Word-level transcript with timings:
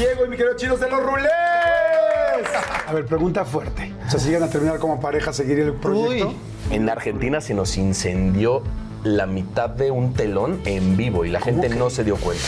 Diego 0.00 0.24
y 0.24 0.28
mi 0.30 0.36
querido 0.38 0.56
Chinos 0.56 0.80
de 0.80 0.88
los 0.88 1.02
Rulés. 1.02 1.30
A 2.86 2.92
ver, 2.94 3.04
pregunta 3.04 3.44
fuerte. 3.44 3.92
O 4.06 4.10
sea, 4.10 4.18
si 4.18 4.28
llegan 4.28 4.44
a 4.44 4.50
terminar 4.50 4.78
como 4.78 4.98
pareja, 4.98 5.30
¿seguir 5.30 5.58
el 5.58 5.74
proyecto? 5.74 6.32
En 6.70 6.88
Argentina 6.88 7.42
se 7.42 7.52
nos 7.52 7.76
incendió 7.76 8.62
la 9.04 9.26
mitad 9.26 9.70
de 9.70 9.90
un 9.90 10.14
telón 10.14 10.60
en 10.64 10.96
vivo 10.96 11.24
y 11.24 11.30
la 11.30 11.40
gente 11.40 11.68
no 11.68 11.90
se 11.90 12.04
dio 12.04 12.16
cuenta. 12.16 12.44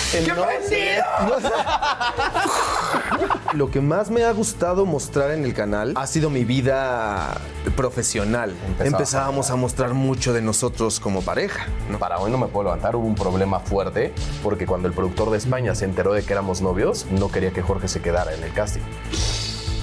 ¡Qué! 0.69 0.99
Lo 3.55 3.71
que 3.71 3.81
más 3.81 4.11
me 4.11 4.25
ha 4.25 4.33
gustado 4.33 4.87
mostrar 4.87 5.31
en 5.31 5.45
el 5.45 5.55
canal 5.55 5.93
ha 5.97 6.07
sido 6.07 6.31
mi 6.31 6.45
vida 6.45 7.35
profesional. 7.77 8.55
Empezaba 8.67 8.87
Empezábamos 8.87 9.51
a 9.51 9.57
mostrar 9.57 9.95
mucho 9.95 10.33
de 10.33 10.43
nosotros 10.43 11.01
como 11.01 11.23
pareja. 11.23 11.67
¿no? 11.91 11.99
Para 11.99 12.19
hoy 12.19 12.31
no 12.31 12.39
me 12.39 12.47
puedo 12.47 12.65
levantar, 12.65 12.97
hubo 12.97 13.07
un 13.07 13.15
problema 13.15 13.61
fuerte 13.61 14.13
porque 14.43 14.67
cuando 14.67 14.89
el 14.89 14.95
productor 14.95 15.31
de 15.31 15.39
España 15.39 15.75
se 15.75 15.85
enteró 15.85 16.13
de 16.13 16.23
que 16.23 16.33
éramos 16.33 16.63
novios, 16.63 17.07
no 17.11 17.31
quería 17.31 17.53
que 17.53 17.63
Jorge 17.63 17.89
se 17.89 18.01
quedara 18.01 18.35
en 18.35 18.43
el 18.43 18.53
casting. 18.53 18.81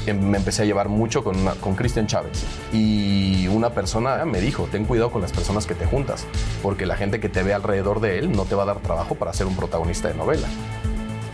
Em, 0.05 0.19
Me 0.19 0.37
empecé 0.37 0.61
a 0.63 0.65
llevar 0.65 0.89
mucho 0.89 1.23
con, 1.23 1.37
una- 1.39 1.55
con 1.55 1.75
Cristian 1.75 2.07
Chávez 2.07 2.43
y 2.73 3.47
una 3.47 3.71
persona 3.71 4.23
me 4.25 4.39
dijo, 4.41 4.67
ten 4.71 4.85
cuidado 4.85 5.11
con 5.11 5.21
las 5.21 5.31
personas 5.31 5.65
que 5.65 5.75
te 5.75 5.85
juntas, 5.85 6.25
porque 6.63 6.85
la 6.85 6.95
gente 6.95 7.19
que 7.19 7.29
te 7.29 7.43
ve 7.43 7.53
alrededor 7.53 7.99
de 7.99 8.17
él 8.19 8.31
no 8.31 8.45
te 8.45 8.55
va 8.55 8.63
a 8.63 8.65
dar 8.67 8.79
trabajo 8.79 9.15
para 9.15 9.33
ser 9.33 9.47
un 9.47 9.55
protagonista 9.55 10.07
de 10.07 10.13
novela. 10.15 10.47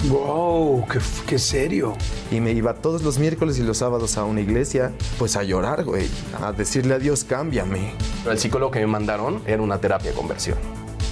¡Wow! 0.09 0.85
Qué, 0.87 0.99
qué 1.25 1.39
serio! 1.39 1.93
Y 2.31 2.39
me 2.39 2.51
iba 2.51 2.75
todos 2.75 3.01
los 3.01 3.17
miércoles 3.17 3.57
y 3.57 3.63
los 3.63 3.77
sábados 3.79 4.17
a 4.17 4.23
una 4.25 4.41
iglesia, 4.41 4.91
pues 5.17 5.35
a 5.35 5.43
llorar, 5.43 5.83
güey. 5.83 6.07
A 6.41 6.51
decirle 6.51 6.93
a 6.95 6.99
Dios, 6.99 7.23
cámbiame. 7.23 7.91
Pero 8.23 8.33
el 8.33 8.39
psicólogo 8.39 8.71
que 8.71 8.79
me 8.81 8.87
mandaron 8.87 9.41
era 9.47 9.61
una 9.63 9.79
terapia 9.79 10.11
de 10.11 10.15
conversión. 10.17 10.57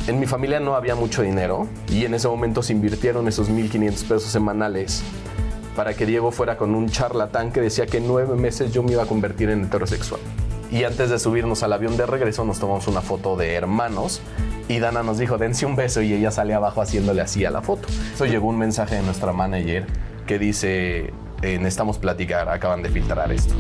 En 0.05 0.19
mi 0.19 0.27
familia 0.27 0.59
no 0.59 0.75
había 0.75 0.95
mucho 0.95 1.21
dinero 1.23 1.67
y 1.89 2.03
en 2.05 2.13
ese 2.13 2.27
momento 2.27 2.61
se 2.61 2.73
invirtieron 2.73 3.27
esos 3.27 3.49
1.500 3.49 3.93
pesos 4.03 4.23
semanales 4.25 5.01
para 5.75 5.93
que 5.93 6.05
Diego 6.05 6.31
fuera 6.31 6.57
con 6.57 6.75
un 6.75 6.89
charlatán 6.89 7.51
que 7.51 7.61
decía 7.61 7.85
que 7.85 7.97
en 7.97 8.07
nueve 8.07 8.35
meses 8.35 8.71
yo 8.71 8.83
me 8.83 8.91
iba 8.91 9.03
a 9.03 9.05
convertir 9.05 9.49
en 9.49 9.65
heterosexual. 9.65 10.21
Y 10.71 10.85
antes 10.85 11.09
de 11.09 11.19
subirnos 11.19 11.61
al 11.63 11.73
avión 11.73 11.97
de 11.97 12.05
regreso 12.05 12.45
nos 12.45 12.59
tomamos 12.59 12.87
una 12.87 13.01
foto 13.01 13.35
de 13.35 13.53
hermanos 13.53 14.21
y 14.67 14.79
Dana 14.79 15.03
nos 15.03 15.19
dijo, 15.19 15.37
dense 15.37 15.65
un 15.65 15.75
beso 15.75 16.01
y 16.01 16.13
ella 16.13 16.31
sale 16.31 16.53
abajo 16.53 16.81
haciéndole 16.81 17.21
así 17.21 17.45
a 17.45 17.51
la 17.51 17.61
foto. 17.61 17.87
Eso 18.13 18.25
llegó 18.25 18.47
un 18.47 18.57
mensaje 18.57 18.95
de 18.95 19.03
nuestra 19.03 19.33
manager 19.33 19.85
que 20.25 20.39
dice, 20.39 21.13
eh, 21.41 21.57
necesitamos 21.57 21.97
platicar, 21.99 22.49
acaban 22.49 22.81
de 22.81 22.89
filtrar 22.89 23.31
esto. 23.31 23.53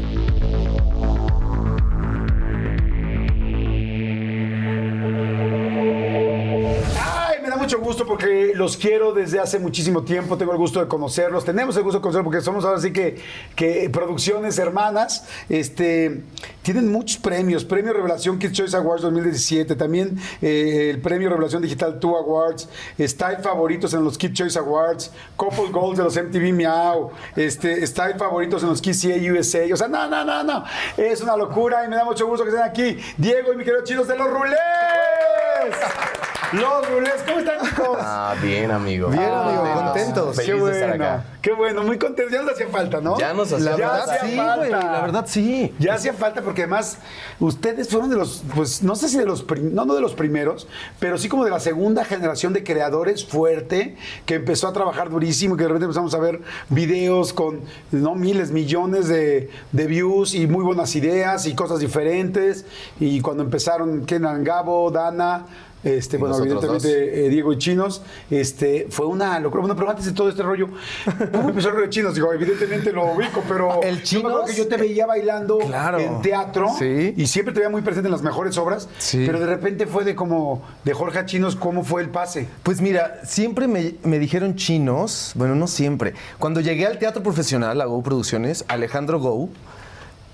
Mucho 7.73 7.85
gusto 7.85 8.05
porque 8.05 8.51
los 8.53 8.77
quiero 8.77 9.13
desde 9.13 9.39
hace 9.39 9.57
muchísimo 9.57 10.03
tiempo. 10.03 10.37
Tengo 10.37 10.51
el 10.51 10.59
gusto 10.59 10.79
de 10.79 10.87
conocerlos. 10.87 11.43
Tenemos 11.43 11.75
el 11.75 11.81
gusto 11.81 11.97
de 11.97 12.01
conocerlos 12.03 12.25
porque 12.25 12.41
somos 12.41 12.65
ahora 12.65 12.79
sí 12.79 12.93
que, 12.93 13.17
que 13.55 13.89
producciones 13.89 14.59
hermanas. 14.59 15.27
Este, 15.49 16.21
tienen 16.61 16.91
muchos 16.91 17.17
premios. 17.17 17.65
Premio 17.65 17.91
Revelación 17.91 18.37
Kids 18.37 18.53
Choice 18.53 18.77
Awards 18.77 19.01
2017. 19.01 19.75
También 19.75 20.19
eh, 20.39 20.91
el 20.91 21.01
Premio 21.01 21.29
Revelación 21.29 21.63
Digital 21.63 21.99
2 21.99 22.15
Awards. 22.15 22.69
Style 22.99 23.37
Favoritos 23.41 23.91
en 23.95 24.03
los 24.03 24.19
Kids 24.19 24.33
Choice 24.33 24.59
Awards. 24.59 25.11
Couple 25.35 25.69
Goals 25.71 25.97
de 25.97 26.03
los 26.03 26.15
MTV 26.15 26.53
Meow. 26.53 27.09
Este, 27.35 27.87
Style 27.87 28.19
Favoritos 28.19 28.61
en 28.61 28.69
los 28.69 28.81
Kids 28.81 29.01
CA 29.01 29.31
USA. 29.33 29.73
O 29.73 29.77
sea, 29.77 29.87
no, 29.87 30.07
no, 30.07 30.23
no, 30.23 30.43
no. 30.43 30.63
Es 30.95 31.21
una 31.21 31.35
locura 31.35 31.83
y 31.85 31.87
me 31.87 31.95
da 31.95 32.05
mucho 32.05 32.27
gusto 32.27 32.43
que 32.43 32.51
estén 32.51 32.65
aquí. 32.65 32.97
Diego 33.17 33.51
y 33.51 33.57
mi 33.57 33.63
querido 33.63 33.83
Chinos 33.83 34.07
de 34.07 34.15
los 34.15 34.29
Rulés. 34.29 34.59
Los 36.53 36.87
Rulés, 36.87 37.23
¿cómo 37.25 37.39
están, 37.39 37.57
Ah, 37.99 38.35
bien, 38.41 38.71
amigo. 38.71 39.09
Bien, 39.09 39.23
amigo, 39.23 39.61
Contentos. 39.63 39.83
contentos. 39.83 40.37
Qué 40.39 40.45
Feliz 40.45 40.63
de 40.65 40.71
estar 40.71 40.89
bueno, 40.89 41.03
acá. 41.05 41.25
qué 41.41 41.51
bueno, 41.53 41.83
muy 41.83 41.97
contento. 41.97 42.31
Ya 42.31 42.41
nos 42.41 42.51
hacía 42.53 42.67
falta, 42.67 43.01
¿no? 43.01 43.17
Ya 43.17 43.33
nos 43.33 43.51
hacía 43.51 43.71
La 43.71 43.77
Ya 43.77 43.87
verdad 43.91 44.09
hacía 44.09 44.29
sí, 44.29 44.35
falta. 44.37 44.55
güey. 44.57 44.71
La 44.71 45.01
verdad 45.01 45.25
sí. 45.27 45.73
Ya 45.79 45.93
hacía 45.95 46.13
falta 46.13 46.41
porque 46.41 46.63
además 46.63 46.97
ustedes 47.39 47.89
fueron 47.89 48.09
de 48.09 48.15
los, 48.17 48.43
pues 48.55 48.83
no 48.83 48.95
sé 48.95 49.09
si 49.09 49.17
de 49.17 49.25
los, 49.25 49.45
no, 49.61 49.85
no 49.85 49.95
de 49.95 50.01
los 50.01 50.13
primeros, 50.13 50.67
pero 50.99 51.17
sí 51.17 51.29
como 51.29 51.43
de 51.45 51.51
la 51.51 51.59
segunda 51.59 52.05
generación 52.05 52.53
de 52.53 52.63
creadores 52.63 53.25
fuerte 53.25 53.95
que 54.25 54.35
empezó 54.35 54.67
a 54.67 54.73
trabajar 54.73 55.09
durísimo 55.09 55.55
y 55.55 55.57
que 55.57 55.63
de 55.63 55.69
repente 55.69 55.85
empezamos 55.85 56.13
a 56.15 56.19
ver 56.19 56.41
videos 56.69 57.33
con 57.33 57.61
no 57.91 58.15
miles, 58.15 58.51
millones 58.51 59.07
de, 59.07 59.49
de 59.71 59.85
views 59.87 60.33
y 60.33 60.47
muy 60.47 60.63
buenas 60.63 60.95
ideas 60.95 61.45
y 61.45 61.55
cosas 61.55 61.79
diferentes. 61.79 62.65
Y 62.99 63.21
cuando 63.21 63.43
empezaron 63.43 64.05
Kenan 64.05 64.43
Gabo, 64.43 64.91
Dana. 64.91 65.45
Este, 65.83 66.17
bueno, 66.17 66.37
evidentemente 66.37 67.25
eh, 67.25 67.29
Diego 67.29 67.51
y 67.53 67.57
Chinos, 67.57 68.01
este, 68.31 68.87
fue 68.89 69.05
una 69.05 69.39
locura. 69.39 69.61
Bueno, 69.61 69.75
pero 69.75 69.89
antes 69.89 70.05
de 70.05 70.13
todo 70.13 70.29
este 70.29 70.41
rollo, 70.43 70.69
¿cómo 71.33 71.49
empezó 71.49 71.67
el 71.69 71.73
rollo 71.75 71.85
de 71.87 71.89
Chinos? 71.91 72.15
Digo, 72.15 72.31
evidentemente 72.31 72.91
lo 72.93 73.13
ubico, 73.13 73.43
pero 73.47 73.81
El 73.83 73.97
yo 73.97 74.03
Chinos- 74.21 74.45
que 74.45 74.53
yo 74.55 74.67
te 74.67 74.77
veía 74.77 75.05
bailando 75.05 75.57
Claro. 75.59 75.99
en 75.99 76.21
teatro 76.21 76.69
Sí. 76.79 77.13
y 77.17 77.27
siempre 77.27 77.53
te 77.53 77.59
veía 77.59 77.69
muy 77.69 77.81
presente 77.81 78.07
en 78.07 78.11
las 78.13 78.21
mejores 78.21 78.57
obras, 78.57 78.87
Sí. 78.97 79.23
pero 79.25 79.39
de 79.39 79.45
repente 79.45 79.85
fue 79.85 80.03
de 80.05 80.15
como 80.15 80.63
de 80.85 80.93
Jorge 80.93 81.19
a 81.19 81.25
Chinos, 81.25 81.55
¿cómo 81.55 81.83
fue 81.83 82.01
el 82.01 82.09
pase? 82.09 82.47
Pues 82.63 82.79
mira, 82.81 83.19
siempre 83.25 83.67
me, 83.67 83.95
me 84.03 84.19
dijeron 84.19 84.55
chinos, 84.55 85.33
bueno, 85.35 85.55
no 85.55 85.67
siempre. 85.67 86.13
Cuando 86.39 86.61
llegué 86.61 86.85
al 86.85 86.97
teatro 86.97 87.21
profesional, 87.23 87.81
a 87.81 87.85
Go 87.85 88.01
Producciones, 88.03 88.63
Alejandro 88.67 89.19
Go, 89.19 89.49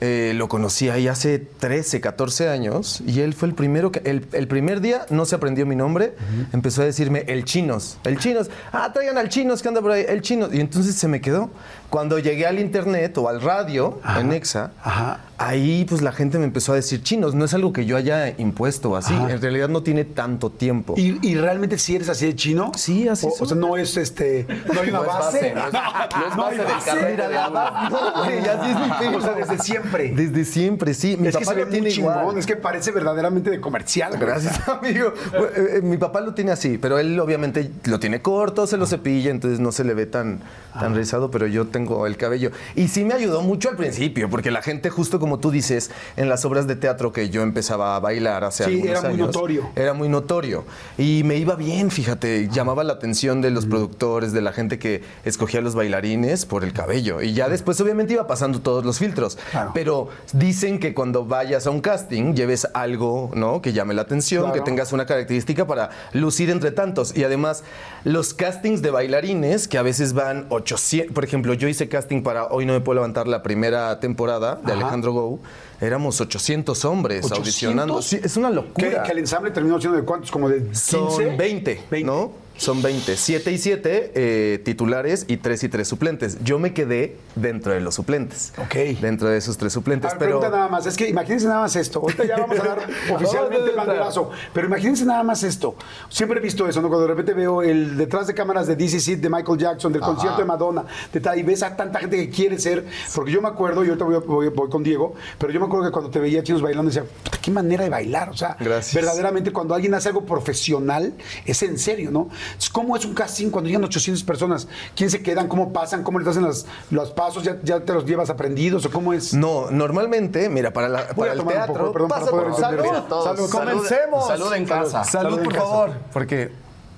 eh, 0.02 0.34
lo 0.36 0.48
conocí 0.48 0.90
ahí 0.90 1.08
hace 1.08 1.40
13, 1.40 2.00
14 2.00 2.48
años 2.48 3.02
y 3.06 3.20
él 3.20 3.34
fue 3.34 3.50
el 3.50 3.54
primero 3.54 3.92
que, 3.92 4.02
el, 4.10 4.26
el 4.32 4.48
primer 4.48 4.80
día 4.80 5.06
no 5.10 5.26
se 5.26 5.36
aprendió 5.36 5.66
mi 5.66 5.76
nombre, 5.76 6.14
empezó 6.54 6.82
a 6.82 6.86
decirme 6.86 7.26
el 7.28 7.44
chinos, 7.44 7.98
el 8.06 8.18
chinos, 8.18 8.50
ah, 8.72 8.92
traigan 8.94 9.18
al 9.18 9.30
chinos 9.30 9.62
que 9.62 9.68
anda 9.68 9.82
por 9.82 9.92
ahí, 9.92 10.06
el 10.08 10.22
chinos. 10.22 10.54
Y 10.54 10.60
entonces 10.60 10.96
se 10.96 11.08
me 11.08 11.22
quedó. 11.22 11.50
Cuando 11.90 12.20
llegué 12.20 12.46
al 12.46 12.60
internet 12.60 13.18
o 13.18 13.30
al 13.30 13.42
radio, 13.42 14.00
en 14.20 14.32
Exa, 14.32 14.72
Ajá. 14.84 15.22
ahí 15.40 15.86
pues 15.90 16.02
la 16.04 16.12
gente 16.12 16.38
me 16.38 16.46
empezó 16.46 16.74
a 16.74 16.76
decir 16.76 17.02
chinos. 17.02 17.34
No 17.34 17.46
es 17.46 17.54
algo 17.56 17.74
que 17.74 17.86
yo 17.86 17.98
haya 17.98 18.30
impuesto 18.38 18.96
así, 18.96 19.14
Ajá. 19.16 19.32
en 19.32 19.42
realidad 19.42 19.70
no 19.70 19.82
tiene 19.82 20.06
tanto 20.06 20.52
tiempo. 20.52 20.94
¿Y, 20.98 21.18
y 21.28 21.36
realmente 21.36 21.80
si 21.80 21.96
eres 21.96 22.08
así 22.10 22.28
de 22.28 22.36
chino? 22.36 22.72
Sí, 22.76 23.08
así 23.08 23.26
o, 23.26 23.34
o 23.40 23.46
sea, 23.46 23.58
no 23.58 23.76
es 23.76 23.98
este, 23.98 24.46
no 24.72 24.82
hay 24.82 24.90
una 24.90 25.00
No 25.00 25.04
es 25.06 25.10
base. 25.10 25.54
no 25.56 25.68
es- 25.68 25.74
no 25.74 26.50
es 26.52 26.58
base 26.58 26.58
del 26.58 26.68
base. 26.68 27.12
Mira, 27.12 27.28
de 27.28 27.34
la 27.36 27.90
no, 27.90 28.24
güey, 28.24 28.38
así 28.48 28.70
es 28.70 28.80
mi 28.80 28.92
pelo. 29.00 29.18
O 29.18 29.22
sea, 29.22 29.34
desde 29.34 29.58
siempre. 29.58 30.10
Desde 30.16 30.46
siempre, 30.46 30.94
sí. 30.94 31.18
Mi 31.18 31.30
es 31.30 31.36
que 31.38 31.44
papá 31.44 31.52
se 31.54 31.60
ve 31.60 31.66
lo 31.66 31.72
tiene 31.72 31.88
muy 31.88 31.96
chingón, 31.96 32.20
igual. 32.20 32.38
es 32.38 32.46
que 32.46 32.56
parece 32.56 32.92
verdaderamente 32.92 33.50
de 33.50 33.60
comercial. 33.60 34.16
Gracias, 34.20 34.60
amigo. 34.70 35.12
Bueno, 35.32 35.48
eh, 35.56 35.78
eh, 35.78 35.82
mi 35.82 35.98
papá 35.98 36.22
lo 36.22 36.36
tiene 36.36 36.52
así, 36.52 36.78
pero 36.78 37.00
él 37.00 37.20
obviamente 37.20 37.72
lo 37.86 38.00
tiene 38.00 38.22
corto, 38.22 38.68
se 38.68 38.78
lo 38.78 38.86
cepilla, 38.86 39.32
entonces 39.32 39.60
no 39.60 39.72
se 39.72 39.84
le 39.84 39.96
ve 39.96 40.06
tan, 40.06 40.42
tan 40.80 40.94
rizado, 40.96 41.32
pero 41.32 41.48
yo 41.48 41.66
tengo 41.68 41.79
el 42.08 42.18
cabello. 42.18 42.52
Y 42.76 42.88
sí 42.88 43.04
me 43.06 43.14
ayudó 43.14 43.42
mucho 43.42 43.70
al 43.70 43.76
principio, 43.76 44.30
porque 44.30 44.52
la 44.52 44.62
gente, 44.62 44.90
justo 44.90 45.20
como 45.20 45.40
tú 45.40 45.52
dices, 45.52 45.92
en 46.18 46.30
las 46.30 46.46
obras 46.46 46.68
de 46.68 46.76
teatro 46.76 47.12
que 47.12 47.30
yo 47.30 47.42
empezaba 47.42 47.96
a 47.96 48.00
bailar 48.00 48.44
hace 48.44 48.66
Sí, 48.66 48.72
algunos 48.72 48.90
era 48.92 49.02
muy 49.02 49.14
años, 49.14 49.28
notorio. 49.28 49.70
Era 49.76 49.94
muy 49.94 50.10
notorio. 50.10 50.66
Y 50.98 51.24
me 51.24 51.36
iba 51.38 51.56
bien, 51.56 51.92
fíjate, 51.92 52.50
llamaba 52.52 52.84
la 52.84 52.94
atención 52.94 53.42
de 53.42 53.52
los 53.52 53.66
productores, 53.66 54.34
de 54.34 54.42
la 54.42 54.52
gente 54.52 54.80
que 54.80 55.04
escogía 55.24 55.62
los 55.62 55.76
bailarines 55.76 56.46
por 56.46 56.64
el 56.64 56.74
cabello. 56.74 57.22
Y 57.22 57.34
ya 57.34 57.50
después 57.50 57.80
obviamente 57.82 58.14
iba 58.14 58.28
pasando 58.28 58.60
todos 58.62 58.84
los 58.86 59.00
filtros. 59.00 59.38
Claro. 59.52 59.72
Pero 59.74 60.10
dicen 60.34 60.80
que 60.80 60.94
cuando 60.94 61.26
vayas 61.26 61.68
a 61.68 61.70
un 61.72 61.82
casting 61.82 62.34
lleves 62.34 62.68
algo, 62.74 63.32
¿no? 63.34 63.62
Que 63.62 63.74
llame 63.74 63.94
la 63.94 64.02
atención, 64.02 64.44
Claro. 64.44 64.56
que 64.56 64.62
tengas 64.62 64.92
una 64.94 65.06
característica 65.06 65.66
para 65.66 65.90
lucir 66.14 66.50
entre 66.50 66.72
tantos. 66.72 67.16
Y 67.16 67.24
además, 67.24 67.64
los 68.04 68.34
castings 68.34 68.82
de 68.82 68.92
bailarines, 68.92 69.68
que 69.68 69.78
a 69.78 69.82
veces 69.82 70.14
van 70.14 70.46
800. 70.50 71.14
Por 71.14 71.24
ejemplo, 71.24 71.54
yo 71.54 71.68
hice 71.70 71.88
casting 71.88 72.22
para 72.24 72.46
Hoy 72.48 72.66
No 72.66 72.74
Me 72.74 72.82
Puedo 72.82 72.96
Levantar 72.96 73.28
la 73.28 73.42
primera 73.44 74.00
temporada 74.00 74.56
de 74.56 74.72
Ajá. 74.72 74.82
Alejandro 74.82 75.14
Gou. 75.14 75.40
Éramos 75.82 76.20
800 76.20 76.84
hombres 76.86 77.20
800. 77.26 77.38
audicionando. 77.40 78.02
Sí, 78.02 78.20
es 78.22 78.36
una 78.38 78.50
Que, 78.50 78.56
locura. 78.56 79.04
que 79.04 79.12
el 79.12 79.20
ensamble 79.20 79.52
terminó 79.52 79.80
siendo 79.80 79.98
de 79.98 80.04
cuántos, 80.04 80.30
como 80.32 80.50
de 80.50 80.64
15? 80.64 80.92
Son 80.92 81.38
20, 81.38 81.84
20. 81.90 82.04
¿no? 82.04 82.32
Son 82.60 82.82
20. 82.82 83.16
7 83.18 83.52
y 83.52 83.58
7 83.58 84.62
titulares 84.64 85.26
y 85.28 85.38
3 85.38 85.64
y 85.64 85.70
3 85.70 85.88
suplentes. 85.88 86.38
Yo 86.44 86.60
me 86.60 86.74
quedé 86.74 87.16
dentro 87.36 87.72
de 87.74 87.80
los 87.82 87.96
suplentes. 87.96 88.54
Ok. 88.58 88.76
Dentro 89.02 89.30
de 89.30 89.38
esos 89.38 89.58
tres 89.58 89.72
suplentes. 89.74 90.12
ver, 90.12 90.20
pero 90.20 90.40
pregunta 90.40 90.56
nada 90.58 90.70
más, 90.70 90.86
es 90.86 90.96
que 90.98 91.08
imagínense 91.08 91.48
nada 91.48 91.62
más 91.62 91.76
esto. 91.76 92.00
Ahorita 92.00 92.26
ya 92.26 92.38
vamos 92.38 92.60
a 92.60 92.64
dar 92.64 92.80
oficialmente 93.14 93.70
el 93.70 93.76
banderazo, 93.76 94.30
pero 94.54 94.68
imagínense 94.68 95.06
nada 95.06 95.24
más 95.24 95.42
esto. 95.44 95.76
Siempre 96.10 96.40
he 96.40 96.42
visto 96.44 96.68
eso, 96.68 96.82
¿no? 96.82 96.90
Cuando 96.90 97.08
de 97.08 97.14
repente 97.14 97.34
veo 97.34 97.62
el 97.62 97.96
detrás 97.98 98.28
de 98.28 98.34
cámaras 98.34 98.68
de 98.68 98.76
DC 98.76 99.16
de 99.18 99.30
Michael 99.30 99.58
Jackson, 99.58 99.94
del 99.94 100.02
concierto 100.02 100.40
de 100.40 100.46
Madonna, 100.46 100.84
de 101.14 101.20
tal, 101.22 101.40
y 101.40 101.44
ves 101.44 101.64
a 101.64 101.76
tanta 101.76 102.00
gente 102.00 102.18
que 102.18 102.30
quiere 102.30 102.60
ser, 102.60 102.86
porque 103.16 103.32
yo 103.32 103.42
me 103.42 103.48
acuerdo, 103.48 103.84
y 103.86 103.88
ahorita 103.88 104.04
voy, 104.06 104.18
voy- 104.26 104.50
voy 104.50 104.70
con 104.70 104.84
Diego, 104.84 105.14
pero 105.38 105.54
yo 105.54 105.60
me 105.60 105.66
acuerdo 105.68 105.86
que 105.86 105.92
cuando 105.92 106.10
te 106.12 106.20
veía 106.20 106.44
chinos 106.44 106.62
bailando, 106.62 106.90
decía, 106.92 107.06
"Puta, 107.24 107.38
qué 107.42 107.52
manera 107.52 107.84
de 107.86 107.90
bailar, 107.90 108.30
o 108.30 108.36
sea, 108.38 108.58
Gracias. 108.60 108.94
verdaderamente 108.94 109.52
cuando 109.54 109.74
alguien 109.76 109.94
hace 109.94 110.10
algo 110.10 110.26
profesional, 110.26 111.14
es 111.46 111.64
en 111.64 111.78
serio, 111.78 112.12
¿no? 112.12 112.30
Entonces, 112.50 112.70
¿Cómo 112.70 112.96
es 112.96 113.06
un 113.06 113.14
casting 113.14 113.50
cuando 113.50 113.68
llegan 113.68 113.84
800 113.84 114.24
personas? 114.24 114.68
¿Quién 114.96 115.10
se 115.10 115.22
quedan? 115.22 115.48
¿Cómo 115.48 115.74
pasan? 115.74 116.04
¿Cómo 116.04 116.20
les 116.20 116.28
hacen 116.28 116.44
las- 116.44 116.66
los 116.92 117.12
pasos? 117.12 117.44
¿Ya, 117.44 117.58
¿Ya 117.64 117.80
te 117.80 117.94
los 117.94 118.06
llevas 118.06 118.30
aprendidos 118.30 118.86
o 118.86 118.92
cómo 118.92 119.14
es? 119.14 119.34
No, 119.34 119.70
normalmente, 119.72 120.50
mira, 120.50 120.72
para, 120.72 120.88
la- 120.90 121.08
para 121.10 121.34
el 121.34 121.44
teatro. 121.46 121.74
poco, 121.74 121.92
perdón, 121.94 122.10
para 122.10 122.22
pasa 122.22 122.32
por- 122.32 122.48
entender. 122.48 122.86
salud, 122.86 123.24
Salud, 123.24 123.50
comencemos. 123.50 124.28
Salud 124.28 124.54
en 124.54 124.66
casa. 124.66 125.04
Salud, 125.04 125.40
por 125.44 125.54
casa. 125.54 125.66
favor, 125.66 125.92
porque 126.14 126.52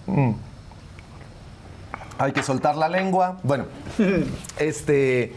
mm, 0.07 0.31
hay 2.19 2.31
que 2.33 2.43
soltar 2.43 2.75
la 2.77 2.87
lengua. 2.89 3.39
Bueno, 3.43 3.65
este, 4.59 5.33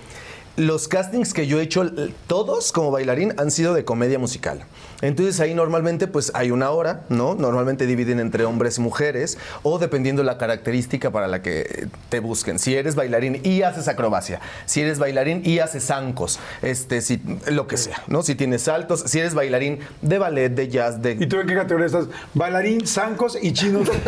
los 0.56 0.88
castings 0.88 1.32
que 1.32 1.46
yo 1.46 1.58
he 1.60 1.62
hecho, 1.62 1.84
todos 2.26 2.72
como 2.72 2.90
bailarín, 2.90 3.34
han 3.38 3.50
sido 3.50 3.74
de 3.74 3.84
comedia 3.84 4.18
musical. 4.18 4.64
Entonces 5.04 5.38
ahí 5.40 5.54
normalmente 5.54 6.06
pues 6.06 6.32
hay 6.34 6.50
una 6.50 6.70
hora, 6.70 7.02
¿no? 7.10 7.34
Normalmente 7.34 7.84
dividen 7.86 8.20
entre 8.20 8.44
hombres 8.46 8.78
y 8.78 8.80
mujeres 8.80 9.36
o 9.62 9.78
dependiendo 9.78 10.22
la 10.22 10.38
característica 10.38 11.10
para 11.10 11.28
la 11.28 11.42
que 11.42 11.88
te 12.08 12.20
busquen. 12.20 12.58
Si 12.58 12.74
eres 12.74 12.94
bailarín 12.94 13.40
y 13.44 13.62
haces 13.62 13.86
acrobacia, 13.88 14.40
si 14.64 14.80
eres 14.80 14.98
bailarín 14.98 15.42
y 15.44 15.58
haces 15.58 15.84
zancos, 15.86 16.38
este, 16.62 17.02
si, 17.02 17.20
lo 17.50 17.66
que 17.66 17.76
sea, 17.76 18.02
¿no? 18.06 18.22
Si 18.22 18.34
tienes 18.34 18.62
saltos, 18.62 19.00
si 19.06 19.18
eres 19.20 19.34
bailarín 19.34 19.80
de 20.00 20.18
ballet, 20.18 20.48
de 20.48 20.68
jazz, 20.68 21.02
de 21.02 21.12
¿Y 21.12 21.26
tú 21.26 21.38
en 21.38 21.46
qué 21.48 21.54
categoría 21.54 21.86
estás? 21.86 22.06
Bailarín, 22.32 22.86
zancos 22.86 23.36
y 23.40 23.52
chinos. 23.52 23.88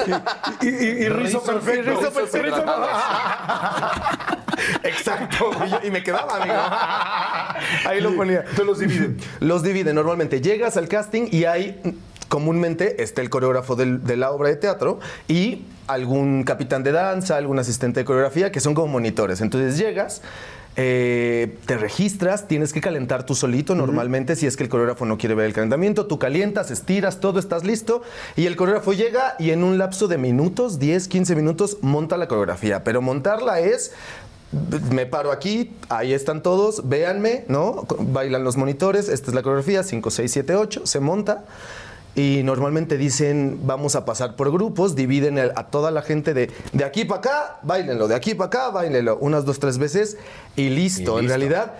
Y, 0.62 0.68
y- 0.68 0.70
y- 0.70 1.04
y 1.04 1.08
rizo 1.08 1.42
perfecto. 1.42 1.90
rizo 1.90 2.00
Rizo 2.00 2.12
perfecto. 2.12 2.64
Exacto. 4.82 5.50
Y, 5.84 5.90
me 5.90 6.02
quedaba, 6.02 6.36
amigo. 6.36 6.54
Ahí 7.88 8.00
lo 8.00 8.14
ponía. 8.16 8.40
Entonces 8.40 8.66
los 8.66 8.78
dividen. 8.78 9.16
Los 9.40 9.62
divide. 9.62 9.92
Normalmente 9.94 10.40
llegas 10.40 10.76
al 10.76 10.88
casting 10.88 11.28
y 11.30 11.44
hay 11.44 11.80
comúnmente 12.28 13.02
está 13.04 13.22
el 13.22 13.30
coreógrafo 13.30 13.76
del- 13.76 14.02
de 14.02 14.16
la 14.16 14.32
obra 14.32 14.48
de 14.48 14.56
teatro 14.56 14.98
y 15.28 15.62
algún 15.86 16.42
capitán 16.42 16.82
de 16.82 16.90
danza, 16.90 17.36
algún 17.36 17.58
asistente 17.60 18.00
de 18.00 18.04
coreografía 18.04 18.50
que 18.50 18.58
son 18.60 18.74
como 18.74 18.88
monitores. 18.88 19.40
Entonces 19.40 19.78
llegas. 19.78 20.22
eh, 20.78 21.56
te 21.64 21.78
registras, 21.78 22.48
tienes 22.48 22.74
que 22.74 22.82
calentar 22.82 23.24
tú 23.24 23.34
solito 23.34 23.74
normalmente 23.74 24.36
si 24.36 24.46
es 24.46 24.58
que 24.58 24.62
el 24.62 24.68
coreógrafo 24.68 25.06
no 25.06 25.16
quiere 25.16 25.34
ver 25.34 25.46
el 25.46 25.54
calentamiento, 25.54 26.04
tú 26.04 26.18
calientas, 26.18 26.70
estiras, 26.70 27.18
todo 27.18 27.38
estás 27.38 27.64
listo 27.64 28.02
y 28.36 28.44
el 28.44 28.56
coreógrafo 28.56 28.92
llega 28.92 29.36
y 29.38 29.52
en 29.52 29.64
un 29.64 29.78
lapso 29.78 30.06
de 30.06 30.18
minutos, 30.18 30.78
10, 30.78 31.08
15 31.08 31.34
minutos, 31.34 31.78
monta 31.80 32.18
la 32.18 32.28
coreografía, 32.28 32.84
pero 32.84 33.00
montarla 33.00 33.58
es 33.60 33.92
me 34.90 35.06
paro 35.06 35.32
aquí, 35.32 35.72
ahí 35.88 36.12
están 36.12 36.42
todos, 36.42 36.88
véanme, 36.88 37.44
¿no? 37.48 37.86
Bailan 37.98 38.44
los 38.44 38.56
monitores, 38.56 39.08
esta 39.08 39.30
es 39.30 39.34
la 39.34 39.42
coreografía, 39.42 39.82
5, 39.82 40.10
6, 40.10 40.32
7, 40.32 40.54
8, 40.54 40.86
se 40.86 41.00
monta. 41.00 41.44
Y 42.14 42.40
normalmente 42.44 42.96
dicen, 42.96 43.60
vamos 43.64 43.94
a 43.94 44.06
pasar 44.06 44.36
por 44.36 44.50
grupos, 44.50 44.96
dividen 44.96 45.38
a 45.38 45.66
toda 45.66 45.90
la 45.90 46.00
gente 46.00 46.32
de, 46.32 46.50
de 46.72 46.84
aquí 46.84 47.04
para 47.04 47.18
acá, 47.18 47.58
bailenlo, 47.62 48.08
de 48.08 48.14
aquí 48.14 48.34
para 48.34 48.46
acá, 48.46 48.70
bailenlo, 48.70 49.18
unas 49.20 49.44
dos, 49.44 49.58
tres 49.58 49.76
veces 49.76 50.16
y 50.56 50.70
listo. 50.70 51.16
Y 51.16 51.24
En 51.24 51.28
realidad, 51.28 51.74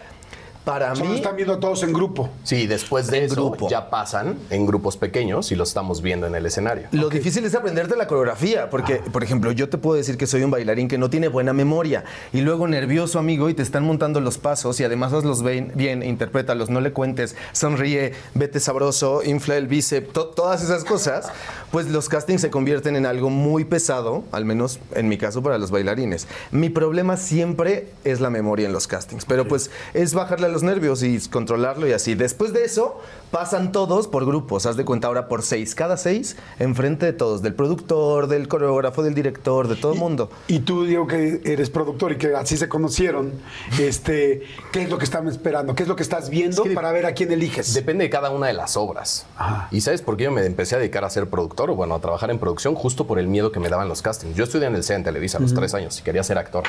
para 0.67 0.97
Solo 0.97 1.11
mí... 1.11 1.17
están 1.17 1.37
viendo 1.37 1.61
todos 1.61 1.85
en 1.85 1.93
grupo. 1.93 2.29
Sí, 2.43 2.67
después 2.67 3.07
de 3.07 3.19
En 3.19 3.25
eso 3.27 3.37
grupo. 3.37 3.69
ya 3.71 3.89
pasan 3.89 4.37
en 4.51 4.67
grupos 4.67 4.97
pequeños 4.97 5.53
y 5.53 5.55
los 5.55 5.69
estamos 5.69 6.03
viendo 6.03 6.27
en 6.27 6.35
el 6.35 6.45
escenario. 6.45 6.89
Lo 6.91 7.09
difícil 7.09 7.45
es 7.45 7.55
aprenderte 7.55 7.95
la 7.95 8.09
coreografía, 8.09 8.69
porque, 8.69 8.97
por 8.97 9.23
ejemplo, 9.23 9.53
yo 9.53 9.69
te 9.69 9.79
puedo 9.79 9.97
decir 9.97 10.17
que 10.19 10.27
soy 10.27 10.43
un 10.43 10.51
bailarín 10.51 10.89
que 10.89 10.99
no 10.99 11.09
tiene 11.09 11.29
buena 11.29 11.53
memoria 11.53 12.03
y 12.33 12.41
luego 12.41 12.67
nervioso, 12.67 13.21
amigo, 13.21 13.49
y 13.49 13.55
te 13.55 13.63
están 13.63 13.85
montando 13.85 14.21
los 14.21 14.39
pasos 14.39 14.81
y 14.81 14.85
además 14.85 15.13
hazlos 15.13 15.45
bien, 15.45 15.71
bien 15.77 16.03
interprétalos, 16.03 16.69
no 16.69 16.81
le 16.81 16.93
cuentes, 16.93 17.37
sonríe, 17.53 18.15
vete 18.35 18.59
sabroso, 18.59 19.23
infla 19.23 19.57
el 19.57 19.69
bíceps, 19.69 20.13
to- 20.13 20.27
todas 20.27 20.65
esas 20.65 20.85
cosas, 20.85 21.29
pues 21.71 21.87
los 21.91 22.09
castings 22.09 22.41
se 22.41 22.51
convierten 22.51 22.97
en 22.97 23.07
algo 23.07 23.31
muy 23.31 23.65
pesado, 23.65 24.25
al 24.33 24.45
menos 24.45 24.81
en 24.97 25.07
mi 25.09 25.17
caso 25.17 25.45
para 25.45 25.59
los 25.59 25.71
bailarines. 25.71 26.27
Mi 26.51 26.71
problema 26.71 27.17
siempre 27.17 27.87
es 28.03 28.21
la 28.21 28.31
memoria 28.31 28.67
en 28.67 28.73
los 28.73 28.89
castings, 28.89 29.25
pero 29.27 29.47
pues 29.47 29.71
es 29.95 30.13
bajarle 30.13 30.47
a 30.47 30.56
los 30.57 30.63
nervios 30.63 31.03
y 31.03 31.21
controlarlo 31.29 31.87
y 31.87 31.93
así. 31.93 32.15
Después 32.15 32.55
de 32.55 32.65
eso, 32.65 32.99
pasan 33.31 33.73
todos 33.73 34.09
por 34.09 34.25
grupos, 34.25 34.65
haz 34.65 34.79
de 34.79 34.87
cuenta 34.87 35.07
ahora 35.07 35.29
por 35.29 35.43
seis, 35.43 35.75
cada 35.75 35.99
seis, 35.99 36.35
enfrente 36.59 37.05
de 37.05 37.13
todos, 37.13 37.43
del 37.43 37.53
productor, 37.53 38.27
del 38.27 38.49
coreógrafo, 38.49 39.03
del 39.03 39.15
director, 39.15 39.69
de 39.69 39.77
todo 39.77 39.93
el 39.93 39.99
mundo. 39.99 40.31
Y 40.49 40.61
tú, 40.61 40.87
Diego, 40.87 41.07
que 41.07 41.43
eres 41.45 41.69
productor 41.69 42.13
y 42.13 42.17
que 42.17 42.35
así 42.35 42.57
se 42.57 42.71
conocieron, 42.71 43.33
este, 43.79 44.45
¿qué 44.73 44.85
es 44.85 44.89
lo 44.89 44.97
que 44.97 45.05
están 45.05 45.29
esperando? 45.29 45.75
¿Qué 45.75 45.83
es 45.83 45.91
lo 45.91 45.95
que 45.97 46.03
estás 46.03 46.31
viendo 46.31 46.63
Es 46.63 46.71
que 46.71 46.75
para 46.75 46.91
ver 46.91 47.05
a 47.05 47.13
quién 47.13 47.31
eliges? 47.31 47.75
Depende 47.75 48.05
de 48.05 48.11
cada 48.11 48.31
una 48.31 48.47
de 48.47 48.55
las 48.55 48.79
obras. 48.79 49.27
Ajá. 49.37 49.69
¿Y 49.71 49.83
sabes 49.83 50.01
por 50.01 50.17
qué 50.17 50.25
yo 50.25 50.33
me 50.33 50.47
empecé 50.47 50.77
a 50.77 50.79
dedicar 50.79 51.05
a 51.05 51.11
ser 51.11 51.29
productor? 51.29 51.69
O 51.69 51.75
bueno, 51.75 51.95
a 51.97 52.01
trabajar 52.01 52.31
en 52.31 52.39
producción 52.39 52.75
justo 52.75 53.07
por 53.07 53.19
el 53.19 53.29
miedo 53.29 53.53
que 53.53 53.61
me 53.61 53.69
daban 53.69 53.91
los 53.91 54.01
castings. 54.01 54.35
Yo 54.35 54.45
estudié 54.45 54.69
en 54.69 54.75
el 54.75 54.85
CEA 54.85 54.97
en 54.97 55.05
Televisa 55.05 55.37
a 55.37 55.43
los 55.43 55.53
tres 55.53 55.75
años 55.75 55.99
y 56.01 56.03
quería 56.03 56.23
ser 56.23 56.39
actor. 56.39 56.65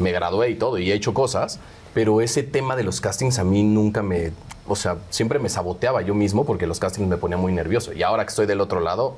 Me 0.00 0.12
gradué 0.12 0.50
y 0.50 0.54
todo 0.56 0.78
y 0.78 0.90
he 0.90 0.94
hecho 0.94 1.14
cosas, 1.14 1.60
pero 1.94 2.20
ese 2.20 2.42
tema 2.42 2.76
de 2.76 2.82
los 2.82 3.00
castings 3.00 3.38
a 3.38 3.44
mí 3.44 3.62
nunca 3.62 4.02
me... 4.02 4.32
O 4.66 4.76
sea, 4.76 4.98
siempre 5.10 5.38
me 5.38 5.48
saboteaba 5.48 6.02
yo 6.02 6.14
mismo 6.14 6.44
porque 6.44 6.66
los 6.66 6.78
castings 6.78 7.08
me 7.08 7.16
ponían 7.16 7.40
muy 7.40 7.52
nervioso. 7.52 7.92
Y 7.92 8.02
ahora 8.02 8.24
que 8.24 8.30
estoy 8.30 8.46
del 8.46 8.60
otro 8.60 8.80
lado, 8.80 9.16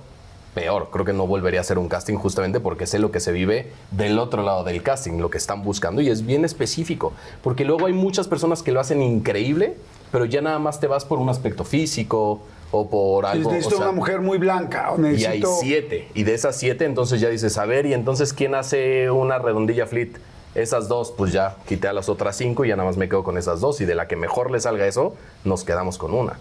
peor. 0.55 0.89
Creo 0.91 1.05
que 1.05 1.13
no 1.13 1.27
volvería 1.27 1.61
a 1.61 1.63
hacer 1.63 1.79
un 1.79 1.89
casting 1.89 2.17
justamente 2.17 2.61
porque 2.61 2.87
sé 2.87 2.99
lo 2.99 3.11
que 3.11 3.21
se 3.21 3.33
vive 3.33 3.71
del 3.91 4.19
otro 4.19 4.43
lado 4.43 4.65
del 4.65 4.83
casting, 4.83 5.19
lo 5.19 5.31
que 5.31 5.39
están 5.39 5.63
buscando 5.63 6.01
y 6.01 6.09
es 6.09 6.25
bien 6.27 6.45
específico. 6.45 7.13
Porque 7.43 7.65
luego 7.65 7.87
hay 7.87 7.93
muchas 7.93 8.29
personas 8.29 8.63
que 8.63 8.73
lo 8.73 8.81
hacen 8.81 9.03
increíble, 9.03 9.75
pero 10.11 10.25
ya 10.25 10.41
nada 10.43 10.59
más 10.59 10.81
te 10.81 10.87
vas 10.87 11.05
por 11.05 11.19
un 11.19 11.29
aspecto 11.29 11.65
físico 11.65 12.43
o 12.71 12.89
por 12.89 13.27
algo. 13.27 13.51
o 13.51 13.53
necesito 13.53 13.77
sea, 13.77 13.87
una 13.87 13.97
mujer 13.97 14.21
muy 14.21 14.39
blanca. 14.39 14.93
O 14.93 15.01
y 15.01 15.05
hay 15.05 15.13
necesito... 15.13 15.57
siete. 15.61 16.09
Y 16.15 16.23
de 16.25 16.35
esas 16.35 16.57
siete, 16.57 16.85
entonces 16.85 17.21
ya 17.21 17.29
dices, 17.29 17.57
a 17.59 17.67
ver, 17.67 17.87
¿y 17.87 17.95
entonces 17.95 18.33
quién 18.33 18.55
hace 18.55 19.11
una 19.11 19.39
redondilla 19.39 19.87
flit? 19.87 20.17
Esas 20.55 20.89
dos, 20.89 21.13
pues 21.17 21.33
ya 21.33 21.57
quité 21.67 21.89
a 21.89 21.93
las 21.93 22.09
otras 22.09 22.37
cinco 22.37 22.65
y 22.65 22.69
ya 22.69 22.77
nada 22.77 22.89
más 22.89 22.97
me 22.99 23.09
quedo 23.09 23.25
con 23.25 23.39
esas 23.39 23.61
dos. 23.61 23.81
Y 23.81 23.85
de 23.87 23.95
la 23.95 24.07
que 24.09 24.17
mejor 24.17 24.51
le 24.51 24.61
salga 24.61 24.87
eso, 24.87 25.15
nos 25.45 25.65
quedamos 25.65 25.97
con 25.99 26.13
una. 26.13 26.35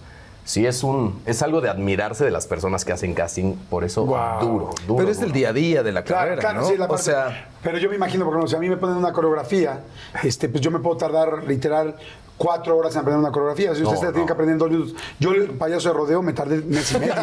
Sí, 0.43 0.65
es 0.65 0.83
un 0.83 1.21
es 1.27 1.43
algo 1.43 1.61
de 1.61 1.69
admirarse 1.69 2.25
de 2.25 2.31
las 2.31 2.47
personas 2.47 2.83
que 2.83 2.91
hacen 2.91 3.13
casting, 3.13 3.53
por 3.69 3.83
eso 3.83 4.01
duro, 4.05 4.71
duro. 4.87 4.97
Pero 4.97 5.09
es 5.11 5.19
el 5.19 5.25
duro. 5.27 5.33
día 5.35 5.49
a 5.49 5.53
día 5.53 5.83
de 5.83 5.91
la 5.91 6.03
Claro, 6.03 6.21
carrera, 6.31 6.41
claro, 6.41 6.61
¿no? 6.61 6.67
sí, 6.67 6.77
la 6.77 6.85
o 6.87 6.97
sea, 6.97 7.47
pero 7.61 7.77
yo 7.77 7.89
me 7.89 7.95
imagino, 7.95 8.25
porque 8.25 8.47
si 8.47 8.55
a 8.55 8.59
mí 8.59 8.67
me 8.67 8.75
ponen 8.77 8.97
una 8.97 9.13
coreografía, 9.13 9.81
este, 10.23 10.49
pues 10.49 10.61
yo 10.61 10.71
me 10.71 10.79
puedo 10.79 10.97
tardar 10.97 11.43
literal 11.43 11.95
cuatro 12.37 12.75
horas 12.75 12.95
en 12.95 13.01
aprender 13.01 13.19
una 13.19 13.31
coreografía. 13.31 13.75
Si 13.75 13.83
ustedes 13.83 14.01
No, 14.01 14.07
tienen 14.07 14.21
no. 14.21 14.25
que 14.25 14.33
aprender 14.33 14.53
en 14.53 14.57
dos 14.59 14.69
minutos. 14.71 14.95
Yo, 15.19 15.31
el 15.31 15.51
payaso 15.51 15.89
de 15.89 15.93
rodeo, 15.95 16.23
me 16.23 16.33
tardé 16.33 16.57
mes 16.63 16.91
y 16.91 16.97
medio. 16.97 17.13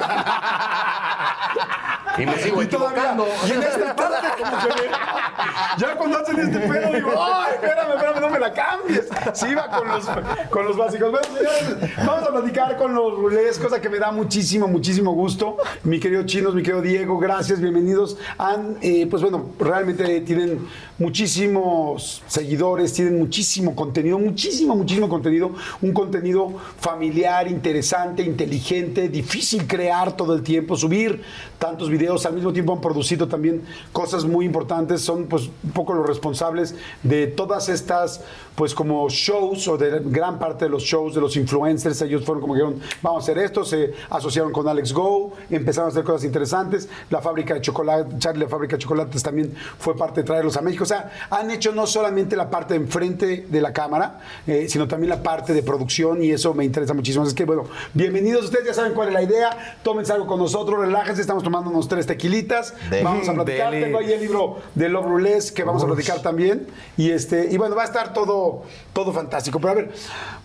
Y 2.18 2.26
me 2.26 2.37
sigo 2.42 2.62
Y 2.62 2.66
todavía, 2.66 3.12
equivocando. 3.12 3.26
y 3.46 3.50
en 3.52 3.62
esta 3.62 3.96
parte, 3.96 4.28
como 4.38 4.58
que 4.58 4.68
me- 4.82 5.78
ya 5.78 5.94
cuando 5.96 6.18
hacen 6.18 6.38
este 6.40 6.58
pedo, 6.60 6.92
digo, 6.92 7.10
¡ay, 7.22 7.52
espérame, 7.54 7.90
espérame, 7.94 8.20
no 8.20 8.30
me 8.30 8.38
la 8.40 8.52
cambies! 8.52 9.08
Sí, 9.34 9.54
va 9.54 9.68
con 9.68 9.88
los, 9.88 10.06
con 10.50 10.64
los 10.66 10.76
básicos. 10.76 11.10
Bueno, 11.10 11.26
señores, 11.26 11.96
vamos 12.04 12.28
a 12.28 12.32
platicar 12.32 12.76
con 12.76 12.94
los 12.94 13.14
rulés, 13.14 13.58
cosa 13.58 13.80
que 13.80 13.88
me 13.88 13.98
da 13.98 14.10
muchísimo, 14.10 14.66
muchísimo 14.68 15.12
gusto. 15.12 15.56
Mi 15.84 16.00
querido 16.00 16.25
Chinos, 16.25 16.54
mi 16.54 16.62
querido 16.62 16.82
Diego, 16.82 17.18
gracias, 17.18 17.60
bienvenidos. 17.60 18.16
Han, 18.38 18.78
eh, 18.82 19.06
pues 19.08 19.22
bueno, 19.22 19.50
realmente 19.58 20.20
tienen 20.22 20.66
muchísimos 20.99 22.23
seguidores, 22.26 22.93
tienen 22.93 23.19
muchísimo 23.19 23.75
contenido, 23.75 24.19
muchísimo, 24.19 24.75
muchísimo 24.75 25.09
contenido. 25.09 25.52
Un 25.81 25.93
contenido 25.93 26.52
familiar, 26.81 27.49
interesante, 27.49 28.23
inteligente, 28.23 29.09
difícil 29.09 29.67
crear 29.67 30.17
todo 30.17 30.35
el 30.35 30.43
tiempo, 30.43 30.76
subir 30.76 31.23
tantos 31.59 31.90
videos, 31.90 32.25
al 32.26 32.35
mismo 32.35 32.52
tiempo 32.52 32.73
han 32.73 32.81
producido 32.81 33.26
también 33.26 33.62
cosas 33.93 34.25
muy 34.25 34.47
importantes, 34.47 35.02
son 35.02 35.26
pues 35.26 35.50
un 35.62 35.71
poco 35.73 35.93
los 35.95 36.07
responsables 36.07 36.75
de 37.02 37.26
todas 37.26 37.69
estas 37.69 38.23
pues 38.55 38.75
como 38.75 39.09
shows 39.09 39.69
o 39.69 39.76
de 39.78 40.00
gran 40.05 40.38
parte 40.38 40.64
de 40.64 40.71
los 40.71 40.83
shows 40.83 41.14
de 41.14 41.21
los 41.21 41.37
influencers, 41.37 42.02
ellos 42.02 42.25
fueron 42.25 42.43
como 42.43 42.55
dijeron, 42.55 42.81
vamos 43.02 43.21
a 43.21 43.23
hacer 43.23 43.38
esto, 43.38 43.64
se 43.64 43.93
asociaron 44.11 44.52
con 44.52 44.67
Alex 44.67 44.93
Go, 44.93 45.33
empezaron 45.49 45.90
a 45.90 45.93
hacer 45.93 46.02
cosas 46.02 46.25
interesantes, 46.25 46.88
la 47.09 47.21
fábrica 47.21 47.55
de 47.55 47.61
chocolate, 47.61 48.19
Charlie 48.19 48.43
la 48.43 48.49
fábrica 48.49 48.76
de 48.76 48.83
chocolates 48.83 49.23
también 49.23 49.55
fue 49.78 49.97
parte 49.97 50.23
de 50.23 50.26
traerlos 50.26 50.57
a 50.57 50.61
México, 50.61 50.85
sea, 50.88 51.12
han 51.30 51.50
hecho 51.50 51.73
no 51.73 51.87
solamente 51.87 52.37
la 52.37 52.50
parte 52.50 52.75
de 52.75 52.80
enfrente 52.80 53.47
de 53.49 53.61
la 53.61 53.73
cámara, 53.73 54.18
eh, 54.47 54.66
sino 54.68 54.88
también 54.88 55.11
la 55.11 55.23
parte 55.23 55.54
de 55.54 55.62
producción 55.62 56.23
y 56.23 56.30
eso 56.30 56.52
me 56.54 56.64
interesa 56.64 56.95
muchísimo. 56.95 57.25
Es 57.25 57.35
que 57.35 57.45
bueno, 57.45 57.64
bienvenidos, 57.95 58.45
ustedes 58.45 58.66
ya 58.66 58.75
saben 58.75 58.92
cuál 58.92 59.09
es 59.09 59.14
la 59.14 59.23
idea, 59.23 59.78
tómense 59.83 60.12
algo 60.12 60.26
con 60.26 60.38
nosotros, 60.38 60.80
relájense, 60.80 61.21
estamos 61.21 61.42
tomando 61.42 61.71
unos 61.71 61.88
tres 61.88 62.07
tequilitas, 62.07 62.75
vamos 63.02 63.28
a 63.28 63.35
platicar, 63.35 63.71
tengo 63.71 63.99
ahí 63.99 64.12
el 64.12 64.21
libro 64.21 64.59
de 64.75 64.88
Love 64.88 65.07
Roulette 65.07 65.52
que 65.54 65.62
vamos 65.62 65.83
a 65.83 65.87
platicar 65.87 66.21
también 66.21 66.66
y 66.97 67.11
este 67.11 67.49
y 67.50 67.57
bueno, 67.57 67.76
va 67.76 67.83
a 67.83 67.87
estar 67.87 68.12
todo 68.12 68.62
todo 68.92 69.12
fantástico, 69.12 69.61
pero 69.61 69.73
a 69.73 69.75
ver, 69.76 69.90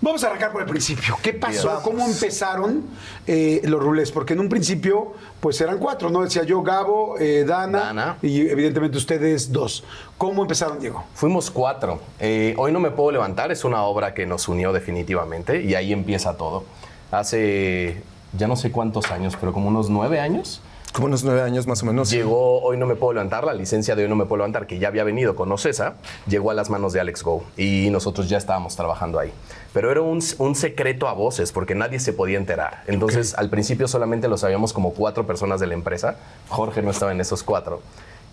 vamos 0.01 0.23
a 0.23 0.27
arrancar 0.27 0.51
por 0.51 0.61
el 0.61 0.67
principio. 0.67 1.17
¿Qué 1.21 1.33
pasó? 1.33 1.81
¿Cómo 1.83 2.05
empezaron 2.05 2.83
eh, 3.25 3.61
los 3.63 3.81
rulés? 3.81 4.11
Porque 4.11 4.33
en 4.33 4.41
un 4.41 4.49
principio 4.49 5.13
pues 5.39 5.59
eran 5.59 5.77
cuatro, 5.77 6.09
¿no? 6.09 6.23
Decía 6.23 6.43
yo, 6.43 6.61
Gabo, 6.61 7.17
eh, 7.19 7.43
Dana, 7.45 7.79
Dana. 7.79 8.17
y 8.21 8.47
evidentemente 8.47 8.97
ustedes 8.97 9.51
dos. 9.51 9.83
¿Cómo 10.23 10.43
empezaron, 10.43 10.79
Diego? 10.79 11.03
Fuimos 11.15 11.51
cuatro. 11.51 11.99
Eh, 12.17 12.55
Hoy 12.57 12.71
no 12.71 12.79
me 12.79 12.91
puedo 12.91 13.11
levantar 13.11 13.51
es 13.51 13.65
una 13.65 13.83
obra 13.83 14.13
que 14.13 14.25
nos 14.25 14.47
unió 14.47 14.71
definitivamente 14.71 15.61
y 15.61 15.75
ahí 15.75 15.91
empieza 15.91 16.37
todo. 16.37 16.63
Hace 17.11 18.01
ya 18.31 18.47
no 18.47 18.55
sé 18.55 18.71
cuántos 18.71 19.11
años, 19.11 19.35
pero 19.37 19.51
como 19.51 19.67
unos 19.67 19.89
nueve 19.89 20.21
años, 20.21 20.61
Como 20.93 21.07
unos 21.07 21.25
nueve 21.25 21.41
años 21.41 21.67
más 21.67 21.83
o 21.83 21.87
menos. 21.87 22.09
llegó 22.09 22.61
Hoy 22.61 22.77
no 22.77 22.85
me 22.85 22.95
puedo 22.95 23.11
levantar, 23.11 23.43
la 23.43 23.53
licencia 23.53 23.97
de 23.97 24.03
Hoy 24.03 24.09
no 24.09 24.15
me 24.15 24.23
puedo 24.23 24.37
levantar, 24.37 24.65
que 24.65 24.79
ya 24.79 24.87
había 24.87 25.03
venido 25.03 25.35
con 25.35 25.51
Ocesa, 25.51 25.95
llegó 26.25 26.51
a 26.51 26.53
las 26.53 26.69
manos 26.69 26.93
de 26.93 27.01
Alex 27.01 27.21
Go 27.21 27.43
y 27.57 27.89
nosotros 27.89 28.29
ya 28.29 28.37
estábamos 28.37 28.77
trabajando 28.77 29.19
ahí. 29.19 29.33
Pero 29.73 29.91
era 29.91 29.99
un, 29.99 30.23
un 30.37 30.55
secreto 30.55 31.09
a 31.09 31.13
voces 31.13 31.51
porque 31.51 31.75
nadie 31.75 31.99
se 31.99 32.13
podía 32.13 32.37
enterar. 32.37 32.83
Entonces, 32.87 33.35
al 33.35 33.49
principio 33.49 33.89
solamente 33.89 34.29
lo 34.29 34.37
sabíamos 34.37 34.71
como 34.71 34.93
cuatro 34.93 35.27
personas 35.27 35.59
de 35.59 35.67
la 35.67 35.73
empresa. 35.73 36.15
Jorge 36.47 36.81
no 36.81 36.91
estaba 36.91 37.11
en 37.11 37.19
esos 37.19 37.43
cuatro. 37.43 37.81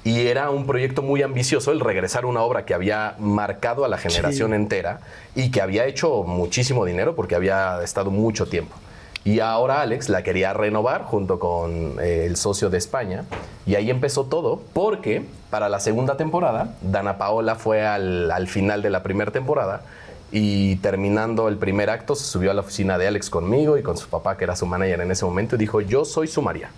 Y 0.02 0.26
era 0.26 0.50
un 0.50 0.66
proyecto 0.66 1.02
muy 1.02 1.23
ambicioso 1.23 1.73
el 1.73 1.80
regresar 1.80 2.25
a 2.25 2.26
una 2.26 2.42
obra 2.42 2.64
que 2.64 2.73
había 2.73 3.16
marcado 3.19 3.85
a 3.85 3.88
la 3.88 3.99
generación 3.99 4.54
entera 4.54 5.00
y 5.35 5.50
que 5.50 5.61
había 5.61 5.85
hecho 5.85 6.23
muchísimo 6.23 6.87
dinero 6.87 7.14
porque 7.14 7.35
había 7.35 7.83
estado 7.83 8.11
mucho 8.11 8.47
tiempo. 8.47 8.75
Y 9.25 9.40
ahora 9.40 9.83
Alex 9.83 10.09
la 10.09 10.23
quería 10.23 10.54
renovar 10.54 11.04
junto 11.04 11.38
con 11.38 12.00
eh, 12.00 12.25
el 12.26 12.37
socio 12.37 12.71
de 12.71 12.78
España. 12.78 13.25
Y 13.66 13.75
ahí 13.75 13.90
empezó 13.90 14.25
todo 14.25 14.62
porque 14.73 15.26
para 15.50 15.69
la 15.69 15.80
segunda 15.80 16.16
temporada, 16.16 16.75
Dana 16.80 17.19
Paola 17.19 17.54
fue 17.57 17.87
al, 17.87 18.30
al 18.30 18.49
final 18.49 18.80
de 18.80 18.88
la 18.88 19.02
primera 19.02 19.30
temporada 19.30 19.83
y 20.33 20.76
terminando 20.76 21.49
el 21.49 21.57
primer 21.57 21.90
acto 21.90 22.14
se 22.14 22.25
subió 22.25 22.50
a 22.50 22.54
la 22.54 22.61
oficina 22.61 22.99
de 22.99 23.09
Alex 23.09 23.30
conmigo 23.30 23.76
y 23.76 23.83
con 23.83 23.97
su 23.97 24.09
papá, 24.09 24.37
que 24.37 24.45
era 24.45 24.57
su 24.57 24.64
manager 24.64 25.00
en 25.00 25.11
ese 25.11 25.25
momento, 25.25 25.57
y 25.57 25.59
dijo, 25.59 25.80
yo 25.80 26.04
soy 26.04 26.28
su 26.28 26.40
María. 26.40 26.71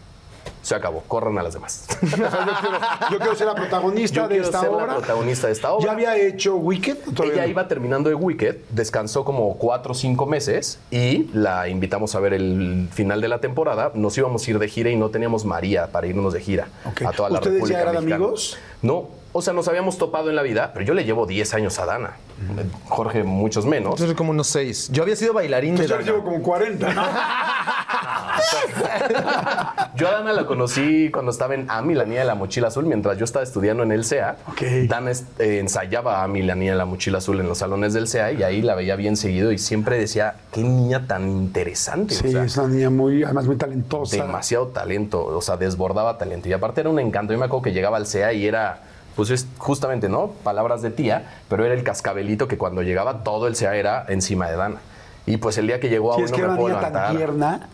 Se 0.62 0.75
acabó, 0.76 1.02
corran 1.09 1.37
a 1.38 1.42
las 1.42 1.54
demás. 1.54 1.87
O 2.02 2.07
sea, 2.07 2.19
yo, 2.47 2.52
quiero, 2.61 2.78
yo 3.11 3.19
quiero 3.19 3.35
ser 3.35 3.47
la 3.49 3.54
protagonista 3.54 4.14
Yo 4.16 4.23
de 4.23 4.28
quiero 4.28 4.45
esta 4.45 4.61
ser 4.61 4.69
obra. 4.69 4.87
la 4.87 4.97
protagonista 4.99 5.47
de 5.49 5.52
esta 5.52 5.73
obra. 5.73 5.85
¿Ya 5.87 5.92
había 5.92 6.16
hecho 6.16 6.57
Wicked? 6.57 6.99
¿O 7.09 7.12
todavía 7.12 7.35
Ella 7.35 7.45
no? 7.45 7.50
iba 7.50 7.69
terminando 7.69 8.09
de 8.09 8.14
Wicked, 8.14 8.57
descansó 8.71 9.25
como 9.25 9.57
cuatro 9.59 9.92
o 9.92 9.95
cinco 9.95 10.25
meses 10.26 10.78
y 10.90 11.25
la 11.35 11.69
invitamos 11.69 12.14
a 12.14 12.21
ver 12.21 12.33
el 12.35 12.88
final 12.92 13.21
de 13.21 13.28
la 13.28 13.40
temporada. 13.40 13.90
Nos 13.95 14.16
íbamos 14.19 14.47
a 14.47 14.50
ir 14.50 14.59
de 14.59 14.69
gira 14.69 14.90
y 14.90 14.97
no 14.97 15.09
teníamos 15.11 15.45
María 15.45 15.88
para 15.88 16.07
irnos 16.07 16.33
de 16.33 16.40
gira 16.40 16.69
a 17.04 17.12
toda 17.12 17.28
la 17.31 17.38
¿Ustedes 17.40 17.54
ya 17.69 17.78
República 17.78 17.81
eran 17.81 17.95
Mexicana. 17.97 18.14
amigos? 18.16 18.59
No, 18.83 19.09
o 19.33 19.43
sea, 19.43 19.53
nos 19.53 19.69
habíamos 19.69 19.99
topado 19.99 20.31
en 20.31 20.37
la 20.37 20.43
vida, 20.43 20.73
pero 20.73 20.85
yo 20.85 20.95
le 20.95 21.05
llevo 21.05 21.27
10 21.27 21.55
años 21.55 21.79
a 21.79 21.87
Dana. 21.87 22.17
Jorge, 22.89 23.23
muchos 23.23 23.65
menos. 23.67 23.93
Entonces, 23.93 24.17
como 24.17 24.31
unos 24.31 24.49
seis. 24.49 24.89
Yo 24.93 25.05
había 25.05 25.15
sido 25.15 25.33
bailarín 25.33 25.77
de 25.77 25.87
yo 25.87 25.95
Dana. 25.95 26.05
llevo 26.07 26.25
como 26.25 26.43
40, 26.43 26.93
¿no? 26.93 27.03
Yo 29.95 30.09
a 30.09 30.12
Dana 30.12 30.33
la 30.33 30.47
conocí 30.47 31.11
cuando 31.11 31.31
estaba 31.31 31.55
en 31.55 31.71
Ami, 31.71 31.95
la 31.95 32.05
niña 32.05 32.21
de 32.21 32.27
la 32.27 32.35
mochila 32.35 32.69
azul, 32.69 32.87
mientras 32.87 33.19
yo 33.19 33.25
estaba 33.25 33.43
estudiando 33.43 33.83
en 33.83 33.93
el 33.93 34.05
CEA. 34.05 34.37
Ok. 34.49 34.62
Dana 34.89 35.12
eh, 35.39 35.59
ensayaba 35.61 36.21
a 36.21 36.25
Ami, 36.25 36.43
la 36.43 36.55
niña 36.55 36.73
de 36.73 36.79
la 36.79 36.85
mochila 36.85 37.19
azul, 37.19 37.39
en 37.41 37.47
los 37.49 37.59
salones 37.59 37.93
del 37.93 38.09
CEA 38.09 38.33
y 38.33 38.43
ahí 38.43 38.62
la 38.62 38.75
veía 38.75 38.97
bien 38.97 39.17
seguido 39.17 39.53
y 39.53 39.59
siempre 39.59 39.99
decía, 39.99 40.37
qué 40.51 40.62
niña 40.62 41.07
tan 41.07 41.29
interesante. 41.29 42.15
Sí, 42.15 42.29
o 42.29 42.31
sea, 42.33 42.45
es 42.45 42.57
una 42.57 42.69
niña 42.69 42.91
muy, 42.91 43.23
además 43.23 43.47
muy 43.47 43.57
talentosa. 43.57 44.17
demasiado 44.17 44.69
talento, 44.69 45.25
o 45.25 45.43
sea, 45.43 45.57
desbordaba 45.57 46.19
talento. 46.19 46.49
Y 46.49 46.53
aparte 46.53 46.81
era 46.81 46.91
un 46.91 46.99
encanto. 46.99 47.33
Yo 47.33 47.39
me 47.39 47.45
acuerdo 47.45 47.62
que 47.62 47.73
llegaba 47.73 47.97
al 47.99 48.07
CEA 48.07 48.33
y 48.33 48.47
era, 48.47 48.81
pues 49.16 49.31
es 49.31 49.47
justamente, 49.59 50.09
¿no? 50.09 50.28
Palabras 50.42 50.83
de 50.83 50.90
tía, 50.90 51.40
pero 51.49 51.64
era 51.64 51.75
el 51.75 51.83
cascabelito 51.85 52.49
que 52.49 52.57
cuando 52.59 52.83
llegaba 52.83 53.25
todo 53.25 53.47
el 53.47 53.57
CEA 53.57 53.75
era 53.76 54.04
encima 54.09 54.49
de 54.49 54.57
Dana. 54.57 54.76
Y 55.26 55.37
pues 55.37 55.57
el 55.59 55.66
día 55.66 55.78
que 55.81 55.88
llegó 55.88 56.12
a 56.12 56.16
Sí, 56.16 56.23
hoy 56.23 56.26
es 56.26 56.33
que 56.33 56.42
me 56.42 56.57
puedo 56.57 56.69
niña 56.76 56.81
tan 56.81 56.92
levantar. 56.92 57.16
tierna. 57.16 57.69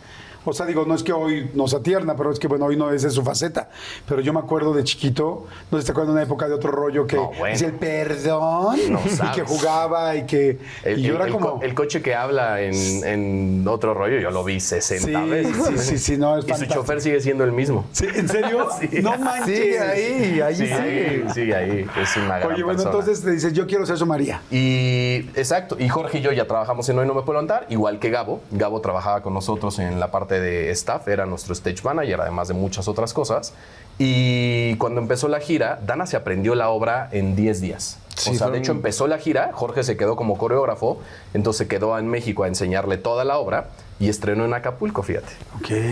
O 0.49 0.53
sea, 0.53 0.67
digo, 0.67 0.85
no 0.87 0.95
es 0.95 1.03
que 1.03 1.13
hoy 1.13 1.51
no 1.55 1.69
sea 1.69 1.81
tierna, 1.81 2.17
pero 2.17 2.31
es 2.33 2.39
que, 2.39 2.47
bueno, 2.49 2.67
hoy 2.67 2.77
no 2.77 2.91
es 2.91 3.03
su 3.13 3.23
faceta. 3.23 3.69
Pero 4.09 4.21
yo 4.21 4.33
me 4.33 4.41
acuerdo 4.41 4.73
de 4.73 4.85
chiquito, 4.85 5.47
no 5.71 5.79
sé 5.79 5.85
te 5.85 5.93
acuerdas 5.93 6.09
de 6.09 6.13
una 6.15 6.23
época 6.23 6.49
de 6.49 6.55
otro 6.55 6.71
rollo 6.71 7.07
que 7.07 7.17
No, 7.17 7.29
bueno. 7.39 7.47
decía 7.53 7.69
el 7.69 7.75
perdón 7.75 8.77
No 8.91 9.01
y 9.05 9.31
que 9.35 9.43
jugaba 9.43 10.17
y 10.17 10.27
que. 10.27 10.59
El, 10.85 10.99
y 10.99 11.03
yo 11.03 11.11
el- 11.11 11.17
era 11.17 11.25
el 11.27 11.33
como. 11.33 11.59
co- 11.59 11.63
el 11.63 11.75
coche 11.75 12.03
que 12.03 12.15
habla 12.15 12.61
en, 12.63 12.75
en 13.05 13.69
otro 13.69 13.95
rollo, 13.95 14.19
yo 14.19 14.31
lo 14.31 14.45
vi 14.45 14.61
60 14.61 15.07
Sí, 15.25 15.29
veces. 15.31 15.57
sí, 15.67 15.79
sí, 15.79 15.99
sí, 15.99 16.17
no, 16.17 16.37
es 16.39 16.49
y 16.49 16.55
su 16.55 16.67
chofer 16.67 17.01
sigue 17.01 17.21
siendo 17.21 17.45
el 17.45 17.53
mismo. 17.53 17.85
Sí, 17.93 18.07
¿En 18.15 18.29
serio? 18.29 18.67
Sí. 18.81 19.01
No 19.03 19.17
manches. 19.19 19.47
Sigue 19.59 19.79
ahí, 19.81 20.41
ahí 20.41 20.55
Sigue 20.55 21.25
sigue. 21.35 21.55
ahí. 21.55 21.87
Es 22.01 22.17
una 22.17 22.39
gran 22.39 22.53
Oye, 22.53 22.63
bueno, 22.63 22.79
persona. 22.83 22.91
entonces 22.99 23.25
te 23.25 23.31
dices, 23.33 23.53
yo 23.53 23.67
quiero 23.67 23.85
ser 23.87 23.97
su 23.99 24.07
María. 24.07 24.41
Y 24.51 25.27
exacto, 25.35 25.77
y 25.79 25.89
Jorge 25.89 26.19
y 26.19 26.21
yo 26.23 26.33
ya 26.33 26.47
trabajamos 26.47 26.89
en 26.89 26.99
Hoy 26.99 27.07
No 27.07 27.15
Me 27.15 27.23
Puedo 27.23 27.41
Levantar, 27.41 27.67
igual 27.71 27.99
que 27.99 28.11
Gabo. 28.11 28.41
Gabo 28.51 28.81
trabajaba 28.81 29.23
con 29.23 29.35
nosotros 29.35 29.79
en 29.79 29.99
la 30.01 30.11
parte 30.11 30.38
de 30.41 30.71
staff, 30.71 31.09
era 31.09 31.27
nuestro 31.27 31.53
stage 31.53 31.83
manager, 31.83 32.21
además 32.21 32.49
de 32.49 32.55
muchas 32.55 32.89
otras 32.89 33.13
cosas. 33.13 33.55
Y 33.99 34.77
cuando 34.77 35.01
empezó 35.01 35.29
la 35.29 35.41
gira, 35.41 35.81
Dana 35.85 36.07
se 36.07 36.17
aprendió 36.17 36.55
la 36.55 36.69
obra 36.71 37.09
en 37.11 37.35
10 37.35 37.61
días. 37.61 37.99
Sí, 38.15 38.31
o 38.31 38.35
sea, 38.35 38.51
de 38.51 38.59
hecho 38.59 38.73
empezó 38.73 39.07
la 39.07 39.19
gira, 39.19 39.51
Jorge 39.53 39.85
se 39.85 39.97
quedó 39.97 40.17
como 40.17 40.37
coreógrafo, 40.39 41.01
entonces 41.35 41.59
se 41.59 41.69
quedó 41.69 41.97
en 41.99 42.09
México 42.09 42.43
a 42.43 42.49
enseñarle 42.49 42.97
toda 42.99 43.25
la 43.25 43.39
obra 43.39 43.69
y 44.01 44.09
estrenó 44.09 44.45
en 44.45 44.55
Acapulco, 44.55 45.03
fíjate. 45.05 45.33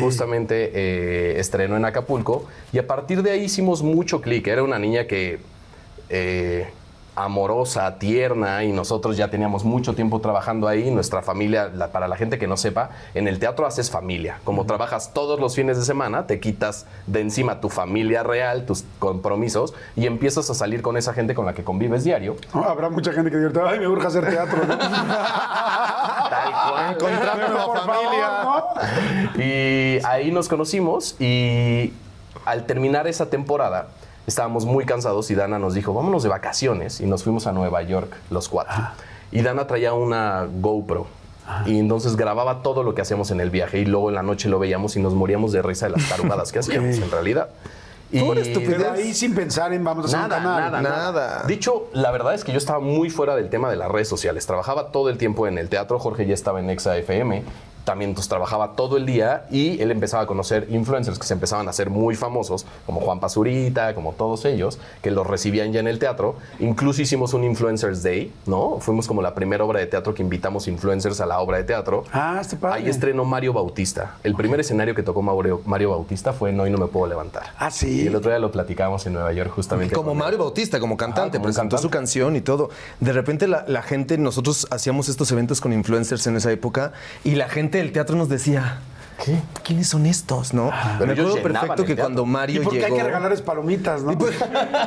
Justamente 0.00 0.72
eh, 0.74 1.38
estrenó 1.38 1.76
en 1.76 1.84
Acapulco 1.84 2.46
y 2.72 2.78
a 2.78 2.86
partir 2.86 3.22
de 3.22 3.30
ahí 3.30 3.44
hicimos 3.44 3.82
mucho 3.82 4.20
clic. 4.20 4.46
Era 4.48 4.64
una 4.64 4.78
niña 4.78 5.06
que 5.06 5.38
eh, 6.08 6.68
amorosa, 7.16 7.98
tierna 7.98 8.62
y 8.62 8.72
nosotros 8.72 9.16
ya 9.16 9.28
teníamos 9.28 9.64
mucho 9.64 9.94
tiempo 9.94 10.20
trabajando 10.20 10.68
ahí. 10.68 10.90
Nuestra 10.90 11.22
familia, 11.22 11.70
la- 11.74 11.88
para 11.88 12.06
la 12.08 12.16
gente 12.16 12.38
que 12.38 12.46
no 12.46 12.56
sepa, 12.56 12.90
en 13.14 13.26
el 13.26 13.38
teatro 13.38 13.66
haces 13.66 13.90
familia. 13.90 14.38
Como 14.44 14.66
trabajas 14.66 15.12
todos 15.14 15.40
los 15.40 15.54
fines 15.56 15.78
de 15.78 15.84
semana, 15.84 16.26
te 16.26 16.38
quitas 16.40 16.86
de 17.06 17.22
encima 17.22 17.60
tu 17.60 17.70
familia 17.70 18.22
real, 18.22 18.66
tus 18.66 18.84
compromisos 18.98 19.74
y 19.96 20.06
empiezas 20.06 20.50
a 20.50 20.54
salir 20.54 20.82
con 20.82 20.96
esa 20.96 21.12
gente 21.14 21.34
con 21.34 21.46
la 21.46 21.54
que 21.54 21.64
convives 21.64 22.04
diario. 22.04 22.36
Habrá 22.52 22.90
mucha 22.90 23.12
gente 23.12 23.30
que 23.30 23.38
diga, 23.38 23.68
ay, 23.68 23.78
me 23.80 23.88
urge 23.88 24.06
hacer 24.06 24.28
teatro. 24.28 24.58
¿no? 24.66 24.76
Tal 24.78 26.52
cual. 26.70 26.96
Por 26.98 27.10
familia. 27.78 28.28
favor, 28.42 28.62
¿no? 29.36 29.42
Y 29.42 29.98
ahí 30.04 30.30
nos 30.30 30.48
conocimos 30.48 31.16
y 31.20 31.92
al 32.44 32.66
terminar 32.66 33.06
esa 33.06 33.30
temporada 33.30 33.88
estábamos 34.26 34.64
muy 34.66 34.84
cansados 34.84 35.30
y 35.30 35.34
Dana 35.34 35.58
nos 35.58 35.74
dijo, 35.74 35.94
vámonos 35.94 36.22
de 36.22 36.28
vacaciones 36.28 37.00
y 37.00 37.06
nos 37.06 37.22
fuimos 37.24 37.46
a 37.46 37.52
Nueva 37.52 37.82
York 37.82 38.14
los 38.30 38.48
cuatro. 38.48 38.74
Y 39.32 39.42
Dana 39.42 39.66
traía 39.66 39.92
una 39.94 40.46
GoPro. 40.60 41.06
Y 41.64 41.78
entonces 41.78 42.16
grababa 42.16 42.62
todo 42.62 42.82
lo 42.82 42.94
que 42.94 43.02
hacíamos 43.02 43.30
en 43.30 43.40
el 43.40 43.50
viaje 43.50 43.78
y 43.78 43.84
luego 43.84 44.08
en 44.08 44.16
la 44.16 44.22
noche 44.24 44.48
lo 44.48 44.58
veíamos 44.58 44.96
y 44.96 45.00
nos 45.00 45.14
moríamos 45.14 45.52
de 45.52 45.62
risa 45.62 45.86
de 45.86 45.92
las 45.92 46.08
tarugadas 46.08 46.50
que 46.50 46.58
hacíamos 46.60 46.98
en 46.98 47.08
realidad. 47.10 47.50
Y 48.10 48.20
Pura 48.20 48.40
estupidez. 48.40 48.78
Pero 48.78 48.92
ahí 48.92 49.14
sin 49.14 49.34
pensar 49.34 49.72
en 49.72 49.82
vamos 49.84 50.04
a 50.04 50.08
hacer 50.08 50.28
Nada, 50.28 50.38
un 50.38 50.42
canal. 50.44 50.72
nada, 50.72 50.82
nada, 50.82 51.12
Nada. 51.12 51.44
Dicho, 51.46 51.88
la 51.92 52.10
verdad 52.10 52.34
es 52.34 52.42
que 52.44 52.50
yo 52.52 52.58
estaba 52.58 52.80
muy 52.80 53.10
fuera 53.10 53.36
del 53.36 53.48
tema 53.48 53.70
de 53.70 53.76
las 53.76 53.90
redes 53.90 54.08
sociales. 54.08 54.46
Trabajaba 54.46 54.90
todo 54.90 55.08
el 55.08 55.18
tiempo 55.18 55.46
en 55.46 55.56
el 55.58 55.68
teatro. 55.68 55.98
Jorge 56.00 56.26
ya 56.26 56.34
estaba 56.34 56.58
en 56.60 56.70
Exa 56.70 56.96
FM. 56.96 57.44
También 57.86 58.14
pues, 58.14 58.26
trabajaba 58.26 58.72
todo 58.72 58.96
el 58.96 59.06
día 59.06 59.46
y 59.48 59.80
él 59.80 59.92
empezaba 59.92 60.24
a 60.24 60.26
conocer 60.26 60.66
influencers 60.70 61.20
que 61.20 61.26
se 61.26 61.34
empezaban 61.34 61.68
a 61.68 61.70
hacer 61.70 61.88
muy 61.88 62.16
famosos, 62.16 62.66
como 62.84 63.00
Juan 63.00 63.20
Pazurita, 63.20 63.94
como 63.94 64.12
todos 64.12 64.44
ellos, 64.44 64.80
que 65.02 65.12
los 65.12 65.24
recibían 65.24 65.72
ya 65.72 65.78
en 65.78 65.86
el 65.86 66.00
teatro. 66.00 66.34
Incluso 66.58 67.00
hicimos 67.00 67.32
un 67.32 67.44
Influencers 67.44 68.02
Day, 68.02 68.32
¿no? 68.46 68.78
Fuimos 68.80 69.06
como 69.06 69.22
la 69.22 69.36
primera 69.36 69.62
obra 69.62 69.78
de 69.78 69.86
teatro 69.86 70.14
que 70.14 70.22
invitamos 70.22 70.66
influencers 70.66 71.20
a 71.20 71.26
la 71.26 71.38
obra 71.38 71.58
de 71.58 71.64
teatro. 71.64 72.02
Ah, 72.12 72.38
este 72.40 72.56
padre. 72.56 72.80
Ahí 72.80 72.88
estrenó 72.88 73.24
Mario 73.24 73.52
Bautista. 73.52 74.16
El 74.24 74.34
primer 74.34 74.58
escenario 74.58 74.92
que 74.92 75.04
tocó 75.04 75.22
Mario, 75.22 75.62
Mario 75.64 75.90
Bautista 75.90 76.32
fue 76.32 76.52
No 76.52 76.66
y 76.66 76.70
no 76.70 76.78
me 76.78 76.88
puedo 76.88 77.06
levantar. 77.06 77.44
Ah, 77.56 77.70
sí. 77.70 78.02
Y 78.02 78.06
el 78.08 78.16
otro 78.16 78.30
día 78.32 78.40
lo 78.40 78.50
platicamos 78.50 79.06
en 79.06 79.12
Nueva 79.12 79.32
York 79.32 79.52
justamente. 79.54 79.94
Como. 79.94 80.12
Mario 80.16 80.40
Bautista, 80.40 80.80
como 80.80 80.96
cantante, 80.96 81.36
Ajá, 81.36 81.38
como 81.38 81.44
presentó 81.44 81.76
cantante. 81.76 81.82
su 81.82 81.90
canción 81.90 82.34
y 82.34 82.40
todo. 82.40 82.70
De 82.98 83.12
repente 83.12 83.46
la, 83.46 83.64
la 83.68 83.82
gente, 83.82 84.18
nosotros 84.18 84.66
hacíamos 84.72 85.08
estos 85.08 85.30
eventos 85.30 85.60
con 85.60 85.72
influencers 85.72 86.26
en 86.26 86.36
esa 86.36 86.50
época 86.50 86.92
y 87.22 87.36
la 87.36 87.48
gente 87.48 87.75
del 87.78 87.92
teatro 87.92 88.16
nos 88.16 88.28
decía, 88.28 88.80
¿Qué? 89.24 89.38
¿Quiénes 89.64 89.88
son 89.88 90.04
estos, 90.04 90.52
no? 90.52 90.70
Pero 90.98 91.06
Me 91.06 91.12
acuerdo 91.20 91.42
perfecto 91.42 91.84
que 91.84 91.96
cuando 91.96 92.26
Mario 92.26 92.60
¿Y 92.60 92.64
por 92.64 92.72
qué 92.74 92.80
llegó... 92.80 92.94
hay 92.94 93.00
que 93.00 93.04
regalarles 93.04 93.40
palomitas, 93.40 94.02
no? 94.02 94.12
¿Y 94.12 94.16
por, 94.16 94.32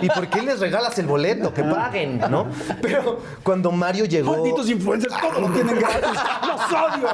¿Y 0.02 0.08
por 0.08 0.28
qué 0.28 0.42
les 0.44 0.60
regalas 0.60 0.98
el 1.00 1.08
boleto? 1.08 1.52
Que 1.54 1.64
paguen, 1.64 2.20
¿no? 2.30 2.48
Pero 2.82 3.22
cuando 3.42 3.72
Mario 3.72 4.06
llegó... 4.06 4.34
Malditos 4.34 4.70
influencers, 4.70 5.16
todo 5.20 5.42
lo 5.42 5.50
tienen 5.50 5.76
gratis. 5.78 6.22
¡Los 6.48 6.62
odio! 6.72 7.08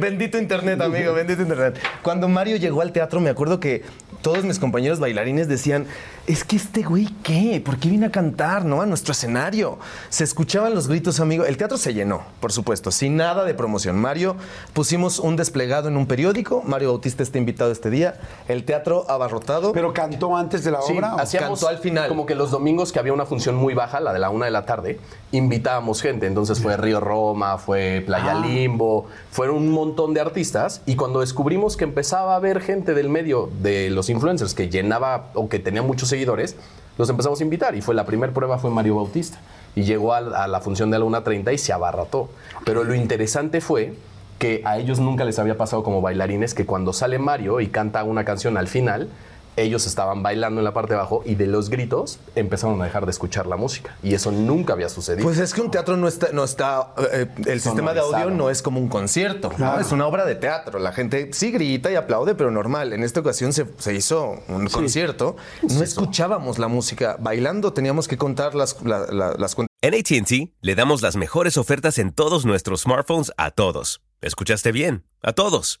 Bendito 0.00 0.38
internet, 0.38 0.80
amigo, 0.80 1.12
bendito 1.12 1.42
internet. 1.42 1.78
Cuando 2.02 2.26
Mario 2.26 2.56
llegó 2.56 2.80
al 2.80 2.92
teatro, 2.92 3.20
me 3.20 3.28
acuerdo 3.28 3.60
que 3.60 3.84
todos 4.24 4.42
mis 4.44 4.58
compañeros 4.58 4.98
bailarines 5.00 5.46
decían, 5.48 5.86
es 6.26 6.44
que 6.44 6.56
este 6.56 6.82
güey, 6.82 7.08
¿qué? 7.22 7.62
¿Por 7.62 7.76
qué 7.76 7.90
viene 7.90 8.06
a 8.06 8.10
cantar, 8.10 8.64
no? 8.64 8.80
A 8.80 8.86
nuestro 8.86 9.12
escenario. 9.12 9.78
Se 10.08 10.24
escuchaban 10.24 10.74
los 10.74 10.88
gritos, 10.88 11.20
amigo. 11.20 11.44
El 11.44 11.58
teatro 11.58 11.76
se 11.76 11.92
llenó, 11.92 12.22
por 12.40 12.50
supuesto, 12.50 12.90
sin 12.90 13.16
nada 13.16 13.44
de 13.44 13.52
promoción. 13.52 13.96
Mario, 14.00 14.34
pusimos 14.72 15.18
un 15.18 15.36
desplegado 15.36 15.88
en 15.88 15.98
un 15.98 16.06
periódico. 16.06 16.62
Mario 16.66 16.88
Bautista 16.88 17.22
está 17.22 17.36
invitado 17.36 17.70
este 17.70 17.90
día. 17.90 18.14
El 18.48 18.64
teatro 18.64 19.04
abarrotado. 19.10 19.72
¿Pero 19.72 19.92
cantó 19.92 20.34
antes 20.36 20.64
de 20.64 20.70
la 20.70 20.80
Sí, 20.80 20.94
obra? 20.96 21.14
hacíamos 21.16 21.60
Cantó 21.60 21.68
al 21.68 21.78
final. 21.78 22.08
Como 22.08 22.24
que 22.24 22.34
los 22.34 22.50
domingos 22.50 22.90
que 22.92 22.98
había 22.98 23.12
una 23.12 23.26
función 23.26 23.54
muy 23.56 23.74
baja, 23.74 24.00
la 24.00 24.14
de 24.14 24.18
la 24.20 24.30
una 24.30 24.46
de 24.46 24.50
la 24.52 24.64
tarde, 24.64 24.98
invitábamos 25.32 26.00
gente. 26.00 26.26
Entonces 26.26 26.60
fue 26.60 26.76
Río 26.78 26.98
Roma, 27.00 27.58
fue 27.58 28.02
Playa 28.06 28.32
Ah. 28.32 28.46
Limbo, 28.46 29.06
fueron 29.30 29.56
un 29.56 29.70
montón 29.70 30.14
de 30.14 30.22
artistas. 30.22 30.80
Y 30.86 30.96
cuando 30.96 31.20
descubrimos 31.20 31.76
que 31.76 31.84
empezaba 31.84 32.32
a 32.32 32.36
haber 32.36 32.62
gente 32.62 32.94
del 32.94 33.10
medio 33.10 33.50
de 33.60 33.90
los 33.90 34.08
influencers 34.14 34.54
que 34.54 34.68
llenaba 34.68 35.30
o 35.34 35.48
que 35.48 35.58
tenía 35.58 35.82
muchos 35.82 36.08
seguidores, 36.08 36.56
los 36.96 37.08
empezamos 37.10 37.40
a 37.40 37.42
invitar. 37.44 37.74
Y 37.74 37.80
fue 37.82 37.94
la 37.94 38.06
primera 38.06 38.32
prueba 38.32 38.58
fue 38.58 38.70
Mario 38.70 38.96
Bautista. 38.96 39.38
Y 39.74 39.82
llegó 39.82 40.14
a, 40.14 40.46
la 40.46 40.60
función 40.60 40.90
de 40.90 40.98
la 40.98 41.04
1.30 41.04 41.52
y 41.52 41.58
se 41.58 41.72
abarrató. 41.72 42.30
Pero 42.64 42.84
lo 42.84 42.94
interesante 42.94 43.60
fue 43.60 43.94
que 44.38 44.62
a 44.64 44.78
ellos 44.78 45.00
nunca 45.00 45.24
les 45.24 45.38
había 45.38 45.56
pasado 45.56 45.82
como 45.82 46.00
bailarines 46.00 46.54
que 46.54 46.66
cuando 46.66 46.92
sale 46.92 47.18
Mario 47.18 47.60
y 47.60 47.68
canta 47.68 48.04
una 48.04 48.24
canción 48.24 48.56
al 48.56 48.68
final, 48.68 49.08
ellos 49.56 49.86
estaban 49.86 50.22
bailando 50.22 50.60
en 50.60 50.64
la 50.64 50.72
parte 50.74 50.94
de 50.94 50.98
abajo 51.00 51.22
y 51.24 51.34
de 51.36 51.46
los 51.46 51.70
gritos 51.70 52.18
empezaron 52.34 52.80
a 52.82 52.84
dejar 52.84 53.04
de 53.06 53.10
escuchar 53.10 53.46
la 53.46 53.56
música. 53.56 53.96
Y 54.02 54.14
eso 54.14 54.30
nunca 54.32 54.72
había 54.72 54.88
sucedido. 54.88 55.24
Pues 55.24 55.38
es 55.38 55.54
que 55.54 55.60
un 55.60 55.70
teatro 55.70 55.96
no 55.96 56.08
está, 56.08 56.28
no 56.32 56.44
está, 56.44 56.92
eh, 57.12 57.28
el 57.46 57.60
sistema 57.60 57.94
de 57.94 58.00
audio 58.00 58.30
no 58.30 58.50
es 58.50 58.62
como 58.62 58.80
un 58.80 58.88
concierto, 58.88 59.50
¿no? 59.58 59.78
Es 59.80 59.92
una 59.92 60.06
obra 60.06 60.24
de 60.24 60.34
teatro. 60.34 60.78
La 60.78 60.92
gente 60.92 61.30
sí 61.32 61.50
grita 61.50 61.90
y 61.90 61.94
aplaude, 61.96 62.34
pero 62.34 62.50
normal. 62.50 62.92
En 62.92 63.02
esta 63.02 63.20
ocasión 63.20 63.52
se, 63.52 63.66
se 63.78 63.94
hizo 63.94 64.36
un 64.48 64.66
concierto. 64.68 65.36
No 65.62 65.82
escuchábamos 65.82 66.58
la 66.58 66.68
música 66.68 67.16
bailando, 67.20 67.72
teníamos 67.72 68.08
que 68.08 68.16
contar 68.18 68.54
las, 68.54 68.82
la- 68.82 69.06
la- 69.12 69.34
las 69.38 69.54
cuentas. 69.54 69.68
En 69.82 69.92
ATT 69.94 70.52
le 70.62 70.74
damos 70.74 71.02
las 71.02 71.14
mejores 71.16 71.58
ofertas 71.58 71.98
en 71.98 72.12
todos 72.12 72.44
nuestros 72.46 72.82
smartphones 72.82 73.32
a 73.36 73.50
todos. 73.50 74.00
¿Escuchaste 74.22 74.72
bien? 74.72 75.04
A 75.22 75.32
todos. 75.34 75.80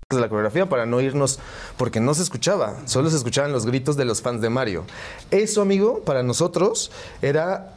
De 0.15 0.21
la 0.21 0.29
coreografía 0.29 0.67
para 0.67 0.85
no 0.85 1.01
irnos 1.01 1.39
porque 1.77 1.99
no 1.99 2.13
se 2.13 2.23
escuchaba, 2.23 2.75
solo 2.85 3.09
se 3.09 3.17
escuchaban 3.17 3.51
los 3.51 3.65
gritos 3.65 3.97
de 3.97 4.05
los 4.05 4.21
fans 4.21 4.41
de 4.41 4.49
Mario. 4.49 4.83
Eso, 5.31 5.61
amigo, 5.61 6.01
para 6.05 6.23
nosotros 6.23 6.91
era 7.21 7.73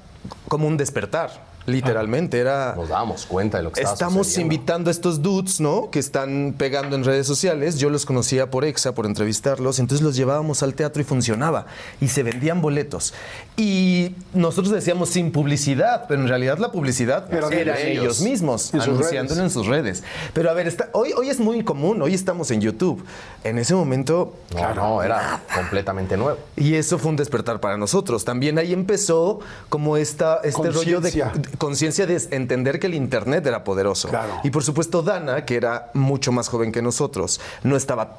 como 0.49 0.67
un 0.67 0.77
despertar, 0.77 1.54
literalmente, 1.67 2.39
era 2.39 2.75
Nos 2.77 2.89
dábamos 2.89 3.27
cuenta 3.27 3.59
de 3.59 3.65
lo 3.65 3.73
que 3.73 3.81
estaba 3.81 3.95
Estamos 3.95 4.27
sucediendo. 4.27 4.55
invitando 4.55 4.91
a 4.91 4.93
estos 4.93 5.23
dudes, 5.23 5.61
¿no? 5.61 5.91
Que 5.91 5.99
están 5.99 6.55
pegando 6.59 6.97
en 6.97 7.05
redes 7.05 7.27
sociales. 7.27 7.79
Yo 7.79 7.91
los 7.91 8.05
conocía 8.07 8.51
por 8.51 8.65
Exa, 8.65 8.95
por 8.95 9.07
entrevistarlos. 9.07 9.79
Entonces 9.79 10.05
los 10.05 10.17
llevábamos 10.17 10.63
al 10.63 10.75
teatro 10.75 11.01
y 11.01 11.05
funcionaba. 11.05 11.67
Y 12.01 12.09
se 12.09 12.23
vendían 12.23 12.61
boletos. 12.61 13.15
Y 13.57 14.15
nosotros 14.33 14.73
decíamos 14.73 15.11
sin 15.11 15.33
publicidad, 15.33 16.05
pero 16.09 16.21
en 16.21 16.29
realidad 16.29 16.59
la 16.59 16.71
publicidad 16.73 17.33
Era 17.33 17.49
ellos. 17.79 17.79
ellos 17.81 18.21
mismos, 18.21 18.75
En 18.75 18.81
anunciándolo 18.81 19.41
redes. 19.41 19.45
en 19.45 19.51
sus 19.51 19.67
redes. 19.67 20.03
Pero 20.33 20.51
a 20.51 20.55
ver, 20.55 20.67
está- 20.67 20.91
hoy, 20.93 21.13
hoy 21.17 21.29
es 21.31 21.41
muy 21.41 21.63
común. 21.65 22.03
Hoy 22.03 22.15
estamos 22.15 22.51
en 22.51 22.61
YouTube. 22.61 23.05
En 23.45 23.59
ese 23.59 23.75
momento 23.75 24.35
No, 24.55 24.75
no, 24.75 25.03
era 25.03 25.43
completamente 25.55 26.17
nuevo. 26.17 26.39
y 26.57 26.75
eso 26.75 26.99
fue 26.99 27.11
un 27.11 27.17
despertar 27.17 27.61
para 27.61 27.77
nosotros. 27.77 28.25
También 28.25 28.59
ahí 28.59 28.73
empezó 28.73 29.41
como 29.69 29.97
esta, 29.97 30.41
este 30.45 30.71
rollo 30.71 31.01
de 31.01 31.25
Conciencia. 31.59 32.07
de 32.07 32.21
entender 32.31 32.79
que 32.81 32.87
el 32.87 32.95
Internet 32.95 33.47
era 33.47 33.65
poderoso. 33.65 34.09
Claro. 34.09 34.41
Y 34.43 34.51
por 34.51 34.63
supuesto 34.65 35.03
Dana, 35.03 35.45
que 35.45 35.57
era 35.57 35.91
mucho 35.95 36.33
más 36.33 36.49
joven 36.49 36.73
que 36.73 36.83
nosotros, 36.83 37.41
no 37.63 37.77
estaba 37.77 38.19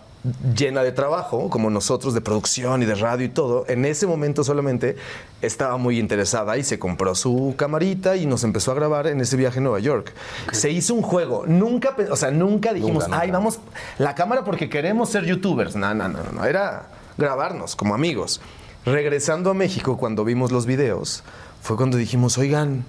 llena 0.56 0.82
de 0.82 0.92
trabajo 0.92 1.52
como 1.52 1.70
nosotros 1.70 2.16
de 2.16 2.22
producción 2.22 2.82
y 2.82 2.86
de 2.86 2.96
radio 2.96 3.26
y 3.26 3.30
todo. 3.30 3.66
En 3.68 3.86
ese 3.86 4.08
momento 4.08 4.44
solamente 4.44 4.96
estaba 5.42 5.78
muy 5.78 6.00
interesada 6.00 6.58
y 6.58 6.64
se 6.64 6.80
compró 6.80 7.14
su 7.14 7.54
camarita 7.58 8.16
y 8.16 8.26
nos 8.26 8.44
empezó 8.44 8.72
a 8.72 8.76
grabar 8.76 9.06
en 9.06 9.22
ese 9.22 9.38
viaje 9.38 9.60
a 9.60 9.62
Nueva 9.62 9.80
York. 9.80 10.14
Se 10.52 10.72
hizo 10.72 10.96
un 10.96 11.04
juego. 11.04 11.46
Nunca, 11.46 11.96
o 12.10 12.16
sea, 12.16 12.32
nunca 12.32 12.74
dijimos, 12.74 13.04
Nunca, 13.04 13.08
nunca. 13.08 13.22
ay, 13.22 13.30
vamos 13.32 13.60
la 14.00 14.16
cámara 14.16 14.44
porque 14.44 14.68
queremos 14.68 15.10
ser 15.10 15.26
youtubers. 15.26 15.76
No, 15.76 15.94
no, 15.94 16.08
no, 16.10 16.20
no. 16.34 16.44
Era 16.46 16.88
grabarnos 17.18 17.76
como 17.76 17.94
amigos. 17.94 18.42
Regresando 18.84 19.52
a 19.52 19.54
México, 19.54 19.98
cuando 19.98 20.24
vimos 20.26 20.52
los 20.52 20.66
videos, 20.66 21.24
fue 21.62 21.76
cuando 21.76 21.98
dijimos, 21.98 22.38
oigan, 22.40 22.84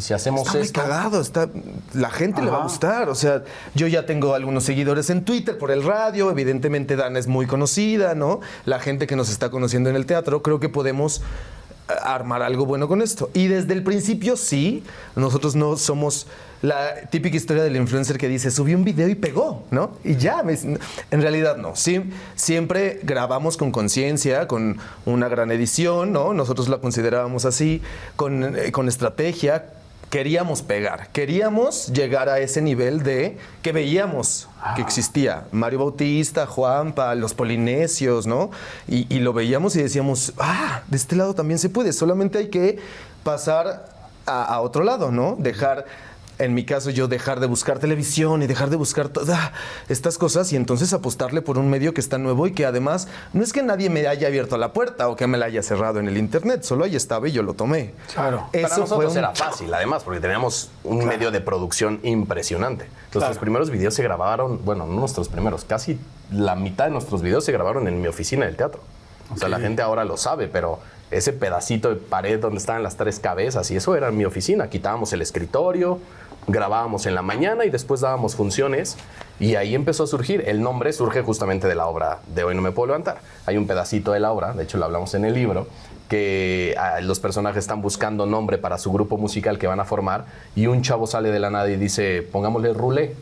Y 0.00 0.02
si 0.02 0.14
hacemos 0.14 0.40
está 0.46 0.52
muy 0.54 0.62
esto, 0.62 0.80
cagado, 0.80 1.20
está, 1.20 1.50
la 1.92 2.08
gente 2.08 2.40
le 2.40 2.50
va 2.50 2.60
a 2.60 2.62
gustar. 2.62 3.10
O 3.10 3.14
sea, 3.14 3.42
yo 3.74 3.86
ya 3.86 4.06
tengo 4.06 4.32
algunos 4.34 4.64
seguidores 4.64 5.10
en 5.10 5.26
Twitter 5.26 5.58
por 5.58 5.70
el 5.70 5.82
radio, 5.82 6.30
evidentemente 6.30 6.96
Dana 6.96 7.18
es 7.18 7.26
muy 7.26 7.46
conocida, 7.46 8.14
¿no? 8.14 8.40
La 8.64 8.78
gente 8.80 9.06
que 9.06 9.14
nos 9.14 9.28
está 9.28 9.50
conociendo 9.50 9.90
en 9.90 9.96
el 9.96 10.06
teatro, 10.06 10.40
creo 10.40 10.58
que 10.58 10.70
podemos 10.70 11.18
eh, 11.18 11.92
armar 12.02 12.40
algo 12.42 12.64
bueno 12.64 12.88
con 12.88 13.02
esto. 13.02 13.28
Y 13.34 13.48
desde 13.48 13.74
el 13.74 13.82
principio 13.82 14.38
sí, 14.38 14.82
nosotros 15.16 15.54
no 15.54 15.76
somos 15.76 16.26
la 16.62 17.08
típica 17.10 17.36
historia 17.36 17.62
del 17.62 17.76
influencer 17.76 18.16
que 18.18 18.28
dice, 18.28 18.50
subí 18.50 18.74
un 18.74 18.84
video 18.84 19.08
y 19.08 19.14
pegó, 19.14 19.64
¿no? 19.70 19.92
Y 20.04 20.16
ya, 20.16 20.42
me- 20.42 20.52
en 21.10 21.20
realidad 21.22 21.56
no. 21.58 21.76
Sí, 21.76 22.02
siempre 22.36 23.00
grabamos 23.02 23.56
con 23.58 23.70
conciencia, 23.70 24.46
con 24.48 24.78
una 25.04 25.28
gran 25.28 25.50
edición, 25.50 26.12
¿no? 26.12 26.32
Nosotros 26.34 26.68
la 26.70 26.78
considerábamos 26.78 27.44
así, 27.44 27.82
con, 28.16 28.56
eh, 28.58 28.72
con 28.72 28.88
estrategia, 28.88 29.66
queríamos 30.10 30.62
pegar, 30.62 31.08
queríamos 31.12 31.86
llegar 31.86 32.28
a 32.28 32.40
ese 32.40 32.60
nivel 32.60 33.04
de 33.04 33.38
que 33.62 33.70
veíamos 33.72 34.48
que 34.74 34.82
existía 34.82 35.44
Mario 35.52 35.78
Bautista, 35.78 36.46
Juanpa, 36.46 37.14
los 37.14 37.32
polinesios, 37.32 38.26
¿no? 38.26 38.50
Y, 38.88 39.06
y 39.14 39.20
lo 39.20 39.32
veíamos 39.32 39.76
y 39.76 39.82
decíamos, 39.82 40.34
ah, 40.38 40.82
de 40.88 40.96
este 40.96 41.14
lado 41.14 41.34
también 41.34 41.58
se 41.58 41.68
puede, 41.68 41.92
solamente 41.92 42.38
hay 42.38 42.48
que 42.48 42.78
pasar 43.22 43.88
a, 44.26 44.42
a 44.42 44.60
otro 44.60 44.82
lado, 44.82 45.12
¿no? 45.12 45.36
Dejar 45.38 45.86
En 46.40 46.54
mi 46.54 46.64
caso, 46.64 46.90
yo 46.90 47.06
dejar 47.06 47.38
de 47.38 47.46
buscar 47.46 47.78
televisión 47.78 48.42
y 48.42 48.46
dejar 48.46 48.70
de 48.70 48.76
buscar 48.76 49.08
todas 49.10 49.52
estas 49.88 50.16
cosas 50.16 50.52
y 50.52 50.56
entonces 50.56 50.92
apostarle 50.92 51.42
por 51.42 51.58
un 51.58 51.68
medio 51.68 51.92
que 51.92 52.00
está 52.00 52.16
nuevo 52.18 52.46
y 52.46 52.52
que 52.52 52.64
además 52.64 53.08
no 53.34 53.42
es 53.44 53.52
que 53.52 53.62
nadie 53.62 53.90
me 53.90 54.06
haya 54.06 54.26
abierto 54.28 54.56
la 54.56 54.72
puerta 54.72 55.08
o 55.08 55.16
que 55.16 55.26
me 55.26 55.36
la 55.36 55.46
haya 55.46 55.62
cerrado 55.62 56.00
en 56.00 56.08
el 56.08 56.16
internet, 56.16 56.62
solo 56.62 56.84
ahí 56.84 56.96
estaba 56.96 57.28
y 57.28 57.32
yo 57.32 57.42
lo 57.42 57.52
tomé. 57.54 57.92
Claro. 58.14 58.46
Para 58.52 58.66
Eso 58.66 58.74
fue 58.74 58.80
nosotros 58.84 59.12
un- 59.12 59.18
era 59.18 59.34
fácil, 59.34 59.74
además, 59.74 60.02
porque 60.02 60.20
teníamos 60.20 60.70
un 60.82 61.04
medio 61.04 61.30
de 61.30 61.40
producción 61.42 62.00
impresionante. 62.02 62.86
Nuestros 63.12 63.38
primeros 63.38 63.68
videos 63.70 63.92
se 63.94 64.02
grabaron, 64.02 64.64
bueno, 64.64 64.86
no 64.86 64.94
nuestros 65.00 65.28
primeros, 65.28 65.64
casi 65.64 65.98
la 66.32 66.54
mitad 66.56 66.86
de 66.86 66.92
nuestros 66.92 67.20
videos 67.22 67.44
se 67.44 67.52
grabaron 67.52 67.86
en 67.86 68.00
mi 68.00 68.08
oficina 68.08 68.46
del 68.46 68.56
teatro. 68.56 68.80
O 69.34 69.36
sea, 69.36 69.48
la 69.48 69.60
gente 69.60 69.82
ahora 69.82 70.04
lo 70.04 70.16
sabe, 70.16 70.48
pero 70.48 70.80
ese 71.10 71.32
pedacito 71.32 71.90
de 71.90 71.96
pared 71.96 72.38
donde 72.40 72.58
estaban 72.58 72.82
las 72.82 72.96
tres 72.96 73.18
cabezas 73.20 73.70
y 73.72 73.76
eso 73.76 73.94
era 73.96 74.10
mi 74.10 74.24
oficina. 74.24 74.70
Quitábamos 74.70 75.12
el 75.12 75.22
escritorio, 75.22 75.98
grabábamos 76.46 77.06
en 77.06 77.14
la 77.14 77.22
mañana 77.22 77.64
y 77.64 77.70
después 77.70 78.00
dábamos 78.00 78.34
funciones 78.34 78.96
y 79.38 79.54
ahí 79.54 79.74
empezó 79.74 80.04
a 80.04 80.06
surgir. 80.06 80.44
El 80.46 80.62
nombre 80.62 80.92
surge 80.92 81.22
justamente 81.22 81.68
de 81.68 81.74
la 81.74 81.86
obra 81.86 82.20
de 82.34 82.44
Hoy 82.44 82.54
no 82.54 82.62
me 82.62 82.72
puedo 82.72 82.88
levantar. 82.88 83.18
Hay 83.46 83.56
un 83.56 83.66
pedacito 83.66 84.12
de 84.12 84.20
la 84.20 84.32
obra, 84.32 84.52
de 84.52 84.64
hecho 84.64 84.78
lo 84.78 84.84
hablamos 84.84 85.14
en 85.14 85.24
el 85.24 85.34
libro, 85.34 85.66
que 86.08 86.74
ah, 86.78 87.00
los 87.00 87.20
personajes 87.20 87.58
están 87.58 87.82
buscando 87.82 88.26
nombre 88.26 88.58
para 88.58 88.78
su 88.78 88.92
grupo 88.92 89.16
musical 89.16 89.58
que 89.58 89.66
van 89.66 89.80
a 89.80 89.84
formar 89.84 90.26
y 90.56 90.66
un 90.66 90.82
chavo 90.82 91.06
sale 91.06 91.30
de 91.30 91.38
la 91.38 91.50
nada 91.50 91.70
y 91.70 91.76
dice, 91.76 92.22
pongámosle 92.22 92.74
Rulé. 92.74 93.14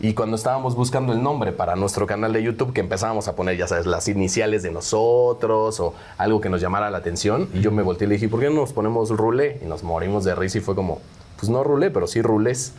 Y 0.00 0.12
cuando 0.12 0.36
estábamos 0.36 0.74
buscando 0.76 1.12
el 1.12 1.22
nombre 1.22 1.52
para 1.52 1.76
nuestro 1.76 2.06
canal 2.06 2.32
de 2.32 2.42
YouTube, 2.42 2.72
que 2.72 2.80
empezábamos 2.80 3.26
a 3.26 3.36
poner, 3.36 3.56
ya 3.56 3.66
sabes, 3.66 3.86
las 3.86 4.06
iniciales 4.06 4.62
de 4.62 4.70
nosotros 4.70 5.80
o 5.80 5.94
algo 6.18 6.40
que 6.40 6.50
nos 6.50 6.60
llamara 6.60 6.90
la 6.90 6.98
atención, 6.98 7.48
y 7.54 7.60
yo 7.60 7.70
me 7.70 7.82
volteé 7.82 8.06
y 8.06 8.08
le 8.10 8.14
dije, 8.16 8.28
¿por 8.28 8.40
qué 8.40 8.50
no 8.50 8.56
nos 8.56 8.72
ponemos 8.72 9.10
Rulé? 9.10 9.60
Y 9.64 9.66
nos 9.66 9.82
morimos 9.82 10.24
de 10.24 10.34
risa 10.34 10.58
y 10.58 10.60
fue 10.60 10.74
como, 10.74 11.00
pues 11.38 11.48
no 11.50 11.62
Rulé, 11.64 11.90
pero 11.90 12.06
sí 12.06 12.22
Rulés. 12.22 12.72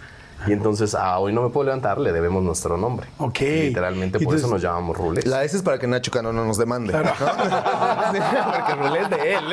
Y 0.47 0.51
entonces 0.51 0.93
a 0.93 1.17
hoy 1.17 1.31
no 1.33 1.41
me 1.41 1.49
puedo 1.49 1.63
levantar, 1.65 1.97
le 1.97 2.11
debemos 2.11 2.43
nuestro 2.43 2.77
nombre. 2.77 3.07
Ok. 3.19 3.39
Literalmente, 3.39 4.19
por 4.19 4.23
Entonces- 4.23 4.41
eso 4.45 4.53
nos 4.53 4.61
llamamos 4.61 4.95
Rulés. 4.97 5.25
La 5.25 5.43
S 5.43 5.55
es 5.55 5.63
para 5.63 5.79
que 5.79 5.87
Nacho 5.87 6.11
Cano 6.11 6.33
no 6.33 6.45
nos 6.45 6.57
demande. 6.57 6.91
¿no? 6.93 6.99
Sí, 8.11 8.19
porque 8.53 8.75
Rulé 8.75 8.99
es 9.01 9.09
de 9.09 9.33
él. 9.33 9.43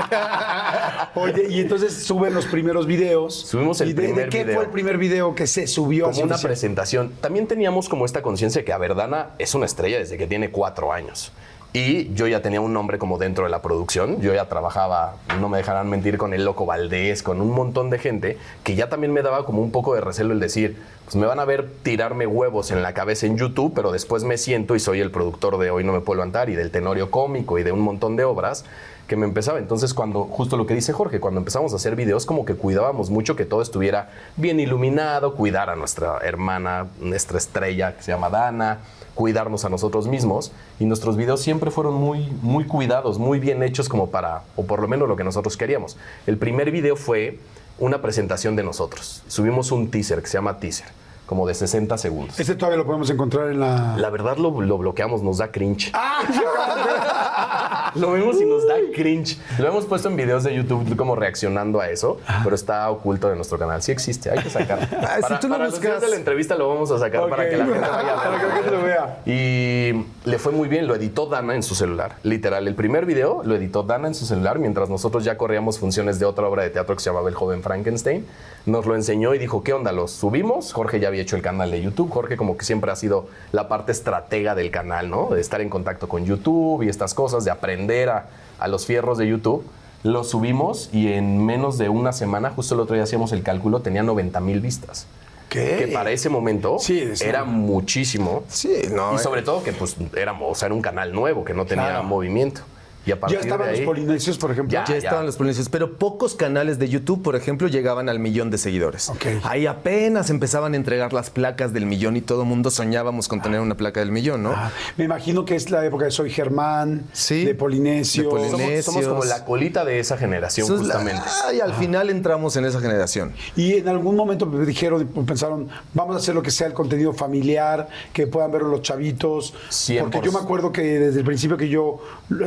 Oye, 1.14 1.46
y 1.48 1.60
entonces 1.60 1.94
suben 2.04 2.34
los 2.34 2.46
primeros 2.46 2.86
videos. 2.86 3.34
Subimos 3.46 3.80
el 3.80 3.90
¿Y 3.90 3.92
de, 3.92 4.02
de 4.02 4.08
primer 4.08 4.28
qué 4.28 4.42
video. 4.44 4.56
fue 4.56 4.64
el 4.64 4.70
primer 4.70 4.98
video 4.98 5.34
que 5.34 5.46
se 5.46 5.66
subió? 5.66 6.10
como 6.10 6.22
una 6.24 6.36
presentación. 6.38 7.12
También 7.20 7.46
teníamos 7.46 7.88
como 7.88 8.04
esta 8.04 8.20
conciencia 8.20 8.60
de 8.60 8.64
que 8.64 8.72
Averdana 8.72 9.30
es 9.38 9.54
una 9.54 9.66
estrella 9.66 9.98
desde 9.98 10.18
que 10.18 10.26
tiene 10.26 10.50
cuatro 10.50 10.92
años. 10.92 11.32
Y 11.74 12.12
yo 12.12 12.26
ya 12.26 12.42
tenía 12.42 12.60
un 12.60 12.74
nombre 12.74 12.98
como 12.98 13.16
dentro 13.16 13.44
de 13.44 13.50
la 13.50 13.62
producción. 13.62 14.20
Yo 14.20 14.34
ya 14.34 14.46
trabajaba, 14.46 15.16
no 15.40 15.48
me 15.48 15.56
dejarán 15.56 15.88
mentir, 15.88 16.18
con 16.18 16.34
el 16.34 16.44
Loco 16.44 16.66
Valdés, 16.66 17.22
con 17.22 17.40
un 17.40 17.50
montón 17.50 17.88
de 17.88 17.98
gente 17.98 18.36
que 18.62 18.74
ya 18.74 18.90
también 18.90 19.12
me 19.12 19.22
daba 19.22 19.46
como 19.46 19.62
un 19.62 19.70
poco 19.70 19.94
de 19.94 20.02
recelo 20.02 20.34
el 20.34 20.40
decir, 20.40 20.76
pues 21.04 21.16
me 21.16 21.26
van 21.26 21.40
a 21.40 21.46
ver 21.46 21.70
tirarme 21.82 22.26
huevos 22.26 22.70
en 22.70 22.82
la 22.82 22.92
cabeza 22.92 23.24
en 23.24 23.38
YouTube, 23.38 23.72
pero 23.74 23.90
después 23.90 24.22
me 24.24 24.36
siento 24.36 24.76
y 24.76 24.80
soy 24.80 25.00
el 25.00 25.10
productor 25.10 25.56
de 25.56 25.70
Hoy 25.70 25.82
No 25.82 25.94
Me 25.94 26.00
Puedo 26.00 26.16
Levantar 26.16 26.50
y 26.50 26.54
del 26.54 26.70
Tenorio 26.70 27.10
Cómico 27.10 27.58
y 27.58 27.62
de 27.62 27.72
un 27.72 27.80
montón 27.80 28.16
de 28.16 28.24
obras 28.24 28.66
que 29.06 29.16
me 29.16 29.24
empezaba. 29.24 29.58
Entonces, 29.58 29.94
cuando, 29.94 30.24
justo 30.24 30.58
lo 30.58 30.66
que 30.66 30.74
dice 30.74 30.92
Jorge, 30.92 31.20
cuando 31.20 31.38
empezamos 31.40 31.72
a 31.72 31.76
hacer 31.76 31.96
videos, 31.96 32.26
como 32.26 32.44
que 32.44 32.54
cuidábamos 32.54 33.08
mucho 33.08 33.34
que 33.34 33.46
todo 33.46 33.62
estuviera 33.62 34.10
bien 34.36 34.60
iluminado, 34.60 35.34
cuidar 35.34 35.70
a 35.70 35.76
nuestra 35.76 36.18
hermana, 36.18 36.88
nuestra 37.00 37.38
estrella 37.38 37.96
que 37.96 38.02
se 38.02 38.12
llama 38.12 38.28
Dana, 38.28 38.80
cuidarnos 39.14 39.64
a 39.64 39.68
nosotros 39.68 40.06
mismos. 40.06 40.52
Y 40.78 40.84
nuestros 40.84 41.16
videos 41.16 41.40
siempre 41.40 41.70
fueron 41.70 41.94
muy, 41.94 42.28
muy 42.42 42.64
cuidados, 42.64 43.18
muy 43.18 43.38
bien 43.38 43.62
hechos 43.62 43.88
como 43.88 44.10
para, 44.10 44.42
o 44.56 44.64
por 44.64 44.80
lo 44.80 44.88
menos 44.88 45.08
lo 45.08 45.16
que 45.16 45.24
nosotros 45.24 45.56
queríamos. 45.56 45.96
El 46.26 46.38
primer 46.38 46.70
video 46.70 46.96
fue 46.96 47.38
una 47.78 48.02
presentación 48.02 48.56
de 48.56 48.62
nosotros. 48.62 49.22
Subimos 49.26 49.72
un 49.72 49.90
teaser 49.90 50.20
que 50.20 50.28
se 50.28 50.34
llama 50.34 50.58
teaser, 50.58 50.86
como 51.32 51.46
de 51.46 51.54
60 51.54 51.96
segundos. 51.96 52.38
Este 52.38 52.54
todavía 52.56 52.76
lo 52.76 52.84
podemos 52.84 53.08
encontrar 53.08 53.48
en 53.48 53.58
la. 53.58 53.96
La 53.96 54.10
verdad 54.10 54.36
lo, 54.36 54.60
lo 54.60 54.76
bloqueamos, 54.76 55.22
nos 55.22 55.38
da 55.38 55.50
cringe. 55.50 55.90
lo 57.94 58.12
vemos 58.12 58.38
y 58.38 58.44
nos 58.44 58.66
da 58.66 58.74
cringe. 58.94 59.38
Lo 59.58 59.68
hemos 59.68 59.86
puesto 59.86 60.08
en 60.10 60.16
videos 60.16 60.44
de 60.44 60.54
YouTube 60.54 60.94
como 60.94 61.16
reaccionando 61.16 61.80
a 61.80 61.88
eso, 61.88 62.18
pero 62.44 62.54
está 62.54 62.90
oculto 62.90 63.30
de 63.30 63.36
nuestro 63.36 63.58
canal. 63.58 63.82
Sí 63.82 63.92
existe, 63.92 64.30
hay 64.30 64.42
que 64.42 64.50
sacarlo. 64.50 64.86
Ah, 65.02 65.16
si 65.16 65.22
para 65.22 65.40
tú 65.40 65.48
lo 65.48 65.54
para 65.54 65.64
los 65.64 65.74
buscas- 65.74 65.80
días 65.90 66.00
de 66.02 66.08
la 66.10 66.16
entrevista 66.16 66.54
lo 66.54 66.68
vamos 66.68 66.90
a 66.90 66.98
sacar 66.98 67.28
para 67.28 67.44
Ok. 67.44 67.48
que 67.50 67.56
la 67.56 67.64
gente 67.64 67.80
vaya 67.80 68.14
Para 68.22 68.40
que 68.40 68.46
la 68.46 68.54
gente 68.54 68.70
lo 68.70 68.82
vea. 68.82 69.18
Y 69.26 70.04
le 70.28 70.38
fue 70.38 70.52
muy 70.52 70.68
bien, 70.68 70.86
lo 70.86 70.94
editó 70.94 71.26
Dana 71.26 71.54
en 71.54 71.62
su 71.62 71.74
celular. 71.74 72.16
Literal, 72.22 72.68
el 72.68 72.74
primer 72.74 73.04
video 73.06 73.42
lo 73.44 73.54
editó 73.54 73.82
Dana 73.82 74.08
en 74.08 74.14
su 74.14 74.26
celular 74.26 74.58
mientras 74.58 74.88
nosotros 74.90 75.24
ya 75.24 75.36
corríamos 75.38 75.78
funciones 75.78 76.18
de 76.18 76.26
otra 76.26 76.46
obra 76.46 76.62
de 76.62 76.70
teatro 76.70 76.94
que 76.94 77.02
se 77.02 77.08
llamaba 77.10 77.28
El 77.30 77.34
joven 77.34 77.62
Frankenstein. 77.62 78.26
Nos 78.64 78.86
lo 78.86 78.94
enseñó 78.94 79.34
y 79.34 79.38
dijo, 79.38 79.62
¿qué 79.64 79.72
onda? 79.72 79.90
¿Los 79.92 80.12
subimos? 80.12 80.72
Jorge 80.72 81.00
ya 81.00 81.08
había 81.08 81.21
hecho 81.22 81.36
el 81.36 81.42
canal 81.42 81.70
de 81.70 81.80
YouTube. 81.82 82.10
Jorge 82.10 82.36
como 82.36 82.56
que 82.56 82.64
siempre 82.64 82.90
ha 82.92 82.96
sido 82.96 83.28
la 83.52 83.68
parte 83.68 83.92
estratega 83.92 84.54
del 84.54 84.70
canal, 84.70 85.08
¿no? 85.10 85.28
De 85.30 85.40
estar 85.40 85.60
en 85.60 85.68
contacto 85.70 86.08
con 86.08 86.24
YouTube 86.24 86.82
y 86.82 86.88
estas 86.88 87.14
cosas, 87.14 87.44
de 87.44 87.50
aprender 87.50 88.10
a, 88.10 88.26
a 88.58 88.68
los 88.68 88.86
fierros 88.86 89.18
de 89.18 89.26
YouTube. 89.28 89.64
Lo 90.04 90.24
subimos 90.24 90.90
y 90.92 91.12
en 91.12 91.44
menos 91.44 91.78
de 91.78 91.88
una 91.88 92.12
semana, 92.12 92.50
justo 92.50 92.74
el 92.74 92.80
otro 92.80 92.94
día 92.94 93.04
hacíamos 93.04 93.32
el 93.32 93.42
cálculo, 93.42 93.80
tenía 93.80 94.02
90 94.02 94.40
mil 94.40 94.60
vistas. 94.60 95.06
¿Qué? 95.48 95.76
Que 95.78 95.88
para 95.88 96.10
ese 96.10 96.28
momento 96.30 96.78
Sí, 96.78 97.04
era 97.20 97.44
muchísimo. 97.44 98.42
Sí, 98.48 98.72
no. 98.90 99.12
Y 99.12 99.16
eh. 99.16 99.18
sobre 99.18 99.42
todo 99.42 99.62
que 99.62 99.72
pues 99.72 99.96
éramos, 100.16 100.48
o 100.50 100.54
sea, 100.54 100.66
era 100.66 100.74
un 100.74 100.80
canal 100.82 101.12
nuevo 101.12 101.44
que 101.44 101.54
no 101.54 101.66
tenía 101.66 101.88
Claro. 101.90 102.04
movimiento. 102.04 102.62
Y 103.04 103.10
a 103.10 103.18
partir 103.18 103.38
Ya 103.38 103.42
estaban 103.42 103.66
de 103.68 103.78
los 103.78 103.86
polinesios, 103.86 104.38
por 104.38 104.50
ejemplo. 104.52 104.72
Ya. 104.72 104.84
Ya 104.86 104.96
estaban 104.96 105.26
los 105.26 105.36
polinesios, 105.36 105.68
pero 105.68 105.96
pocos 105.98 106.34
canales 106.34 106.78
de 106.78 106.88
YouTube, 106.88 107.22
por 107.22 107.34
ejemplo, 107.36 107.66
llegaban 107.68 108.08
al 108.08 108.18
millón 108.18 108.50
de 108.50 108.58
seguidores. 108.58 109.10
Ahí 109.42 109.66
apenas 109.66 110.30
empezaban 110.30 110.74
a 110.74 110.76
entregar 110.76 111.12
las 111.12 111.30
placas 111.30 111.72
del 111.72 111.86
millón 111.86 112.16
y 112.16 112.20
todo 112.20 112.42
el 112.42 112.48
mundo 112.48 112.70
soñábamos 112.70 113.26
con 113.28 113.42
tener 113.42 113.60
una 113.60 113.76
placa 113.76 114.00
del 114.00 114.12
millón, 114.12 114.42
¿no? 114.44 114.52
Ah, 114.54 114.70
me 114.96 115.04
imagino 115.04 115.44
que 115.44 115.56
es 115.56 115.70
la 115.70 115.84
época 115.84 116.04
de 116.04 116.10
Soy 116.12 116.30
Germán, 116.30 117.04
Sí, 117.12 117.44
de 117.44 117.54
Polinesio. 117.54 118.30
somos, 118.30 118.84
somos 118.84 119.06
como 119.06 119.24
la 119.24 119.44
colita 119.44 119.84
de 119.84 119.98
esa 119.98 120.16
generación, 120.16 120.64
Eso 120.66 120.76
es 120.76 120.82
la- 120.82 120.94
justamente. 120.94 121.22
y 121.56 121.60
al 121.60 121.74
final 121.74 122.08
entramos 122.10 122.56
en 122.56 122.64
esa 122.66 122.80
generación. 122.80 123.32
Y 123.56 123.74
en 123.78 123.88
algún 123.88 124.14
momento 124.16 124.46
me 124.46 124.64
dijeron, 124.64 125.06
pensaron, 125.26 125.68
vamos 125.94 126.14
a 126.16 126.18
hacer 126.18 126.34
lo 126.34 126.42
que 126.42 126.50
sea 126.50 126.66
el 126.68 126.72
contenido 126.72 127.12
familiar, 127.12 127.88
que 128.12 128.26
puedan 128.26 128.52
verlo 128.52 128.68
los 128.68 128.82
chavitos. 128.82 129.54
100%. 129.70 130.00
Porque 130.02 130.20
yo 130.24 130.32
me 130.32 130.38
acuerdo 130.38 130.70
que 130.72 130.82
desde 130.82 131.18
el 131.20 131.24
principio 131.24 131.56
que 131.56 131.68
yo 131.68 131.98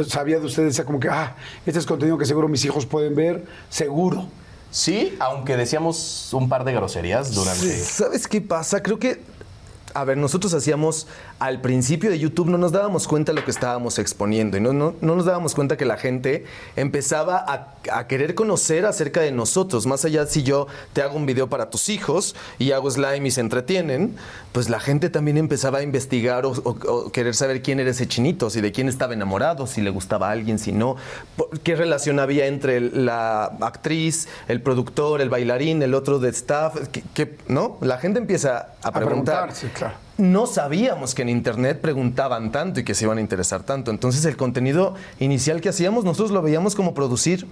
sabía 0.07 0.39
de 0.39 0.44
ustedes, 0.45 0.69
decía 0.69 0.85
como 0.85 0.99
que, 0.99 1.09
ah, 1.09 1.35
este 1.65 1.79
es 1.79 1.85
contenido 1.85 2.17
que 2.17 2.25
seguro 2.25 2.47
mis 2.47 2.63
hijos 2.65 2.85
pueden 2.85 3.15
ver, 3.15 3.45
seguro. 3.69 4.27
Sí, 4.71 5.15
aunque 5.19 5.55
decíamos 5.55 6.33
un 6.33 6.49
par 6.49 6.65
de 6.65 6.73
groserías 6.73 7.33
durante. 7.33 7.79
¿Sabes 7.79 8.27
qué 8.27 8.41
pasa? 8.41 8.83
Creo 8.83 8.99
que, 8.99 9.21
a 9.93 10.03
ver, 10.03 10.17
nosotros 10.17 10.53
hacíamos 10.53 11.07
al 11.37 11.59
principio 11.59 12.09
de 12.09 12.17
YouTube, 12.17 12.47
no 12.47 12.57
nos 12.57 12.71
dábamos 12.71 13.07
cuenta 13.07 13.33
de 13.33 13.39
lo 13.39 13.43
que 13.45 13.51
estábamos 13.51 13.99
exponiendo 13.99 14.55
y 14.55 14.61
no, 14.61 14.71
no, 14.71 14.95
no 15.01 15.15
nos 15.17 15.25
dábamos 15.25 15.53
cuenta 15.53 15.75
que 15.75 15.83
la 15.83 15.97
gente 15.97 16.45
empezaba 16.77 17.37
a, 17.45 17.75
a 17.91 18.07
querer 18.07 18.35
conocer 18.35 18.85
acerca 18.85 19.19
de 19.19 19.31
nosotros. 19.33 19.85
Más 19.85 20.05
allá 20.05 20.25
si 20.27 20.43
yo 20.43 20.67
te 20.93 21.01
hago 21.01 21.17
un 21.17 21.25
video 21.25 21.49
para 21.49 21.69
tus 21.69 21.89
hijos 21.89 22.35
y 22.57 22.71
hago 22.71 22.89
slime 22.89 23.27
y 23.27 23.31
se 23.31 23.41
entretienen, 23.41 24.15
pues 24.53 24.69
la 24.69 24.79
gente 24.79 25.09
también 25.09 25.37
empezaba 25.37 25.79
a 25.79 25.83
investigar 25.83 26.45
o, 26.45 26.51
o- 26.51 26.69
o 26.87 27.11
querer 27.11 27.35
saber 27.35 27.61
quién 27.61 27.81
era 27.81 27.89
ese 27.91 28.07
chinito, 28.07 28.49
si 28.49 28.61
de 28.61 28.71
quién 28.71 28.87
estaba 28.87 29.13
enamorado, 29.13 29.67
si 29.67 29.81
le 29.81 29.89
gustaba 29.89 30.29
a 30.29 30.31
alguien, 30.31 30.57
si 30.57 30.71
no, 30.71 30.95
qué 31.63 31.75
relación 31.75 32.19
había 32.19 32.45
entre 32.47 32.79
la 32.79 33.45
actriz, 33.59 34.29
el 34.47 34.61
productor, 34.61 35.19
el 35.19 35.29
bailarín, 35.29 35.83
el 35.83 35.93
otro 35.95 36.19
de 36.19 36.29
staff, 36.29 36.75
¿qué- 36.93 37.03
qué- 37.13 37.37
¿no? 37.49 37.77
La 37.81 37.97
gente 37.97 38.19
empieza 38.19 38.69
a, 38.81 38.87
A 38.87 38.91
preguntar. 38.93 39.35
preguntarse, 39.49 39.69
claro. 39.77 40.04
No 40.17 40.47
sabíamos 40.47 41.13
que 41.13 41.23
en 41.23 41.29
internet 41.29 41.81
preguntaban 41.81 42.51
tanto 42.51 42.79
y 42.79 42.83
que 42.83 42.95
se 42.95 43.05
iban 43.05 43.17
a 43.17 43.21
interesar 43.21 43.63
tanto. 43.63 43.91
Entonces 43.91 44.23
el 44.25 44.37
contenido 44.37 44.95
inicial 45.19 45.59
que 45.59 45.69
hacíamos 45.69 46.05
nosotros 46.05 46.31
lo 46.31 46.41
veíamos 46.41 46.75
como 46.75 46.93
producir 46.93 47.47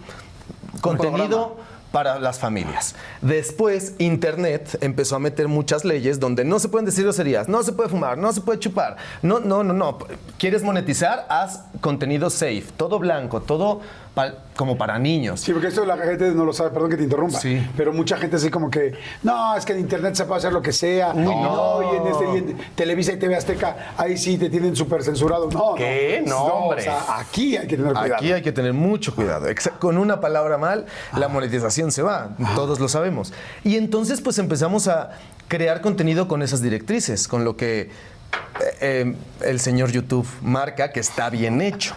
contenido 0.81 1.57
para 1.93 2.19
las 2.19 2.39
familias. 2.39 2.95
Después 3.21 3.93
internet 3.99 4.79
empezó 4.81 5.15
a 5.15 5.19
meter 5.19 5.47
muchas 5.47 5.85
leyes 5.85 6.19
donde 6.19 6.43
no 6.43 6.57
se 6.57 6.67
pueden 6.67 6.85
decir 6.87 7.03
groserías, 7.03 7.47
no 7.47 7.61
se 7.61 7.71
puede 7.71 7.89
fumar, 7.89 8.17
no 8.17 8.33
se 8.33 8.41
puede 8.41 8.57
chupar. 8.57 8.97
No, 9.21 9.39
no, 9.39 9.63
no, 9.63 9.73
no. 9.73 9.99
¿Quieres 10.39 10.63
monetizar? 10.63 11.27
Haz 11.29 11.65
contenido 11.81 12.31
safe, 12.31 12.65
todo 12.77 12.97
blanco, 12.97 13.41
todo 13.41 13.81
pa- 14.13 14.33
como 14.55 14.77
para 14.77 14.99
niños. 14.99 15.39
Sí, 15.41 15.51
porque 15.51 15.67
esto 15.69 15.85
la 15.85 15.97
gente 15.97 16.31
no 16.31 16.45
lo 16.45 16.53
sabe, 16.53 16.69
perdón 16.69 16.89
que 16.91 16.97
te 16.97 17.03
interrumpa. 17.03 17.39
Sí. 17.39 17.65
Pero 17.75 17.91
mucha 17.93 18.17
gente 18.17 18.35
así 18.35 18.49
como 18.49 18.69
que, 18.69 18.93
no, 19.23 19.55
es 19.55 19.65
que 19.65 19.73
en 19.73 19.79
internet 19.79 20.15
se 20.15 20.25
puede 20.25 20.39
hacer 20.39 20.53
lo 20.53 20.61
que 20.61 20.71
sea. 20.71 21.13
no, 21.13 21.81
y 21.93 21.95
en, 21.97 22.07
este, 22.07 22.25
y 22.25 22.37
en 22.51 22.57
Televisa 22.75 23.13
y 23.13 23.17
TV 23.17 23.35
Azteca, 23.35 23.93
ahí 23.97 24.17
sí 24.17 24.37
te 24.37 24.49
tienen 24.49 24.75
súper 24.75 25.03
censurado. 25.03 25.49
No, 25.51 25.75
¿Qué? 25.75 26.23
No, 26.25 26.43
hombre. 26.43 26.83
sea, 26.83 27.03
aquí 27.19 27.57
hay 27.57 27.67
que 27.67 27.77
tener 27.77 27.93
cuidado. 27.93 28.15
Aquí 28.15 28.31
hay 28.31 28.41
que 28.41 28.51
tener 28.51 28.73
mucho 28.73 29.15
cuidado. 29.15 29.47
Con 29.79 29.97
una 29.97 30.19
palabra 30.19 30.57
mal, 30.57 30.85
la 31.17 31.27
monetización 31.27 31.91
se 31.91 32.01
va. 32.01 32.29
Todos 32.55 32.79
lo 32.79 32.87
sabemos. 32.87 33.33
Y 33.63 33.77
entonces, 33.77 34.21
pues 34.21 34.37
empezamos 34.37 34.87
a 34.87 35.11
crear 35.47 35.81
contenido 35.81 36.27
con 36.27 36.41
esas 36.41 36.61
directrices, 36.61 37.27
con 37.27 37.43
lo 37.43 37.57
que 37.57 37.89
eh, 38.59 38.77
eh, 38.81 39.15
el 39.41 39.59
señor 39.59 39.91
YouTube 39.91 40.27
marca 40.41 40.91
que 40.91 40.99
está 40.99 41.29
bien 41.29 41.61
hecho. 41.61 41.95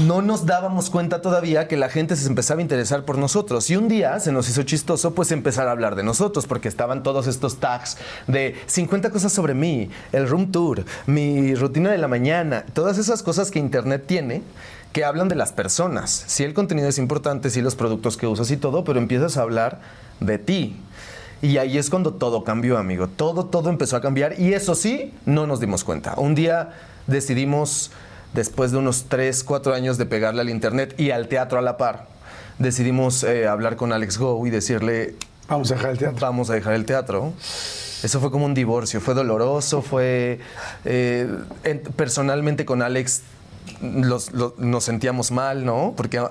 No 0.00 0.22
nos 0.22 0.44
dábamos 0.44 0.90
cuenta 0.90 1.22
todavía 1.22 1.68
que 1.68 1.76
la 1.76 1.88
gente 1.88 2.16
se 2.16 2.26
empezaba 2.26 2.58
a 2.58 2.62
interesar 2.62 3.04
por 3.04 3.16
nosotros. 3.16 3.70
Y 3.70 3.76
un 3.76 3.88
día 3.88 4.18
se 4.20 4.32
nos 4.32 4.48
hizo 4.48 4.64
chistoso 4.64 5.14
pues 5.14 5.30
empezar 5.30 5.68
a 5.68 5.70
hablar 5.70 5.94
de 5.94 6.02
nosotros, 6.02 6.46
porque 6.46 6.68
estaban 6.68 7.02
todos 7.02 7.26
estos 7.26 7.60
tags 7.60 7.96
de 8.26 8.56
50 8.66 9.10
cosas 9.10 9.32
sobre 9.32 9.54
mí, 9.54 9.90
el 10.12 10.28
room 10.28 10.50
tour, 10.50 10.84
mi 11.06 11.54
rutina 11.54 11.90
de 11.90 11.98
la 11.98 12.08
mañana, 12.08 12.64
todas 12.72 12.98
esas 12.98 13.22
cosas 13.22 13.50
que 13.50 13.60
Internet 13.60 14.04
tiene 14.06 14.42
que 14.92 15.04
hablan 15.04 15.28
de 15.28 15.34
las 15.34 15.52
personas. 15.52 16.24
Sí, 16.28 16.44
el 16.44 16.54
contenido 16.54 16.88
es 16.88 16.98
importante, 16.98 17.50
sí, 17.50 17.60
los 17.60 17.74
productos 17.74 18.16
que 18.16 18.28
usas 18.28 18.50
y 18.52 18.56
todo, 18.56 18.84
pero 18.84 19.00
empiezas 19.00 19.36
a 19.36 19.42
hablar 19.42 19.80
de 20.20 20.38
ti. 20.38 20.76
Y 21.42 21.58
ahí 21.58 21.76
es 21.78 21.90
cuando 21.90 22.14
todo 22.14 22.42
cambió, 22.44 22.78
amigo. 22.78 23.08
Todo, 23.08 23.46
todo 23.46 23.68
empezó 23.70 23.96
a 23.96 24.00
cambiar. 24.00 24.38
Y 24.40 24.54
eso 24.54 24.74
sí, 24.74 25.12
no 25.26 25.46
nos 25.46 25.60
dimos 25.60 25.84
cuenta. 25.84 26.14
Un 26.16 26.34
día 26.34 26.70
decidimos, 27.06 27.90
después 28.32 28.72
de 28.72 28.78
unos 28.78 29.04
3, 29.08 29.44
4 29.44 29.74
años 29.74 29.98
de 29.98 30.06
pegarle 30.06 30.40
al 30.40 30.50
internet 30.50 30.94
y 30.98 31.10
al 31.10 31.28
teatro 31.28 31.58
a 31.58 31.62
la 31.62 31.76
par, 31.76 32.06
decidimos 32.58 33.22
eh, 33.24 33.46
hablar 33.46 33.76
con 33.76 33.92
Alex 33.92 34.18
Go 34.18 34.46
y 34.46 34.50
decirle, 34.50 35.16
Vamos 35.48 35.70
a 35.70 35.74
dejar 35.74 35.90
el 35.90 35.98
teatro. 35.98 36.18
vamos 36.20 36.48
a 36.50 36.54
dejar 36.54 36.72
el 36.74 36.86
teatro. 36.86 37.32
Eso 38.02 38.20
fue 38.20 38.30
como 38.30 38.46
un 38.46 38.54
divorcio, 38.54 39.00
fue 39.00 39.12
doloroso, 39.14 39.82
fue... 39.82 40.40
eh, 40.86 41.28
en- 41.64 41.80
personalmente 41.80 42.64
con 42.64 42.80
Alex 42.82 43.22
los- 43.82 44.30
nos 44.58 44.84
sentíamos 44.84 45.30
mal, 45.30 45.64
¿no? 45.66 45.92
Porque 45.96 46.22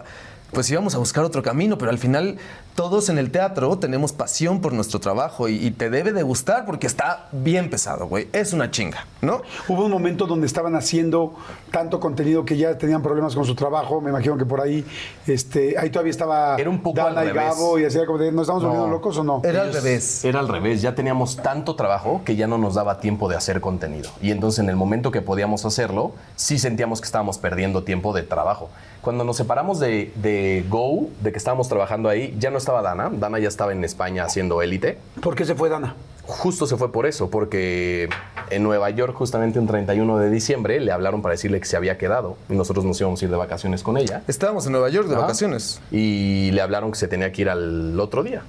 pues 0.52 0.70
íbamos 0.70 0.94
a 0.94 1.00
buscar 1.00 1.24
otro 1.24 1.42
camino, 1.42 1.78
pero 1.80 1.90
al 1.92 1.98
final 1.98 2.38
todos 2.76 3.10
en 3.10 3.18
el 3.18 3.32
teatro 3.32 3.78
tenemos 3.78 4.12
pasión 4.12 4.62
por 4.62 4.74
nuestro 4.74 5.00
trabajo 5.00 5.48
y, 5.48 5.56
y 5.56 5.72
te 5.72 5.90
debe 5.90 6.12
de 6.12 6.24
gustar 6.24 6.66
porque 6.66 6.88
está 6.88 7.28
bien 7.32 7.70
pesado, 7.70 8.08
güey. 8.08 8.28
Es 8.34 8.54
una 8.54 8.72
chinga, 8.72 9.06
¿no? 9.22 9.42
Hubo 9.68 9.86
un 9.86 9.92
momento 9.92 10.26
donde 10.26 10.48
estaban 10.48 10.76
haciendo 10.76 11.34
tanto 11.72 12.00
contenido 12.00 12.46
que 12.46 12.58
ya 12.58 12.78
tenían 12.78 13.02
problemas 13.02 13.36
con 13.36 13.46
su 13.46 13.56
trabajo. 13.56 14.02
Me 14.02 14.10
imagino 14.10 14.38
que 14.38 14.46
por 14.46 14.62
ahí, 14.62 14.86
este, 15.28 15.78
ahí 15.78 15.90
todavía 15.90 16.12
estaba 16.12 16.56
Era 16.58 16.70
un 16.70 16.82
poco 16.82 16.98
Dana 16.98 17.22
al 17.22 17.28
y 17.28 17.32
revés. 17.32 17.44
Gabo 17.56 17.80
y 17.80 17.86
hacía 17.86 18.06
como 18.06 18.18
de, 18.18 18.32
¿nos 18.32 18.44
estamos 18.44 18.64
volviendo 18.64 18.88
No. 18.88 18.94
locos 18.94 19.18
o 19.18 19.24
no? 19.24 19.42
Era 19.44 19.62
al 19.62 19.74
revés. 19.74 20.26
Era 20.26 20.40
al 20.40 20.48
revés, 20.48 20.82
ya 20.82 20.96
teníamos 20.96 21.38
tanto 21.38 21.76
trabajo 21.76 22.22
que 22.26 22.36
ya 22.36 22.48
no 22.48 22.58
nos 22.58 22.76
daba 22.76 23.00
tiempo 23.00 23.30
de 23.30 23.36
hacer 23.36 23.62
contenido. 23.62 24.10
Y 24.22 24.32
entonces 24.32 24.60
en 24.60 24.70
el 24.70 24.76
momento 24.76 25.12
que 25.12 25.22
podíamos 25.22 25.66
hacerlo, 25.66 26.14
sí 26.36 26.58
sentíamos 26.60 27.02
que 27.02 27.06
estábamos 27.06 27.38
perdiendo 27.38 27.84
tiempo 27.84 28.14
de 28.14 28.24
trabajo. 28.24 28.70
Cuando 29.04 29.26
nos 29.26 29.36
separamos 29.36 29.82
de, 29.82 30.14
de 30.16 30.64
Go, 30.70 31.10
de 31.20 31.34
que 31.34 31.38
estábamos 31.38 31.68
trabajando 31.68 32.08
ahí, 32.08 32.34
ya 32.40 32.52
no 32.52 32.58
estaba 32.58 32.82
Dana. 32.82 33.12
Dana 33.12 33.38
ya 33.38 33.50
estaba 33.50 33.74
en 33.74 33.84
España 33.84 34.24
haciendo 34.24 34.62
élite. 34.62 34.98
¿Por 35.22 35.36
qué 35.36 35.44
se 35.44 35.56
fue 35.56 35.68
Dana? 35.68 35.98
Justo 36.26 36.66
se 36.68 36.78
fue 36.78 36.90
por 36.90 37.06
eso, 37.06 37.30
porque 37.30 38.08
en 38.50 38.64
Nueva 38.64 38.90
York, 38.92 39.14
justamente 39.14 39.60
un 39.60 39.68
31 39.68 40.20
de 40.20 40.30
diciembre, 40.30 40.80
le 40.80 40.94
hablaron 40.94 41.22
para 41.22 41.34
decirle 41.34 41.60
que 41.60 41.66
se 41.66 41.76
había 41.76 41.98
quedado. 41.98 42.38
Y 42.50 42.54
nosotros 42.54 42.86
nos 42.86 42.98
íbamos 43.02 43.22
a 43.22 43.26
ir 43.26 43.30
de 43.30 43.36
vacaciones 43.36 43.84
con 43.84 43.98
ella. 43.98 44.24
Estábamos 44.30 44.66
en 44.68 44.72
Nueva 44.72 44.88
York 44.88 45.10
de 45.10 45.16
Ajá. 45.16 45.24
vacaciones. 45.24 45.82
Y 45.92 46.52
le 46.52 46.62
hablaron 46.62 46.94
que 46.94 46.98
se 46.98 47.10
tenía 47.10 47.30
que 47.34 47.42
ir 47.42 47.50
al 47.50 48.00
otro 48.00 48.24
día. 48.24 48.44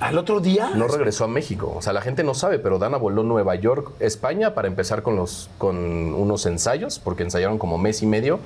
¿Al 0.00 0.18
otro 0.18 0.40
día? 0.40 0.70
No 0.74 0.86
regresó 0.86 1.24
a 1.24 1.28
México. 1.28 1.72
O 1.74 1.80
sea, 1.80 1.94
la 1.94 2.02
gente 2.02 2.24
no 2.24 2.34
sabe, 2.34 2.58
pero 2.58 2.78
Dana 2.78 2.98
voló 2.98 3.22
Nueva 3.22 3.54
York, 3.54 3.92
España, 4.00 4.52
para 4.52 4.68
empezar 4.68 5.02
con, 5.02 5.16
los, 5.16 5.48
con 5.56 5.76
unos 6.14 6.44
ensayos, 6.44 6.98
porque 6.98 7.22
ensayaron 7.22 7.58
como 7.58 7.78
mes 7.78 8.02
y 8.02 8.06
medio, 8.06 8.40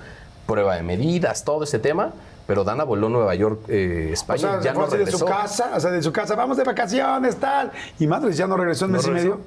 prueba 0.49 0.75
de 0.77 0.83
medidas, 0.83 1.45
todo 1.45 1.63
ese 1.65 1.79
tema. 1.79 2.11
Pero 2.47 2.65
Dana 2.65 2.83
voló 2.85 3.11
Nueva 3.11 3.35
York, 3.35 3.61
eh, 3.69 4.07
O 4.11 4.15
España, 4.15 4.39
sea, 4.39 4.61
ya 4.63 4.73
no 4.73 4.81
así 4.85 4.93
de 4.93 4.97
regresó. 4.99 5.19
su 5.19 5.25
casa, 5.27 5.71
o 5.77 5.81
sea, 5.81 5.91
de 5.91 6.03
su 6.03 6.11
casa, 6.13 6.35
vamos 6.35 6.57
de 6.57 6.65
vacaciones, 6.65 7.37
tal. 7.37 7.71
Y 7.99 8.07
madres, 8.07 8.39
ya 8.39 8.47
no 8.47 8.57
regresó 8.57 8.87
en 8.87 8.93
No 8.93 8.97
mes 8.97 9.07
y 9.07 9.11
regresó. 9.11 9.29
medio. 9.37 9.41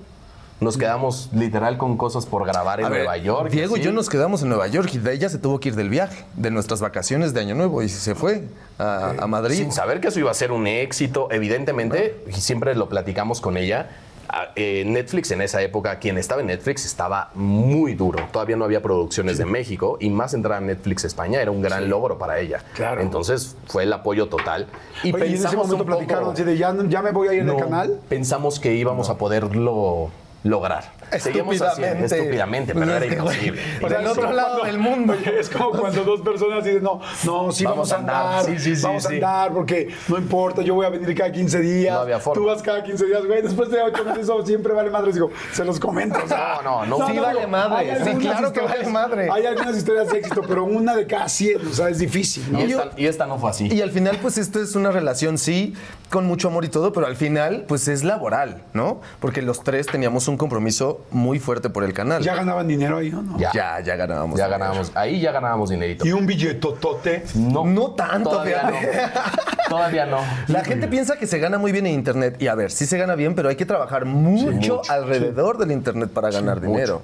Nos 0.60 0.78
quedamos 0.78 1.30
literal 1.34 1.80
con 1.80 1.98
cosas 1.98 2.28
por 2.28 2.46
grabar 2.46 2.80
en 2.80 2.86
A 2.86 2.90
ver, 2.90 3.00
Nueva 3.00 3.18
York. 3.18 3.50
Diego 3.50 3.78
y 3.78 3.82
yo 3.82 3.92
nos 3.92 4.08
quedamos 4.08 4.44
en 4.44 4.50
Nueva 4.50 4.68
York 4.68 4.92
y 4.94 5.00
de 5.00 5.12
ella 5.14 5.28
se 5.30 5.40
tuvo 5.40 5.60
que 5.60 5.70
ir 5.70 5.76
del 5.76 5.90
viaje, 5.90 6.24
de 6.36 6.52
nuestras 6.52 6.80
vacaciones 6.82 7.34
de 7.34 7.40
Año 7.40 7.56
Nuevo 7.56 7.82
y 7.82 7.90
se 7.90 8.14
fue 8.14 8.44
a, 8.78 9.16
a 9.18 9.26
Madrid. 9.26 9.56
Sin 9.58 9.72
saber 9.72 10.00
que 10.00 10.10
eso 10.10 10.20
iba 10.20 10.30
a 10.30 10.36
ser 10.36 10.52
un 10.52 10.68
éxito, 10.68 11.30
evidentemente, 11.32 12.24
y 12.28 12.34
siempre 12.34 12.76
lo 12.76 12.88
platicamos 12.88 13.42
con 13.42 13.58
ella. 13.58 13.90
A- 14.32 14.50
eh, 14.56 14.84
Netflix 14.86 15.32
en 15.32 15.42
esa 15.42 15.62
época, 15.62 16.00
quien 16.00 16.18
estaba 16.18 16.42
en 16.42 16.48
Netflix 16.48 16.86
estaba 16.86 17.30
muy 17.36 17.94
duro. 17.96 18.26
Todavía 18.32 18.56
no 18.56 18.66
había 18.66 18.82
producciones 18.82 19.38
de 19.38 19.46
México 19.46 19.98
y 20.00 20.10
más 20.10 20.34
entrar 20.34 20.60
a 20.60 20.62
Netflix 20.62 21.04
España 21.04 21.42
era 21.42 21.52
un 21.52 21.62
gran 21.62 21.90
logro 21.90 22.18
para 22.18 22.40
ella. 22.40 22.64
Claro. 22.76 23.02
Entonces 23.02 23.56
fue 23.68 23.84
el 23.84 23.94
apoyo 23.94 24.28
total. 24.30 24.68
Y 25.04 25.14
Oye, 25.14 25.26
y 25.26 25.30
en 25.30 25.34
ese 25.36 25.44
pensamos 25.44 25.68
momento 25.68 25.86
poco- 25.86 25.98
platicaron 25.98 26.32
así 26.34 26.44
de, 26.44 26.58
ya, 26.58 26.76
ya 26.88 27.02
me 27.02 27.12
voy 27.12 27.28
a 27.28 27.34
ir 27.34 27.44
No, 27.44 27.54
del 27.56 27.64
canal. 27.66 28.00
Pensamos 28.08 28.60
que 28.60 28.74
íbamos 28.74 29.10
a 29.10 29.18
poderlo 29.18 30.10
lograr. 30.44 30.86
Seguimos 31.20 31.62
haciendo- 31.62 32.06
estúpidamente, 32.06 32.74
pero 32.74 32.86
Pues 32.86 33.02
era 33.04 33.14
imposible. 33.16 33.62
O 33.84 33.90
sea, 33.90 33.98
del 34.00 34.08
otro 34.08 34.32
lado 34.32 34.64
del 34.64 34.78
mundo. 34.80 35.14
Es 35.42 35.50
como 35.50 35.72
cuando 35.72 36.04
dos 36.04 36.22
personas 36.22 36.64
dicen, 36.64 36.84
no, 36.84 37.00
no, 37.26 37.52
sí 37.52 37.64
vamos, 37.64 37.90
Vamos 37.90 37.92
a 37.94 37.98
andar. 37.98 38.26
andar, 38.26 38.46
Sí, 38.46 38.60
sí, 38.60 38.76
sí, 38.76 38.84
vamos 38.84 39.06
a 39.06 39.10
andar, 39.10 39.54
porque 39.54 39.90
no 40.08 40.18
importa, 40.18 40.62
yo 40.62 40.76
voy 40.76 40.86
a 40.86 40.90
venir 40.90 41.16
cada 41.18 41.32
15 41.32 41.60
días, 41.60 41.94
No 41.96 42.02
había 42.02 42.20
forma. 42.20 42.42
tú 42.42 42.48
vas 42.48 42.62
cada 42.62 42.84
15 42.84 43.06
días, 43.06 43.26
güey, 43.26 43.42
después 43.42 43.70
de 43.70 43.82
8 43.82 44.04
meses 44.06 44.24
eso 44.24 44.46
siempre 44.46 44.74
vale 44.74 44.90
madre, 44.90 45.12
digo, 45.14 45.32
se 45.52 45.66
los 45.66 45.80
comento. 45.80 46.20
o 46.24 46.28
sea, 46.28 46.60
No, 46.64 46.86
no, 46.86 46.98
no. 47.00 47.08
Sí 47.08 47.18
vale 47.18 47.48
madre, 47.48 47.98
sí, 48.04 48.12
claro 48.18 48.52
que 48.54 48.62
vale 48.62 48.86
madre. 48.88 49.30
Hay 49.32 49.46
algunas 49.46 49.76
historias 49.78 50.10
de 50.12 50.20
éxito, 50.20 50.42
pero 50.48 50.64
una 50.64 50.96
de 50.96 51.08
cada 51.08 51.28
100, 51.28 51.68
o 51.68 51.74
sea, 51.74 51.90
es 51.90 52.00
difícil, 52.00 52.52
¿no? 52.52 52.60
Y 52.62 52.72
esta, 52.72 52.90
y 52.98 53.06
esta 53.08 53.26
no 53.26 53.38
fue 53.40 53.50
así. 53.50 53.68
Y 53.72 53.82
al 53.82 53.92
final, 53.92 54.18
pues 54.22 54.38
esto 54.38 54.62
es 54.62 54.76
una 54.76 54.92
relación, 54.92 55.38
sí, 55.38 55.74
con 56.10 56.26
mucho 56.28 56.50
amor 56.50 56.66
y 56.66 56.70
todo, 56.70 56.92
pero 56.94 57.08
al 57.08 57.16
final, 57.16 57.66
pues 57.68 57.88
es 57.88 58.04
laboral, 58.04 58.64
¿no? 58.74 59.02
Porque 59.20 59.42
los 59.42 59.64
tres 59.64 59.88
teníamos 59.88 60.28
un 60.28 60.38
compromiso 60.38 61.01
muy 61.12 61.40
fuerte 61.40 61.70
por 61.70 61.84
el 61.84 61.94
canal. 61.94 62.22
¿Ya 62.22 62.36
ganaban 62.36 62.68
dinero 62.68 62.98
ahí 62.98 63.12
o 63.14 63.22
no? 63.22 63.38
Ya. 63.40 63.52
ya, 63.54 63.80
ya 63.82 63.96
ganábamos. 63.96 64.38
ya 64.38 64.46
dinero. 64.46 64.60
ganábamos. 64.60 64.92
Ahí 64.96 65.20
ya 65.20 65.32
ganábamos 65.32 65.70
dinerito. 65.70 66.06
Y 66.06 66.12
un 66.12 66.26
billetotote. 66.26 67.24
No, 67.36 67.66
No 67.66 67.92
tanto, 67.92 68.30
Todavía 68.30 68.64
no. 68.64 68.78
Todavía 69.70 70.06
no. 70.06 70.20
La 70.48 70.64
gente 70.64 70.88
piensa 70.88 71.18
que 71.18 71.28
se 71.28 71.40
gana 71.40 71.58
muy 71.58 71.72
bien 71.72 71.88
en 71.88 71.94
Internet. 71.94 72.42
Y 72.42 72.48
a 72.48 72.56
ver, 72.56 72.72
sí 72.72 72.86
se 72.86 72.98
gana 72.98 73.16
bien, 73.16 73.36
pero 73.36 73.50
hay 73.50 73.56
que 73.56 73.66
trabajar 73.66 74.06
mucho, 74.06 74.52
mucho, 74.52 74.82
alrededor 74.90 75.58
del 75.58 75.72
Internet 75.72 76.12
para 76.12 76.30
ganar 76.30 76.62
dinero. 76.62 77.02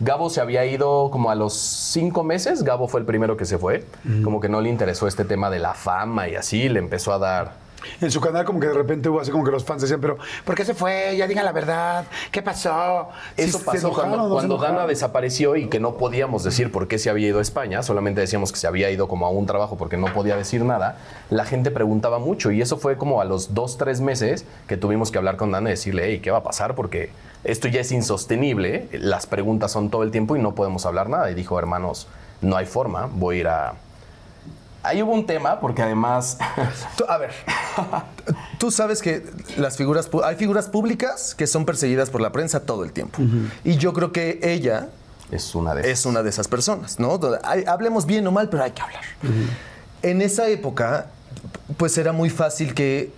Gabo 0.00 0.28
se 0.28 0.40
había 0.40 0.64
ido 0.66 1.10
como 1.10 1.30
a 1.30 1.34
los 1.34 1.54
cinco 1.54 2.24
meses. 2.24 2.62
Gabo 2.62 2.88
fue 2.88 3.00
el 3.00 3.06
primero 3.06 3.36
que 3.36 3.44
se 3.44 3.58
fue. 3.58 3.84
Como 4.22 4.40
que 4.40 4.48
no 4.48 4.60
le 4.60 4.68
interesó 4.68 5.06
este 5.06 5.24
tema 5.24 5.50
de 5.50 5.58
la 5.58 5.74
fama 5.74 6.28
y 6.28 6.34
así. 6.34 6.68
Le 6.68 6.80
empezó 6.80 7.12
a 7.12 7.18
dar. 7.18 7.63
En 8.00 8.10
su 8.10 8.20
canal 8.20 8.44
como 8.44 8.60
que 8.60 8.68
de 8.68 8.74
repente 8.74 9.08
hubo 9.08 9.20
así 9.20 9.30
como 9.30 9.44
que 9.44 9.50
los 9.50 9.64
fans 9.64 9.82
decían, 9.82 10.00
pero 10.00 10.18
¿por 10.44 10.54
qué 10.54 10.64
se 10.64 10.74
fue? 10.74 11.16
Ya 11.16 11.26
digan 11.26 11.44
la 11.44 11.52
verdad. 11.52 12.04
¿Qué 12.30 12.42
pasó? 12.42 13.08
Eso 13.36 13.58
¿Sí 13.58 13.58
se 13.58 13.64
pasó 13.64 13.88
enojaron 13.88 14.28
cuando, 14.30 14.56
no 14.56 14.58
cuando 14.58 14.86
desapareció 14.86 15.56
y 15.56 15.68
que 15.68 15.80
no 15.80 15.94
podíamos 15.94 16.44
decir 16.44 16.70
por 16.70 16.88
qué 16.88 16.98
se 16.98 17.10
había 17.10 17.28
ido 17.28 17.38
a 17.38 17.42
España, 17.42 17.82
solamente 17.82 18.20
decíamos 18.20 18.52
que 18.52 18.58
se 18.58 18.66
había 18.66 18.90
ido 18.90 19.08
como 19.08 19.26
a 19.26 19.30
un 19.30 19.46
trabajo 19.46 19.76
porque 19.76 19.96
no 19.96 20.06
podía 20.12 20.36
decir 20.36 20.64
nada, 20.64 20.98
la 21.30 21.44
gente 21.44 21.70
preguntaba 21.70 22.18
mucho 22.18 22.50
y 22.50 22.60
eso 22.60 22.76
fue 22.76 22.96
como 22.96 23.20
a 23.20 23.24
los 23.24 23.54
dos, 23.54 23.76
tres 23.78 24.00
meses 24.00 24.44
que 24.66 24.76
tuvimos 24.76 25.10
que 25.10 25.18
hablar 25.18 25.36
con 25.36 25.52
Dana 25.52 25.70
y 25.70 25.72
decirle, 25.72 26.04
hey, 26.06 26.20
¿qué 26.22 26.30
va 26.30 26.38
a 26.38 26.42
pasar? 26.42 26.74
Porque 26.74 27.10
esto 27.44 27.68
ya 27.68 27.80
es 27.80 27.92
insostenible, 27.92 28.88
las 28.92 29.26
preguntas 29.26 29.70
son 29.70 29.90
todo 29.90 30.02
el 30.02 30.10
tiempo 30.10 30.36
y 30.36 30.40
no 30.40 30.54
podemos 30.54 30.86
hablar 30.86 31.08
nada. 31.08 31.30
Y 31.30 31.34
dijo, 31.34 31.58
hermanos, 31.58 32.08
no 32.40 32.56
hay 32.56 32.66
forma, 32.66 33.08
voy 33.12 33.36
a 33.36 33.40
ir 33.40 33.48
a... 33.48 33.74
Ahí 34.84 35.02
hubo 35.02 35.12
un 35.12 35.26
tema 35.26 35.58
porque 35.60 35.82
además... 35.82 36.38
Tú- 36.96 37.04
a 37.08 37.18
ver, 37.18 37.32
tú 38.58 38.70
sabes 38.70 39.00
que 39.02 39.24
las 39.56 39.76
figuras, 39.76 40.08
hay 40.24 40.36
figuras 40.36 40.68
públicas 40.68 41.34
que 41.34 41.46
son 41.46 41.64
perseguidas 41.64 42.10
por 42.10 42.20
la 42.20 42.30
prensa 42.32 42.60
todo 42.60 42.84
el 42.84 42.92
tiempo. 42.92 43.20
Y 43.64 43.76
yo 43.76 43.92
creo 43.92 44.12
que 44.12 44.38
ella 44.42 44.88
es 45.30 45.54
una 45.54 45.74
de 45.74 45.90
es 45.90 46.06
una 46.06 46.22
de 46.22 46.30
esas 46.30 46.46
personas, 46.48 47.00
¿no? 47.00 47.18
Hablemos 47.66 48.06
bien 48.06 48.26
o 48.26 48.30
mal, 48.32 48.48
pero 48.48 48.62
hay 48.62 48.70
que 48.72 48.82
hablar. 48.82 49.02
En 50.02 50.20
esa 50.22 50.46
época, 50.48 51.06
pues 51.78 51.96
era 51.98 52.12
muy 52.12 52.28
fácil 52.30 52.74
que 52.74 53.10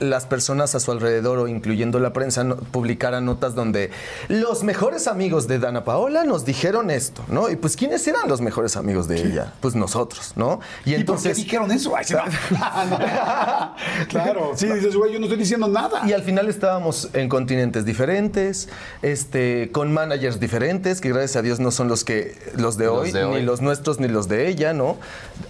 las 0.00 0.26
personas 0.26 0.74
a 0.74 0.80
su 0.80 0.90
alrededor 0.92 1.38
o 1.38 1.48
incluyendo 1.48 1.98
la 2.00 2.12
prensa 2.12 2.44
no- 2.44 2.56
publicaran 2.56 3.24
notas 3.26 3.54
donde 3.54 3.90
los 4.28 4.62
mejores 4.62 5.06
amigos 5.06 5.46
de 5.48 5.58
Dana 5.58 5.84
Paola 5.84 6.24
nos 6.24 6.44
dijeron 6.44 6.90
esto, 6.90 7.24
¿no? 7.28 7.50
Y 7.50 7.56
pues 7.56 7.76
¿quiénes 7.76 8.06
eran 8.06 8.28
los 8.28 8.40
mejores 8.40 8.76
amigos 8.76 9.08
de 9.08 9.20
ella? 9.20 9.52
Pues 9.60 9.74
nosotros, 9.74 10.32
¿no? 10.36 10.60
¿Y 10.84 10.90
Y 10.90 10.92
por 10.94 11.00
entonces 11.00 11.36
qué 11.36 11.42
dijeron 11.44 11.70
eso? 11.70 11.94
Ay, 11.94 12.06
claro, 14.08 14.52
sí, 14.54 14.66
dices, 14.66 14.94
güey, 14.96 15.12
yo 15.12 15.18
no 15.18 15.26
estoy 15.26 15.38
diciendo 15.38 15.68
nada. 15.68 16.02
Y 16.06 16.12
al 16.12 16.22
final 16.22 16.48
estábamos 16.48 17.10
en 17.12 17.28
continentes 17.28 17.84
diferentes, 17.84 18.68
este, 19.02 19.70
con 19.72 19.92
managers 19.92 20.40
diferentes, 20.40 21.00
que 21.00 21.08
gracias 21.10 21.36
a 21.36 21.42
Dios 21.42 21.60
no 21.60 21.70
son 21.70 21.88
los 21.88 22.04
que 22.04 22.36
los 22.56 22.76
de 22.76 22.86
Los 22.86 22.98
hoy, 22.98 23.12
de 23.12 23.24
hoy. 23.24 23.40
ni 23.40 23.46
los 23.46 23.60
nuestros, 23.60 24.00
ni 24.00 24.08
los 24.08 24.28
de 24.28 24.48
ella, 24.48 24.72
¿no? 24.72 24.96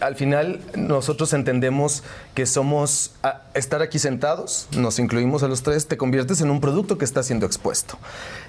Al 0.01 0.17
final 0.17 0.61
nosotros 0.75 1.33
entendemos 1.33 2.03
que 2.35 2.47
somos 2.47 3.13
a- 3.23 3.43
estar 3.55 3.83
aquí 3.83 3.99
sentados, 3.99 4.16
nos 4.77 4.99
incluimos 4.99 5.43
a 5.43 5.49
los 5.49 5.63
tres, 5.63 5.87
te 5.87 5.97
conviertes 5.97 6.41
en 6.41 6.51
un 6.51 6.61
producto 6.61 6.99
que 6.99 7.05
está 7.05 7.23
siendo 7.23 7.47
expuesto. 7.47 7.99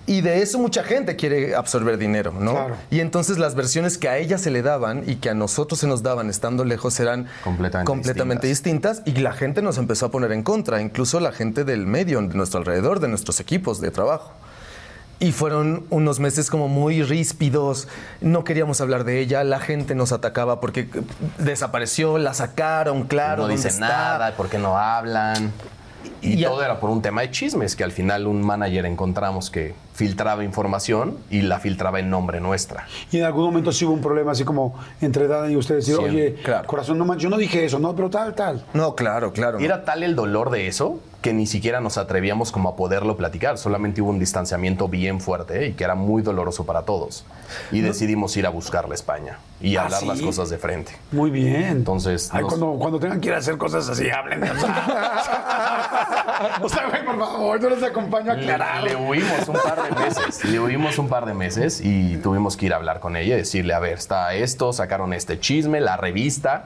Y 0.06 0.22
de 0.22 0.42
eso 0.42 0.60
mucha 0.60 0.84
gente 0.84 1.16
quiere 1.16 1.56
absorber 1.56 1.98
dinero, 1.98 2.34
¿no? 2.40 2.52
Claro. 2.52 2.78
Y 2.90 3.00
entonces 3.00 3.38
las 3.38 3.56
versiones 3.56 3.98
que 3.98 4.10
a 4.10 4.18
ella 4.18 4.38
se 4.38 4.52
le 4.52 4.62
daban 4.62 5.04
y 5.08 5.16
que 5.16 5.30
a 5.30 5.34
nosotros 5.34 5.80
se 5.80 5.88
nos 5.88 6.04
daban 6.04 6.30
estando 6.30 6.64
lejos 6.64 7.00
eran 7.00 7.28
Completamente 7.44 7.86
completamente 7.86 8.48
distintas 8.48 9.02
y 9.06 9.12
la 9.12 9.34
gente 9.34 9.62
nos 9.62 9.78
empezó 9.78 10.08
a 10.08 10.12
poner 10.12 10.32
en 10.32 10.44
contra, 10.44 10.82
incluso 10.82 11.20
la 11.20 11.32
gente 11.32 11.64
del 11.64 11.88
medio, 11.88 12.22
de 12.22 12.36
nuestro 12.36 12.60
alrededor, 12.60 13.00
de 13.00 13.08
nuestros 13.08 13.40
equipos 13.40 13.82
de 13.82 13.92
trabajo. 13.92 14.32
Y 15.20 15.32
fueron 15.32 15.86
unos 15.90 16.20
meses 16.20 16.52
como 16.52 16.68
muy 16.68 17.02
ríspidos, 17.02 17.88
no 18.22 18.44
queríamos 18.44 18.82
hablar 18.82 19.04
de 19.04 19.20
ella, 19.20 19.44
la 19.44 19.60
gente 19.60 19.96
nos 19.96 20.12
atacaba 20.12 20.60
porque 20.60 20.88
desapareció, 21.40 22.20
la 22.20 22.36
sacaron, 22.36 23.04
claro. 23.08 23.38
no 23.38 23.48
¿dónde 23.48 23.56
dicen 23.56 23.80
nada, 23.80 24.36
¿por 24.36 24.48
qué 24.48 24.60
no 24.60 24.78
hablan? 24.78 25.52
Y, 26.22 26.44
todo 26.44 26.64
era 26.64 26.80
por 26.80 26.90
un 26.90 27.02
tema 27.02 27.22
de 27.22 27.32
chismes, 27.32 27.76
que 27.76 27.84
al 27.84 27.92
final 27.92 28.28
un 28.28 28.42
manager 28.42 28.86
encontramos 28.86 29.50
que 29.50 29.76
filtraba 29.94 30.44
información 30.44 31.18
y 31.30 31.42
la 31.42 31.60
filtraba 31.60 32.00
en 32.00 32.10
nombre 32.10 32.40
nuestra. 32.40 32.86
Y 33.12 33.18
en 33.18 33.24
algún 33.24 33.46
momento 33.46 33.72
sí 33.72 33.86
hubo 33.86 33.94
un 33.94 34.02
problema 34.02 34.32
así 34.32 34.44
como 34.44 34.76
entre 35.02 35.28
Dana 35.28 35.50
y 35.52 35.56
ustedes. 35.56 35.86
Decir, 35.88 36.00
Sí, 36.02 36.10
oye, 36.10 36.36
claro. 36.44 36.68
corazón, 36.68 36.98
no 36.98 37.16
yo 37.18 37.30
no 37.30 37.38
dije 37.38 37.66
eso, 37.66 37.80
no, 37.80 37.96
pero 37.96 38.10
tal, 38.10 38.36
tal. 38.36 38.64
No, 38.74 38.96
claro, 38.96 39.32
claro. 39.34 39.60
Y 39.60 39.66
era 39.66 39.86
tal 39.86 40.04
el 40.04 40.16
dolor 40.16 40.50
de 40.52 40.68
eso 40.68 41.00
que 41.22 41.34
ni 41.34 41.48
siquiera 41.48 41.82
nos 41.82 41.98
atrevíamos 41.98 42.52
como 42.52 42.70
a 42.70 42.76
poderlo 42.76 43.18
platicar. 43.18 43.58
Solamente 43.58 44.02
hubo 44.02 44.12
un 44.12 44.20
distanciamiento 44.20 44.88
bien 44.88 45.20
fuerte 45.20 45.66
¿eh? 45.66 45.68
y 45.70 45.74
que 45.74 45.84
era 45.84 45.96
muy 45.96 46.22
doloroso 46.22 46.66
para 46.66 46.84
todos. 46.84 47.26
Y 47.72 47.82
decidimos 47.82 48.38
ir 48.38 48.46
a 48.46 48.50
buscar 48.50 48.88
la 48.88 48.94
España 48.96 49.40
y 49.60 49.76
¿Ah, 49.78 49.84
hablar 49.86 50.04
las 50.04 50.22
cosas 50.22 50.50
de 50.50 50.58
frente. 50.60 50.92
Muy 51.12 51.32
bien. 51.32 51.64
Entonces, 51.64 52.30
Ay, 52.32 52.42
nos- 52.44 52.50
cuando, 52.54 52.78
cuando 52.80 53.00
tengan 53.00 53.20
que 53.20 53.30
ir 53.30 53.34
a 53.34 53.38
hacer 53.38 53.58
cosas 53.58 53.90
así, 53.90 54.10
hablen. 54.10 54.42
O 56.62 56.70
sea, 56.70 56.88
güey, 56.90 57.04
por 57.06 57.18
favor, 57.20 57.60
yo 57.62 57.70
les 57.70 57.84
acompaño 57.84 58.32
a 58.32 58.36
aclarar. 58.36 58.84
Le 58.84 58.96
huimos 58.96 59.48
un 59.48 59.56
par 59.56 59.84
de 59.84 59.96
meses. 60.06 60.46
Le 60.46 60.60
huimos 60.60 60.98
un 60.98 61.08
par 61.10 61.26
de 61.26 61.34
meses 61.34 61.82
y 61.84 62.18
tuvimos 62.18 62.58
que 62.58 62.68
ir 62.68 62.74
a 62.74 62.78
hablar 62.78 63.00
con 63.00 63.16
ella 63.16 63.36
y 63.36 63.38
decirle, 63.40 63.74
a 63.74 63.80
ver, 63.80 63.94
está 63.98 64.34
esto, 64.34 64.74
sacaron 64.74 65.14
este 65.14 65.40
chisme, 65.40 65.80
la 65.82 65.98
revista. 65.98 66.66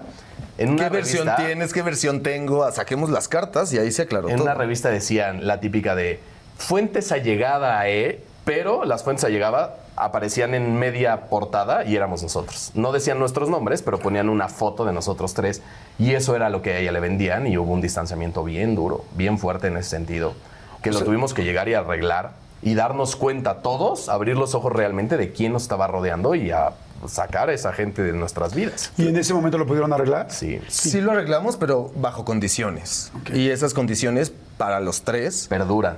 En 0.58 0.72
una 0.72 0.84
¿Qué 0.86 0.90
versión 0.90 1.26
revista- 1.28 1.46
tienes? 1.46 1.74
¿Qué 1.74 1.82
versión 1.82 2.22
tengo? 2.24 2.64
Ah, 2.64 2.72
Saquemos 2.72 3.10
las 3.10 3.28
cartas 3.28 3.72
y 3.74 3.78
ahí 3.80 3.92
se 3.92 4.04
aclaró 4.04 4.30
En 4.30 4.36
todo. 4.36 4.46
una 4.46 4.54
revista 4.54 4.90
decían 4.90 5.48
la 5.48 5.60
típica 5.60 5.96
de 5.96 6.20
fuentes 6.58 7.12
allegada 7.12 7.80
a 7.80 7.90
E, 7.90 8.22
pero 8.46 8.86
las 8.86 9.04
fuentes 9.04 9.24
allegada 9.26 9.76
aparecían 10.02 10.54
en 10.56 10.80
media 10.80 11.28
portada 11.30 11.86
y 11.86 11.96
éramos 11.96 12.24
nosotros. 12.24 12.72
No 12.74 12.92
decían 12.92 13.20
nuestros 13.20 13.50
nombres, 13.50 13.82
pero 13.82 14.00
ponían 14.00 14.30
una 14.30 14.48
foto 14.50 14.84
de 14.84 14.94
nosotros 14.94 15.34
tres 15.34 15.62
y 16.00 16.14
eso 16.14 16.36
era 16.36 16.50
lo 16.50 16.62
que 16.62 16.72
a 16.72 16.80
ella 16.80 16.92
le 16.92 17.00
vendían 17.00 17.46
y 17.46 17.58
hubo 17.58 17.72
un 17.72 17.82
distanciamiento 17.82 18.44
bien 18.44 18.76
duro, 18.76 19.06
bien 19.16 19.38
fuerte 19.38 19.68
en 19.68 19.78
ese 19.78 19.90
sentido, 19.90 20.34
que 20.82 20.92
lo 20.92 21.02
tuvimos 21.04 21.34
que 21.34 21.44
llegar 21.44 21.70
y 21.70 21.76
arreglar 21.76 22.32
y 22.64 22.74
darnos 22.74 23.16
cuenta 23.16 23.62
todos, 23.62 24.10
abrir 24.10 24.38
los 24.38 24.56
ojos 24.56 24.74
realmente 24.74 25.18
de 25.18 25.32
quién 25.32 25.54
nos 25.54 25.64
estaba 25.64 25.88
rodeando 25.88 26.36
y 26.36 26.52
a 26.52 26.74
sacar 27.08 27.50
a 27.50 27.54
esa 27.54 27.74
gente 27.74 28.02
de 28.02 28.14
nuestras 28.14 28.56
vidas. 28.56 28.92
¿Y 28.98 29.08
en 29.08 29.18
ese 29.18 29.34
momento 29.34 29.58
lo 29.58 29.66
pudieron 29.66 29.94
arreglar? 29.94 30.32
Sí, 30.32 30.60
Sí 30.68 31.02
lo 31.02 31.12
arreglamos, 31.12 31.58
pero 31.58 31.92
bajo 31.96 32.26
condiciones. 32.26 33.12
Y 33.34 33.50
esas 33.50 33.74
condiciones 33.74 34.32
para 34.58 34.80
los 34.80 35.02
tres 35.02 35.48
perduran. 35.48 35.98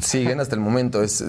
Siguen 0.00 0.40
hasta 0.40 0.54
el 0.54 0.60
momento. 0.60 1.02
Es, 1.02 1.24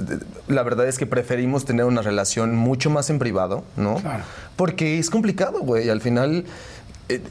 la 0.47 0.63
verdad 0.63 0.88
es 0.88 0.97
que 0.97 1.06
preferimos 1.06 1.65
tener 1.65 1.86
una 1.86 2.01
relación 2.01 2.56
mucho 2.56 2.89
más 2.89 3.10
en 3.10 3.19
privado, 3.19 3.63
¿no? 3.78 3.95
Claro. 3.95 4.23
Porque 4.56 4.99
es 4.99 5.10
complicado, 5.10 5.60
güey. 5.62 5.89
Al 5.89 6.01
final, 6.01 6.45
eh, 7.10 7.21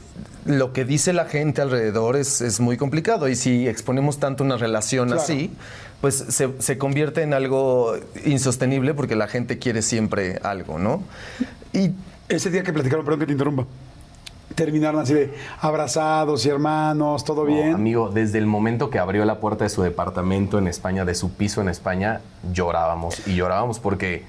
lo 0.45 0.73
que 0.73 0.85
dice 0.85 1.11
la 1.13 1.25
gente 1.25 1.61
alrededor 1.61 2.15
es, 2.15 2.41
es 2.41 2.59
muy 2.59 2.77
complicado. 2.77 3.27
Y 3.27 3.35
si 3.35 3.67
exponemos 3.67 4.19
tanto 4.19 4.43
una 4.43 4.57
relación 4.57 5.07
Claro. 5.07 5.21
así, 5.21 5.51
pues 6.01 6.15
se, 6.29 6.49
se 6.59 6.77
convierte 6.77 7.21
en 7.23 7.33
algo 7.33 7.95
insostenible 8.25 8.93
porque 8.93 9.15
la 9.15 9.27
gente 9.27 9.57
quiere 9.59 9.81
siempre 9.81 10.39
algo, 10.43 10.77
¿no? 10.79 11.03
Y 11.73 11.91
Ese 12.29 12.49
día 12.51 12.63
que 12.63 12.73
platicaron, 12.73 13.03
perdón 13.05 13.19
que 13.21 13.25
te 13.27 13.31
interrumpa, 13.33 13.65
terminaron 14.53 15.01
así 15.01 15.13
de 15.13 15.33
abrazados 15.59 16.45
y 16.45 16.49
hermanos, 16.49 17.23
todo 17.25 17.41
No, 17.45 17.47
bien. 17.53 17.73
amigo, 17.73 18.09
desde 18.09 18.37
el 18.37 18.45
momento 18.45 18.89
que 18.89 18.99
abrió 18.99 19.25
la 19.25 19.39
puerta 19.39 19.63
de 19.63 19.69
su 19.69 19.81
departamento 19.81 20.57
en 20.59 20.67
España, 20.67 21.03
de 21.05 21.15
su 21.15 21.31
piso 21.33 21.61
en 21.61 21.69
España, 21.69 22.21
llorábamos 22.53 23.27
y 23.27 23.35
llorábamos 23.35 23.79
porque 23.79 24.23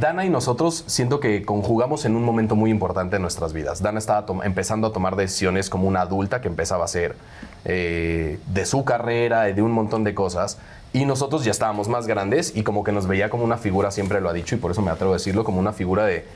Dana 0.00 0.26
y 0.26 0.28
nosotros 0.28 0.84
siento 0.86 1.18
que 1.18 1.44
conjugamos 1.44 2.04
en 2.04 2.14
un 2.14 2.22
momento 2.24 2.54
muy 2.56 2.70
importante 2.70 3.16
en 3.16 3.22
nuestras 3.22 3.52
vidas. 3.54 3.80
Dana 3.82 3.98
estaba 3.98 4.26
empezando 4.44 4.88
a 4.88 4.92
tomar 4.92 5.16
decisiones 5.16 5.70
como 5.70 5.88
una 5.88 6.02
adulta 6.02 6.40
que 6.42 6.48
empezaba 6.48 6.82
a 6.82 6.84
hacer 6.84 7.16
eh, 7.64 8.38
de 8.48 8.66
su 8.66 8.84
carrera, 8.84 9.42
de 9.44 9.62
un 9.62 9.70
montón 9.70 10.04
de 10.04 10.14
cosas. 10.14 10.58
Y 10.92 11.04
nosotros 11.06 11.44
ya 11.44 11.52
estábamos 11.52 11.88
más 11.88 12.06
grandes 12.06 12.54
y 12.54 12.64
como 12.64 12.84
que 12.84 12.92
nos 12.92 13.06
veía 13.06 13.30
como 13.30 13.44
una 13.44 13.56
figura, 13.56 13.90
siempre 13.90 14.20
lo 14.20 14.28
ha 14.28 14.32
dicho 14.32 14.54
y 14.56 14.58
por 14.58 14.72
eso 14.72 14.82
me 14.82 14.90
atrevo 14.90 15.12
a 15.12 15.16
decirlo, 15.16 15.44
como 15.44 15.58
una 15.58 15.72
figura 15.72 16.04
de, 16.04 16.26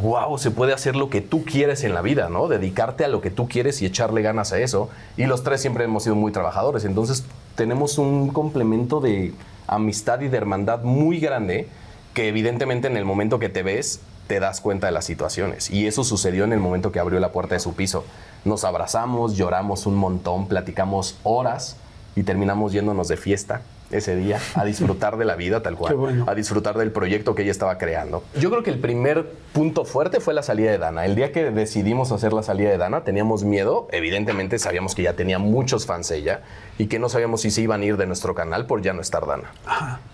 wow, 0.00 0.38
se 0.38 0.50
puede 0.50 0.72
hacer 0.72 0.96
lo 0.96 1.10
que 1.10 1.20
tú 1.20 1.44
quieres 1.44 1.84
en 1.84 1.94
la 1.94 2.02
vida, 2.02 2.28
¿no? 2.28 2.48
Dedicarte 2.48 3.04
a 3.04 3.08
lo 3.08 3.20
que 3.20 3.30
tú 3.30 3.48
quieres 3.48 3.82
y 3.82 3.86
echarle 3.86 4.22
ganas 4.22 4.52
a 4.52 4.58
eso. 4.58 4.88
Y 5.16 5.26
los 5.26 5.42
tres 5.42 5.60
siempre 5.60 5.84
hemos 5.84 6.04
sido 6.04 6.16
muy 6.16 6.32
trabajadores, 6.32 6.84
entonces 6.84 7.24
tenemos 7.54 7.98
un 7.98 8.28
complemento 8.28 9.00
de 9.00 9.34
amistad 9.66 10.20
y 10.20 10.28
de 10.28 10.36
hermandad 10.36 10.82
muy 10.82 11.20
grande 11.20 11.68
que 12.14 12.28
evidentemente 12.28 12.88
en 12.88 12.96
el 12.96 13.04
momento 13.04 13.38
que 13.38 13.48
te 13.48 13.62
ves 13.62 14.00
te 14.26 14.40
das 14.40 14.60
cuenta 14.60 14.86
de 14.86 14.92
las 14.92 15.04
situaciones. 15.04 15.70
Y 15.70 15.86
eso 15.86 16.04
sucedió 16.04 16.44
en 16.44 16.52
el 16.52 16.60
momento 16.60 16.92
que 16.92 17.00
abrió 17.00 17.20
la 17.20 17.32
puerta 17.32 17.54
de 17.54 17.60
su 17.60 17.74
piso. 17.74 18.04
Nos 18.44 18.64
abrazamos, 18.64 19.36
lloramos 19.36 19.86
un 19.86 19.94
montón, 19.94 20.48
platicamos 20.48 21.18
horas 21.22 21.76
y 22.16 22.22
terminamos 22.22 22.72
yéndonos 22.72 23.08
de 23.08 23.16
fiesta 23.16 23.62
ese 23.92 24.16
día 24.16 24.38
a 24.54 24.64
disfrutar 24.64 25.16
de 25.16 25.24
la 25.24 25.36
vida 25.36 25.62
tal 25.62 25.76
cual, 25.76 25.92
Qué 25.92 25.96
bueno. 25.98 26.24
a 26.28 26.34
disfrutar 26.34 26.76
del 26.78 26.90
proyecto 26.92 27.34
que 27.34 27.42
ella 27.42 27.50
estaba 27.50 27.78
creando. 27.78 28.24
Yo 28.38 28.50
creo 28.50 28.62
que 28.62 28.70
el 28.70 28.78
primer 28.78 29.30
punto 29.52 29.84
fuerte 29.84 30.20
fue 30.20 30.34
la 30.34 30.42
salida 30.42 30.70
de 30.70 30.78
Dana. 30.78 31.04
El 31.04 31.14
día 31.14 31.32
que 31.32 31.50
decidimos 31.50 32.12
hacer 32.12 32.32
la 32.32 32.42
salida 32.42 32.70
de 32.70 32.78
Dana 32.78 33.04
teníamos 33.04 33.44
miedo, 33.44 33.88
evidentemente 33.92 34.58
sabíamos 34.58 34.94
que 34.94 35.02
ya 35.02 35.14
tenía 35.14 35.38
muchos 35.38 35.86
fans 35.86 36.10
ella 36.10 36.40
y 36.78 36.86
que 36.86 36.98
no 36.98 37.08
sabíamos 37.08 37.42
si 37.42 37.50
se 37.50 37.60
iban 37.62 37.82
a 37.82 37.84
ir 37.84 37.96
de 37.96 38.06
nuestro 38.06 38.34
canal 38.34 38.66
por 38.66 38.82
ya 38.82 38.92
no 38.92 39.00
estar 39.00 39.26
Dana. 39.26 39.50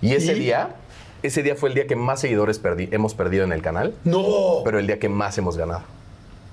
Y 0.00 0.14
ese 0.14 0.32
¿Y? 0.36 0.40
día, 0.40 0.76
ese 1.22 1.42
día 1.42 1.54
fue 1.56 1.68
el 1.70 1.74
día 1.74 1.86
que 1.86 1.96
más 1.96 2.20
seguidores 2.20 2.62
perdi- 2.62 2.88
hemos 2.92 3.14
perdido 3.14 3.44
en 3.44 3.52
el 3.52 3.62
canal, 3.62 3.94
No. 4.04 4.24
pero 4.64 4.78
el 4.78 4.86
día 4.86 4.98
que 4.98 5.08
más 5.08 5.36
hemos 5.38 5.56
ganado. 5.56 5.82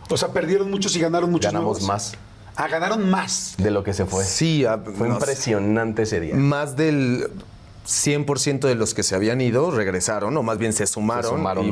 O 0.10 0.18
sea, 0.18 0.30
perdieron 0.30 0.70
muchos 0.70 0.96
y 0.96 1.00
ganaron 1.00 1.32
muchos 1.32 1.52
Ganamos 1.52 1.80
nuevos. 1.82 1.88
más 1.88 2.14
Ah, 2.58 2.68
ganaron 2.68 3.10
más. 3.10 3.56
de 3.58 3.72
lo 3.72 3.84
que 3.84 3.94
se 3.94 4.06
fue. 4.06 4.24
sí, 4.24 4.66
ah, 4.66 4.80
Fue 4.98 5.08
no 5.08 5.16
impresionante 5.16 6.04
ese 6.04 6.20
día. 6.20 6.36
más 6.36 6.76
del 6.76 7.30
100% 7.86 8.68
de 8.68 8.76
los 8.76 8.94
que 8.94 9.04
se 9.04 9.16
habían 9.16 9.42
ido 9.42 9.72
regresaron, 9.72 10.36
o 10.38 10.44
más 10.44 10.58
bien 10.58 10.74
se 10.74 10.88
sumaron. 10.88 11.24
Se 11.24 11.30
sumaron 11.38 11.66
y. 11.66 11.72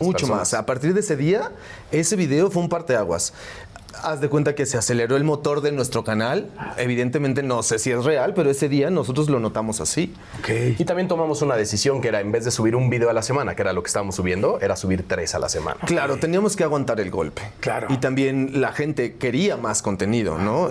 Mucho 0.00 0.26
personas. 0.26 0.38
más. 0.38 0.54
A 0.54 0.66
partir 0.66 0.92
de 0.92 1.00
ese 1.00 1.16
día, 1.16 1.52
ese 1.92 2.16
video 2.16 2.50
fue 2.50 2.60
un 2.60 2.68
parteaguas. 2.68 3.32
Haz 4.02 4.20
de 4.20 4.28
cuenta 4.28 4.56
que 4.56 4.66
se 4.66 4.76
aceleró 4.76 5.14
el 5.14 5.22
motor 5.22 5.60
de 5.60 5.70
nuestro 5.70 6.02
canal. 6.02 6.50
Evidentemente 6.78 7.44
no 7.44 7.62
sé 7.62 7.78
si 7.78 7.92
es 7.92 8.04
real, 8.04 8.34
pero 8.34 8.50
ese 8.50 8.68
día 8.68 8.90
nosotros 8.90 9.30
lo 9.30 9.38
notamos 9.38 9.80
así. 9.80 10.12
Y 10.48 10.84
también 10.84 11.06
tomamos 11.06 11.42
una 11.42 11.54
decisión 11.54 12.00
que 12.00 12.08
era, 12.08 12.20
en 12.20 12.32
vez 12.32 12.44
de 12.44 12.50
subir 12.50 12.74
un 12.74 12.90
video 12.90 13.08
a 13.08 13.12
la 13.12 13.22
semana, 13.22 13.54
que 13.54 13.62
era 13.62 13.72
lo 13.72 13.84
que 13.84 13.86
estábamos 13.86 14.16
subiendo, 14.16 14.58
era 14.60 14.74
subir 14.74 15.06
tres 15.06 15.36
a 15.36 15.38
la 15.38 15.48
semana. 15.48 15.78
Claro, 15.86 16.16
teníamos 16.16 16.56
que 16.56 16.64
aguantar 16.64 16.98
el 16.98 17.12
golpe. 17.12 17.42
Claro. 17.60 17.86
Y 17.88 17.98
también 17.98 18.60
la 18.60 18.72
gente 18.72 19.14
quería 19.14 19.56
más 19.56 19.80
contenido, 19.80 20.38
¿no? 20.38 20.70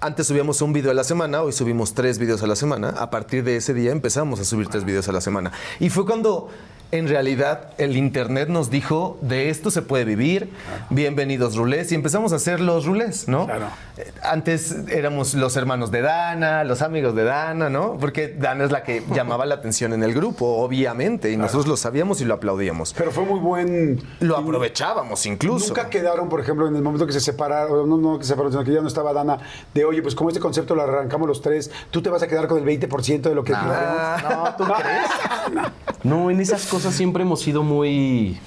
Antes 0.00 0.26
subíamos 0.26 0.60
un 0.60 0.72
video 0.72 0.90
a 0.90 0.94
la 0.94 1.04
semana, 1.04 1.40
hoy 1.40 1.52
subimos 1.52 1.94
tres 1.94 2.18
videos 2.18 2.42
a 2.42 2.48
la 2.48 2.56
semana. 2.56 2.88
A 2.88 3.10
partir 3.10 3.44
de 3.44 3.56
ese 3.56 3.74
día 3.74 3.92
empezamos 3.92 4.40
a 4.40 4.44
subir 4.44 4.66
tres 4.66 4.84
videos 4.84 5.08
a 5.08 5.12
la 5.12 5.20
semana. 5.20 5.52
Y 5.78 5.88
fue 5.88 6.04
cuando 6.04 6.48
en 6.92 7.08
realidad 7.08 7.70
el 7.78 7.96
internet 7.96 8.48
nos 8.48 8.70
dijo 8.70 9.18
de 9.20 9.50
esto 9.50 9.70
se 9.70 9.82
puede 9.82 10.04
vivir, 10.04 10.52
bienvenidos 10.90 11.56
rulés 11.56 11.90
y 11.90 11.94
empezamos 11.96 12.32
a 12.32 12.36
hacer 12.36 12.60
los 12.60 12.86
rulés, 12.86 13.26
¿no? 13.28 13.46
Claro. 13.46 13.66
Eh, 13.96 14.12
Antes 14.22 14.74
éramos 14.88 15.34
los 15.34 15.56
hermanos 15.56 15.90
de 15.90 16.02
Dana, 16.02 16.62
los 16.64 16.82
amigos 16.82 17.14
de 17.16 17.24
Dana, 17.24 17.68
¿no? 17.70 17.96
Porque 17.98 18.28
Dana 18.28 18.64
es 18.64 18.70
la 18.70 18.84
que 18.84 19.02
llamaba 19.14 19.46
la 19.46 19.56
atención 19.56 19.92
en 19.92 20.02
el 20.04 20.14
grupo, 20.14 20.46
obviamente, 20.58 21.32
y 21.32 21.36
nosotros 21.36 21.66
lo 21.66 21.76
sabíamos 21.76 22.20
y 22.20 22.24
lo 22.24 22.34
aplaudíamos. 22.34 22.94
Pero 22.96 23.10
fue 23.10 23.24
muy 23.24 23.40
buen. 23.40 24.00
Lo 24.20 24.36
aprovechábamos 24.36 25.26
incluso. 25.26 25.68
Nunca 25.68 25.90
quedaron, 25.90 26.28
por 26.28 26.40
ejemplo, 26.40 26.68
en 26.68 26.76
el 26.76 26.82
momento 26.82 27.06
que 27.06 27.12
se 27.12 27.20
separaron, 27.20 27.88
no, 27.88 27.96
no 27.96 28.18
que 28.18 28.24
se 28.24 28.28
separaron, 28.28 28.52
sino 28.52 28.64
que 28.64 28.72
ya 28.72 28.80
no 28.80 28.88
estaba 28.88 29.12
Dana, 29.12 29.38
de 29.74 29.84
oye, 29.84 30.02
pues 30.02 30.14
como 30.14 30.30
este 30.30 30.40
concepto 30.40 30.74
lo 30.74 30.82
arrancamos 30.82 31.26
los 31.26 31.42
tres, 31.42 31.70
tú 31.90 32.00
te 32.00 32.10
vas 32.10 32.22
a 32.22 32.28
quedar 32.28 32.46
con 32.46 32.58
el 32.58 32.64
20% 32.64 33.22
de 33.22 33.34
lo 33.34 33.42
que 33.42 33.52
No, 33.52 34.54
¿tú 34.56 34.64
crees? 34.64 35.66
No, 36.02 36.30
en 36.30 36.40
esas 36.40 36.66
cosas 36.66 36.85
siempre 36.92 37.22
hemos 37.22 37.40
sido 37.40 37.62
muy... 37.62 38.38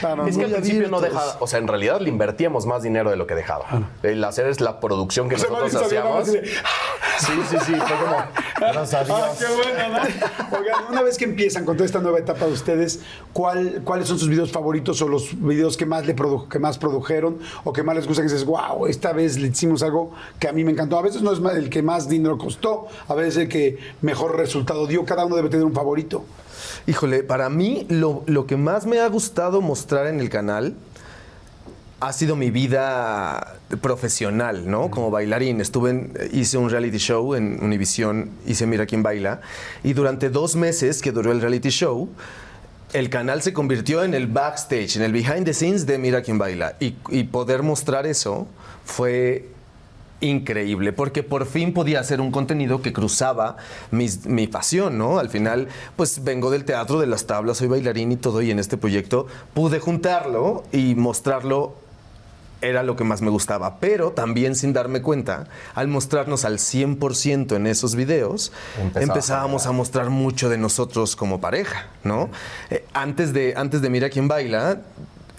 Claro, 0.00 0.26
es 0.26 0.36
que 0.36 0.44
al 0.44 0.50
principio 0.52 0.88
no 0.90 1.00
dejaba, 1.00 1.38
o 1.40 1.46
sea, 1.46 1.58
en 1.58 1.66
realidad 1.68 2.02
le 2.02 2.10
invertíamos 2.10 2.66
más 2.66 2.82
dinero 2.82 3.08
de 3.08 3.16
lo 3.16 3.26
que 3.26 3.34
dejaba. 3.34 3.64
El 4.02 4.22
hacer 4.24 4.46
es 4.46 4.60
la 4.60 4.78
producción 4.78 5.26
que 5.30 5.36
O 5.36 5.38
sea, 5.38 5.48
nosotros 5.48 5.82
hacíamos. 5.84 6.30
de- 6.32 6.42
Sí, 7.18 7.32
sí, 7.48 7.56
sí, 7.64 7.72
fue 7.76 7.96
como, 7.96 8.16
gracias 8.74 9.08
Ah, 9.08 9.32
qué 9.38 9.46
bueno, 9.46 9.88
¿no? 10.50 10.58
Oigan, 10.58 10.74
una 10.90 11.00
vez 11.00 11.16
que 11.16 11.24
empiezan 11.24 11.64
con 11.64 11.74
toda 11.78 11.86
esta 11.86 11.98
nueva 12.00 12.18
etapa 12.18 12.44
de 12.44 12.52
ustedes, 12.52 13.00
¿cuál, 13.32 13.80
¿cuáles 13.84 14.06
son 14.06 14.18
sus 14.18 14.28
videos 14.28 14.52
favoritos 14.52 15.00
o 15.00 15.08
los 15.08 15.30
videos 15.40 15.78
que 15.78 15.86
más, 15.86 16.04
le 16.04 16.14
produ- 16.14 16.46
que 16.46 16.58
más 16.58 16.76
produjeron 16.76 17.38
o 17.64 17.72
que 17.72 17.82
más 17.82 17.96
les 17.96 18.06
gusta? 18.06 18.20
Que 18.20 18.28
dices, 18.28 18.44
wow, 18.44 18.86
esta 18.86 19.14
vez 19.14 19.38
le 19.38 19.48
hicimos 19.48 19.82
algo 19.82 20.12
que 20.38 20.46
a 20.46 20.52
mí 20.52 20.62
me 20.62 20.72
encantó. 20.72 20.98
A 20.98 21.02
veces 21.02 21.22
no 21.22 21.32
es 21.32 21.40
el 21.56 21.70
que 21.70 21.82
más 21.82 22.06
dinero 22.06 22.36
costó, 22.36 22.86
a 23.08 23.14
veces 23.14 23.38
el 23.44 23.48
que 23.48 23.78
mejor 24.02 24.36
resultado 24.36 24.86
dio. 24.86 25.06
Cada 25.06 25.24
uno 25.24 25.36
debe 25.36 25.48
tener 25.48 25.64
un 25.64 25.72
favorito. 25.72 26.22
Híjole, 26.86 27.22
para 27.24 27.48
mí 27.48 27.86
lo, 27.88 28.22
lo 28.26 28.46
que 28.46 28.56
más 28.56 28.86
me 28.86 29.00
ha 29.00 29.08
gustado 29.08 29.60
mostrar 29.60 30.06
en 30.06 30.20
el 30.20 30.30
canal 30.30 30.74
ha 31.98 32.12
sido 32.12 32.36
mi 32.36 32.50
vida 32.50 33.56
profesional, 33.80 34.70
¿no? 34.70 34.90
Como 34.90 35.10
bailarín. 35.10 35.60
Estuve 35.60 35.90
en- 35.90 36.12
hice 36.32 36.58
un 36.58 36.70
reality 36.70 36.98
show 36.98 37.34
en 37.34 37.58
Univision, 37.62 38.30
hice 38.46 38.66
Mira 38.66 38.86
quién 38.86 39.02
baila, 39.02 39.40
y 39.82 39.94
durante 39.94 40.28
dos 40.30 40.54
meses 40.56 41.00
que 41.00 41.10
duró 41.10 41.32
el 41.32 41.40
reality 41.40 41.70
show, 41.70 42.08
el 42.92 43.10
canal 43.10 43.42
se 43.42 43.52
convirtió 43.52 44.04
en 44.04 44.14
el 44.14 44.26
backstage, 44.28 44.96
en 44.96 45.02
el 45.02 45.12
behind 45.12 45.44
the 45.44 45.54
scenes 45.54 45.86
de 45.86 45.98
Mira 45.98 46.22
quién 46.22 46.38
baila. 46.38 46.76
Y, 46.78 46.94
y 47.08 47.24
poder 47.24 47.62
mostrar 47.64 48.06
eso 48.06 48.46
fue 48.84 49.48
increíble, 50.20 50.92
porque 50.92 51.22
por 51.22 51.46
fin 51.46 51.74
podía 51.74 52.00
hacer 52.00 52.20
un 52.20 52.30
contenido 52.30 52.80
que 52.82 52.92
cruzaba 52.92 53.56
mis- 53.90 54.26
mi 54.26 54.46
pasión, 54.46 54.96
¿no? 54.98 55.18
Al 55.18 55.28
final, 55.28 55.68
pues 55.96 56.24
vengo 56.24 56.50
del 56.50 56.64
teatro, 56.64 56.98
de 57.00 57.06
las 57.06 57.26
tablas, 57.26 57.58
soy 57.58 57.68
bailarín 57.68 58.12
y 58.12 58.16
todo, 58.16 58.40
y 58.42 58.50
en 58.50 58.58
este 58.58 58.76
proyecto 58.78 59.26
pude 59.54 59.78
juntarlo 59.78 60.64
y 60.72 60.94
mostrarlo 60.94 61.74
era 62.62 62.82
lo 62.82 62.96
que 62.96 63.04
más 63.04 63.20
me 63.20 63.28
gustaba, 63.28 63.78
pero 63.80 64.12
también 64.12 64.54
sin 64.56 64.72
darme 64.72 65.02
cuenta, 65.02 65.46
al 65.74 65.88
mostrarnos 65.88 66.46
al 66.46 66.58
100% 66.58 67.54
en 67.54 67.66
esos 67.66 67.94
videos, 67.94 68.50
Empezaba 68.78 68.98
a 68.98 69.02
empezábamos 69.04 69.66
a 69.66 69.72
mostrar 69.72 70.08
mucho 70.08 70.48
de 70.48 70.56
nosotros 70.56 71.14
como 71.16 71.38
pareja, 71.38 71.88
¿no? 72.02 72.30
Eh, 72.70 72.86
antes, 72.94 73.34
de, 73.34 73.52
antes 73.58 73.82
de 73.82 73.90
Mira 73.90 74.08
quién 74.08 74.26
baila, 74.26 74.80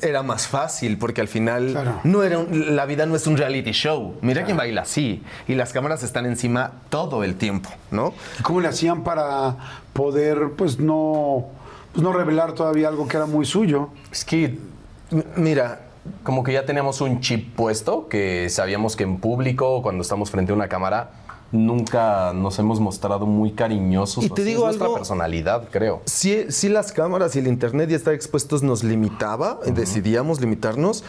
era 0.01 0.23
más 0.23 0.47
fácil 0.47 0.97
porque 0.97 1.21
al 1.21 1.27
final 1.27 1.71
Claro. 1.71 1.99
no 2.03 2.23
era 2.23 2.39
un- 2.39 2.75
la 2.75 2.85
vida 2.85 3.05
no 3.05 3.15
es 3.15 3.25
un 3.27 3.37
reality 3.37 3.71
show. 3.71 4.15
Mira 4.21 4.43
quién 4.45 4.57
baila, 4.57 4.85
sí, 4.85 5.23
y 5.47 5.55
las 5.55 5.73
cámaras 5.73 6.03
están 6.03 6.25
encima 6.25 6.71
todo 6.89 7.23
el 7.23 7.35
tiempo, 7.35 7.69
¿no? 7.91 8.13
¿Cómo 8.43 8.61
le 8.61 8.67
hacían 8.67 9.03
para 9.03 9.55
poder, 9.93 10.51
pues 10.57 10.79
no, 10.79 11.45
pues, 11.93 12.03
no 12.03 12.13
revelar 12.13 12.53
todavía 12.53 12.87
algo 12.89 13.07
que 13.07 13.17
era 13.17 13.25
muy 13.25 13.45
suyo? 13.45 13.89
Es 14.11 14.23
que 14.25 14.57
Mira, 15.37 15.81
como 16.23 16.43
que 16.43 16.51
ya 16.51 16.65
teníamos 16.65 16.99
un 16.99 17.21
chip 17.21 17.55
puesto, 17.55 18.07
que 18.09 18.49
sabíamos 18.49 18.97
que 18.97 19.03
en 19.03 19.19
público, 19.19 19.81
cuando 19.81 20.01
estamos 20.01 20.29
frente 20.29 20.51
a 20.51 20.55
una 20.55 20.67
cámara, 20.67 21.11
nunca 21.51 22.33
nos 22.33 22.59
hemos 22.59 22.79
mostrado 22.79 23.25
muy 23.25 23.51
cariñosos. 23.51 24.23
Y 24.25 24.29
te 24.29 24.43
digo 24.43 24.61
es 24.61 24.65
nuestra 24.65 24.85
algo- 24.87 24.95
personalidad, 24.97 25.67
creo. 25.71 26.01
sí, 26.05 26.45
sí 26.49 26.69
las 26.69 26.91
cámaras 26.91 27.35
y 27.35 27.39
el 27.39 27.47
internet 27.47 27.89
y 27.91 27.93
estar 27.93 28.13
expuestos 28.13 28.63
nos 28.63 28.83
limitaba, 28.83 29.59
decidíamos 29.65 30.41
limitarnos, 30.41 31.03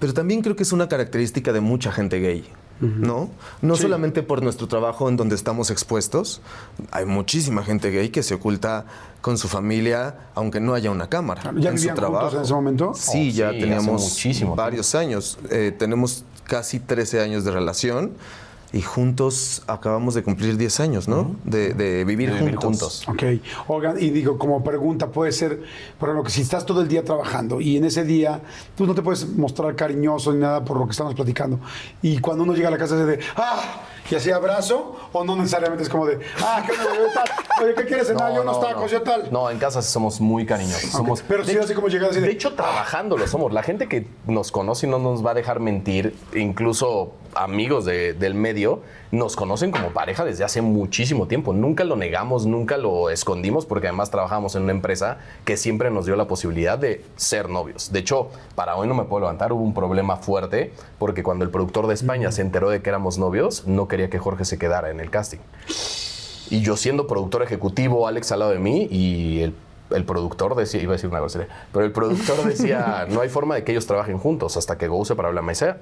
pero 0.00 0.12
también 0.12 0.42
creo 0.42 0.56
que 0.56 0.64
es 0.64 0.72
una 0.72 0.88
característica 0.88 1.52
de 1.52 1.60
mucha 1.60 1.92
gente 1.92 2.20
gay. 2.20 2.44
¿No? 2.80 3.30
No 3.62 3.76
solamente 3.76 4.22
por 4.24 4.42
nuestro 4.42 4.66
trabajo 4.66 5.08
en 5.08 5.16
donde 5.16 5.36
estamos 5.36 5.70
expuestos, 5.70 6.42
hay 6.90 7.06
muchísima 7.06 7.62
gente 7.62 7.90
gay 7.92 8.08
que 8.10 8.22
se 8.24 8.34
oculta 8.34 8.84
con 9.20 9.38
su 9.38 9.46
familia, 9.48 10.16
aunque 10.34 10.58
no 10.60 10.74
haya 10.74 10.90
una 10.90 11.08
cámara. 11.08 11.42
¿Ya 11.44 11.50
en 11.50 11.76
vivían 11.76 11.78
su 11.78 11.94
trabajo. 11.94 12.36
en 12.36 12.42
ese 12.42 12.52
momento? 12.52 12.92
Sí, 12.94 13.30
Oh, 13.32 13.36
ya 13.36 13.52
sí, 13.52 13.60
teníamos 13.60 14.02
muchísimo 14.02 14.56
varios 14.56 14.94
años. 14.96 15.38
Eh, 15.50 15.72
tenemos 15.78 16.24
casi 16.42 16.80
13 16.80 17.20
años 17.22 17.44
de 17.44 17.52
relación 17.52 18.12
y 18.74 18.82
juntos 18.82 19.62
acabamos 19.68 20.14
de 20.14 20.24
cumplir 20.24 20.56
10 20.56 20.80
años, 20.80 21.08
¿no? 21.08 21.36
De, 21.44 21.74
de 21.74 22.04
vivir, 22.04 22.32
De 22.32 22.40
vivir 22.40 22.56
juntos. 22.56 23.04
juntos. 23.06 23.38
Ok, 23.38 23.40
oigan, 23.68 23.96
y 24.02 24.10
digo, 24.10 24.36
como 24.36 24.64
pregunta, 24.64 25.06
puede 25.06 25.30
ser, 25.30 25.62
por 25.98 26.08
ejemplo, 26.08 26.24
que 26.24 26.30
si 26.30 26.42
estás 26.42 26.66
todo 26.66 26.82
el 26.82 26.88
día 26.88 27.04
trabajando 27.04 27.60
y 27.60 27.76
en 27.76 27.84
ese 27.84 28.04
día 28.04 28.40
tú 28.76 28.84
no 28.84 28.94
te 28.94 29.02
puedes 29.02 29.28
mostrar 29.28 29.76
cariñoso 29.76 30.32
ni 30.32 30.40
nada 30.40 30.64
por 30.64 30.76
lo 30.76 30.86
que 30.86 30.90
estamos 30.90 31.14
platicando, 31.14 31.60
y 32.02 32.18
cuando 32.18 32.42
uno 32.42 32.52
llega 32.52 32.66
a 32.68 32.72
la 32.72 32.78
casa 32.78 33.00
es 33.00 33.06
de, 33.06 33.20
ah, 33.36 33.82
y 34.10 34.14
así 34.14 34.30
abrazo, 34.30 34.96
o 35.12 35.24
no 35.24 35.36
necesariamente 35.36 35.82
es 35.84 35.88
como 35.88 36.06
de, 36.06 36.18
ah, 36.42 36.62
¿qué 36.66 36.72
tal? 36.76 37.64
Oye, 37.64 37.74
¿qué 37.74 37.84
quieres 37.86 38.06
cenar? 38.08 38.34
yo 38.34 38.42
unos 38.42 38.60
tacos, 38.60 38.90
yo 38.90 39.02
tal. 39.02 39.28
No, 39.30 39.50
en 39.50 39.58
casa 39.58 39.80
somos 39.82 40.20
muy 40.20 40.44
cariñosos. 40.44 40.90
Somos, 40.90 41.22
Pero 41.22 41.44
sí, 41.44 41.56
así 41.56 41.72
como 41.74 41.88
llegar 41.88 42.10
así 42.10 42.20
de, 42.20 42.26
De 42.26 42.32
hecho, 42.32 42.54
trabajando 42.54 43.16
lo 43.16 43.26
somos. 43.26 43.52
La 43.52 43.62
gente 43.62 43.88
que 43.88 44.06
nos 44.26 44.50
conoce 44.52 44.86
y 44.86 44.90
no 44.90 44.98
nos 44.98 45.24
va 45.24 45.30
a 45.30 45.34
dejar 45.34 45.60
mentir, 45.60 46.14
incluso 46.34 47.12
amigos 47.36 47.84
de- 47.84 48.12
del 48.12 48.34
medio, 48.34 48.80
nos 49.10 49.34
conocen 49.36 49.70
como 49.72 49.88
pareja 49.90 50.24
desde 50.24 50.44
hace 50.44 50.60
muchísimo 50.62 51.26
tiempo. 51.26 51.52
Nunca 51.52 51.82
lo 51.84 51.96
negamos, 51.96 52.46
nunca 52.46 52.76
lo 52.76 53.10
escondimos, 53.10 53.66
porque 53.66 53.88
además 53.88 54.10
trabajamos 54.10 54.54
en 54.54 54.62
una 54.64 54.72
empresa 54.72 55.18
que 55.44 55.56
siempre 55.56 55.90
nos 55.90 56.06
dio 56.06 56.14
la 56.16 56.26
posibilidad 56.26 56.78
de 56.78 57.04
ser 57.16 57.48
novios. 57.48 57.90
De 57.92 58.00
hecho, 58.00 58.28
para 58.54 58.76
hoy 58.76 58.86
no 58.88 58.94
me 58.94 59.04
puedo 59.04 59.20
levantar, 59.22 59.52
hubo 59.52 59.62
un 59.62 59.74
problema 59.74 60.16
fuerte, 60.16 60.72
porque 60.98 61.22
cuando 61.22 61.44
el 61.44 61.50
productor 61.50 61.86
de 61.88 61.94
España 61.94 62.30
se 62.32 62.42
enteró 62.42 62.70
de 62.70 62.82
que 62.82 62.88
éramos 62.90 63.18
novios, 63.18 63.66
no 63.66 63.88
quería 63.94 64.10
que 64.10 64.18
Jorge 64.18 64.44
se 64.44 64.58
quedara 64.58 64.90
en 64.90 64.98
el 64.98 65.08
casting. 65.08 65.38
Y 66.50 66.62
yo 66.62 66.76
siendo 66.76 67.06
productor 67.06 67.44
ejecutivo, 67.44 68.08
Alex 68.08 68.32
al 68.32 68.40
lado 68.40 68.50
de 68.50 68.58
mí 68.58 68.88
y 68.90 69.40
el, 69.40 69.54
el 69.90 70.04
productor 70.04 70.56
decía, 70.56 70.82
iba 70.82 70.94
a 70.94 70.96
decir 70.96 71.08
una 71.08 71.20
grosería, 71.20 71.46
pero 71.72 71.84
el 71.84 71.92
productor 71.92 72.44
decía, 72.44 73.06
no 73.10 73.20
hay 73.20 73.28
forma 73.28 73.54
de 73.54 73.62
que 73.62 73.70
ellos 73.70 73.86
trabajen 73.86 74.18
juntos 74.18 74.56
hasta 74.56 74.76
que 74.78 74.88
Go 74.88 75.04
se 75.04 75.14
en 75.14 75.34
la 75.34 75.42
mesa. 75.42 75.76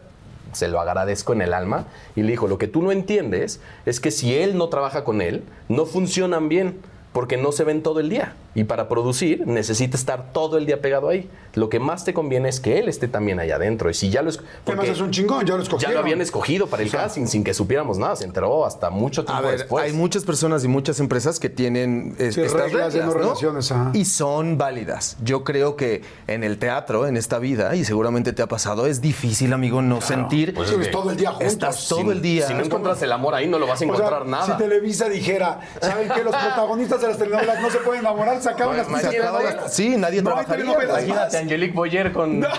Se 0.52 0.68
lo 0.68 0.78
agradezco 0.78 1.32
en 1.32 1.40
el 1.40 1.54
alma 1.54 1.86
y 2.14 2.20
le 2.20 2.32
dijo, 2.32 2.48
lo 2.48 2.58
que 2.58 2.68
tú 2.68 2.82
no 2.82 2.92
entiendes 2.92 3.60
es 3.86 3.98
que 3.98 4.10
si 4.10 4.36
él 4.36 4.58
no 4.58 4.68
trabaja 4.68 5.04
con 5.04 5.22
él, 5.22 5.44
no 5.70 5.86
funcionan 5.86 6.50
bien 6.50 6.82
porque 7.12 7.36
no 7.36 7.52
se 7.52 7.64
ven 7.64 7.82
todo 7.82 8.00
el 8.00 8.08
día. 8.08 8.34
Y 8.54 8.64
para 8.64 8.86
producir 8.88 9.46
necesita 9.46 9.96
estar 9.96 10.32
todo 10.32 10.58
el 10.58 10.66
día 10.66 10.80
pegado 10.82 11.08
ahí. 11.08 11.28
Lo 11.54 11.68
que 11.70 11.78
más 11.80 12.04
te 12.04 12.12
conviene 12.12 12.48
es 12.50 12.60
que 12.60 12.78
él 12.78 12.88
esté 12.88 13.08
también 13.08 13.40
allá 13.40 13.56
adentro. 13.56 13.88
Y 13.90 13.94
si 13.94 14.10
ya 14.10 14.20
lo 14.22 14.28
es... 14.30 14.40
además 14.66 14.88
es 14.88 15.00
un 15.00 15.10
chingón, 15.10 15.44
ya 15.46 15.52
lo 15.54 15.58
ya 15.58 15.62
escogieron. 15.64 15.94
lo 15.94 16.00
habían 16.00 16.20
escogido 16.20 16.66
para 16.66 16.82
el 16.82 16.90
casting 16.90 17.26
sin 17.26 17.44
que 17.44 17.54
supiéramos 17.54 17.96
nada. 17.98 18.16
Se 18.16 18.24
enteró 18.24 18.66
hasta 18.66 18.90
mucho 18.90 19.22
A 19.22 19.24
tiempo 19.26 19.42
ver, 19.44 19.58
después. 19.58 19.84
hay 19.84 19.92
muchas 19.92 20.24
personas 20.24 20.64
y 20.64 20.68
muchas 20.68 21.00
empresas 21.00 21.40
que 21.40 21.48
tienen 21.50 22.14
es- 22.18 22.34
Sí, 22.34 22.40
estas 22.42 22.62
reglas 22.64 22.92
reglas, 22.94 23.14
no 23.14 23.20
relaciones, 23.20 23.72
ajá. 23.72 23.90
y 23.94 24.04
son 24.04 24.58
válidas. 24.58 25.16
Yo 25.22 25.44
creo 25.44 25.76
que 25.76 26.02
en 26.26 26.44
el 26.44 26.58
teatro, 26.58 27.06
en 27.06 27.16
esta 27.16 27.38
vida, 27.38 27.74
y 27.74 27.84
seguramente 27.84 28.32
te 28.34 28.42
ha 28.42 28.48
pasado, 28.48 28.86
es 28.86 29.00
difícil, 29.00 29.52
amigo, 29.54 29.80
no 29.82 30.00
sentir. 30.02 30.52
Pues 30.54 30.70
es 30.70 30.76
que 30.76 30.86
todo 30.86 31.10
el 31.10 31.16
día 31.16 31.30
juntos. 31.30 31.52
Estás 31.52 31.88
todo 31.88 32.00
Si- 32.02 32.08
el 32.10 32.20
día. 32.22 32.46
Si 32.46 32.54
no 32.54 32.60
encuentras 32.64 33.00
el 33.02 33.12
amor 33.12 33.34
ahí, 33.34 33.48
no 33.48 33.58
lo 33.58 33.66
vas 33.66 33.80
a 33.80 33.84
O 33.84 33.88
sea, 33.88 33.94
encontrar 33.94 34.26
nada. 34.26 34.46
Si 34.46 34.52
Televisa 34.62 35.08
dijera, 35.08 35.60
¿saben 35.80 36.08
qué? 36.14 36.22
Los 36.22 36.34
protagonistas 36.36 37.01
de 37.02 37.08
las 37.08 37.18
telenovelas 37.18 37.60
no 37.60 37.70
se 37.70 37.78
pueden 37.78 38.00
enamorar, 38.00 38.40
se 38.42 38.50
acaban 38.50 38.76
las 38.76 38.86
telenovelas. 38.86 39.74
Sí, 39.74 39.96
nadie 39.96 40.22
No 40.22 40.30
trabajaría. 40.30 40.64
Imagínate 40.64 41.38
Angelique 41.38 41.74
Boyer 41.74 42.12
con. 42.12 42.44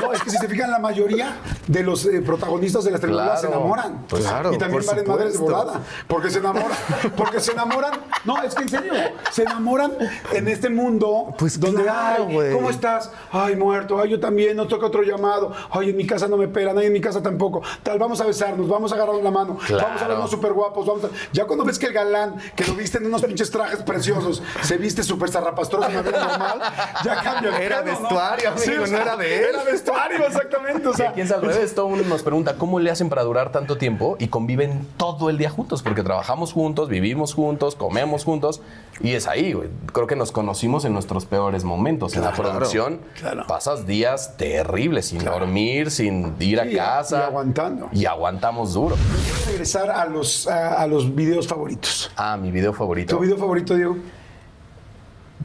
No, 0.00 0.12
es 0.12 0.22
que 0.22 0.30
si 0.30 0.36
se 0.36 0.46
fijan, 0.46 0.70
la 0.70 0.78
mayoría 0.78 1.38
de 1.66 1.82
los 1.82 2.06
eh, 2.06 2.22
protagonistas 2.24 2.84
de 2.84 2.92
las 2.92 3.00
telenovelas 3.00 3.40
se 3.40 3.48
enamoran. 3.48 4.04
Pues 4.08 4.22
claro, 4.22 4.52
y 4.52 4.58
también 4.58 4.84
valen 4.86 5.08
madres 5.08 5.32
de 5.32 5.38
volada. 5.40 5.80
Porque 6.06 6.30
se 6.30 6.38
enamoran. 6.38 6.78
Porque 7.16 7.40
se 7.40 7.52
enamoran. 7.52 7.92
No, 8.24 8.40
es 8.42 8.54
que 8.54 8.62
en 8.62 8.68
serio. 8.68 8.92
Se 9.32 9.42
enamoran 9.42 9.92
en 10.32 10.48
este 10.48 10.68
mundo 10.70 11.34
Pues 11.36 11.58
donde, 11.58 11.82
claro, 11.82 12.26
ay, 12.28 12.34
güey. 12.34 12.52
¿cómo 12.52 12.70
estás? 12.70 13.10
Ay, 13.32 13.56
muerto. 13.56 14.00
Ay, 14.00 14.10
yo 14.10 14.20
también. 14.20 14.56
Nos 14.56 14.68
toca 14.68 14.86
otro 14.86 15.02
llamado. 15.02 15.52
Ay, 15.70 15.90
en 15.90 15.96
mi 15.96 16.06
casa 16.06 16.28
no 16.28 16.36
me 16.36 16.46
pelan. 16.48 16.78
Ay, 16.78 16.86
en 16.86 16.92
mi 16.92 17.00
casa 17.00 17.22
tampoco. 17.22 17.62
Tal, 17.82 17.98
vamos 17.98 18.20
a 18.20 18.24
besarnos. 18.24 18.68
Vamos 18.68 18.92
a 18.92 18.94
agarrarnos 18.94 19.24
la 19.24 19.30
mano. 19.30 19.58
Claro. 19.66 19.84
Vamos 19.88 20.02
a 20.02 20.08
vernos 20.08 20.30
súper 20.30 20.52
guapos. 20.52 20.86
Vamos 20.86 21.04
a... 21.04 21.08
Ya 21.32 21.44
cuando 21.44 21.64
ves 21.64 21.78
que 21.78 21.86
el 21.86 21.92
galán, 21.92 22.36
que 22.54 22.64
lo 22.64 22.74
viste 22.74 22.98
en 22.98 23.06
unos 23.06 23.20
pinches 23.38 23.50
trajes 23.52 23.82
preciosos, 23.82 24.42
se 24.62 24.76
viste 24.78 25.04
súper 25.04 25.30
zarrapastroso 25.30 25.88
la 25.88 26.02
vida 26.02 26.26
normal, 26.26 26.60
ya 27.04 27.22
cambia 27.22 27.56
Era 27.58 27.84
pedo, 27.84 27.94
¿no? 27.94 28.00
vestuario, 28.00 28.50
amigo, 28.50 28.86
no 28.88 28.98
era 28.98 29.16
de 29.16 29.38
él. 29.38 29.44
Era 29.50 29.62
vestuario, 29.62 30.26
exactamente. 30.26 30.88
O 30.88 30.90
Y 30.90 30.94
sea, 30.94 31.10
aquí 31.10 31.20
es 31.20 31.30
al 31.30 31.42
revés, 31.42 31.72
todo 31.72 31.88
mundo 31.88 32.04
nos 32.08 32.24
pregunta 32.24 32.56
cómo 32.56 32.80
le 32.80 32.90
hacen 32.90 33.08
para 33.08 33.22
durar 33.22 33.52
tanto 33.52 33.78
tiempo 33.78 34.16
y 34.18 34.26
conviven 34.26 34.84
todo 34.96 35.30
el 35.30 35.38
día 35.38 35.50
juntos, 35.50 35.82
porque 35.84 36.02
trabajamos 36.02 36.52
juntos, 36.52 36.88
vivimos 36.88 37.34
juntos, 37.34 37.76
comemos 37.76 38.24
juntos 38.24 38.60
y 39.00 39.12
es 39.12 39.26
ahí, 39.26 39.52
güey. 39.52 39.68
Creo 39.92 40.06
que 40.06 40.16
nos 40.16 40.32
conocimos 40.32 40.84
en 40.84 40.92
nuestros 40.92 41.24
peores 41.26 41.64
momentos. 41.64 42.14
en 42.16 42.22
la 42.22 42.32
producción 42.32 43.00
claro. 43.18 43.44
pasas 43.46 43.86
días 43.86 44.36
terribles, 44.36 45.06
sin 45.06 45.24
dormir, 45.24 45.90
sin 45.90 46.34
ir 46.40 46.60
a 46.60 46.64
Sí, 46.64 46.74
casa. 46.74 47.18
y 47.18 47.22
aguantando. 47.22 47.88
Y 47.92 48.04
aguantamos 48.06 48.74
duro. 48.74 48.96
Quiero 48.96 49.50
regresar 49.50 49.90
a 49.90 50.04
los, 50.06 50.46
a, 50.48 50.74
a 50.82 50.86
los 50.86 51.14
videos 51.14 51.46
favoritos. 51.46 52.10
Ah, 52.16 52.36
mi 52.36 52.50
video 52.50 52.72
favorito. 52.72 53.16
¿Tu 53.16 53.22
video 53.22 53.36
favorito, 53.38 53.74
Diego? 53.74 53.96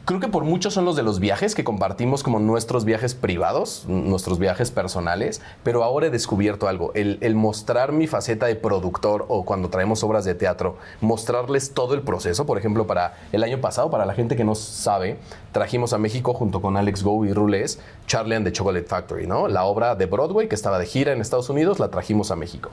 Creo 0.06 0.20
que 0.20 0.28
por 0.28 0.44
muchos 0.44 0.74
son 0.74 0.84
los 0.84 0.96
de 0.96 1.02
los 1.02 1.18
viajes 1.18 1.54
que 1.54 1.64
compartimos 1.64 2.22
como 2.22 2.38
nuestros 2.38 2.84
viajes 2.84 3.14
privados, 3.14 3.86
nuestros 3.88 4.38
viajes 4.38 4.70
personales, 4.70 5.40
pero 5.62 5.82
ahora 5.82 6.08
he 6.08 6.10
descubierto 6.10 6.68
algo, 6.68 6.92
el, 6.92 7.16
el 7.22 7.34
mostrar 7.34 7.92
mi 7.92 8.06
faceta 8.06 8.44
de 8.44 8.54
productor 8.54 9.24
o 9.28 9.46
cuando 9.46 9.70
traemos 9.70 10.04
obras 10.04 10.26
de 10.26 10.34
teatro, 10.34 10.76
mostrarles 11.00 11.72
todo 11.72 11.94
el 11.94 12.02
proceso, 12.02 12.44
por 12.44 12.58
ejemplo, 12.58 12.86
para 12.86 13.14
el 13.32 13.42
año 13.42 13.62
pasado, 13.62 13.90
para 13.90 14.04
la 14.04 14.12
gente 14.12 14.36
que 14.36 14.44
no 14.44 14.54
sabe, 14.54 15.16
trajimos 15.52 15.94
a 15.94 15.98
México 15.98 16.34
junto 16.34 16.60
con 16.60 16.76
Alex 16.76 17.02
Go 17.02 17.24
y 17.24 17.32
Rules, 17.32 17.78
Charlie 18.06 18.36
and 18.36 18.44
the 18.44 18.52
Chocolate 18.52 18.86
Factory, 18.86 19.26
¿no? 19.26 19.48
La 19.48 19.64
obra 19.64 19.94
de 19.94 20.04
Broadway 20.04 20.48
que 20.48 20.54
estaba 20.54 20.78
de 20.78 20.84
gira 20.84 21.12
en 21.12 21.22
Estados 21.22 21.48
Unidos, 21.48 21.78
la 21.78 21.88
trajimos 21.88 22.30
a 22.30 22.36
México. 22.36 22.70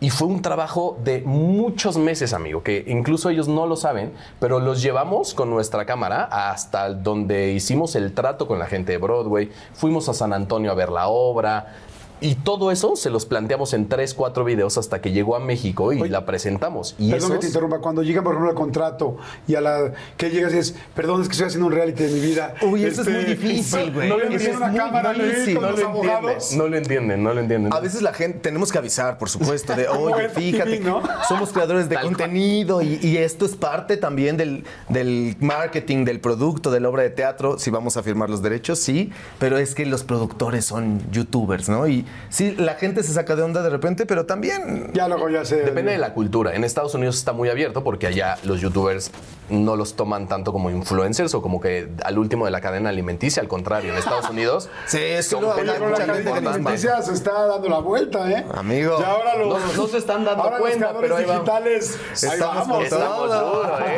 Y 0.00 0.10
fue 0.10 0.28
un 0.28 0.42
trabajo 0.42 0.96
de 1.02 1.22
muchos 1.22 1.96
meses, 1.96 2.32
amigo, 2.32 2.62
que 2.62 2.84
incluso 2.86 3.30
ellos 3.30 3.48
no 3.48 3.66
lo 3.66 3.74
saben, 3.74 4.12
pero 4.38 4.60
los 4.60 4.80
llevamos 4.80 5.34
con 5.34 5.50
nuestra 5.50 5.86
cámara 5.86 6.28
hasta 6.30 6.67
donde 6.70 7.52
hicimos 7.52 7.96
el 7.96 8.14
trato 8.14 8.46
con 8.46 8.58
la 8.58 8.66
gente 8.66 8.92
de 8.92 8.98
Broadway, 8.98 9.50
fuimos 9.74 10.08
a 10.08 10.14
San 10.14 10.32
Antonio 10.32 10.70
a 10.70 10.74
ver 10.74 10.90
la 10.90 11.08
obra. 11.08 11.74
Y 12.20 12.34
todo 12.34 12.70
eso 12.70 12.96
se 12.96 13.10
los 13.10 13.26
planteamos 13.26 13.72
en 13.74 13.88
tres, 13.88 14.14
cuatro 14.14 14.44
videos 14.44 14.76
hasta 14.78 15.00
que 15.00 15.12
llegó 15.12 15.36
a 15.36 15.40
México 15.40 15.92
y 15.92 16.08
la 16.08 16.26
presentamos. 16.26 16.94
Y 16.98 17.10
Perdón 17.10 17.28
que 17.30 17.34
esos- 17.36 17.40
te 17.40 17.46
interrumpa. 17.48 17.78
Cuando 17.78 18.02
llegan, 18.02 18.24
por 18.24 18.32
ejemplo, 18.34 18.50
al 18.50 18.56
contrato 18.56 19.16
y 19.46 19.54
a 19.54 19.60
la 19.60 19.92
que 20.16 20.30
llegas 20.30 20.52
y 20.54 20.58
es, 20.58 20.74
perdón, 20.94 21.22
es 21.22 21.28
que 21.28 21.32
estoy 21.32 21.46
haciendo 21.46 21.66
un 21.66 21.72
reality 21.72 22.04
de 22.04 22.12
mi 22.12 22.20
vida. 22.20 22.54
Uy, 22.62 22.84
eso 22.84 23.02
es 23.02 23.08
Este, 23.08 23.12
muy 23.12 23.24
difícil, 23.24 23.92
güey. 23.92 24.08
No 24.08 24.16
le 24.18 24.24
Eso 24.24 24.32
envían 24.34 24.50
es 24.50 24.56
una 24.56 24.66
muy 24.68 24.78
cámara 24.78 25.10
ahí 25.10 25.20
difícil, 25.22 25.54
con 25.54 25.64
no 25.64 25.70
lo 25.70 25.76
entienden, 25.76 26.58
no 26.58 26.68
lo 26.68 26.76
entienden, 26.76 27.22
no 27.22 27.34
lo 27.34 27.40
entienden. 27.40 27.72
A 27.72 27.80
veces 27.80 28.02
la 28.02 28.12
gente, 28.12 28.38
tenemos 28.40 28.72
que 28.72 28.78
avisar, 28.78 29.18
por 29.18 29.28
supuesto, 29.30 29.74
de, 29.74 29.88
oye, 29.88 30.28
fíjate, 30.28 30.78
TV, 30.78 30.84
¿no? 30.84 31.02
que 31.02 31.08
somos 31.28 31.52
creadores 31.52 31.88
de 31.88 31.94
Tal 31.96 32.04
contenido 32.04 32.82
y, 32.82 32.98
y 33.02 33.16
esto 33.18 33.44
es 33.46 33.54
parte 33.56 33.96
también 33.96 34.36
del, 34.36 34.64
del 34.88 35.36
marketing, 35.40 36.04
del 36.04 36.20
producto, 36.20 36.70
de 36.70 36.80
la 36.80 36.88
obra 36.88 37.02
de 37.02 37.10
teatro, 37.10 37.58
si 37.58 37.70
vamos 37.70 37.96
a 37.96 38.02
firmar 38.02 38.28
los 38.30 38.42
derechos, 38.42 38.78
sí, 38.78 39.10
pero 39.38 39.58
es 39.58 39.74
que 39.74 39.86
los 39.86 40.02
productores 40.04 40.64
son 40.64 41.00
youtubers, 41.12 41.68
¿no? 41.68 41.86
Y 41.88 42.04
sí, 42.28 42.54
la 42.56 42.74
gente 42.74 43.02
se 43.02 43.12
saca 43.12 43.36
de 43.36 43.42
onda 43.42 43.62
de 43.62 43.70
repente, 43.70 44.06
pero 44.06 44.26
también... 44.26 44.90
Ya 44.92 45.08
luego 45.08 45.28
ya 45.28 45.44
sé. 45.44 45.56
Depende 45.56 45.92
de 45.92 45.98
la 45.98 46.14
cultura. 46.14 46.54
En 46.54 46.64
Estados 46.64 46.94
Unidos 46.94 47.16
está 47.16 47.32
muy 47.32 47.48
abierto 47.48 47.84
porque 47.84 48.06
allá 48.06 48.38
los 48.44 48.60
youtubers 48.60 49.10
no 49.50 49.76
los 49.76 49.94
toman 49.94 50.28
tanto 50.28 50.52
como 50.52 50.70
influencers 50.70 51.34
o 51.34 51.42
como 51.42 51.60
que 51.60 51.88
al 52.04 52.18
último 52.18 52.44
de 52.44 52.50
la 52.50 52.60
cadena 52.60 52.90
alimenticia. 52.90 53.40
Al 53.42 53.48
contrario, 53.48 53.92
en 53.92 53.98
Estados 53.98 54.28
Unidos 54.30 54.68
Sí, 54.86 54.98
es 55.00 55.28
que 55.28 55.36
mucha 55.36 56.04
gente 56.14 56.30
alimenticia 56.32 57.02
se 57.02 57.12
está 57.14 57.46
dando 57.46 57.68
la 57.68 57.78
vuelta, 57.78 58.30
¿eh? 58.30 58.44
Amigo. 58.54 58.96
Y 59.00 59.02
ahora 59.04 59.36
los, 59.36 59.48
No, 59.48 59.82
no 59.82 59.88
se 59.88 59.98
están 59.98 60.24
dando 60.24 60.42
ahora 60.44 60.58
cuenta, 60.58 60.92
los 60.92 61.00
pero 61.00 61.16
ahí 61.16 61.24
digitales. 61.24 61.98
ahí 61.98 62.28
Estamos 62.32 62.68
vamos. 62.68 62.84
Estamos 62.84 63.28
duro, 63.30 63.78
¿eh? 63.80 63.96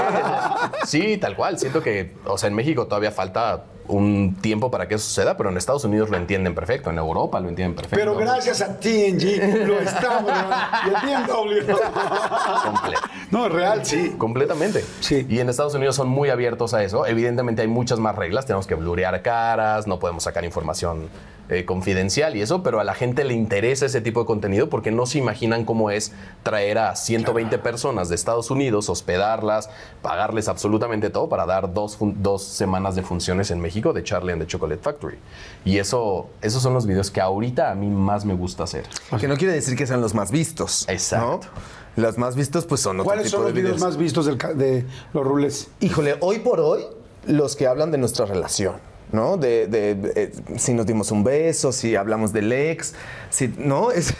Sí, 0.85 1.17
tal 1.19 1.37
cual. 1.37 1.59
Siento 1.59 1.83
que, 1.83 2.15
o 2.25 2.39
sea, 2.39 2.49
en 2.49 2.55
México 2.55 2.87
todavía 2.87 3.11
falta 3.11 3.65
un 3.89 4.37
tiempo 4.41 4.71
para 4.71 4.87
que 4.87 4.95
eso 4.95 5.05
suceda, 5.05 5.37
pero 5.37 5.51
en 5.51 5.57
Estados 5.57 5.83
Unidos 5.85 6.11
lo 6.11 6.17
entienden 6.17 6.55
perfecto, 6.55 6.91
en 6.91 6.99
Europa 6.99 7.41
lo 7.41 7.49
entienden 7.49 7.75
perfecto. 7.75 7.97
Pero 7.99 8.15
gracias 8.17 8.61
a 8.61 8.79
TNG 8.79 9.67
lo 9.67 9.81
estamos. 9.81 10.31
y 10.31 11.13
a. 11.13 11.27
Comple- 11.27 12.97
No, 13.33 13.47
es 13.47 13.53
real, 13.53 13.85
sí. 13.85 14.15
Completamente. 14.17 14.85
Sí. 15.01 15.27
Y 15.29 15.40
en 15.41 15.49
Estados 15.49 15.75
Unidos 15.75 15.97
son 15.97 16.09
muy 16.09 16.31
abiertos 16.31 16.75
a 16.75 16.83
eso. 16.83 17.07
Evidentemente 17.07 17.63
hay 17.63 17.69
muchas 17.69 17.99
más 17.99 18.17
reglas. 18.17 18.47
Tenemos 18.47 18.67
que 18.67 18.75
blurear 18.75 19.23
caras, 19.23 19.87
no 19.87 19.99
podemos 19.99 20.25
sacar 20.25 20.45
información 20.45 21.09
eh, 21.53 21.65
confidencial 21.65 22.37
y 22.37 22.43
eso, 22.43 22.63
pero 22.63 22.79
a 22.79 22.85
la 22.85 22.95
gente 22.95 23.25
le 23.25 23.35
interesa 23.35 23.85
ese 23.85 24.01
tipo 24.01 24.21
de 24.21 24.27
contenido 24.27 24.69
porque 24.69 24.93
no 24.93 25.05
se 25.05 25.19
imaginan 25.19 25.65
cómo 25.65 25.91
es 25.91 26.13
traer 26.45 26.79
a 26.79 26.95
120 26.95 27.59
personas 27.59 28.09
de 28.09 28.15
Estados 28.15 28.53
Unidos, 28.53 28.89
hospedarlas, 28.89 29.69
pagarles 30.01 30.47
absolutamente 30.47 31.11
todo 31.11 31.29
para 31.29 31.47
dar 31.47 31.75
dos, 31.75 31.99
semanas 32.45 32.95
de 32.95 33.03
funciones 33.03 33.51
en 33.51 33.61
México 33.61 33.93
de 33.93 34.05
Charlie 34.05 34.33
and 34.33 34.43
the 34.43 34.47
Chocolate 34.47 34.81
Factory. 34.81 35.19
Y 35.65 35.79
eso, 35.79 36.31
esos 36.41 36.63
son 36.63 36.73
los 36.73 36.87
videos 36.87 37.11
que 37.11 37.21
ahorita 37.21 37.73
a 37.73 37.75
mí 37.75 37.89
más 37.89 38.25
me 38.25 38.35
gusta 38.35 38.63
hacer. 38.63 38.85
Que 39.19 39.27
no 39.27 39.37
quiere 39.37 39.53
decir 39.53 39.77
que 39.77 39.89
sean 39.89 40.01
los 40.01 40.15
más 40.15 40.31
vistos. 40.31 40.89
Exacto. 40.89 41.49
¿no? 41.53 41.80
Los 41.97 42.19
más 42.19 42.37
vistos, 42.37 42.67
pues 42.67 42.81
son 42.81 42.97
otro 43.01 43.05
¿Cuáles 43.05 43.27
tipo 43.27 43.39
son 43.39 43.47
de 43.47 43.53
los 43.53 43.63
videos 43.63 43.81
más 43.81 43.97
vistos 43.97 44.27
del 44.27 44.37
ca- 44.39 44.55
de 44.55 44.85
los 45.13 45.25
rules? 45.27 45.69
Híjole, 45.81 46.17
hoy 46.21 46.39
por 46.39 46.61
hoy, 46.61 46.85
los 47.27 47.57
que 47.57 47.67
hablan 47.67 47.91
de 47.91 47.99
nuestra 47.99 48.27
relación, 48.27 48.77
¿no? 49.13 49.37
De, 49.37 49.67
de- 49.67 49.95
de, 49.97 50.13
eh, 50.15 50.33
si 50.57 50.73
nos 50.73 50.87
dimos 50.87 51.11
un 51.11 51.25
beso, 51.25 51.73
si 51.73 51.97
hablamos 51.97 52.33
del 52.33 52.53
ex, 52.53 52.95
si, 53.31 53.49
¿no? 53.59 53.91
Es- 53.93 54.15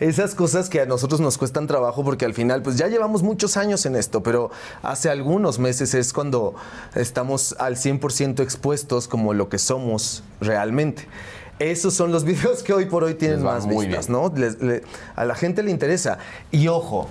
esas 0.00 0.34
cosas 0.34 0.68
que 0.70 0.80
a 0.80 0.86
nosotros 0.86 1.20
nos 1.20 1.38
cuestan 1.38 1.66
trabajo 1.66 2.04
porque 2.04 2.24
al 2.24 2.34
final, 2.34 2.62
pues 2.62 2.76
ya 2.76 2.86
llevamos 2.86 3.22
muchos 3.22 3.56
años 3.56 3.84
en 3.84 3.96
esto, 3.96 4.22
pero 4.22 4.50
hace 4.82 5.10
algunos 5.10 5.58
meses 5.58 5.94
es 5.94 6.12
cuando 6.12 6.54
estamos 6.94 7.56
al 7.58 7.76
100% 7.76 8.40
expuestos 8.42 9.08
como 9.08 9.34
lo 9.34 9.48
que 9.48 9.58
somos 9.58 10.22
realmente. 10.40 11.06
Esos 11.62 11.94
son 11.94 12.12
los 12.12 12.24
videos 12.32 12.62
que 12.62 12.72
hoy 12.72 12.86
por 12.86 13.04
hoy 13.04 13.14
tienen 13.14 13.42
más 13.42 13.66
muy 13.66 13.86
vistas, 13.86 14.08
bien. 14.08 14.20
¿no? 14.20 14.32
Les- 14.34 14.60
le- 14.60 14.82
a 15.16 15.24
la 15.24 15.34
gente 15.34 15.62
le 15.62 15.70
interesa. 15.70 16.18
Y 16.50 16.68
ojo, 16.68 17.08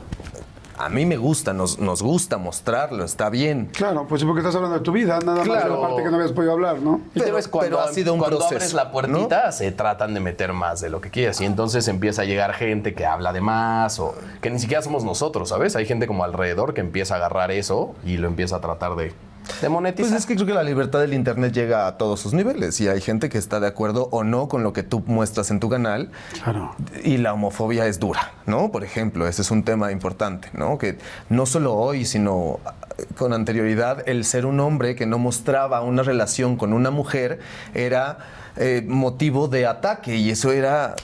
a 0.78 0.90
mí 0.90 1.06
me 1.06 1.16
gusta, 1.16 1.54
nos, 1.54 1.78
nos 1.78 2.02
gusta 2.02 2.38
mostrarlo, 2.40 3.04
está 3.04 3.30
bien. 3.30 3.70
Claro, 3.72 4.08
pues 4.10 4.20
sí, 4.22 4.26
porque 4.26 4.40
estás 4.40 4.56
hablando 4.56 4.80
de 4.80 4.84
tu 4.84 4.92
vida, 4.92 5.20
nada 5.20 5.46
más 5.46 5.64
de 5.64 5.70
la 5.70 5.80
parte 5.80 6.02
que 6.04 6.10
no 6.10 6.16
habías 6.16 6.32
podido 6.32 6.54
hablar, 6.54 6.80
¿no? 6.80 7.02
Pero- 7.14 7.36
ves 7.36 7.48
cuando, 7.48 7.78
pero 7.78 7.82
ha 7.88 7.94
sido 7.94 8.14
un 8.14 8.20
cuando 8.20 8.38
proceso, 8.40 8.56
abres 8.56 8.74
la 8.74 8.92
puertita, 8.92 9.52
se 9.52 9.72
tratan 9.72 10.16
de 10.16 10.22
meter 10.22 10.54
más 10.54 10.82
de 10.82 10.90
lo 10.90 11.00
que 11.00 11.12
quieras. 11.12 11.40
Y 11.40 11.46
entonces 11.46 11.88
empieza 11.88 12.24
a 12.24 12.26
llegar 12.26 12.54
gente 12.54 12.96
que 12.96 13.06
habla 13.06 13.32
de 13.32 13.42
más 13.42 14.00
o 14.00 14.16
que 14.42 14.50
ni 14.50 14.58
siquiera 14.58 14.82
somos 14.82 15.04
nosotros, 15.04 15.50
¿sabes? 15.50 15.76
Hay 15.76 15.86
gente 15.86 16.08
como 16.08 16.24
alrededor 16.24 16.74
que 16.74 16.82
empieza 16.82 17.14
a 17.14 17.18
agarrar 17.18 17.52
eso 17.52 17.94
y 18.04 18.18
lo 18.18 18.28
empieza 18.28 18.56
a 18.56 18.62
tratar 18.62 18.96
de, 18.96 19.14
de 19.62 19.70
monetizar. 19.70 20.10
Pues 20.12 20.22
es 20.22 20.26
que 20.26 20.36
creo 20.36 20.48
que 20.48 20.54
la 20.54 20.64
libertad 20.64 21.00
del 21.00 21.14
Internet 21.14 21.54
llega 21.54 21.88
a 21.88 21.98
todos 21.98 22.20
sus 22.20 22.34
niveles 22.34 22.80
y 22.82 22.88
hay 22.88 23.02
gente 23.02 23.30
que 23.30 23.38
está 23.38 23.60
de 23.60 23.68
acuerdo 23.68 24.10
o 24.12 24.24
no 24.24 24.48
con 24.48 24.64
lo 24.64 24.74
que 24.74 24.84
tú 24.84 25.04
muestras 25.06 25.52
en 25.52 25.60
tu 25.60 25.70
canal. 25.70 26.12
Claro. 26.44 26.76
Y 27.04 27.18
la 27.18 27.34
homofobia 27.34 27.86
es 27.88 28.00
dura, 28.00 28.34
¿no? 28.46 28.72
Por 28.72 28.84
ejemplo, 28.84 29.28
ese 29.28 29.42
es 29.42 29.52
un 29.52 29.64
tema 29.64 29.92
importante, 29.92 30.50
¿no? 30.54 30.78
Que 30.78 30.98
no 31.30 31.46
solo 31.46 31.74
hoy, 31.76 32.06
sino 32.06 32.60
eh, 32.98 33.06
con 33.18 33.34
anterioridad, 33.34 34.08
el 34.08 34.26
ser 34.26 34.46
un 34.46 34.60
hombre 34.60 34.96
que 34.96 35.06
no 35.06 35.18
mostraba 35.18 35.82
una 35.82 36.04
relación 36.04 36.58
con 36.58 36.74
una 36.74 36.92
mujer 36.92 37.40
era 37.74 38.20
eh, 38.58 38.84
motivo 38.88 39.48
de 39.48 39.66
ataque 39.66 40.16
y 40.18 40.30
eso 40.30 40.52
era 40.52 40.96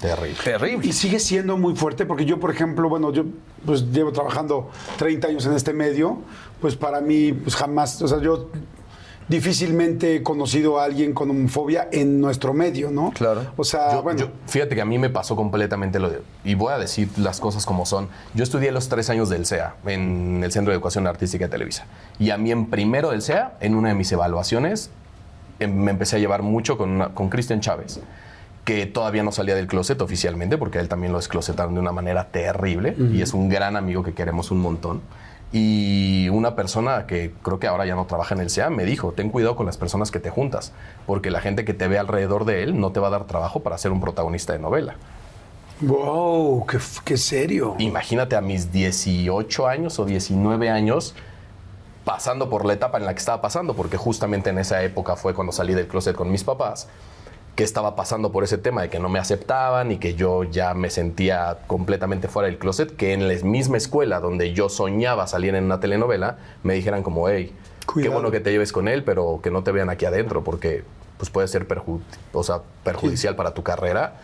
Terrible. 0.00 0.36
terrible. 0.44 0.86
Y 0.86 0.92
sigue 0.92 1.18
siendo 1.18 1.56
muy 1.56 1.74
fuerte 1.74 2.04
porque 2.06 2.24
yo, 2.24 2.38
por 2.38 2.50
ejemplo, 2.50 2.88
bueno, 2.88 3.12
yo 3.12 3.24
pues 3.64 3.90
llevo 3.90 4.12
trabajando 4.12 4.70
30 4.98 5.28
años 5.28 5.46
en 5.46 5.54
este 5.54 5.72
medio, 5.72 6.18
pues 6.60 6.76
para 6.76 7.00
mí, 7.00 7.32
pues 7.32 7.54
jamás, 7.56 8.00
o 8.02 8.08
sea, 8.08 8.20
yo 8.20 8.50
difícilmente 9.28 10.16
he 10.16 10.22
conocido 10.22 10.80
a 10.80 10.84
alguien 10.84 11.12
con 11.12 11.28
homofobia 11.30 11.88
en 11.92 12.20
nuestro 12.20 12.54
medio, 12.54 12.90
¿no? 12.90 13.12
Claro. 13.12 13.42
O 13.56 13.64
sea, 13.64 13.92
Yo- 13.92 14.02
bueno, 14.02 14.20
yo- 14.20 14.28
fíjate 14.46 14.74
que 14.74 14.80
a 14.80 14.86
mí 14.86 14.98
me 14.98 15.10
pasó 15.10 15.36
completamente 15.36 15.98
lo 15.98 16.08
de, 16.08 16.22
y 16.44 16.54
voy 16.54 16.72
a 16.72 16.78
decir 16.78 17.10
las 17.18 17.38
cosas 17.40 17.66
como 17.66 17.84
son. 17.84 18.08
Yo 18.34 18.42
estudié 18.42 18.72
los 18.72 18.88
tres 18.88 19.10
años 19.10 19.28
del 19.28 19.44
CEA, 19.44 19.74
en 19.86 20.40
el 20.42 20.50
Centro 20.50 20.70
de 20.70 20.76
Educación 20.76 21.06
Artística 21.06 21.44
de 21.44 21.50
Televisa. 21.50 21.84
Y 22.18 22.30
a 22.30 22.38
mí 22.38 22.50
en 22.50 22.66
primero 22.70 23.10
del 23.10 23.20
CEA, 23.20 23.52
en 23.60 23.74
una 23.74 23.90
de 23.90 23.94
mis 23.94 24.10
evaluaciones, 24.12 24.90
em- 25.60 25.74
me 25.76 25.90
empecé 25.90 26.16
a 26.16 26.18
llevar 26.20 26.42
mucho 26.42 26.78
con, 26.78 26.88
una- 26.90 27.08
con 27.10 27.28
Cristian 27.28 27.60
Chávez, 27.60 28.00
que 28.64 28.86
todavía 28.86 29.22
no 29.22 29.32
salía 29.32 29.54
del 29.54 29.66
closet 29.66 30.00
oficialmente, 30.00 30.56
porque 30.56 30.78
a 30.78 30.80
él 30.80 30.88
también 30.88 31.12
lo 31.12 31.18
desclosetaron 31.18 31.74
de 31.74 31.80
una 31.80 31.92
manera 31.92 32.28
terrible, 32.28 32.94
y 33.12 33.20
es 33.20 33.34
un 33.34 33.48
gran 33.50 33.76
amigo 33.76 34.02
que 34.02 34.14
queremos 34.14 34.50
un 34.50 34.60
montón. 34.60 35.02
Y 35.50 36.28
una 36.28 36.54
persona 36.54 37.06
que 37.06 37.32
creo 37.42 37.58
que 37.58 37.66
ahora 37.66 37.86
ya 37.86 37.94
no 37.94 38.04
trabaja 38.04 38.34
en 38.34 38.42
el 38.42 38.50
CEA 38.50 38.68
me 38.68 38.84
dijo, 38.84 39.12
ten 39.12 39.30
cuidado 39.30 39.56
con 39.56 39.64
las 39.64 39.78
personas 39.78 40.10
que 40.10 40.20
te 40.20 40.30
juntas, 40.30 40.72
porque 41.06 41.30
la 41.30 41.40
gente 41.40 41.64
que 41.64 41.72
te 41.72 41.88
ve 41.88 41.98
alrededor 41.98 42.44
de 42.44 42.62
él 42.62 42.78
no 42.78 42.92
te 42.92 43.00
va 43.00 43.08
a 43.08 43.10
dar 43.10 43.24
trabajo 43.24 43.60
para 43.60 43.78
ser 43.78 43.90
un 43.90 44.00
protagonista 44.00 44.52
de 44.52 44.58
novela. 44.58 44.96
wow, 45.80 46.66
qué, 46.66 46.78
qué 47.04 47.16
serio. 47.16 47.76
Imagínate 47.78 48.36
a 48.36 48.42
mis 48.42 48.72
18 48.72 49.66
años 49.66 49.98
o 49.98 50.04
19 50.04 50.68
años 50.68 51.14
pasando 52.04 52.48
por 52.48 52.64
la 52.64 52.72
etapa 52.72 52.96
en 52.96 53.04
la 53.04 53.12
que 53.12 53.18
estaba 53.18 53.42
pasando, 53.42 53.74
porque 53.74 53.98
justamente 53.98 54.50
en 54.50 54.58
esa 54.58 54.82
época 54.82 55.16
fue 55.16 55.34
cuando 55.34 55.52
salí 55.52 55.74
del 55.74 55.88
closet 55.88 56.16
con 56.16 56.30
mis 56.30 56.42
papás, 56.42 56.88
que 57.58 57.64
estaba 57.64 57.96
pasando 57.96 58.30
por 58.30 58.44
ese 58.44 58.56
tema 58.56 58.82
de 58.82 58.88
que 58.88 59.00
no 59.00 59.08
me 59.08 59.18
aceptaban 59.18 59.90
y 59.90 59.98
que 59.98 60.14
yo 60.14 60.44
ya 60.44 60.74
me 60.74 60.90
sentía 60.90 61.58
completamente 61.66 62.28
fuera 62.28 62.46
del 62.46 62.56
closet, 62.56 62.94
que 62.94 63.12
en 63.12 63.26
la 63.26 63.34
misma 63.42 63.78
escuela 63.78 64.20
donde 64.20 64.52
yo 64.52 64.68
soñaba 64.68 65.26
salir 65.26 65.56
en 65.56 65.64
una 65.64 65.80
telenovela, 65.80 66.38
me 66.62 66.74
dijeran 66.74 67.02
como, 67.02 67.28
hey, 67.28 67.52
qué 68.00 68.08
bueno 68.10 68.30
que 68.30 68.38
te 68.38 68.52
lleves 68.52 68.70
con 68.70 68.86
él, 68.86 69.02
pero 69.02 69.40
que 69.42 69.50
no 69.50 69.64
te 69.64 69.72
vean 69.72 69.90
aquí 69.90 70.04
adentro, 70.04 70.44
porque 70.44 70.84
pues 71.16 71.30
puede 71.30 71.48
ser 71.48 71.66
perju- 71.66 71.98
o 72.32 72.44
sea, 72.44 72.60
perjudicial 72.84 73.34
para 73.34 73.54
tu 73.54 73.64
carrera. 73.64 74.20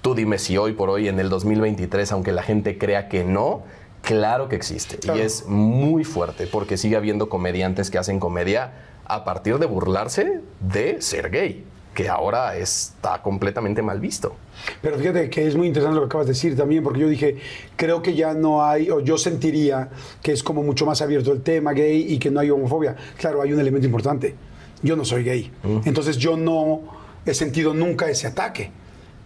Tú 0.00 0.14
dime 0.14 0.38
si 0.38 0.56
hoy 0.56 0.72
por 0.72 0.88
hoy, 0.88 1.08
en 1.08 1.20
el 1.20 1.28
2023, 1.28 2.10
aunque 2.12 2.32
la 2.32 2.42
gente 2.42 2.78
crea 2.78 3.10
que 3.10 3.22
no, 3.22 3.64
claro 4.00 4.48
que 4.48 4.56
existe. 4.56 4.96
Claro. 4.96 5.18
Y 5.18 5.22
es 5.22 5.44
muy 5.46 6.04
fuerte, 6.04 6.46
porque 6.46 6.78
sigue 6.78 6.96
habiendo 6.96 7.28
comediantes 7.28 7.90
que 7.90 7.98
hacen 7.98 8.18
comedia 8.18 8.72
a 9.04 9.24
partir 9.24 9.58
de 9.58 9.66
burlarse 9.66 10.40
de 10.60 11.02
ser 11.02 11.28
gay, 11.28 11.66
que 11.94 12.08
ahora 12.08 12.56
está 12.56 13.20
completamente 13.22 13.82
mal 13.82 14.00
visto. 14.00 14.36
Pero 14.80 14.98
fíjate 14.98 15.30
que 15.30 15.46
es 15.46 15.56
muy 15.56 15.66
interesante 15.66 15.96
lo 15.96 16.02
que 16.02 16.06
acabas 16.06 16.26
de 16.26 16.32
decir 16.32 16.56
también, 16.56 16.82
porque 16.82 17.00
yo 17.00 17.08
dije, 17.08 17.36
creo 17.76 18.02
que 18.02 18.14
ya 18.14 18.34
no 18.34 18.64
hay, 18.64 18.90
o 18.90 19.00
yo 19.00 19.18
sentiría 19.18 19.88
que 20.22 20.32
es 20.32 20.42
como 20.42 20.62
mucho 20.62 20.86
más 20.86 21.02
abierto 21.02 21.32
el 21.32 21.42
tema 21.42 21.72
gay 21.72 22.12
y 22.12 22.18
que 22.18 22.30
no 22.30 22.40
hay 22.40 22.50
homofobia. 22.50 22.96
Claro, 23.18 23.42
hay 23.42 23.52
un 23.52 23.60
elemento 23.60 23.86
importante. 23.86 24.34
Yo 24.82 24.96
no 24.96 25.04
soy 25.04 25.24
gay. 25.24 25.50
Entonces 25.84 26.16
yo 26.16 26.36
no 26.36 26.82
he 27.26 27.34
sentido 27.34 27.74
nunca 27.74 28.08
ese 28.08 28.26
ataque. 28.26 28.70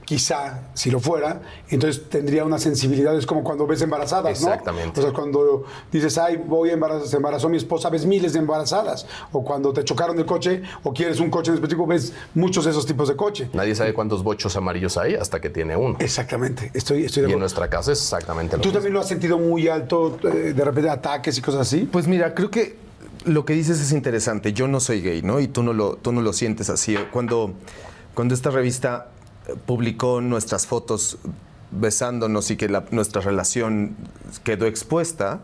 Quizá, 0.05 0.61
si 0.75 0.91
lo 0.91 1.01
fuera, 1.01 1.41
entonces 1.71 2.11
tendría 2.11 2.45
una 2.45 2.59
sensibilidad, 2.59 3.17
es 3.17 3.25
como 3.25 3.43
cuando 3.43 3.67
ves 3.67 3.81
embarazadas, 3.81 4.41
¿no? 4.43 4.49
Exactamente. 4.49 5.01
O 5.01 5.03
sea, 5.03 5.13
cuando 5.13 5.65
dices, 5.91 6.19
ay, 6.19 6.37
voy 6.37 6.71
a 6.71 6.75
embarazar, 6.75 7.07
se 7.09 7.17
embarazó 7.17 7.49
mi 7.49 7.57
esposa, 7.57 7.89
ves 7.89 8.05
miles 8.05 8.35
de 8.35 8.41
embarazadas. 8.41 9.07
O 9.33 9.43
cuando 9.43 9.73
te 9.73 9.83
chocaron 9.83 10.19
el 10.19 10.27
coche, 10.27 10.63
o 10.83 10.93
quieres 10.93 11.21
un 11.21 11.31
coche 11.31 11.51
en 11.51 11.55
específico, 11.55 11.87
ves 11.87 12.13
muchos 12.35 12.67
de 12.67 12.73
esos 12.73 12.85
tipos 12.85 13.09
de 13.09 13.17
coche. 13.17 13.49
Nadie 13.55 13.75
sabe 13.75 13.95
cuántos 13.95 14.23
bochos 14.23 14.55
amarillos 14.57 14.97
hay 14.99 15.15
hasta 15.15 15.41
que 15.41 15.49
tiene 15.49 15.75
uno. 15.77 15.97
Exactamente, 16.01 16.71
estoy, 16.75 17.05
estoy 17.05 17.23
de 17.23 17.29
Y 17.29 17.33
en 17.33 17.37
acuerdo. 17.37 17.39
nuestra 17.41 17.71
casa 17.71 17.93
es 17.93 17.99
exactamente 18.01 18.57
lo 18.57 18.63
¿Tú 18.63 18.69
mismo. 18.69 18.79
también 18.79 18.93
lo 18.95 19.01
has 19.01 19.09
sentido 19.09 19.39
muy 19.39 19.69
alto, 19.69 20.19
eh, 20.25 20.53
de 20.55 20.65
repente 20.65 20.91
ataques 20.91 21.39
y 21.39 21.41
cosas 21.41 21.63
así? 21.63 21.89
Pues 21.91 22.07
mira, 22.07 22.35
creo 22.35 22.51
que 22.51 22.77
lo 23.25 23.47
que 23.47 23.55
dices 23.55 23.81
es 23.81 23.91
interesante. 23.93 24.53
Yo 24.53 24.69
no 24.69 24.81
soy 24.81 25.01
gay, 25.01 25.23
¿no? 25.23 25.41
Y 25.41 25.49
tú 25.49 25.63
no 25.63 25.73
lo, 25.73 25.97
tú 25.97 26.13
no 26.13 26.21
lo 26.21 26.35
sientes 26.35 26.69
así. 26.69 26.95
Cuando, 27.11 27.53
cuando 28.13 28.35
esta 28.35 28.51
revista 28.51 29.09
publicó 29.67 30.21
nuestras 30.21 30.67
fotos 30.67 31.19
besándonos 31.71 32.51
y 32.51 32.57
que 32.57 32.69
la- 32.69 32.85
nuestra 32.91 33.21
relación 33.21 33.97
quedó 34.45 34.67
expuesta, 34.67 35.41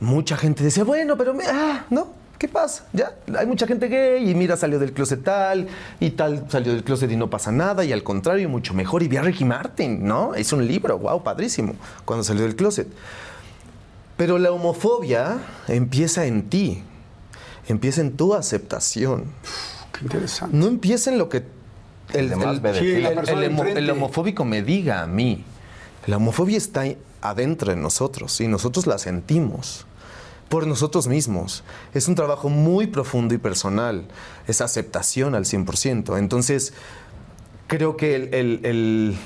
mucha 0.00 0.36
gente 0.36 0.62
decía, 0.64 0.84
bueno, 0.84 1.16
pero, 1.16 1.34
me- 1.34 1.46
ah, 1.46 1.84
¿no? 1.90 2.18
¿Qué 2.38 2.46
pasa? 2.46 2.84
Ya, 2.92 3.16
hay 3.36 3.46
mucha 3.46 3.66
gente 3.66 3.88
gay 3.88 4.30
y 4.30 4.34
mira, 4.34 4.56
salió 4.56 4.78
del 4.78 4.92
closet 4.92 5.24
tal 5.24 5.66
y 5.98 6.10
tal, 6.10 6.46
salió 6.48 6.72
del 6.72 6.84
closet 6.84 7.10
y 7.10 7.16
no 7.16 7.28
pasa 7.28 7.50
nada 7.50 7.84
y 7.84 7.92
al 7.92 8.04
contrario, 8.04 8.48
mucho 8.48 8.74
mejor. 8.74 9.02
Y 9.02 9.08
vi 9.08 9.16
a 9.16 9.22
Ricky 9.22 9.44
Martin, 9.44 10.04
¿no? 10.06 10.36
Es 10.36 10.52
un 10.52 10.64
libro, 10.66 10.96
wow, 11.00 11.20
padrísimo, 11.24 11.74
cuando 12.04 12.22
salió 12.22 12.44
del 12.44 12.54
closet. 12.54 12.86
Pero 14.16 14.38
la 14.38 14.52
homofobia 14.52 15.38
empieza 15.66 16.26
en 16.26 16.48
ti, 16.48 16.82
empieza 17.66 18.00
en 18.02 18.16
tu 18.16 18.34
aceptación. 18.34 19.24
Qué 19.92 20.04
interesante. 20.04 20.56
No 20.56 20.66
empieza 20.68 21.10
en 21.10 21.18
lo 21.18 21.28
que 21.28 21.42
el, 22.14 22.28
demás 22.30 22.56
el- 22.56 22.62
Sí, 22.80 23.00
la 23.00 23.08
el- 23.78 23.90
homofóbico 23.90 24.44
me 24.44 24.62
diga 24.62 25.02
a 25.02 25.06
mí. 25.06 25.44
La 26.06 26.16
homofobia 26.16 26.56
está 26.56 26.84
adentro 27.20 27.70
de 27.70 27.76
nosotros 27.76 28.40
y 28.40 28.48
nosotros 28.48 28.86
la 28.86 28.98
sentimos 28.98 29.84
por 30.48 30.66
nosotros 30.66 31.06
mismos. 31.08 31.62
Es 31.92 32.08
un 32.08 32.14
trabajo 32.14 32.48
muy 32.48 32.86
profundo 32.86 33.34
y 33.34 33.38
personal. 33.38 34.06
Es 34.46 34.60
aceptación 34.62 35.34
al 35.34 35.44
100%. 35.44 36.16
Entonces, 36.18 36.72
creo 37.66 37.96
que 37.96 38.14
el, 38.14 38.34
el- 38.34 38.60
el- 38.64 39.18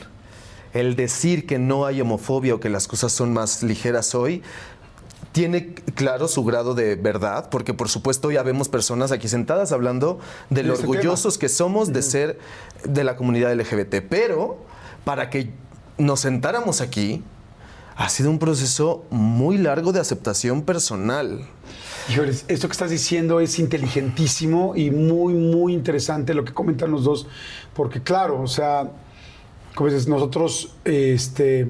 el 0.73 0.97
decir 0.97 1.47
que 1.47 1.59
no 1.59 1.85
hay 1.87 2.01
homofobia 2.01 2.55
o 2.55 2.61
que 2.61 2.71
las 2.71 2.89
cosas 2.89 3.13
son 3.13 3.33
más 3.33 3.63
ligeras 3.63 4.15
hoy 4.15 4.43
tiene 5.33 5.75
claro 5.95 6.29
su 6.29 6.45
grado 6.45 6.75
de 6.75 6.95
verdad, 6.95 7.49
porque 7.51 7.75
por 7.75 7.89
supuesto 7.89 8.31
ya 8.31 8.43
vemos 8.43 8.69
personas 8.69 9.13
aquí 9.13 9.29
sentadas 9.29 9.73
hablando 9.73 10.21
de 10.51 10.63
lo 10.63 10.75
orgullosos 10.75 11.39
que 11.39 11.49
somos 11.49 11.93
de 11.93 12.03
ser 12.03 12.39
de 12.85 13.03
la 13.03 13.17
comunidad 13.17 13.55
LGBT. 13.55 13.97
Pero 14.09 14.59
para 15.05 15.31
que 15.31 15.51
nos 15.99 16.21
sentáramos 16.21 16.81
aquí, 16.81 17.23
ha 17.97 18.09
sido 18.09 18.31
un 18.31 18.39
proceso 18.39 19.05
muy 19.11 19.59
largo 19.59 19.93
de 19.93 20.01
aceptación 20.01 20.63
personal. 20.63 21.47
Híjoles, 22.11 22.45
esto 22.49 22.69
que 22.69 22.73
estás 22.73 22.91
diciendo 22.91 23.41
es 23.41 23.59
inteligentísimo 23.59 24.75
y 24.75 24.91
muy, 24.91 25.35
muy 25.35 25.73
interesante 25.73 26.35
lo 26.35 26.45
que 26.45 26.53
comentan 26.53 26.91
los 26.91 27.05
dos, 27.05 27.27
porque 27.75 28.03
claro, 28.03 28.41
o 28.43 28.47
sea, 28.47 28.91
como 29.75 29.89
dices, 29.89 30.09
nosotros, 30.09 30.75
este, 30.85 31.69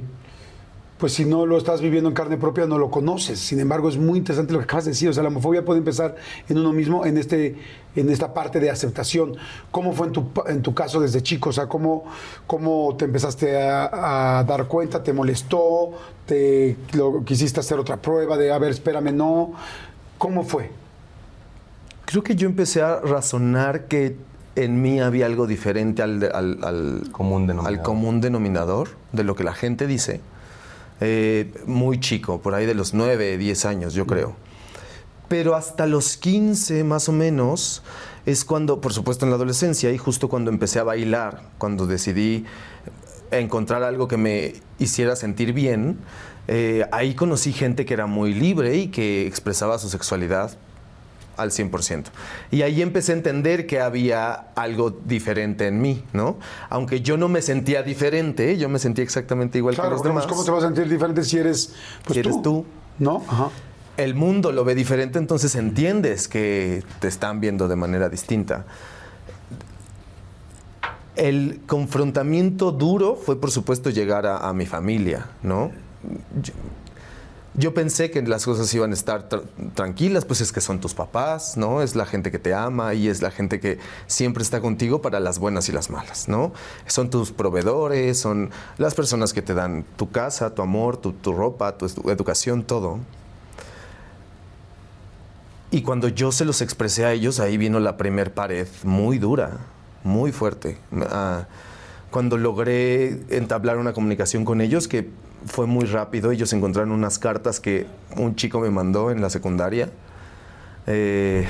pues 1.02 1.14
si 1.14 1.24
no 1.24 1.46
lo 1.46 1.58
estás 1.58 1.80
viviendo 1.80 2.08
en 2.08 2.14
carne 2.14 2.36
propia, 2.36 2.64
no 2.64 2.78
lo 2.78 2.88
conoces. 2.88 3.40
Sin 3.40 3.58
embargo, 3.58 3.88
es 3.88 3.96
muy 3.98 4.18
interesante 4.20 4.52
lo 4.52 4.60
que 4.60 4.66
acabas 4.66 4.84
de 4.84 4.92
decir. 4.92 5.08
O 5.08 5.12
sea, 5.12 5.24
la 5.24 5.30
homofobia 5.30 5.64
puede 5.64 5.78
empezar 5.80 6.14
en 6.48 6.58
uno 6.58 6.72
mismo, 6.72 7.04
en, 7.04 7.18
este, 7.18 7.56
en 7.96 8.08
esta 8.08 8.32
parte 8.32 8.60
de 8.60 8.70
aceptación. 8.70 9.34
¿Cómo 9.72 9.94
fue 9.94 10.06
en 10.06 10.12
tu, 10.12 10.28
pa- 10.32 10.44
en 10.46 10.62
tu 10.62 10.74
caso 10.74 11.00
desde 11.00 11.20
chico? 11.20 11.48
O 11.50 11.52
sea, 11.52 11.66
¿cómo, 11.66 12.04
cómo 12.46 12.94
te 12.96 13.06
empezaste 13.06 13.60
a, 13.60 14.38
a 14.38 14.44
dar 14.44 14.68
cuenta? 14.68 15.02
¿Te 15.02 15.12
molestó? 15.12 15.90
¿Te 16.24 16.76
lo, 16.92 17.24
quisiste 17.24 17.58
hacer 17.58 17.80
otra 17.80 17.96
prueba 17.96 18.36
de, 18.38 18.52
a 18.52 18.58
ver, 18.58 18.70
espérame, 18.70 19.12
no? 19.12 19.54
¿Cómo 20.18 20.44
fue? 20.44 20.70
Creo 22.04 22.22
que 22.22 22.36
yo 22.36 22.46
empecé 22.46 22.80
a 22.80 23.00
razonar 23.00 23.86
que 23.86 24.14
en 24.54 24.80
mí 24.82 25.00
había 25.00 25.26
algo 25.26 25.48
diferente 25.48 26.00
al, 26.02 26.22
al- 26.32 26.58
al- 26.62 27.10
Común 27.10 27.48
denominador. 27.48 27.78
al 27.80 27.82
común 27.84 28.20
denominador 28.20 28.90
de 29.10 29.24
lo 29.24 29.34
que 29.34 29.42
la 29.42 29.54
gente 29.54 29.88
dice. 29.88 30.20
Eh, 31.04 31.52
muy 31.66 31.98
chico, 31.98 32.40
por 32.40 32.54
ahí 32.54 32.64
de 32.64 32.74
los 32.74 32.94
9, 32.94 33.36
10 33.36 33.64
años, 33.64 33.92
yo 33.92 34.06
creo. 34.06 34.36
Pero 35.26 35.56
hasta 35.56 35.86
los 35.86 36.16
15 36.16 36.84
más 36.84 37.08
o 37.08 37.12
menos 37.12 37.82
es 38.24 38.44
cuando, 38.44 38.80
por 38.80 38.92
supuesto 38.92 39.26
en 39.26 39.30
la 39.30 39.36
adolescencia, 39.36 39.90
y 39.90 39.98
justo 39.98 40.28
cuando 40.28 40.52
empecé 40.52 40.78
a 40.78 40.84
bailar, 40.84 41.42
cuando 41.58 41.88
decidí 41.88 42.44
encontrar 43.32 43.82
algo 43.82 44.06
que 44.06 44.16
me 44.16 44.54
hiciera 44.78 45.16
sentir 45.16 45.52
bien, 45.52 45.98
eh, 46.46 46.86
ahí 46.92 47.14
conocí 47.14 47.52
gente 47.52 47.84
que 47.84 47.94
era 47.94 48.06
muy 48.06 48.32
libre 48.32 48.76
y 48.76 48.88
que 48.88 49.26
expresaba 49.26 49.78
su 49.78 49.88
sexualidad 49.88 50.56
al 51.36 51.50
100%. 51.50 52.04
Y 52.50 52.62
ahí 52.62 52.82
empecé 52.82 53.12
a 53.12 53.16
entender 53.16 53.66
que 53.66 53.80
había 53.80 54.32
algo 54.54 54.90
diferente 54.90 55.66
en 55.66 55.80
mí, 55.80 56.04
¿no? 56.12 56.38
Aunque 56.68 57.00
yo 57.00 57.16
no 57.16 57.28
me 57.28 57.42
sentía 57.42 57.82
diferente, 57.82 58.56
yo 58.58 58.68
me 58.68 58.78
sentía 58.78 59.04
exactamente 59.04 59.58
igual 59.58 59.74
Claro, 59.74 59.90
que 59.90 59.92
los 59.94 60.02
pues, 60.02 60.10
demás. 60.10 60.26
¿cómo 60.26 60.44
te 60.44 60.50
vas 60.50 60.64
a 60.64 60.66
sentir 60.66 60.88
diferente 60.88 61.24
si 61.24 61.38
eres, 61.38 61.74
pues, 62.04 62.14
Si 62.14 62.20
eres 62.20 62.40
tú. 62.42 62.64
¿No? 62.98 63.22
Ajá. 63.26 63.48
el 63.96 64.14
mundo 64.14 64.52
lo 64.52 64.64
ve 64.64 64.74
diferente, 64.74 65.18
entonces 65.18 65.54
entiendes 65.54 66.28
que 66.28 66.82
te 67.00 67.08
están 67.08 67.40
viendo 67.40 67.68
de 67.68 67.76
manera 67.76 68.08
distinta. 68.08 68.64
El 71.16 71.60
confrontamiento 71.66 72.72
duro 72.72 73.16
fue, 73.16 73.38
por 73.40 73.50
supuesto, 73.50 73.90
llegar 73.90 74.26
a, 74.26 74.48
a 74.48 74.52
mi 74.54 74.64
familia, 74.66 75.26
¿no? 75.42 75.70
Yo, 76.42 76.52
yo 77.54 77.74
pensé 77.74 78.10
que 78.10 78.22
las 78.22 78.44
cosas 78.46 78.72
iban 78.72 78.92
a 78.92 78.94
estar 78.94 79.28
tra- 79.28 79.42
tranquilas, 79.74 80.24
pues 80.24 80.40
es 80.40 80.52
que 80.52 80.60
son 80.62 80.80
tus 80.80 80.94
papás, 80.94 81.56
¿no? 81.58 81.82
Es 81.82 81.94
la 81.94 82.06
gente 82.06 82.30
que 82.30 82.38
te 82.38 82.54
ama 82.54 82.94
y 82.94 83.08
es 83.08 83.20
la 83.20 83.30
gente 83.30 83.60
que 83.60 83.78
siempre 84.06 84.42
está 84.42 84.60
contigo 84.60 85.02
para 85.02 85.20
las 85.20 85.38
buenas 85.38 85.68
y 85.68 85.72
las 85.72 85.90
malas, 85.90 86.28
¿no? 86.28 86.52
Son 86.86 87.10
tus 87.10 87.30
proveedores, 87.30 88.18
son 88.18 88.50
las 88.78 88.94
personas 88.94 89.32
que 89.34 89.42
te 89.42 89.52
dan 89.52 89.84
tu 89.96 90.10
casa, 90.10 90.54
tu 90.54 90.62
amor, 90.62 90.96
tu, 90.96 91.12
ropa, 91.32 91.76
tu 91.76 91.86
edu- 91.86 92.10
educación, 92.10 92.62
todo. 92.62 92.98
Y 95.70 95.82
cuando 95.82 96.08
yo 96.08 96.32
se 96.32 96.44
los 96.44 96.60
expresé 96.60 97.04
a 97.06 97.12
ellos, 97.12 97.40
ahí 97.40 97.56
vino 97.56 97.80
la 97.80 97.96
primer 97.96 98.34
pared 98.34 98.66
muy 98.82 99.18
dura, 99.18 99.58
muy 100.04 100.32
fuerte. 100.32 100.76
Ah, 101.10 101.46
cuando 102.10 102.36
logré 102.36 103.20
entablar 103.30 103.78
una 103.78 103.94
comunicación 103.94 104.44
con 104.44 104.60
ellos, 104.60 104.86
que 104.86 105.08
fue 105.46 105.66
muy 105.66 105.84
rápido, 105.86 106.30
ellos 106.30 106.52
encontraron 106.52 106.92
unas 106.92 107.18
cartas 107.18 107.60
que 107.60 107.86
un 108.16 108.36
chico 108.36 108.60
me 108.60 108.70
mandó 108.70 109.10
en 109.10 109.20
la 109.20 109.30
secundaria. 109.30 109.90
Eh, 110.86 111.46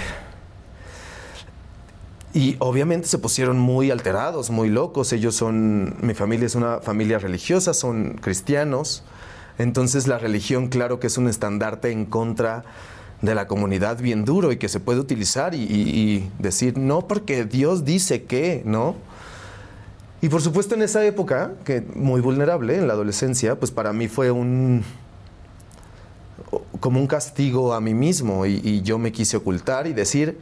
y 2.35 2.57
obviamente 2.61 3.09
se 3.09 3.19
pusieron 3.19 3.59
muy 3.59 3.91
alterados, 3.91 4.51
muy 4.51 4.71
locos. 4.71 5.13
Ellos 5.13 5.35
son, 5.35 5.97
mi 6.01 6.15
familia 6.15 6.47
es 6.47 6.55
una 6.55 6.79
familia 6.79 7.19
religiosa, 7.19 7.75
son 7.75 8.15
cristianos. 8.15 9.05
Entonces 9.59 10.07
la 10.07 10.19
religión, 10.19 10.69
claro 10.69 10.99
que 10.99 11.09
es 11.09 11.19
un 11.19 11.29
estandarte 11.29 11.91
en 11.91 12.07
contra 12.07 12.65
de 13.21 13.35
la 13.35 13.47
comunidad 13.47 13.99
bien 13.99 14.25
duro 14.25 14.51
y 14.51 14.57
que 14.57 14.69
se 14.69 14.81
puede 14.81 14.99
utilizar 14.99 15.55
y, 15.55 16.31
decir, 16.39 16.77
no, 16.79 17.07
porque 17.07 17.45
Dios 17.45 17.85
dice 17.85 18.25
que, 18.25 18.63
¿no? 18.65 18.97
Y 20.23 20.29
por 20.29 20.41
supuesto 20.41 20.77
en 20.77 20.83
esa 20.83 21.05
época, 21.05 21.53
que 21.65 21.83
muy 21.95 22.21
vulnerable, 22.21 22.79
en 22.79 22.87
la 22.87 22.95
adolescencia, 22.95 23.57
pues 23.59 23.73
para 23.73 23.93
mí 23.93 24.07
fue 24.07 24.31
un 24.31 24.85
como 26.81 27.01
un 27.01 27.07
castigo 27.07 27.75
a 27.75 27.81
mí 27.81 27.93
mismo. 27.93 28.47
Y, 28.47 28.83
yo 28.83 28.99
me 28.99 29.11
quise 29.13 29.37
ocultar 29.37 29.89
y 29.89 29.93
decir, 29.93 30.39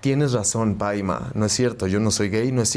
tienes 0.00 0.32
razón, 0.32 0.76
Paima, 0.76 1.32
no 1.34 1.44
es 1.44 1.52
cierto, 1.52 1.88
yo 1.88 1.98
no 1.98 2.12
soy 2.12 2.28
gay, 2.28 2.52
no 2.52 2.62
es 2.62 2.76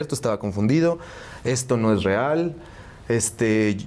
Esto 0.00 0.14
estaba 0.14 0.38
confundido, 0.38 0.98
esto 1.44 1.76
no 1.76 1.92
es 1.92 2.02
real, 2.02 2.54
este, 3.08 3.78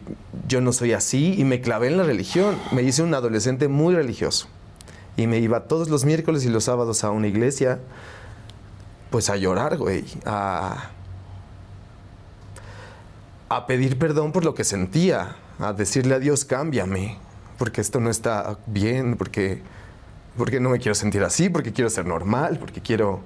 yo 0.47 0.61
no 0.61 0.73
soy 0.73 0.93
así 0.93 1.35
y 1.37 1.43
me 1.43 1.61
clavé 1.61 1.87
en 1.87 1.97
la 1.97 2.03
religión. 2.03 2.57
Me 2.71 2.81
hice 2.83 3.03
un 3.03 3.13
adolescente 3.13 3.67
muy 3.67 3.93
religioso 3.95 4.47
y 5.17 5.27
me 5.27 5.37
iba 5.39 5.61
todos 5.67 5.89
los 5.89 6.05
miércoles 6.05 6.45
y 6.45 6.49
los 6.49 6.65
sábados 6.65 7.03
a 7.03 7.11
una 7.11 7.27
iglesia, 7.27 7.79
pues 9.09 9.29
a 9.29 9.35
llorar, 9.35 9.77
güey, 9.77 10.05
a, 10.25 10.89
a 13.49 13.67
pedir 13.67 13.99
perdón 13.99 14.31
por 14.31 14.45
lo 14.45 14.55
que 14.55 14.63
sentía, 14.63 15.35
a 15.59 15.73
decirle 15.73 16.15
a 16.15 16.19
Dios, 16.19 16.45
cámbiame, 16.45 17.17
porque 17.57 17.81
esto 17.81 17.99
no 17.99 18.09
está 18.09 18.57
bien, 18.65 19.17
porque, 19.17 19.61
porque 20.37 20.59
no 20.59 20.69
me 20.69 20.79
quiero 20.79 20.95
sentir 20.95 21.23
así, 21.23 21.49
porque 21.49 21.73
quiero 21.73 21.89
ser 21.89 22.05
normal, 22.05 22.57
porque 22.57 22.81
quiero 22.81 23.19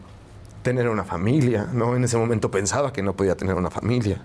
tener 0.65 0.89
una 0.89 1.03
familia, 1.03 1.69
¿no? 1.71 1.95
En 1.95 2.03
ese 2.03 2.17
momento 2.17 2.49
pensaba 2.49 2.91
que 2.91 3.03
no 3.03 3.15
podía 3.15 3.37
tener 3.37 3.53
una 3.53 3.69
familia. 3.69 4.19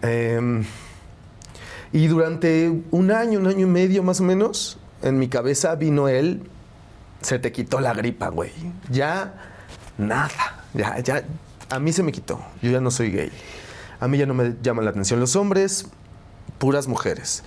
Eh, 0.00 0.64
y 1.92 2.06
durante 2.06 2.72
un 2.90 3.10
año, 3.10 3.38
un 3.38 3.48
año 3.48 3.66
y 3.66 3.70
medio 3.70 4.02
más 4.02 4.20
o 4.20 4.24
menos, 4.24 4.78
en 5.02 5.18
mi 5.18 5.28
cabeza 5.28 5.74
vino 5.74 6.08
él, 6.08 6.42
se 7.20 7.38
te 7.38 7.52
quitó 7.52 7.80
la 7.80 7.92
gripa, 7.92 8.28
güey. 8.28 8.50
Ya 8.90 9.34
nada, 9.98 10.64
ya, 10.72 10.98
ya, 11.00 11.22
a 11.68 11.78
mí 11.78 11.92
se 11.92 12.02
me 12.02 12.10
quitó. 12.10 12.40
Yo 12.62 12.70
ya 12.70 12.80
no 12.80 12.90
soy 12.90 13.10
gay. 13.10 13.30
A 14.00 14.08
mí 14.08 14.16
ya 14.16 14.24
no 14.24 14.32
me 14.32 14.54
llaman 14.62 14.86
la 14.86 14.92
atención 14.92 15.20
los 15.20 15.36
hombres, 15.36 15.86
puras 16.56 16.88
mujeres. 16.88 17.44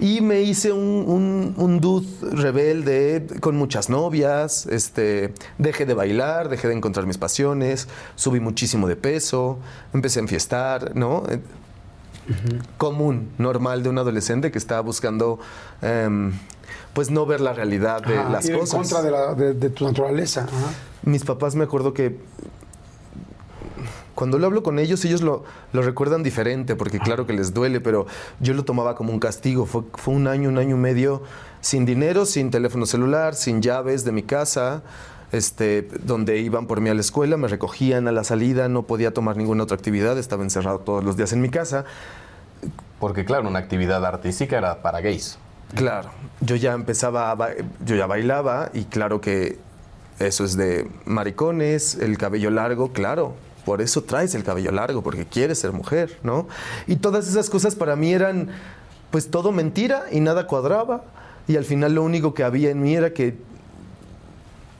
Y 0.00 0.22
me 0.22 0.40
hice 0.40 0.72
un, 0.72 1.04
un, 1.06 1.54
un 1.58 1.78
dude 1.80 2.06
rebelde 2.32 3.26
con 3.40 3.56
muchas 3.56 3.90
novias, 3.90 4.64
este, 4.66 5.34
dejé 5.58 5.84
de 5.84 5.92
bailar, 5.92 6.48
dejé 6.48 6.68
de 6.68 6.74
encontrar 6.74 7.06
mis 7.06 7.18
pasiones, 7.18 7.86
subí 8.16 8.40
muchísimo 8.40 8.88
de 8.88 8.96
peso, 8.96 9.58
empecé 9.92 10.18
a 10.20 10.22
enfiestar, 10.22 10.96
¿no? 10.96 11.24
Común, 12.78 13.30
normal 13.38 13.82
de 13.82 13.88
un 13.88 13.98
adolescente 13.98 14.50
que 14.50 14.58
está 14.58 14.80
buscando, 14.80 15.38
em, 15.82 16.32
pues 16.92 17.10
no 17.10 17.26
ver 17.26 17.40
la 17.40 17.52
realidad 17.52 18.02
de 18.02 18.18
Ajá, 18.18 18.30
las 18.30 18.46
ir 18.48 18.56
cosas. 18.58 18.74
en 18.74 18.80
contra 18.80 19.02
de, 19.02 19.10
la- 19.10 19.34
de- 19.34 19.54
de 19.54 19.70
tu 19.70 19.84
naturaleza. 19.84 20.42
Ajá. 20.44 20.72
Mis 21.02 21.24
papás 21.24 21.54
me 21.56 21.64
acuerdo 21.64 21.92
que 21.92 22.16
cuando 24.20 24.38
lo 24.38 24.48
hablo 24.48 24.62
con 24.62 24.78
ellos, 24.78 25.02
ellos 25.06 25.22
lo, 25.22 25.44
lo 25.72 25.80
recuerdan 25.80 26.22
diferente, 26.22 26.76
porque 26.76 26.98
claro 26.98 27.26
que 27.26 27.32
les 27.32 27.54
duele, 27.54 27.80
pero 27.80 28.06
yo 28.38 28.52
lo 28.52 28.66
tomaba 28.66 28.94
como 28.94 29.14
un 29.14 29.18
castigo. 29.18 29.64
Fue, 29.64 29.80
fue 29.94 30.12
un 30.12 30.28
año, 30.28 30.50
un 30.50 30.58
año 30.58 30.76
y 30.76 30.78
medio 30.78 31.22
sin 31.62 31.86
dinero, 31.86 32.26
sin 32.26 32.50
teléfono 32.50 32.84
celular, 32.84 33.34
sin 33.34 33.62
llaves 33.62 34.04
de 34.04 34.12
mi 34.12 34.22
casa, 34.22 34.82
este, 35.32 35.88
donde 36.04 36.36
iban 36.36 36.66
por 36.66 36.82
mí 36.82 36.90
a 36.90 36.94
la 36.94 37.00
escuela, 37.00 37.38
me 37.38 37.48
recogían 37.48 38.08
a 38.08 38.12
la 38.12 38.22
salida, 38.22 38.68
no 38.68 38.82
podía 38.82 39.14
tomar 39.14 39.38
ninguna 39.38 39.62
otra 39.62 39.78
actividad, 39.78 40.18
estaba 40.18 40.42
encerrado 40.42 40.80
todos 40.80 41.02
los 41.02 41.16
días 41.16 41.32
en 41.32 41.40
mi 41.40 41.48
casa. 41.48 41.86
Porque 42.98 43.24
claro, 43.24 43.48
una 43.48 43.58
actividad 43.58 44.04
artística 44.04 44.58
era 44.58 44.82
para 44.82 45.00
gays. 45.00 45.38
Claro, 45.74 46.10
yo 46.42 46.56
ya 46.56 46.74
empezaba, 46.74 47.32
a 47.32 47.38
yo 47.86 47.96
ya 47.96 48.04
bailaba 48.04 48.68
y 48.74 48.84
claro 48.84 49.22
que 49.22 49.58
eso 50.18 50.44
es 50.44 50.58
de 50.58 50.90
maricones, 51.06 51.94
el 51.94 52.18
cabello 52.18 52.50
largo, 52.50 52.92
claro, 52.92 53.32
por 53.64 53.80
eso 53.80 54.02
traes 54.02 54.34
el 54.34 54.44
cabello 54.44 54.72
largo, 54.72 55.02
porque 55.02 55.26
quieres 55.26 55.58
ser 55.58 55.72
mujer, 55.72 56.18
¿no? 56.22 56.48
Y 56.86 56.96
todas 56.96 57.28
esas 57.28 57.50
cosas 57.50 57.74
para 57.74 57.96
mí 57.96 58.12
eran 58.12 58.48
pues 59.10 59.30
todo 59.30 59.52
mentira 59.52 60.04
y 60.10 60.20
nada 60.20 60.46
cuadraba 60.46 61.02
y 61.48 61.56
al 61.56 61.64
final 61.64 61.94
lo 61.94 62.02
único 62.02 62.32
que 62.32 62.44
había 62.44 62.70
en 62.70 62.80
mí 62.80 62.94
era 62.94 63.12
que 63.12 63.36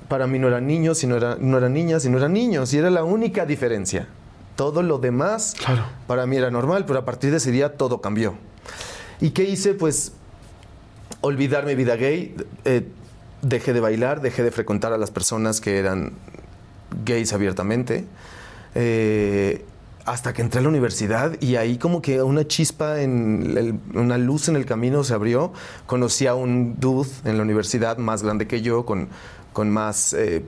para 0.09 0.27
mí 0.27 0.39
no 0.39 0.49
eran 0.49 0.67
niños, 0.67 0.99
sino 0.99 1.17
era, 1.17 1.37
no 1.41 1.57
eran 1.57 1.73
niñas, 1.73 2.05
y 2.05 2.11
no 2.11 2.19
eran 2.19 2.33
niños, 2.33 2.75
y 2.75 2.79
era 2.79 2.91
la 2.91 3.05
única 3.05 3.47
diferencia. 3.47 4.09
Todo 4.57 4.83
lo 4.83 4.99
demás 4.99 5.55
para 6.07 6.27
mí 6.27 6.37
era 6.37 6.51
normal, 6.51 6.85
pero 6.85 6.99
a 6.99 7.05
partir 7.05 7.31
de 7.31 7.37
ese 7.37 7.53
día 7.53 7.77
todo 7.77 8.01
cambió. 8.01 8.35
¿Y 9.21 9.31
qué 9.31 9.45
hice? 9.45 9.73
Pues 9.75 10.13
olvidar 11.21 11.65
mi 11.65 11.77
vida 11.77 11.95
gay, 11.97 12.35
eh, 12.65 12.89
dejé 13.43 13.73
de 13.73 13.81
bailar, 13.81 14.21
dejé 14.21 14.43
de 14.43 14.51
frecuentar 14.51 14.93
a 14.93 14.99
las 14.99 15.11
personas 15.11 15.61
que 15.61 15.79
eran 15.79 16.13
gays 17.05 17.33
abiertamente, 17.33 18.05
eh, 18.75 19.65
hasta 20.05 20.33
que 20.33 20.43
entré 20.43 20.61
a 20.61 20.63
la 20.63 20.69
universidad 20.69 21.41
y 21.41 21.57
ahí 21.57 21.79
como 21.79 22.03
que 22.03 22.23
una 22.23 22.47
chispa, 22.47 23.01
en 23.01 23.81
una 23.95 24.19
luz 24.19 24.49
en 24.49 24.57
el 24.57 24.67
camino 24.67 25.05
se 25.05 25.15
abrió, 25.15 25.53
conocí 25.87 26.27
a 26.27 26.35
un 26.35 26.77
dude 26.79 27.11
en 27.25 27.37
la 27.37 27.43
universidad 27.43 27.99
más 27.99 28.23
grande 28.23 28.47
que 28.47 28.63
yo, 28.63 28.85
con, 28.85 29.09
con 29.53 29.71
más 29.71 30.13
eh, 30.15 30.43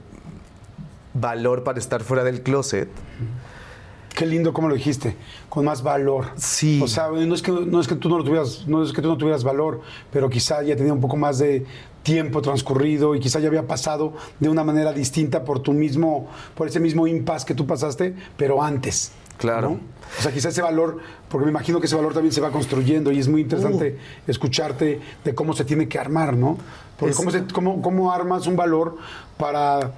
valor 1.14 1.64
para 1.64 1.78
estar 1.78 2.02
fuera 2.02 2.24
del 2.24 2.42
closet. 2.42 2.88
Qué 4.14 4.26
lindo 4.26 4.52
cómo 4.52 4.68
lo 4.68 4.74
dijiste, 4.74 5.16
con 5.48 5.64
más 5.64 5.82
valor. 5.82 6.26
Sí. 6.36 6.80
O 6.82 6.86
sea, 6.88 7.08
no 7.08 7.34
es 7.34 7.40
que, 7.40 7.50
no 7.50 7.80
es 7.80 7.88
que 7.88 7.94
tú 7.94 8.08
no 8.10 8.18
lo 8.18 8.24
tuvieras, 8.24 8.66
no 8.66 8.82
es 8.82 8.92
que 8.92 9.00
tú 9.00 9.08
no 9.08 9.16
tuvieras 9.16 9.42
valor, 9.42 9.80
pero 10.12 10.28
quizá 10.28 10.62
ya 10.62 10.76
tenía 10.76 10.92
un 10.92 11.00
poco 11.00 11.16
más 11.16 11.38
de 11.38 11.64
tiempo 12.02 12.42
transcurrido 12.42 13.14
y 13.14 13.20
quizá 13.20 13.38
ya 13.40 13.48
había 13.48 13.66
pasado 13.66 14.12
de 14.38 14.48
una 14.48 14.64
manera 14.64 14.92
distinta 14.92 15.44
por 15.44 15.60
tu 15.60 15.72
mismo, 15.72 16.28
por 16.54 16.66
ese 16.68 16.78
mismo 16.80 17.06
impasse 17.06 17.46
que 17.46 17.54
tú 17.54 17.66
pasaste, 17.66 18.14
pero 18.36 18.62
antes. 18.62 19.12
Claro. 19.38 19.70
¿no? 19.70 19.80
O 20.18 20.22
sea, 20.22 20.30
quizá 20.30 20.50
ese 20.50 20.60
valor, 20.62 20.98
porque 21.28 21.46
me 21.46 21.50
imagino 21.50 21.80
que 21.80 21.86
ese 21.86 21.96
valor 21.96 22.12
también 22.12 22.32
se 22.32 22.40
va 22.42 22.50
construyendo 22.50 23.10
y 23.12 23.18
es 23.18 23.28
muy 23.28 23.40
interesante 23.40 23.98
escucharte 24.26 25.00
de 25.24 25.34
cómo 25.34 25.54
se 25.54 25.64
tiene 25.64 25.88
que 25.88 25.98
armar, 25.98 26.36
¿no? 26.36 26.58
Porque 26.98 27.12
Es- 27.12 27.16
cómo, 27.16 27.30
se- 27.30 27.44
cómo- 27.52 27.80
cómo 27.80 28.12
armas 28.12 28.46
un 28.46 28.56
valor 28.56 28.98
para 29.38 29.92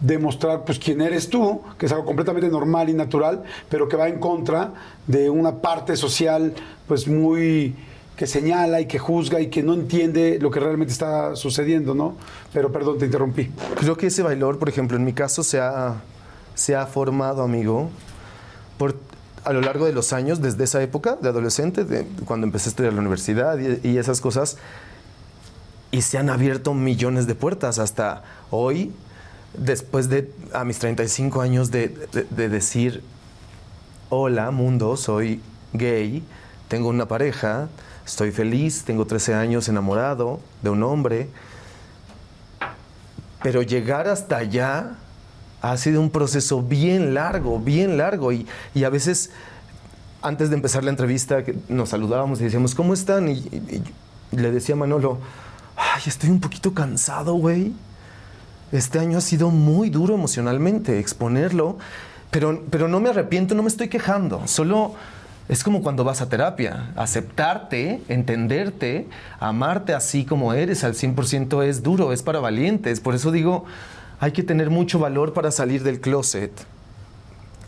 demostrar 0.00 0.64
pues 0.64 0.78
quién 0.78 1.00
eres 1.00 1.28
tú, 1.28 1.60
que 1.78 1.86
es 1.86 1.92
algo 1.92 2.04
completamente 2.04 2.48
normal 2.48 2.88
y 2.88 2.94
natural, 2.94 3.42
pero 3.68 3.88
que 3.88 3.96
va 3.96 4.08
en 4.08 4.18
contra 4.18 4.72
de 5.06 5.30
una 5.30 5.56
parte 5.56 5.96
social 5.96 6.54
pues 6.86 7.08
muy 7.08 7.74
que 8.16 8.26
señala 8.26 8.80
y 8.80 8.86
que 8.86 8.98
juzga 8.98 9.40
y 9.40 9.46
que 9.46 9.62
no 9.62 9.74
entiende 9.74 10.38
lo 10.40 10.50
que 10.50 10.58
realmente 10.58 10.92
está 10.92 11.36
sucediendo, 11.36 11.94
¿no? 11.94 12.16
Pero 12.52 12.72
perdón, 12.72 12.98
te 12.98 13.06
interrumpí. 13.06 13.48
Creo 13.76 13.96
que 13.96 14.08
ese 14.08 14.24
valor, 14.24 14.58
por 14.58 14.68
ejemplo, 14.68 14.96
en 14.96 15.04
mi 15.04 15.12
caso 15.12 15.44
se 15.44 15.60
ha, 15.60 16.02
se 16.56 16.74
ha 16.74 16.84
formado, 16.86 17.42
amigo, 17.42 17.90
por, 18.76 18.96
a 19.44 19.52
lo 19.52 19.60
largo 19.60 19.86
de 19.86 19.92
los 19.92 20.12
años, 20.12 20.42
desde 20.42 20.64
esa 20.64 20.82
época 20.82 21.14
de 21.14 21.28
adolescente, 21.28 21.84
de, 21.84 22.08
cuando 22.24 22.44
empecé 22.44 22.68
a 22.68 22.70
estudiar 22.70 22.92
la 22.92 23.00
universidad 23.00 23.56
y, 23.56 23.88
y 23.88 23.98
esas 23.98 24.20
cosas, 24.20 24.56
y 25.92 26.02
se 26.02 26.18
han 26.18 26.28
abierto 26.28 26.74
millones 26.74 27.28
de 27.28 27.36
puertas 27.36 27.78
hasta 27.78 28.24
hoy, 28.50 28.92
después 29.56 30.08
de 30.08 30.30
a 30.52 30.64
mis 30.64 30.78
35 30.78 31.40
años 31.40 31.70
de, 31.70 31.88
de- 32.12 32.26
de 32.30 32.48
decir, 32.48 33.02
hola 34.10 34.50
mundo, 34.50 34.96
soy 34.96 35.40
gay, 35.72 36.22
tengo 36.68 36.88
una 36.88 37.06
pareja, 37.08 37.68
estoy 38.06 38.30
feliz, 38.32 38.84
tengo 38.84 39.06
13 39.06 39.34
años 39.34 39.68
enamorado 39.68 40.40
de 40.62 40.70
un 40.70 40.82
hombre, 40.82 41.28
pero 43.42 43.62
llegar 43.62 44.08
hasta 44.08 44.36
allá 44.38 44.96
ha 45.62 45.76
sido 45.76 46.00
un 46.00 46.10
proceso 46.10 46.62
bien 46.62 47.14
largo, 47.14 47.58
bien 47.58 47.96
largo. 47.98 48.32
Y, 48.32 48.46
y 48.74 48.84
a 48.84 48.90
veces, 48.90 49.30
antes 50.22 50.50
de 50.50 50.56
empezar 50.56 50.84
la 50.84 50.90
entrevista, 50.90 51.42
nos 51.68 51.90
saludábamos 51.90 52.40
y 52.40 52.44
decíamos, 52.44 52.74
¿cómo 52.74 52.94
están? 52.94 53.28
Y, 53.28 53.32
y- 53.38 53.82
y 54.30 54.36
le 54.36 54.50
decía 54.50 54.74
a 54.74 54.78
Manolo, 54.78 55.18
ay, 55.76 56.02
estoy 56.06 56.28
un 56.30 56.40
poquito 56.40 56.74
cansado, 56.74 57.34
güey. 57.34 57.72
Este 58.72 58.98
año 58.98 59.18
ha 59.18 59.20
sido 59.20 59.50
muy 59.50 59.90
duro 59.90 60.14
emocionalmente, 60.14 60.98
exponerlo, 60.98 61.78
pero, 62.30 62.64
pero 62.70 62.88
no 62.88 63.00
me 63.00 63.10
arrepiento, 63.10 63.54
no 63.54 63.62
me 63.62 63.68
estoy 63.68 63.88
quejando, 63.88 64.46
solo 64.46 64.94
es 65.48 65.64
como 65.64 65.82
cuando 65.82 66.04
vas 66.04 66.20
a 66.20 66.28
terapia, 66.28 66.92
aceptarte, 66.94 68.02
entenderte, 68.08 69.06
amarte 69.40 69.94
así 69.94 70.24
como 70.24 70.52
eres 70.52 70.84
al 70.84 70.94
100% 70.94 71.64
es 71.64 71.82
duro, 71.82 72.12
es 72.12 72.22
para 72.22 72.38
valientes, 72.38 73.00
por 73.00 73.14
eso 73.14 73.32
digo, 73.32 73.64
hay 74.20 74.32
que 74.32 74.42
tener 74.42 74.68
mucho 74.68 74.98
valor 74.98 75.32
para 75.32 75.50
salir 75.50 75.82
del 75.82 76.00
closet, 76.00 76.52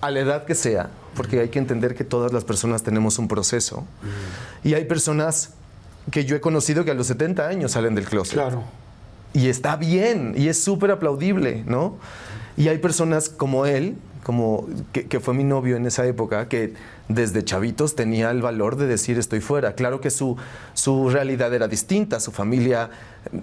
a 0.00 0.10
la 0.10 0.20
edad 0.20 0.44
que 0.44 0.54
sea, 0.54 0.90
porque 1.14 1.40
hay 1.40 1.48
que 1.48 1.58
entender 1.58 1.94
que 1.94 2.04
todas 2.04 2.32
las 2.32 2.44
personas 2.44 2.82
tenemos 2.82 3.18
un 3.18 3.28
proceso. 3.28 3.84
Y 4.64 4.74
hay 4.74 4.84
personas 4.84 5.50
que 6.10 6.24
yo 6.24 6.36
he 6.36 6.40
conocido 6.40 6.84
que 6.84 6.90
a 6.90 6.94
los 6.94 7.06
70 7.06 7.46
años 7.46 7.72
salen 7.72 7.94
del 7.94 8.06
closet. 8.06 8.34
Claro. 8.34 8.64
Y 9.32 9.48
está 9.48 9.76
bien, 9.76 10.34
y 10.36 10.48
es 10.48 10.62
súper 10.62 10.90
aplaudible, 10.90 11.62
¿no? 11.66 11.96
Y 12.56 12.68
hay 12.68 12.78
personas 12.78 13.28
como 13.28 13.64
él, 13.66 13.96
como 14.22 14.66
que, 14.92 15.06
que 15.06 15.20
fue 15.20 15.34
mi 15.34 15.44
novio 15.44 15.76
en 15.76 15.86
esa 15.86 16.06
época, 16.06 16.48
que 16.48 16.74
desde 17.10 17.44
chavitos 17.44 17.96
tenía 17.96 18.30
el 18.30 18.40
valor 18.40 18.76
de 18.76 18.86
decir 18.86 19.18
estoy 19.18 19.40
fuera. 19.40 19.74
Claro 19.74 20.00
que 20.00 20.10
su, 20.10 20.36
su 20.74 21.10
realidad 21.10 21.52
era 21.52 21.66
distinta, 21.66 22.20
su 22.20 22.30
familia 22.30 22.90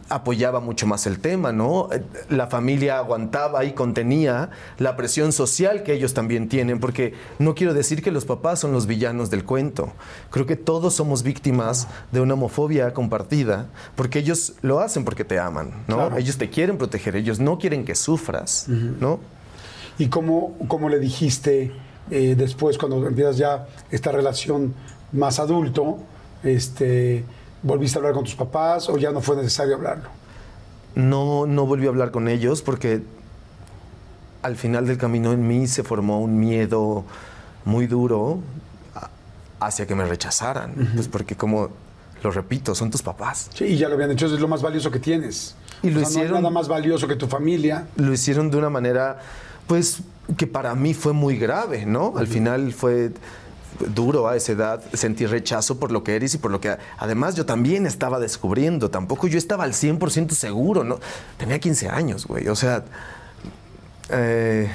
apoyaba 0.10 0.60
mucho 0.60 0.88
más 0.88 1.06
el 1.06 1.20
tema, 1.20 1.52
¿no? 1.52 1.90
La 2.30 2.48
familia 2.48 2.98
aguantaba 2.98 3.66
y 3.66 3.74
contenía 3.74 4.50
la 4.80 4.96
presión 4.96 5.32
social 5.32 5.84
que 5.84 5.94
ellos 5.94 6.14
también 6.14 6.48
tienen, 6.48 6.80
porque 6.80 7.14
no 7.40 7.56
quiero 7.56 7.74
decir 7.74 8.02
que 8.02 8.10
los 8.10 8.26
papás 8.26 8.60
son 8.60 8.72
los 8.72 8.88
villanos 8.88 9.30
del 9.30 9.44
cuento. 9.44 9.92
Creo 10.32 10.46
que 10.46 10.56
todos 10.56 10.96
somos 10.96 11.22
víctimas 11.22 11.88
de 12.12 12.22
una 12.22 12.34
homofobia 12.34 12.94
compartida, 12.94 13.68
porque 13.96 14.20
ellos 14.20 14.54
lo 14.62 14.80
hacen 14.80 15.04
porque 15.04 15.26
te 15.26 15.40
aman, 15.40 15.72
¿no? 15.88 15.98
Claro. 15.98 16.18
Ellos 16.18 16.38
te 16.38 16.50
quieren 16.50 16.78
proteger, 16.78 17.16
ellos 17.16 17.40
no 17.40 17.60
quieren 17.60 17.86
que 17.86 17.96
sufras, 17.96 18.68
¿no? 18.68 19.20
¿Y 20.00 20.08
cómo, 20.08 20.56
cómo 20.68 20.90
le 20.90 21.00
dijiste 21.00 21.72
eh, 22.12 22.36
después, 22.38 22.78
cuando 22.78 23.06
empiezas 23.08 23.38
ya 23.38 23.68
esta 23.92 24.12
relación 24.12 24.74
más 25.12 25.40
adulto, 25.40 25.98
este, 26.44 27.24
volviste 27.64 27.98
a 27.98 28.00
hablar 28.00 28.14
con 28.14 28.24
tus 28.24 28.36
papás 28.36 28.90
o 28.90 28.98
ya 28.98 29.12
no 29.12 29.22
fue 29.22 29.36
necesario 29.36 29.76
hablarlo? 29.76 30.10
No, 30.96 31.46
no 31.46 31.66
volví 31.66 31.86
a 31.86 31.90
hablar 31.90 32.12
con 32.12 32.28
ellos 32.28 32.62
porque 32.62 33.02
al 34.42 34.56
final 34.56 34.88
del 34.88 34.98
camino 34.98 35.32
en 35.34 35.48
mí 35.48 35.68
se 35.68 35.84
formó 35.84 36.20
un 36.22 36.40
miedo 36.40 37.04
muy 37.66 37.88
duro 37.88 38.40
hacia 39.60 39.86
que 39.88 39.96
me 39.96 40.06
rechazaran. 40.06 40.92
Pues 40.96 41.08
porque 41.08 41.36
como, 41.36 41.70
lo 42.24 42.32
repito, 42.32 42.76
son 42.76 42.92
tus 42.92 43.02
papás. 43.02 43.50
Sí, 43.54 43.66
y 43.66 43.78
ya 43.78 43.90
lo 43.90 43.96
habían 43.96 44.12
hecho, 44.12 44.28
eso 44.28 44.36
es 44.36 44.42
lo 44.42 44.48
más 44.48 44.62
valioso 44.62 44.92
que 44.92 45.00
tienes. 45.00 45.56
Y 45.84 45.90
lo 45.90 46.00
sea, 46.00 46.02
no 46.02 46.08
hay 46.08 46.14
hicieron- 46.26 46.42
nada 46.44 46.50
más 46.52 46.68
valioso 46.68 47.08
que 47.08 47.16
tu 47.16 47.28
familia. 47.28 47.88
Lo 47.96 48.14
hicieron 48.14 48.50
de 48.52 48.58
una 48.58 48.70
manera, 48.70 49.20
pues, 49.68 50.00
que 50.38 50.48
para 50.48 50.76
mí 50.76 50.94
fue 50.94 51.14
muy 51.14 51.38
grave, 51.38 51.86
¿no? 51.86 52.14
Al 52.18 52.28
final 52.28 52.74
fue 52.74 53.12
duro 53.94 54.28
a 54.28 54.36
esa 54.36 54.54
edad 54.54 54.84
sentir 54.94 55.30
rechazo 55.30 55.80
por 55.80 55.92
lo 55.92 56.04
que 56.04 56.16
eres 56.16 56.34
y 56.34 56.38
por 56.38 56.52
lo 56.52 56.60
que 56.60 56.78
además 56.98 57.36
yo 57.36 57.46
también 57.46 57.86
estaba 57.86 58.20
descubriendo, 58.20 58.90
tampoco 58.90 59.28
yo 59.28 59.38
estaba 59.38 59.66
al 59.66 59.74
100% 59.74 60.32
seguro, 60.32 60.84
¿no? 60.84 61.00
Tenía 61.38 61.60
15 61.60 61.90
años, 61.90 62.26
güey, 62.26 62.48
o 62.48 62.56
sea, 62.56 62.86
eh, 64.10 64.72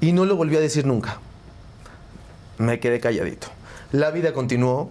y 0.00 0.12
no 0.12 0.24
lo 0.26 0.36
volví 0.36 0.56
a 0.56 0.60
decir 0.60 0.86
nunca. 0.86 1.18
Me 2.58 2.78
quedé 2.78 3.00
calladito. 3.00 3.48
La 3.90 4.10
vida 4.10 4.32
continuó, 4.32 4.90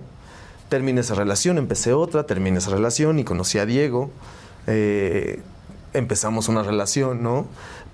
terminé 0.68 1.02
esa 1.02 1.16
relación, 1.16 1.58
empecé 1.58 1.94
otra, 1.94 2.26
terminé 2.26 2.58
esa 2.58 2.72
relación 2.72 3.20
y 3.20 3.24
conocí 3.24 3.58
a 3.60 3.66
Diego. 3.66 4.12
eh, 4.68 5.42
empezamos 5.94 6.50
una 6.50 6.64
relación, 6.64 7.24
¿no? 7.24 7.48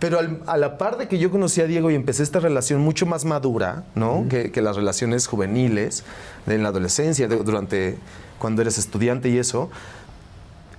Pero 0.06 0.20
al- 0.20 0.42
a 0.46 0.56
la 0.58 0.78
par 0.78 0.98
de 0.98 1.08
que 1.08 1.18
yo 1.18 1.32
conocí 1.32 1.62
a 1.62 1.66
Diego 1.66 1.90
y 1.90 1.96
empecé 1.96 2.22
esta 2.22 2.40
relación 2.40 2.80
mucho 2.82 3.08
más 3.08 3.26
madura, 3.26 3.86
¿no? 3.96 4.28
que, 4.30 4.52
que 4.52 4.62
las 4.62 4.76
relaciones 4.76 5.26
juveniles 5.26 6.04
de 6.46 6.54
en 6.54 6.62
la 6.62 6.70
adolescencia, 6.70 7.28
de- 7.28 7.38
durante 7.38 7.98
cuando 8.38 8.62
eres 8.62 8.78
estudiante 8.78 9.30
y 9.30 9.40
eso, 9.40 9.72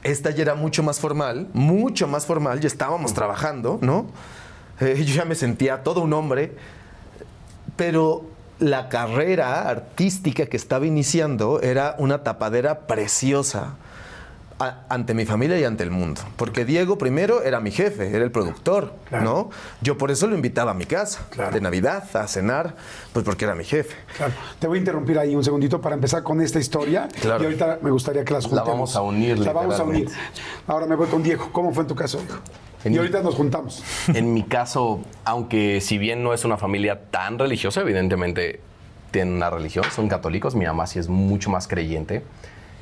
esta 0.05 0.31
ya 0.31 0.43
era 0.43 0.55
mucho 0.55 0.85
más 0.85 1.01
formal, 1.01 1.49
mucho 1.55 2.07
más 2.07 2.25
formal, 2.25 2.61
ya 2.61 2.69
estábamos 2.69 3.15
trabajando, 3.15 3.81
¿no? 3.83 4.07
Eh, 4.79 4.95
yo 5.05 5.13
ya 5.17 5.25
me 5.25 5.35
sentía 5.35 5.83
todo 5.83 6.03
un 6.03 6.13
hombre, 6.13 6.53
pero 7.75 8.25
la 8.61 8.89
carrera 8.89 9.69
artística 9.69 10.47
que 10.47 10.57
estaba 10.57 10.87
iniciando 10.87 11.61
era 11.63 11.97
una 11.99 12.23
tapadera 12.23 12.87
preciosa 12.87 13.75
a- 14.59 14.85
ante 14.89 15.13
mi 15.15 15.27
familia 15.27 15.59
y 15.59 15.65
ante 15.65 15.83
el 15.85 15.91
mundo. 15.91 16.23
Porque 16.37 16.65
Diego 16.65 16.97
primero 16.99 17.43
era 17.43 17.61
mi 17.61 17.71
jefe, 17.71 18.09
era 18.15 18.25
el 18.25 18.31
productor, 18.31 18.95
¿no? 19.11 19.51
Yo 19.83 19.99
por 19.99 20.11
eso 20.11 20.27
lo 20.27 20.35
invitaba 20.35 20.71
a 20.71 20.75
mi 20.75 20.87
casa, 20.87 21.27
Claro. 21.31 21.53
de 21.53 21.61
Navidad, 21.61 22.05
a 22.17 22.27
cenar, 22.27 22.75
pues 23.13 23.25
porque 23.25 23.45
era 23.45 23.55
mi 23.55 23.65
jefe. 23.65 23.95
Claro. 24.17 24.33
Te 24.59 24.67
voy 24.67 24.79
a 24.79 24.81
interrumpir 24.81 25.19
ahí 25.19 25.37
un 25.37 25.45
segundito 25.45 25.81
para 25.81 25.95
empezar 25.95 26.23
con 26.23 26.41
esta 26.41 26.59
historia. 26.59 27.09
Claro. 27.21 27.43
Y 27.43 27.47
ahorita 27.47 27.79
me 27.83 27.91
gustaría 27.91 28.25
que 28.25 28.33
las 28.33 28.45
La 28.45 28.49
juntemos. 28.63 28.69
vamos 28.69 28.97
a 28.97 29.03
unir, 29.03 29.39
La 29.39 29.53
vamos 29.53 29.79
a 29.79 29.83
unir. 29.85 30.09
Ahora 30.67 30.87
me 30.87 30.95
voy 30.97 31.09
con 31.09 31.23
Diego. 31.23 31.51
¿Cómo 31.53 31.73
fue 31.73 31.83
en 31.83 31.89
tu 31.89 31.95
caso, 31.95 32.19
hijo? 32.23 32.39
En 32.85 32.93
Y 32.93 32.95
mi- 32.95 32.99
ahorita 32.99 33.23
nos 33.23 33.35
juntamos. 33.35 33.83
En 34.09 34.33
mi 34.33 34.43
caso, 34.45 35.01
aunque 35.25 35.81
si 35.81 35.99
bien 35.99 36.23
no 36.23 36.33
es 36.33 36.45
una 36.45 36.57
familia 36.57 37.01
tan 37.11 37.39
religiosa, 37.39 37.81
evidentemente 37.83 38.61
tienen 39.11 39.35
una 39.35 39.51
religión, 39.51 39.85
son 39.95 40.09
católicos, 40.09 40.55
mi 40.55 40.65
mamá 40.67 40.87
sí 40.87 40.99
es 40.99 41.09
mucho 41.09 41.51
más 41.51 41.67
creyente. 41.69 42.23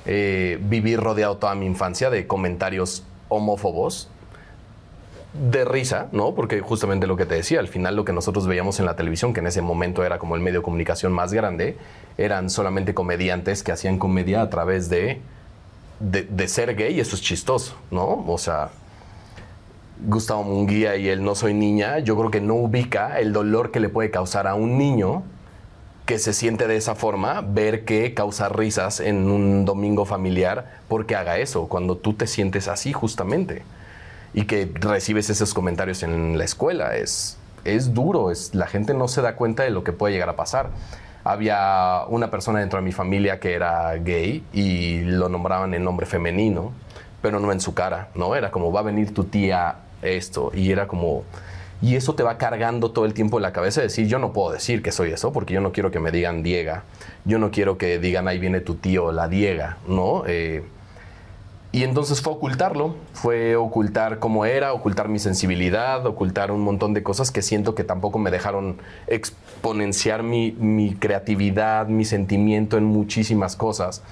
Eh, 0.06 0.58
viví 0.62 0.96
rodeado 0.96 1.38
toda 1.38 1.54
mi 1.54 1.66
infancia 1.66 2.10
de 2.10 2.26
comentarios 2.26 3.04
homófobos, 3.28 4.08
de 5.34 5.64
risa, 5.64 6.08
¿no? 6.12 6.34
Porque 6.34 6.60
justamente 6.60 7.06
lo 7.06 7.16
que 7.16 7.26
te 7.26 7.34
decía, 7.34 7.58
al 7.58 7.68
final 7.68 7.96
lo 7.96 8.04
que 8.04 8.12
nosotros 8.12 8.46
veíamos 8.46 8.78
en 8.78 8.86
la 8.86 8.94
televisión, 8.94 9.32
que 9.32 9.40
en 9.40 9.48
ese 9.48 9.62
momento 9.62 10.04
era 10.04 10.18
como 10.18 10.36
el 10.36 10.40
medio 10.40 10.60
de 10.60 10.64
comunicación 10.64 11.12
más 11.12 11.32
grande, 11.32 11.76
eran 12.18 12.50
solamente 12.50 12.94
comediantes 12.94 13.62
que 13.64 13.72
hacían 13.72 13.98
comedia 13.98 14.42
a 14.42 14.50
través 14.50 14.88
de, 14.88 15.20
de, 15.98 16.48
ser 16.48 16.76
gay 16.76 16.94
y 16.94 17.00
eso 17.00 17.16
es 17.16 17.22
chistoso, 17.22 17.74
¿no? 17.90 18.24
O 18.28 18.38
sea, 18.38 18.70
Gustavo 20.06 20.44
Munguía 20.44 20.96
y 20.96 21.08
el 21.08 21.24
No 21.24 21.34
Soy 21.34 21.52
Niña, 21.52 21.98
yo 21.98 22.16
creo 22.16 22.30
que 22.30 22.40
no 22.40 22.54
ubica 22.54 23.18
el 23.18 23.32
dolor 23.32 23.72
que 23.72 23.80
le 23.80 23.88
puede 23.88 24.10
causar 24.10 24.46
a 24.46 24.54
un 24.54 24.78
niño 24.78 25.24
que 26.06 26.18
se 26.18 26.32
siente 26.32 26.66
de 26.68 26.76
esa 26.76 26.94
forma, 26.94 27.40
ver 27.40 27.84
que 27.84 28.12
causa 28.12 28.48
risas 28.48 29.00
en 29.00 29.30
un 29.30 29.64
domingo 29.64 30.04
familiar 30.04 30.80
porque 30.88 31.16
haga 31.16 31.38
eso, 31.38 31.66
cuando 31.66 31.96
tú 31.96 32.12
te 32.12 32.26
sientes 32.26 32.68
así 32.68 32.92
justamente 32.92 33.62
y 34.34 34.44
que 34.44 34.70
recibes 34.74 35.30
esos 35.30 35.54
comentarios 35.54 36.02
en 36.02 36.36
la 36.36 36.44
escuela. 36.44 36.96
Es, 36.96 37.38
es 37.64 37.94
duro, 37.94 38.30
es, 38.30 38.54
la 38.54 38.66
gente 38.66 38.92
no 38.92 39.08
se 39.08 39.22
da 39.22 39.36
cuenta 39.36 39.62
de 39.62 39.70
lo 39.70 39.84
que 39.84 39.92
puede 39.92 40.12
llegar 40.12 40.28
a 40.28 40.36
pasar. 40.36 40.70
Había 41.22 42.02
una 42.08 42.30
persona 42.30 42.60
dentro 42.60 42.78
de 42.78 42.84
mi 42.84 42.92
familia 42.92 43.40
que 43.40 43.54
era 43.54 43.94
gay 43.94 44.44
y 44.52 45.00
lo 45.02 45.30
nombraban 45.30 45.72
en 45.72 45.84
nombre 45.84 46.04
femenino, 46.04 46.72
pero 47.22 47.40
no 47.40 47.50
en 47.50 47.60
su 47.60 47.72
cara, 47.72 48.08
¿no? 48.14 48.34
Era 48.34 48.50
como, 48.50 48.70
va 48.70 48.80
a 48.80 48.82
venir 48.82 49.14
tu 49.14 49.24
tía 49.24 49.76
esto, 50.02 50.50
y 50.54 50.70
era 50.70 50.86
como... 50.86 51.24
Y 51.84 51.96
eso 51.96 52.14
te 52.14 52.22
va 52.22 52.38
cargando 52.38 52.92
todo 52.92 53.04
el 53.04 53.12
tiempo 53.12 53.36
en 53.36 53.42
la 53.42 53.52
cabeza 53.52 53.82
de 53.82 53.88
decir, 53.88 54.06
yo 54.06 54.18
no 54.18 54.32
puedo 54.32 54.50
decir 54.54 54.82
que 54.82 54.90
soy 54.90 55.10
eso, 55.10 55.34
porque 55.34 55.52
yo 55.52 55.60
no 55.60 55.70
quiero 55.70 55.90
que 55.90 56.00
me 56.00 56.10
digan 56.10 56.42
Diega, 56.42 56.84
yo 57.26 57.38
no 57.38 57.50
quiero 57.50 57.76
que 57.76 57.98
digan, 57.98 58.26
ahí 58.26 58.38
viene 58.38 58.60
tu 58.60 58.76
tío, 58.76 59.12
la 59.12 59.28
Diega, 59.28 59.76
¿no? 59.86 60.22
Eh, 60.26 60.64
y 61.72 61.82
entonces 61.82 62.22
fue 62.22 62.32
ocultarlo, 62.32 62.94
fue 63.12 63.56
ocultar 63.56 64.18
cómo 64.18 64.46
era, 64.46 64.72
ocultar 64.72 65.10
mi 65.10 65.18
sensibilidad, 65.18 66.06
ocultar 66.06 66.52
un 66.52 66.62
montón 66.62 66.94
de 66.94 67.02
cosas 67.02 67.30
que 67.30 67.42
siento 67.42 67.74
que 67.74 67.84
tampoco 67.84 68.18
me 68.18 68.30
dejaron 68.30 68.78
exponenciar 69.06 70.22
mi, 70.22 70.52
mi 70.52 70.94
creatividad, 70.94 71.86
mi 71.88 72.06
sentimiento 72.06 72.78
en 72.78 72.84
muchísimas 72.84 73.56
cosas. 73.56 74.02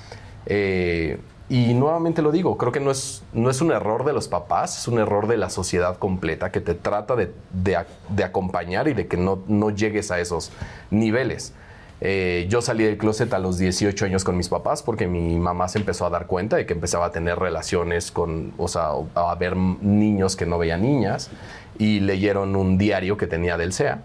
Eh, 0.44 1.20
y 1.54 1.74
nuevamente 1.74 2.22
lo 2.22 2.32
digo, 2.32 2.56
creo 2.56 2.72
que 2.72 2.80
no 2.80 2.90
es, 2.90 3.22
no 3.34 3.50
es 3.50 3.60
un 3.60 3.72
error 3.72 4.04
de 4.04 4.12
los 4.14 4.26
papás, 4.28 4.78
es 4.78 4.88
un 4.88 4.98
error 4.98 5.26
de 5.26 5.36
la 5.36 5.50
sociedad 5.50 5.98
completa 5.98 6.50
que 6.50 6.60
te 6.60 6.74
trata 6.74 7.14
de, 7.14 7.30
de 7.52 7.76
ac- 7.76 7.86
de 8.08 8.24
acompañar 8.24 8.88
y 8.88 8.94
de 8.94 9.06
que 9.06 9.16
no, 9.18 9.40
no 9.48 9.68
llegues 9.70 10.10
a 10.10 10.18
esos 10.18 10.50
niveles. 10.90 11.52
Eh, 12.00 12.46
yo 12.48 12.62
salí 12.62 12.84
del 12.84 12.96
closet 12.96 13.32
a 13.34 13.38
los 13.38 13.58
18 13.58 14.06
años 14.06 14.24
con 14.24 14.36
mis 14.36 14.48
papás 14.48 14.82
porque 14.82 15.06
mi 15.06 15.38
mamá 15.38 15.68
se 15.68 15.78
empezó 15.78 16.06
a 16.06 16.10
dar 16.10 16.26
cuenta 16.26 16.56
de 16.56 16.64
que 16.66 16.72
empezaba 16.72 17.06
a 17.06 17.12
tener 17.12 17.38
relaciones 17.38 18.10
con, 18.10 18.52
o 18.58 18.66
sea, 18.66 18.88
a 19.14 19.34
ver 19.36 19.54
niños 19.56 20.34
que 20.36 20.46
no 20.46 20.58
veían 20.58 20.80
niñas 20.82 21.30
y 21.78 22.00
leyeron 22.00 22.56
un 22.56 22.78
diario 22.78 23.16
que 23.16 23.26
tenía 23.26 23.56
del 23.56 23.72
CEA, 23.72 24.00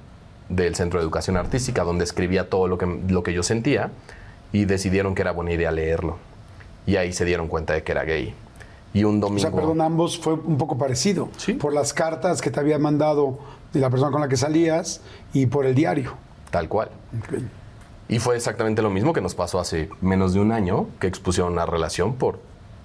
del 0.50 0.76
Centro 0.76 1.00
de 1.00 1.04
Educación 1.06 1.38
Artística, 1.38 1.84
donde 1.84 2.04
escribía 2.04 2.50
todo 2.50 2.68
lo 2.68 2.78
que, 2.78 2.86
lo 3.08 3.24
que 3.24 3.34
yo 3.34 3.42
sentía 3.42 3.90
y 4.52 4.66
decidieron 4.66 5.16
que 5.16 5.22
era 5.24 5.32
buena 5.32 5.54
idea 5.54 5.72
leerlo. 5.72 6.18
Y 6.88 6.96
ahí 6.96 7.14
se 7.14 7.24
dieron 7.26 7.48
cuenta 7.48 7.74
de 7.74 7.84
que 7.84 7.92
era 7.92 8.04
gay. 8.04 8.34
Y 8.94 9.04
un 9.04 9.18
O 9.18 9.28
domingo... 9.28 9.42
sea, 9.42 9.52
perdón, 9.52 9.82
ambos 9.82 10.18
fue 10.18 10.34
un 10.34 10.58
poco 10.58 10.78
parecido. 10.78 11.30
Sí. 11.38 11.54
Por 11.54 11.74
las 11.74 11.94
cartas 11.94 12.42
que 12.42 12.50
te 12.50 12.60
había 12.60 12.80
mandado 12.80 13.38
de 13.74 13.80
la 13.80 13.90
persona 13.92 14.12
con 14.12 14.22
la 14.22 14.28
que 14.28 14.38
salías 14.38 15.02
y 15.34 15.46
por 15.46 15.66
el 15.68 15.76
diario. 15.76 16.14
Tal 16.50 16.68
cual. 16.68 16.90
Y 18.10 18.20
fue 18.20 18.36
exactamente 18.38 18.82
lo 18.82 18.90
mismo 18.90 19.12
que 19.14 19.20
nos 19.22 19.36
pasó 19.36 19.60
hace 19.60 19.90
menos 20.02 20.34
de 20.34 20.40
un 20.40 20.52
año, 20.54 20.88
que 21.00 21.08
expusieron 21.08 21.54
una 21.54 21.66
relación 21.66 22.16
por 22.16 22.40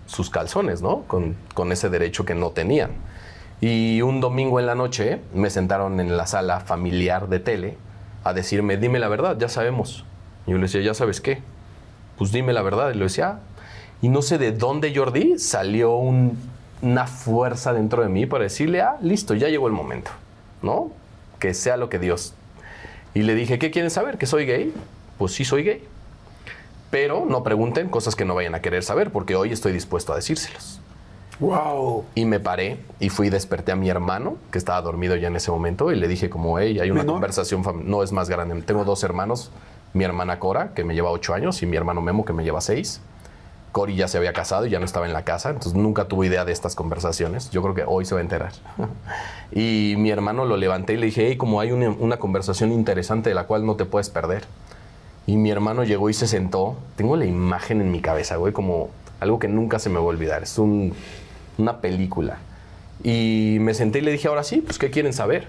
sus 0.07 0.29
calzones, 0.29 0.83
¿no? 0.83 1.03
Con, 1.03 1.37
con 1.55 1.71
ese 1.71 1.89
derecho 1.89 2.25
que 2.25 2.35
no 2.35 2.51
tenían. 2.51 2.91
Y 3.61 4.03
un 4.03 4.21
domingo 4.21 4.59
en 4.59 4.67
la 4.67 4.75
noche 4.75 5.21
me 5.33 5.49
sentaron 5.49 6.01
en 6.01 6.17
la 6.17 6.27
sala 6.27 6.59
familiar 6.59 7.29
de 7.29 7.39
tele 7.39 7.79
a 8.25 8.33
decirme, 8.35 8.77
dime 8.77 8.99
la 8.99 9.07
verdad, 9.07 9.39
ya 9.39 9.49
sabemos. 9.49 10.05
Y 10.47 10.51
yo 10.51 10.57
le 10.57 10.63
decía, 10.65 10.81
¿ya 10.81 10.93
sabes 10.95 11.21
qué? 11.21 11.41
Pues 12.19 12.33
dime 12.33 12.53
la 12.53 12.63
verdad. 12.63 12.91
Y 12.91 12.95
le 12.95 13.05
decía, 13.05 13.29
"Ah". 13.29 13.41
Y 14.03 14.09
no 14.11 14.21
sé 14.21 14.37
de 14.37 14.53
dónde 14.53 14.95
Jordi 14.95 15.39
salió 15.39 15.97
un- 15.97 16.37
una 16.83 17.07
fuerza 17.07 17.73
dentro 17.73 18.03
de 18.03 18.09
mí 18.11 18.27
para 18.27 18.43
decirle, 18.45 18.83
ah, 18.83 18.97
listo, 19.01 19.33
ya 19.35 19.49
llegó 19.49 19.69
el 19.69 19.73
momento, 19.73 20.11
¿no? 20.61 20.91
Que 21.39 21.55
sea 21.55 21.77
lo 21.79 21.89
que 21.89 21.99
Dios. 21.99 22.35
Y 23.15 23.23
le 23.23 23.35
dije, 23.35 23.59
¿qué 23.59 23.71
quieren 23.71 23.91
saber? 23.91 24.19
¿Que 24.19 24.27
soy 24.27 24.45
gay? 24.47 24.75
Pues 25.19 25.33
sí, 25.33 25.45
soy 25.45 25.63
gay. 25.63 25.85
Pero 26.91 27.25
no 27.27 27.43
pregunten 27.43 27.89
cosas 27.89 28.17
que 28.17 28.25
no 28.25 28.35
vayan 28.35 28.55
a 28.55 28.61
querer 28.61 28.83
saber, 28.83 29.11
porque 29.13 29.35
hoy 29.37 29.53
estoy 29.53 29.73
dispuesto 29.73 30.13
a 30.13 30.17
decírselos. 30.17 30.81
Wow. 31.41 32.05
Y 32.15 32.25
me 32.27 32.39
paré 32.41 32.79
y 33.01 33.09
fui 33.09 33.29
y 33.29 33.31
desperté 33.31 33.73
a 33.73 33.77
mi 33.77 33.89
hermano, 33.89 34.37
que 34.51 34.59
estaba 34.59 34.81
dormido 34.83 35.17
ya 35.17 35.29
en 35.29 35.37
ese 35.37 35.51
momento, 35.51 35.91
y 35.91 35.97
le 35.97 36.07
dije 36.09 36.29
como, 36.29 36.59
hey, 36.59 36.79
hay 36.81 36.91
una 36.91 37.01
¿Menor? 37.03 37.15
conversación, 37.15 37.63
no 37.85 38.03
es 38.03 38.13
más 38.13 38.29
grande. 38.29 38.61
Tengo 38.63 38.85
dos 38.85 39.03
hermanos, 39.05 39.51
mi 39.95 40.05
hermana 40.05 40.39
Cora, 40.39 40.73
que 40.75 40.85
me 40.85 40.95
lleva 40.95 41.11
ocho 41.11 41.33
años, 41.35 41.63
y 41.63 41.67
mi 41.67 41.77
hermano 41.77 42.01
Memo, 42.01 42.25
que 42.25 42.33
me 42.33 42.45
lleva 42.45 42.61
seis. 42.61 43.01
Cori 43.73 43.97
ya 43.97 44.07
se 44.07 44.18
había 44.18 44.33
casado 44.33 44.66
y 44.66 44.70
ya 44.70 44.79
no 44.79 44.85
estaba 44.85 45.07
en 45.07 45.12
la 45.14 45.25
casa, 45.25 45.49
entonces 45.49 45.75
nunca 45.75 46.05
tuvo 46.05 46.25
idea 46.25 46.45
de 46.45 46.53
estas 46.53 46.75
conversaciones. 46.75 47.51
Yo 47.51 47.62
creo 47.62 47.75
que 47.75 47.85
hoy 47.87 48.05
se 48.05 48.14
va 48.14 48.20
a 48.20 48.23
enterar. 48.23 48.53
y 49.53 49.95
mi 49.97 50.11
hermano 50.11 50.45
lo 50.45 50.57
levanté 50.57 50.93
y 50.93 50.97
le 50.99 51.07
dije, 51.07 51.27
hey, 51.29 51.37
como 51.37 51.61
hay 51.61 51.73
una, 51.73 52.18
conversación 52.18 52.70
interesante 52.70 53.31
de 53.31 53.35
la 53.35 53.45
cual 53.45 53.64
no 53.66 53.75
te 53.77 53.87
puedes 53.87 54.11
perder. 54.11 54.45
Y 55.27 55.37
mi 55.37 55.51
hermano 55.51 55.85
llegó 55.85 56.11
y 56.11 56.14
se 56.14 56.27
sentó. 56.27 56.77
Tengo 56.97 57.16
la 57.16 57.25
imagen 57.25 57.81
en 57.81 57.91
mi 57.91 58.01
cabeza, 58.01 58.37
güey, 58.37 58.53
como 58.53 58.91
algo 59.20 59.39
que 59.39 59.49
nunca 59.49 59.79
se 59.79 59.89
me 59.89 59.97
va 59.97 60.03
a 60.03 60.09
olvidar. 60.09 60.43
Es 60.43 60.59
un- 60.59 60.95
una 61.59 61.81
película. 61.81 62.39
Y 63.03 63.57
me 63.61 63.75
senté 63.75 63.99
y 63.99 64.03
le 64.03 64.12
dije, 64.12 64.29
ahora 64.29 64.43
sí, 64.45 64.61
pues, 64.61 64.79
¿qué 64.79 64.91
quieren 64.91 65.12
saber? 65.12 65.49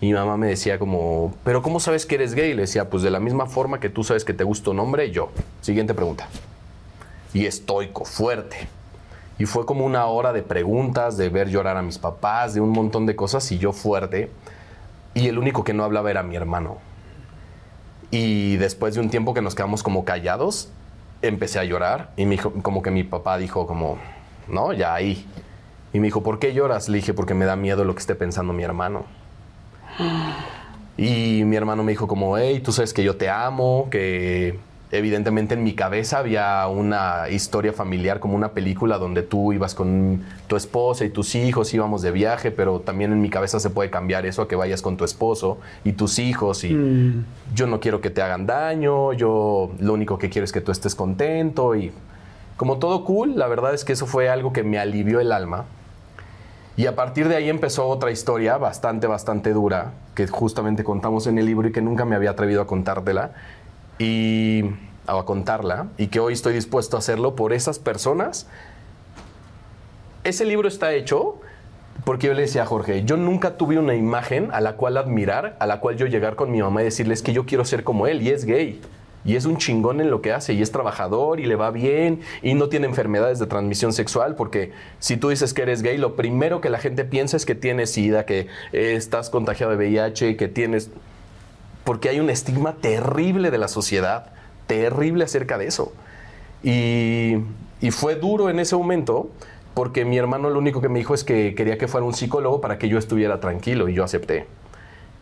Y 0.00 0.06
mi 0.06 0.14
mamá 0.14 0.36
me 0.36 0.48
decía 0.48 0.78
como, 0.78 1.34
¿pero 1.44 1.62
cómo 1.62 1.80
sabes 1.80 2.06
que 2.06 2.16
eres 2.16 2.34
gay? 2.34 2.50
Y 2.50 2.54
le 2.54 2.62
decía, 2.62 2.90
pues 2.90 3.02
de 3.02 3.10
la 3.10 3.20
misma 3.20 3.46
forma 3.46 3.78
que 3.78 3.88
tú 3.88 4.02
sabes 4.04 4.24
que 4.24 4.32
te 4.34 4.42
gusta 4.42 4.70
un 4.70 4.80
hombre, 4.80 5.10
yo. 5.10 5.30
Siguiente 5.60 5.94
pregunta. 5.94 6.28
Y 7.34 7.46
estoico, 7.46 8.04
fuerte. 8.04 8.68
Y 9.38 9.46
fue 9.46 9.66
como 9.66 9.84
una 9.84 10.06
hora 10.06 10.32
de 10.32 10.42
preguntas, 10.42 11.16
de 11.16 11.28
ver 11.28 11.48
llorar 11.48 11.76
a 11.76 11.82
mis 11.82 11.98
papás, 11.98 12.54
de 12.54 12.60
un 12.60 12.70
montón 12.70 13.06
de 13.06 13.16
cosas, 13.16 13.50
y 13.52 13.58
yo 13.58 13.72
fuerte. 13.72 14.30
Y 15.14 15.28
el 15.28 15.38
único 15.38 15.64
que 15.64 15.72
no 15.72 15.84
hablaba 15.84 16.10
era 16.10 16.22
mi 16.22 16.36
hermano. 16.36 16.78
Y 18.10 18.56
después 18.56 18.94
de 18.94 19.00
un 19.00 19.10
tiempo 19.10 19.34
que 19.34 19.40
nos 19.40 19.54
quedamos 19.54 19.82
como 19.82 20.04
callados, 20.04 20.68
empecé 21.22 21.58
a 21.58 21.64
llorar 21.64 22.10
y 22.16 22.26
me 22.26 22.32
dijo, 22.32 22.52
como 22.62 22.82
que 22.82 22.90
mi 22.90 23.04
papá 23.04 23.38
dijo 23.38 23.66
como, 23.66 23.96
no, 24.48 24.72
ya 24.72 24.94
ahí. 24.94 25.26
Y 25.92 25.98
me 25.98 26.08
dijo, 26.08 26.22
¿por 26.22 26.38
qué 26.38 26.52
lloras? 26.52 26.88
Le 26.88 26.98
dije, 26.98 27.14
porque 27.14 27.34
me 27.34 27.44
da 27.44 27.56
miedo 27.56 27.84
lo 27.84 27.94
que 27.94 28.00
esté 28.00 28.14
pensando 28.14 28.52
mi 28.52 28.62
hermano. 28.62 29.04
Y 30.96 31.44
mi 31.44 31.56
hermano 31.56 31.82
me 31.82 31.92
dijo 31.92 32.06
como, 32.06 32.36
hey, 32.36 32.60
tú 32.60 32.72
sabes 32.72 32.92
que 32.92 33.02
yo 33.02 33.16
te 33.16 33.30
amo, 33.30 33.88
que 33.90 34.58
evidentemente 34.92 35.54
en 35.54 35.64
mi 35.64 35.74
cabeza 35.74 36.18
había 36.18 36.66
una 36.68 37.30
historia 37.30 37.72
familiar 37.72 38.20
como 38.20 38.36
una 38.36 38.52
película 38.52 38.98
donde 38.98 39.22
tú 39.22 39.54
ibas 39.54 39.74
con 39.74 40.22
tu 40.46 40.54
esposa 40.54 41.06
y 41.06 41.08
tus 41.08 41.34
hijos, 41.34 41.72
íbamos 41.72 42.02
de 42.02 42.10
viaje, 42.10 42.50
pero 42.50 42.80
también 42.80 43.10
en 43.10 43.22
mi 43.22 43.30
cabeza 43.30 43.58
se 43.58 43.70
puede 43.70 43.88
cambiar 43.88 44.26
eso 44.26 44.42
a 44.42 44.48
que 44.48 44.54
vayas 44.54 44.82
con 44.82 44.98
tu 44.98 45.04
esposo 45.04 45.58
y 45.82 45.92
tus 45.92 46.18
hijos 46.18 46.62
y 46.64 47.24
yo 47.54 47.66
no 47.66 47.80
quiero 47.80 48.02
que 48.02 48.10
te 48.10 48.20
hagan 48.20 48.46
daño, 48.46 49.14
yo 49.14 49.70
lo 49.80 49.94
único 49.94 50.18
que 50.18 50.28
quiero 50.28 50.44
es 50.44 50.52
que 50.52 50.60
tú 50.60 50.70
estés 50.70 50.94
contento 50.94 51.74
y 51.74 51.90
como 52.58 52.78
todo 52.78 53.04
cool, 53.06 53.38
la 53.38 53.48
verdad 53.48 53.72
es 53.72 53.86
que 53.86 53.94
eso 53.94 54.06
fue 54.06 54.28
algo 54.28 54.52
que 54.52 54.62
me 54.62 54.78
alivió 54.78 55.20
el 55.20 55.32
alma. 55.32 55.64
Y 56.76 56.86
a 56.86 56.96
partir 56.96 57.28
de 57.28 57.36
ahí 57.36 57.50
empezó 57.50 57.86
otra 57.86 58.10
historia 58.10 58.56
bastante, 58.56 59.06
bastante 59.06 59.52
dura, 59.52 59.92
que 60.14 60.26
justamente 60.26 60.84
contamos 60.84 61.26
en 61.26 61.38
el 61.38 61.44
libro 61.44 61.68
y 61.68 61.72
que 61.72 61.82
nunca 61.82 62.04
me 62.04 62.14
había 62.14 62.30
atrevido 62.30 62.62
a 62.62 62.66
contártela 62.66 63.32
y 63.98 64.64
a 65.06 65.22
contarla 65.24 65.88
y 65.98 66.08
que 66.08 66.20
hoy 66.20 66.32
estoy 66.32 66.54
dispuesto 66.54 66.96
a 66.96 67.00
hacerlo 67.00 67.36
por 67.36 67.52
esas 67.52 67.78
personas. 67.78 68.46
Ese 70.24 70.44
libro 70.44 70.68
está 70.68 70.92
hecho 70.92 71.40
porque 72.04 72.28
yo 72.28 72.34
le 72.34 72.42
decía 72.42 72.62
a 72.62 72.66
Jorge, 72.66 73.04
yo 73.04 73.16
nunca 73.16 73.56
tuve 73.56 73.78
una 73.78 73.94
imagen 73.94 74.50
a 74.52 74.60
la 74.60 74.74
cual 74.74 74.96
admirar, 74.96 75.56
a 75.60 75.66
la 75.66 75.80
cual 75.80 75.96
yo 75.96 76.06
llegar 76.06 76.36
con 76.36 76.50
mi 76.50 76.60
mamá 76.60 76.82
y 76.82 76.84
decirles 76.84 77.22
que 77.22 77.32
yo 77.32 77.46
quiero 77.46 77.64
ser 77.64 77.84
como 77.84 78.06
él 78.06 78.22
y 78.22 78.30
es 78.30 78.44
gay. 78.44 78.80
Y 79.24 79.36
es 79.36 79.44
un 79.44 79.56
chingón 79.56 80.00
en 80.00 80.10
lo 80.10 80.20
que 80.20 80.32
hace 80.32 80.52
y 80.52 80.62
es 80.62 80.72
trabajador 80.72 81.38
y 81.38 81.46
le 81.46 81.54
va 81.54 81.70
bien 81.70 82.22
y 82.42 82.54
no 82.54 82.68
tiene 82.68 82.88
enfermedades 82.88 83.38
de 83.38 83.46
transmisión 83.46 83.92
sexual 83.92 84.34
porque 84.34 84.72
si 84.98 85.16
tú 85.16 85.28
dices 85.28 85.54
que 85.54 85.62
eres 85.62 85.82
gay, 85.82 85.96
lo 85.96 86.16
primero 86.16 86.60
que 86.60 86.70
la 86.70 86.78
gente 86.78 87.04
piensa 87.04 87.36
es 87.36 87.46
que 87.46 87.54
tienes 87.54 87.92
SIDA, 87.92 88.26
que 88.26 88.48
estás 88.72 89.30
contagiado 89.30 89.76
de 89.76 89.78
VIH, 89.78 90.36
que 90.36 90.48
tienes... 90.48 90.90
Porque 91.84 92.08
hay 92.08 92.20
un 92.20 92.30
estigma 92.30 92.74
terrible 92.74 93.50
de 93.50 93.58
la 93.58 93.68
sociedad, 93.68 94.32
terrible 94.66 95.24
acerca 95.24 95.58
de 95.58 95.66
eso. 95.66 95.92
Y, 96.62 97.36
fue 97.90 98.14
duro 98.14 98.48
en 98.48 98.60
ese 98.60 98.76
momento 98.76 99.30
porque 99.74 100.04
mi 100.04 100.16
hermano 100.16 100.50
lo 100.50 100.58
único 100.58 100.80
que 100.80 100.88
me 100.88 101.00
dijo 101.00 101.14
es 101.14 101.24
que 101.24 101.54
quería 101.54 101.78
que 101.78 101.88
fuera 101.88 102.06
un 102.06 102.14
psicólogo 102.14 102.60
para 102.60 102.78
que 102.78 102.88
yo 102.88 102.98
estuviera 102.98 103.40
tranquilo 103.40 103.88
y 103.88 103.94
yo 103.94 104.04
acepté. 104.04 104.46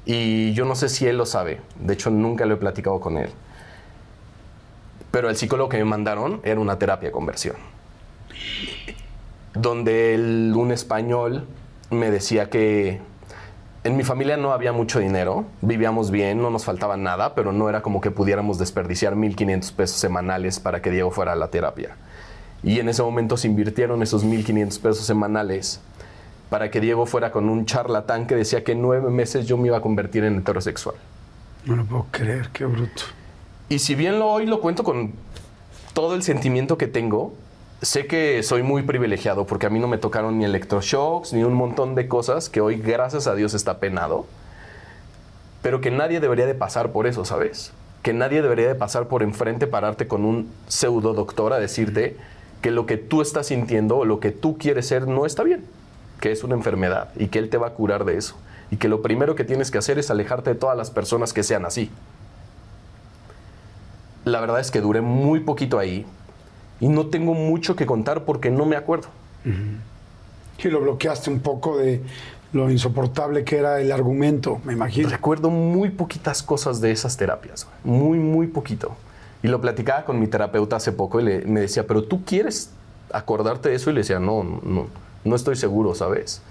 Y 0.04 0.52
yo 0.52 0.64
no 0.64 0.74
sé 0.74 0.88
si 0.88 1.06
él 1.06 1.16
lo 1.16 1.24
sabe, 1.24 1.60
de 1.78 1.94
hecho 1.94 2.10
nunca 2.10 2.44
lo 2.44 2.54
he 2.54 2.56
platicado 2.56 3.00
con 3.00 3.16
él. 3.16 3.30
Pero 5.10 5.28
el 5.30 5.36
psicólogo 5.36 5.68
que 5.68 5.78
me 5.78 5.84
mandaron 5.84 6.40
era 6.44 6.60
una 6.60 6.78
terapia 6.78 7.08
de 7.08 7.12
conversión. 7.12 7.56
Donde 9.54 10.52
un 10.54 10.70
español 10.70 11.46
me 11.90 12.10
decía 12.10 12.50
que 12.50 13.00
en 13.82 13.96
mi 13.96 14.04
familia 14.04 14.36
no 14.36 14.52
había 14.52 14.72
mucho 14.72 14.98
dinero, 14.98 15.46
vivíamos 15.62 16.10
bien, 16.10 16.42
no 16.42 16.50
nos 16.50 16.64
faltaba 16.64 16.96
nada, 16.96 17.34
pero 17.34 17.52
no 17.52 17.68
era 17.68 17.80
como 17.80 18.00
que 18.00 18.10
pudiéramos 18.10 18.58
desperdiciar 18.58 19.14
1.500 19.14 19.72
pesos 19.72 19.96
semanales 19.96 20.60
para 20.60 20.82
que 20.82 20.90
Diego 20.90 21.10
fuera 21.10 21.32
a 21.32 21.36
la 21.36 21.48
terapia. 21.48 21.96
Y 22.62 22.78
en 22.78 22.90
ese 22.90 23.02
momento 23.02 23.38
se 23.38 23.48
invirtieron 23.48 24.02
esos 24.02 24.24
1.500 24.24 24.80
pesos 24.80 25.06
semanales 25.06 25.80
para 26.50 26.70
que 26.70 26.80
Diego 26.80 27.06
fuera 27.06 27.32
con 27.32 27.48
un 27.48 27.64
charlatán 27.64 28.26
que 28.26 28.34
decía 28.34 28.64
que 28.64 28.72
en 28.72 28.82
nueve 28.82 29.08
meses 29.08 29.46
yo 29.46 29.56
me 29.56 29.68
iba 29.68 29.78
a 29.78 29.80
convertir 29.80 30.24
en 30.24 30.38
heterosexual. 30.38 30.96
No 31.64 31.76
lo 31.76 31.84
puedo 31.84 32.06
creer, 32.10 32.50
qué 32.52 32.66
bruto. 32.66 33.02
Y 33.70 33.78
si 33.78 33.94
bien 33.94 34.18
lo 34.18 34.26
hoy 34.26 34.46
lo 34.46 34.60
cuento 34.60 34.84
con 34.84 35.12
todo 35.94 36.14
el 36.14 36.22
sentimiento 36.22 36.76
que 36.76 36.86
tengo, 36.86 37.32
sé 37.82 38.06
que 38.06 38.42
soy 38.42 38.62
muy 38.62 38.82
privilegiado 38.82 39.46
porque 39.46 39.66
a 39.66 39.70
mí 39.70 39.78
no 39.78 39.88
me 39.88 39.98
tocaron 39.98 40.38
ni 40.38 40.44
electroshocks 40.44 41.32
ni 41.32 41.44
un 41.44 41.54
montón 41.54 41.94
de 41.94 42.08
cosas 42.08 42.48
que 42.48 42.60
hoy 42.60 42.76
gracias 42.76 43.26
a 43.26 43.34
Dios 43.34 43.54
está 43.54 43.78
penado, 43.78 44.26
pero 45.62 45.80
que 45.80 45.90
nadie 45.90 46.20
debería 46.20 46.46
de 46.46 46.54
pasar 46.54 46.92
por 46.92 47.06
eso, 47.06 47.24
¿sabes? 47.24 47.72
Que 48.02 48.12
nadie 48.12 48.42
debería 48.42 48.68
de 48.68 48.74
pasar 48.74 49.08
por 49.08 49.22
enfrente, 49.22 49.66
pararte 49.66 50.06
con 50.06 50.24
un 50.24 50.50
pseudo 50.68 51.14
doctor 51.14 51.52
a 51.52 51.58
decirte 51.58 52.16
que 52.62 52.70
lo 52.70 52.86
que 52.86 52.96
tú 52.96 53.22
estás 53.22 53.46
sintiendo 53.46 53.98
o 53.98 54.04
lo 54.04 54.20
que 54.20 54.30
tú 54.30 54.58
quieres 54.58 54.86
ser 54.86 55.06
no 55.06 55.24
está 55.24 55.42
bien, 55.42 55.64
que 56.20 56.32
es 56.32 56.44
una 56.44 56.54
enfermedad 56.54 57.10
y 57.16 57.28
que 57.28 57.38
él 57.38 57.48
te 57.48 57.56
va 57.56 57.68
a 57.68 57.70
curar 57.70 58.04
de 58.04 58.16
eso. 58.16 58.36
Y 58.70 58.76
que 58.76 58.88
lo 58.88 59.02
primero 59.02 59.34
que 59.34 59.44
tienes 59.44 59.70
que 59.70 59.78
hacer 59.78 59.98
es 59.98 60.10
alejarte 60.10 60.50
de 60.50 60.56
todas 60.56 60.76
las 60.76 60.90
personas 60.90 61.32
que 61.32 61.42
sean 61.42 61.64
así 61.64 61.90
la 64.24 64.40
verdad 64.40 64.60
es 64.60 64.70
que 64.70 64.80
duré 64.80 65.00
muy 65.00 65.40
poquito 65.40 65.78
ahí 65.78 66.06
y 66.80 66.88
no 66.88 67.06
tengo 67.06 67.34
mucho 67.34 67.76
que 67.76 67.86
contar 67.86 68.24
porque 68.24 68.50
no 68.50 68.66
me 68.66 68.76
acuerdo. 68.76 69.08
Y 70.62 70.68
lo 70.68 70.80
bloqueaste 70.80 71.30
un 71.30 71.40
poco 71.40 71.78
de 71.78 72.02
lo 72.52 72.70
insoportable 72.70 73.44
que 73.44 73.58
era 73.58 73.80
el 73.80 73.92
argumento, 73.92 74.60
me 74.64 74.72
imagino. 74.72 75.08
Recuerdo 75.08 75.50
muy 75.50 75.90
poquitas 75.90 76.42
cosas 76.42 76.80
de 76.80 76.90
esas 76.90 77.16
terapias, 77.16 77.66
muy, 77.84 78.18
muy 78.18 78.46
poquito. 78.48 78.96
Y 79.42 79.48
lo 79.48 79.60
platicaba 79.60 80.04
con 80.04 80.18
mi 80.20 80.26
terapeuta 80.26 80.76
hace 80.76 80.92
poco 80.92 81.20
y 81.20 81.24
le- 81.24 81.42
me 81.46 81.60
decía, 81.60 81.86
pero 81.86 82.02
tú 82.04 82.24
quieres 82.24 82.70
acordarte 83.12 83.70
de 83.70 83.76
eso 83.76 83.90
y 83.90 83.94
le 83.94 84.00
decía, 84.00 84.18
no, 84.20 84.42
no, 84.62 84.86
no 85.24 85.36
estoy 85.36 85.56
seguro, 85.56 85.94
¿sabes? 85.94 86.42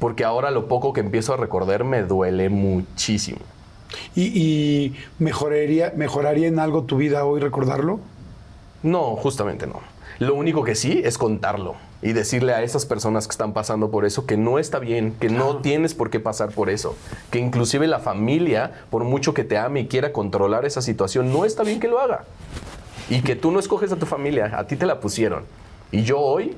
Porque 0.00 0.24
ahora 0.24 0.50
lo 0.50 0.66
poco 0.66 0.92
que 0.92 1.00
empiezo 1.00 1.32
a 1.34 1.36
recordar 1.36 1.84
me 1.84 2.02
duele 2.02 2.48
muchísimo. 2.48 3.38
¿Y, 4.16 4.22
y 4.36 4.96
mejoraría, 5.20 5.92
mejoraría 5.96 6.48
en 6.48 6.58
algo 6.58 6.82
tu 6.82 6.96
vida 6.96 7.24
hoy 7.24 7.40
recordarlo? 7.40 8.00
No, 8.84 9.16
justamente 9.16 9.66
no. 9.66 9.80
Lo 10.18 10.34
único 10.34 10.62
que 10.62 10.74
sí 10.74 11.00
es 11.02 11.16
contarlo 11.16 11.74
y 12.02 12.12
decirle 12.12 12.52
a 12.52 12.62
esas 12.62 12.84
personas 12.84 13.26
que 13.26 13.32
están 13.32 13.54
pasando 13.54 13.90
por 13.90 14.04
eso 14.04 14.26
que 14.26 14.36
no 14.36 14.58
está 14.58 14.78
bien, 14.78 15.16
que 15.18 15.30
no 15.30 15.56
tienes 15.56 15.94
por 15.94 16.10
qué 16.10 16.20
pasar 16.20 16.50
por 16.50 16.68
eso, 16.68 16.94
que 17.30 17.38
inclusive 17.38 17.86
la 17.86 17.98
familia, 17.98 18.84
por 18.90 19.02
mucho 19.04 19.32
que 19.32 19.42
te 19.42 19.56
ame 19.56 19.80
y 19.80 19.86
quiera 19.86 20.12
controlar 20.12 20.66
esa 20.66 20.82
situación, 20.82 21.32
no 21.32 21.46
está 21.46 21.62
bien 21.62 21.80
que 21.80 21.88
lo 21.88 21.98
haga. 21.98 22.26
Y 23.08 23.22
que 23.22 23.36
tú 23.36 23.50
no 23.50 23.58
escoges 23.58 23.90
a 23.90 23.96
tu 23.96 24.04
familia, 24.04 24.52
a 24.56 24.66
ti 24.66 24.76
te 24.76 24.84
la 24.84 25.00
pusieron. 25.00 25.44
Y 25.90 26.02
yo 26.02 26.20
hoy, 26.20 26.54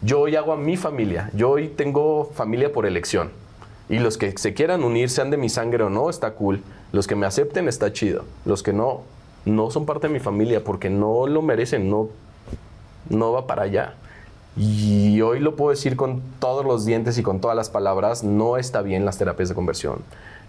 yo 0.00 0.20
hoy 0.20 0.34
hago 0.34 0.54
a 0.54 0.56
mi 0.56 0.78
familia, 0.78 1.30
yo 1.34 1.50
hoy 1.50 1.68
tengo 1.68 2.32
familia 2.34 2.72
por 2.72 2.86
elección. 2.86 3.30
Y 3.90 3.98
los 3.98 4.16
que 4.16 4.36
se 4.38 4.54
quieran 4.54 4.82
unir, 4.82 5.10
sean 5.10 5.30
de 5.30 5.36
mi 5.36 5.50
sangre 5.50 5.84
o 5.84 5.90
no, 5.90 6.08
está 6.08 6.32
cool. 6.32 6.62
Los 6.90 7.06
que 7.06 7.16
me 7.16 7.26
acepten, 7.26 7.68
está 7.68 7.92
chido. 7.92 8.24
Los 8.46 8.62
que 8.62 8.72
no, 8.72 9.02
no 9.46 9.70
son 9.70 9.86
parte 9.86 10.08
de 10.08 10.12
mi 10.12 10.20
familia 10.20 10.62
porque 10.62 10.90
no 10.90 11.26
lo 11.26 11.40
merecen, 11.40 11.88
no, 11.88 12.08
no 13.08 13.32
va 13.32 13.46
para 13.46 13.62
allá. 13.62 13.94
Y 14.56 15.20
hoy 15.20 15.38
lo 15.38 15.54
puedo 15.54 15.70
decir 15.70 15.96
con 15.96 16.20
todos 16.40 16.64
los 16.64 16.84
dientes 16.84 17.16
y 17.16 17.22
con 17.22 17.40
todas 17.40 17.56
las 17.56 17.70
palabras, 17.70 18.24
no 18.24 18.56
está 18.56 18.82
bien 18.82 19.04
las 19.04 19.18
terapias 19.18 19.48
de 19.48 19.54
conversión. 19.54 20.00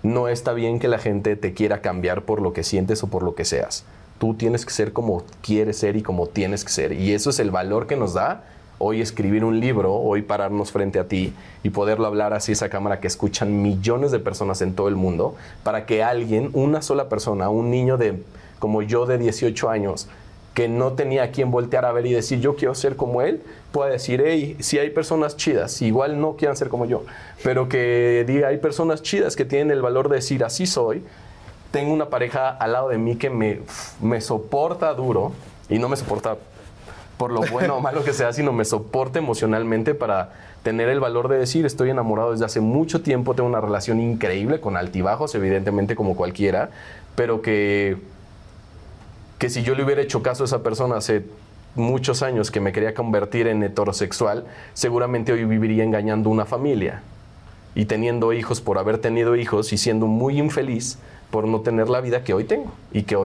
No 0.01 0.27
está 0.27 0.53
bien 0.53 0.79
que 0.79 0.87
la 0.87 0.97
gente 0.97 1.35
te 1.35 1.53
quiera 1.53 1.81
cambiar 1.81 2.23
por 2.23 2.41
lo 2.41 2.53
que 2.53 2.63
sientes 2.63 3.03
o 3.03 3.07
por 3.07 3.23
lo 3.23 3.35
que 3.35 3.45
seas. 3.45 3.85
Tú 4.19 4.33
tienes 4.33 4.65
que 4.65 4.73
ser 4.73 4.93
como 4.93 5.23
quieres 5.41 5.77
ser 5.77 5.95
y 5.95 6.01
como 6.01 6.27
tienes 6.27 6.63
que 6.63 6.71
ser. 6.71 6.93
Y 6.93 7.13
eso 7.13 7.29
es 7.29 7.39
el 7.39 7.51
valor 7.51 7.85
que 7.85 7.97
nos 7.97 8.13
da 8.13 8.43
hoy 8.79 9.01
escribir 9.01 9.43
un 9.43 9.59
libro, 9.59 9.93
hoy 9.95 10.21
pararnos 10.21 10.71
frente 10.71 10.99
a 10.99 11.07
ti 11.07 11.33
y 11.63 11.69
poderlo 11.69 12.05
hablar 12.05 12.33
así 12.33 12.51
esa 12.51 12.69
cámara 12.69 12.99
que 12.99 13.07
escuchan 13.07 13.61
millones 13.61 14.11
de 14.11 14.19
personas 14.19 14.61
en 14.61 14.73
todo 14.73 14.87
el 14.87 14.95
mundo, 14.95 15.35
para 15.63 15.85
que 15.85 16.03
alguien, 16.03 16.49
una 16.53 16.81
sola 16.81 17.09
persona, 17.09 17.49
un 17.49 17.71
niño 17.71 17.97
de 17.97 18.23
como 18.59 18.81
yo 18.81 19.05
de 19.05 19.17
18 19.17 19.69
años, 19.69 20.07
que 20.53 20.67
no 20.67 20.93
tenía 20.93 21.23
a 21.23 21.27
quien 21.31 21.51
voltear 21.51 21.85
a 21.85 21.91
ver 21.91 22.07
y 22.07 22.13
decir 22.13 22.39
yo 22.39 22.55
quiero 22.55 22.73
ser 22.73 22.95
como 22.95 23.21
él, 23.21 23.43
pueda 23.71 23.91
decir, 23.91 24.23
hey, 24.25 24.57
si 24.59 24.79
hay 24.79 24.89
personas 24.89 25.37
chidas, 25.37 25.81
igual 25.83 26.19
no 26.19 26.35
quieran 26.35 26.57
ser 26.57 26.69
como 26.69 26.85
yo, 26.85 27.03
pero 27.43 27.69
que 27.69 28.25
diga, 28.27 28.47
hay 28.47 28.57
personas 28.57 29.03
chidas 29.03 29.35
que 29.35 29.45
tienen 29.45 29.69
el 29.69 29.81
valor 29.81 30.09
de 30.09 30.15
decir 30.15 30.43
así 30.43 30.65
soy, 30.65 31.03
tengo 31.69 31.93
una 31.93 32.09
pareja 32.09 32.49
al 32.49 32.73
lado 32.73 32.89
de 32.89 32.97
mí 32.97 33.17
que 33.17 33.29
me, 33.29 33.59
me 34.01 34.19
soporta 34.19 34.93
duro 34.95 35.31
y 35.69 35.77
no 35.77 35.89
me 35.89 35.95
soporta 35.95 36.37
por 37.17 37.31
lo 37.31 37.41
bueno 37.51 37.77
o 37.77 37.81
malo 37.81 38.03
que 38.03 38.13
sea, 38.13 38.31
sino 38.33 38.53
me 38.53 38.65
soporta 38.65 39.19
emocionalmente 39.19 39.93
para 39.93 40.33
tener 40.63 40.89
el 40.89 40.99
valor 40.99 41.27
de 41.27 41.37
decir 41.37 41.65
estoy 41.65 41.89
enamorado 41.89 42.31
desde 42.31 42.45
hace 42.45 42.61
mucho 42.61 43.01
tiempo, 43.01 43.33
tengo 43.35 43.49
una 43.49 43.61
relación 43.61 43.99
increíble 43.99 44.59
con 44.59 44.77
altibajos, 44.77 45.33
evidentemente 45.35 45.95
como 45.95 46.15
cualquiera, 46.15 46.69
pero 47.15 47.41
que 47.41 47.97
que 49.37 49.49
si 49.49 49.63
yo 49.63 49.75
le 49.75 49.83
hubiera 49.83 50.01
hecho 50.01 50.23
caso 50.23 50.43
a 50.43 50.45
esa 50.45 50.63
persona 50.63 50.97
hace 50.97 51.25
muchos 51.75 52.23
años 52.23 52.49
que 52.49 52.59
me 52.59 52.73
quería 52.73 52.93
convertir 52.93 53.47
en 53.47 53.61
heterosexual, 53.63 54.45
seguramente 54.73 55.31
hoy 55.31 55.45
viviría 55.45 55.83
engañando 55.83 56.29
una 56.29 56.45
familia 56.45 57.03
y 57.75 57.85
teniendo 57.85 58.33
hijos 58.33 58.61
por 58.61 58.79
haber 58.79 58.97
tenido 58.97 59.35
hijos 59.35 59.71
y 59.73 59.77
siendo 59.77 60.07
muy 60.07 60.39
infeliz 60.39 60.97
por 61.29 61.47
no 61.47 61.61
tener 61.61 61.89
la 61.89 62.01
vida 62.01 62.23
que 62.23 62.33
hoy 62.33 62.45
tengo 62.45 62.71
y 62.91 63.03
que 63.03 63.17
hoy 63.17 63.26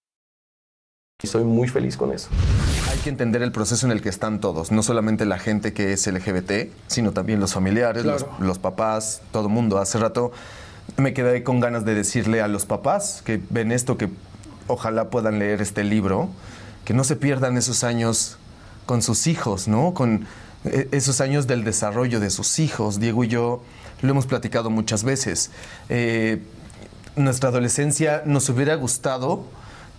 Y 1.23 1.27
soy 1.27 1.43
muy 1.43 1.67
feliz 1.67 1.97
con 1.97 2.11
eso. 2.11 2.29
Hay 2.89 2.97
que 2.99 3.09
entender 3.09 3.41
el 3.41 3.51
proceso 3.51 3.85
en 3.85 3.91
el 3.91 4.01
que 4.01 4.09
están 4.09 4.39
todos, 4.39 4.71
no 4.71 4.83
solamente 4.83 5.25
la 5.25 5.37
gente 5.37 5.73
que 5.73 5.93
es 5.93 6.07
LGBT, 6.07 6.71
sino 6.87 7.11
también 7.11 7.39
los 7.39 7.53
familiares, 7.53 8.05
los, 8.05 8.25
los 8.39 8.59
papás, 8.59 9.21
todo 9.31 9.47
el 9.47 9.53
mundo. 9.53 9.77
Hace 9.77 9.99
rato 9.99 10.31
me 10.97 11.13
quedé 11.13 11.43
con 11.43 11.59
ganas 11.59 11.85
de 11.85 11.93
decirle 11.95 12.41
a 12.41 12.47
los 12.47 12.65
papás 12.65 13.21
que 13.23 13.41
ven 13.49 13.71
esto, 13.71 13.97
que 13.97 14.09
ojalá 14.67 15.09
puedan 15.09 15.39
leer 15.39 15.61
este 15.61 15.83
libro, 15.83 16.29
que 16.85 16.93
no 16.93 17.03
se 17.03 17.15
pierdan 17.15 17.57
esos 17.57 17.83
años 17.83 18.37
con 18.85 19.01
sus 19.01 19.27
hijos, 19.27 19.67
¿no? 19.67 19.93
Con 19.93 20.25
eh, 20.65 20.87
esos 20.91 21.21
años 21.21 21.47
del 21.47 21.63
desarrollo 21.63 22.19
de 22.19 22.29
sus 22.29 22.59
hijos. 22.59 22.99
Diego 22.99 23.23
y 23.23 23.27
yo 23.27 23.63
lo 24.01 24.09
hemos 24.11 24.25
platicado 24.25 24.69
muchas 24.69 25.03
veces. 25.03 25.51
Eh, 25.89 26.41
nuestra 27.15 27.49
adolescencia 27.49 28.23
nos 28.25 28.49
hubiera 28.49 28.75
gustado 28.75 29.45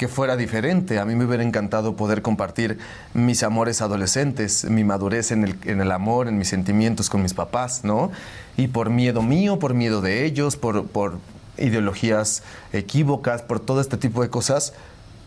que 0.02 0.08
fuera 0.08 0.36
diferente. 0.36 0.98
A 0.98 1.04
mí 1.04 1.14
me 1.14 1.24
hubiera 1.26 1.44
encantado 1.44 1.94
poder 1.94 2.22
compartir 2.22 2.76
mis 3.14 3.44
amores 3.44 3.80
adolescentes, 3.82 4.64
mi 4.68 4.82
madurez 4.82 5.30
en 5.30 5.44
el, 5.44 5.54
en 5.64 5.80
el 5.80 5.92
amor, 5.92 6.26
en 6.26 6.38
mis 6.38 6.48
sentimientos 6.48 7.08
con 7.08 7.22
mis 7.22 7.34
papás, 7.34 7.84
¿no? 7.84 8.10
Y 8.56 8.66
por 8.66 8.90
miedo 8.90 9.22
mío, 9.22 9.60
por 9.60 9.74
miedo 9.74 10.00
de 10.00 10.24
ellos, 10.24 10.56
por, 10.56 10.88
por 10.88 11.18
ideologías 11.56 12.42
equívocas, 12.72 13.42
por 13.42 13.60
todo 13.60 13.80
este 13.80 13.96
tipo 13.96 14.22
de 14.22 14.28
cosas, 14.28 14.72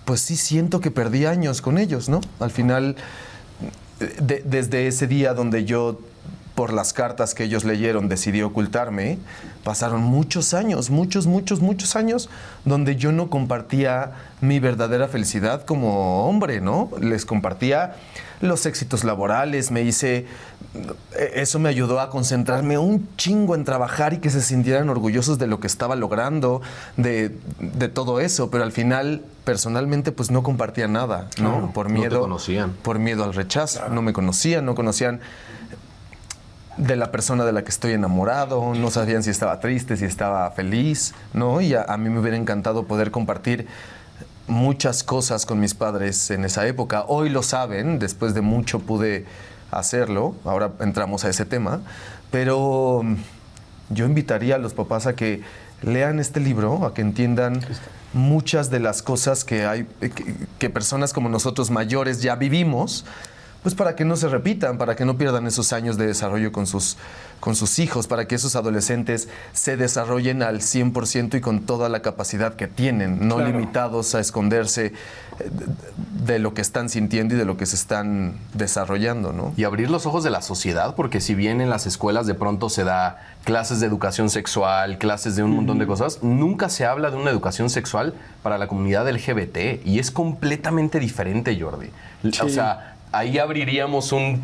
pues 0.04 0.20
sí 0.20 0.36
siento 0.36 0.82
que 0.82 0.92
perdí 0.92 1.26
años 1.26 1.62
con 1.62 1.78
ellos, 1.78 2.10
¿no? 2.10 2.20
Al 2.42 2.52
final, 2.52 2.98
de- 4.20 4.44
desde 4.46 4.88
ese 4.88 5.08
día 5.08 5.34
donde 5.34 5.64
yo 5.64 6.02
por 6.56 6.72
las 6.72 6.94
cartas 6.94 7.36
que 7.36 7.44
ellos 7.44 7.66
leyeron 7.66 8.08
decidí 8.08 8.42
ocultarme, 8.42 9.20
pasaron 9.64 10.02
muchos 10.02 10.54
años, 10.54 10.90
muchos, 10.90 11.28
muchos, 11.28 11.60
muchos 11.60 11.98
años 11.98 12.30
donde 12.64 12.96
yo 12.96 13.12
no 13.12 13.30
compartía 13.30 14.14
mi 14.40 14.60
verdadera 14.60 15.10
felicidad 15.10 15.66
como 15.66 16.28
hombre, 16.28 16.62
¿no? 16.62 16.90
Les 17.00 17.26
compartía 17.26 17.96
los 18.42 18.66
éxitos 18.66 19.04
laborales, 19.04 19.72
me 19.72 19.82
hice, 19.82 20.28
eso 21.34 21.60
me 21.60 21.70
ayudó 21.70 22.00
a 22.00 22.10
concentrarme 22.10 22.78
un 22.78 23.08
chingo 23.18 23.56
en 23.56 23.66
trabajar 23.66 24.14
y 24.14 24.18
que 24.20 24.30
se 24.30 24.42
sintieran 24.42 24.90
orgullosos 24.90 25.38
de 25.38 25.48
lo 25.48 25.60
que 25.60 25.68
estaba 25.68 25.96
logrando, 25.96 26.62
de, 26.96 27.36
de 27.60 27.90
todo 27.90 28.20
eso, 28.20 28.50
pero 28.50 28.64
al 28.64 28.72
final 28.72 29.24
personalmente 29.44 30.12
pues 30.12 30.32
no 30.32 30.42
compartía 30.44 30.88
nada, 30.88 31.30
¿no? 31.38 31.52
Claro, 31.52 31.72
por 31.74 31.90
no 31.90 31.94
te 31.96 32.00
miedo, 32.00 32.22
conocían. 32.22 32.72
por 32.82 33.00
miedo 33.00 33.24
al 33.24 33.34
rechazo, 33.34 33.90
no 33.90 34.02
me 34.02 34.14
conocían, 34.14 34.66
no 34.66 34.76
conocían 34.76 35.20
de 36.78 36.96
la 36.96 37.12
persona 37.12 37.46
de 37.46 37.54
la 37.54 37.64
que 37.64 37.70
estoy 37.70 37.94
enamorado, 37.94 38.74
no 38.74 38.92
sabían 38.92 39.24
si 39.24 39.30
estaba 39.30 39.60
triste, 39.60 39.98
si 39.98 40.06
estaba 40.06 40.50
feliz, 40.52 41.14
¿no? 41.34 41.62
Y 41.62 41.74
a, 41.74 41.84
a 41.84 41.98
mí 41.98 42.10
me 42.10 42.20
hubiera 42.20 42.38
encantado 42.38 42.84
poder 42.84 43.12
compartir 43.12 43.68
muchas 44.48 45.04
cosas 45.04 45.46
con 45.46 45.60
mis 45.60 45.74
padres 45.74 46.30
en 46.32 46.46
esa 46.46 46.68
época. 46.68 47.06
Hoy 47.08 47.30
lo 47.30 47.44
saben, 47.44 48.00
después 48.00 48.34
de 48.34 48.42
mucho 48.42 48.80
pude 48.80 49.26
hacerlo, 49.72 50.36
ahora 50.46 50.72
entramos 50.80 51.26
a 51.26 51.30
ese 51.30 51.46
tema, 51.46 51.82
pero 52.32 53.02
mm, 53.04 53.16
yo 53.90 54.06
invitaría 54.06 54.56
a 54.56 54.58
los 54.58 54.74
papás 54.74 55.08
a 55.08 55.16
que 55.16 55.42
lean 55.82 56.20
este 56.20 56.40
libro, 56.40 56.86
a 56.86 56.94
que 56.94 57.02
entiendan 57.02 57.62
muchas 58.14 58.70
de 58.70 58.80
las 58.80 59.02
cosas 59.02 59.44
que 59.44 59.66
hay, 59.66 59.86
que, 60.00 60.36
que 60.58 60.70
personas 60.70 61.14
como 61.14 61.30
nosotros 61.30 61.70
mayores 61.72 62.22
ya 62.22 62.36
vivimos, 62.36 63.06
pues 63.66 63.74
para 63.74 63.96
que 63.96 64.06
no 64.06 64.16
se 64.16 64.28
repitan, 64.30 64.78
para 64.78 64.96
que 64.96 65.06
no 65.06 65.18
pierdan 65.18 65.48
esos 65.48 65.74
años 65.74 65.98
de 65.98 66.06
desarrollo 66.06 66.52
con 66.52 66.68
sus, 66.68 66.98
con 67.40 67.56
sus 67.56 67.80
hijos, 67.80 68.06
para 68.06 68.28
que 68.28 68.36
esos 68.36 68.56
adolescentes 68.56 69.28
se 69.54 69.76
desarrollen 69.76 70.44
al 70.44 70.60
100% 70.62 71.36
y 71.36 71.42
con 71.42 71.62
toda 71.62 71.90
la 71.90 72.04
capacidad 72.04 72.54
que 72.56 72.68
tienen, 72.68 73.28
no 73.28 73.38
Claro. 73.38 73.50
limitados 73.52 74.14
a 74.14 74.20
esconderse 74.20 74.86
eh, 74.86 74.94
de, 75.40 76.34
de 76.34 76.38
lo 76.38 76.54
que 76.54 76.62
están 76.62 76.90
sintiendo 76.90 77.34
y 77.34 77.40
de 77.40 77.46
lo 77.46 77.58
que 77.58 77.66
se 77.66 77.76
están 77.76 78.36
desarrollando, 78.54 79.34
¿no? 79.34 79.52
Y 79.58 79.64
abrir 79.64 79.90
los 79.90 80.06
ojos 80.06 80.24
de 80.24 80.30
la 80.30 80.44
sociedad, 80.44 80.94
porque 80.94 81.20
si 81.20 81.34
bien 81.34 81.60
en 81.60 81.72
las 81.72 81.88
escuelas 81.88 82.28
de 82.28 82.36
pronto 82.36 82.70
se 82.70 82.84
da 82.84 83.20
clases 83.46 83.80
de 83.80 83.88
educación 83.88 84.30
sexual, 84.30 85.00
clases 85.00 85.36
de 85.36 85.42
un 85.42 85.56
montón 85.56 85.80
de 85.80 85.88
cosas, 85.88 86.22
nunca 86.22 86.70
se 86.70 86.86
habla 86.86 87.10
de 87.10 87.18
una 87.18 87.32
educación 87.32 87.72
sexual 87.72 88.14
para 88.44 88.60
la 88.60 88.68
comunidad 88.68 89.10
LGBT 89.10 89.84
y 89.84 89.98
es 89.98 90.12
completamente 90.12 91.00
diferente, 91.00 91.60
Jordi. 91.60 91.90
O 92.44 92.50
sea, 92.50 92.95
ahí 93.18 93.38
abriríamos 93.38 94.12
un... 94.12 94.42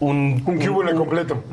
Un, 0.00 0.42
Un 0.44 0.58
cúbulo 0.58 0.94
completo. 0.96 1.44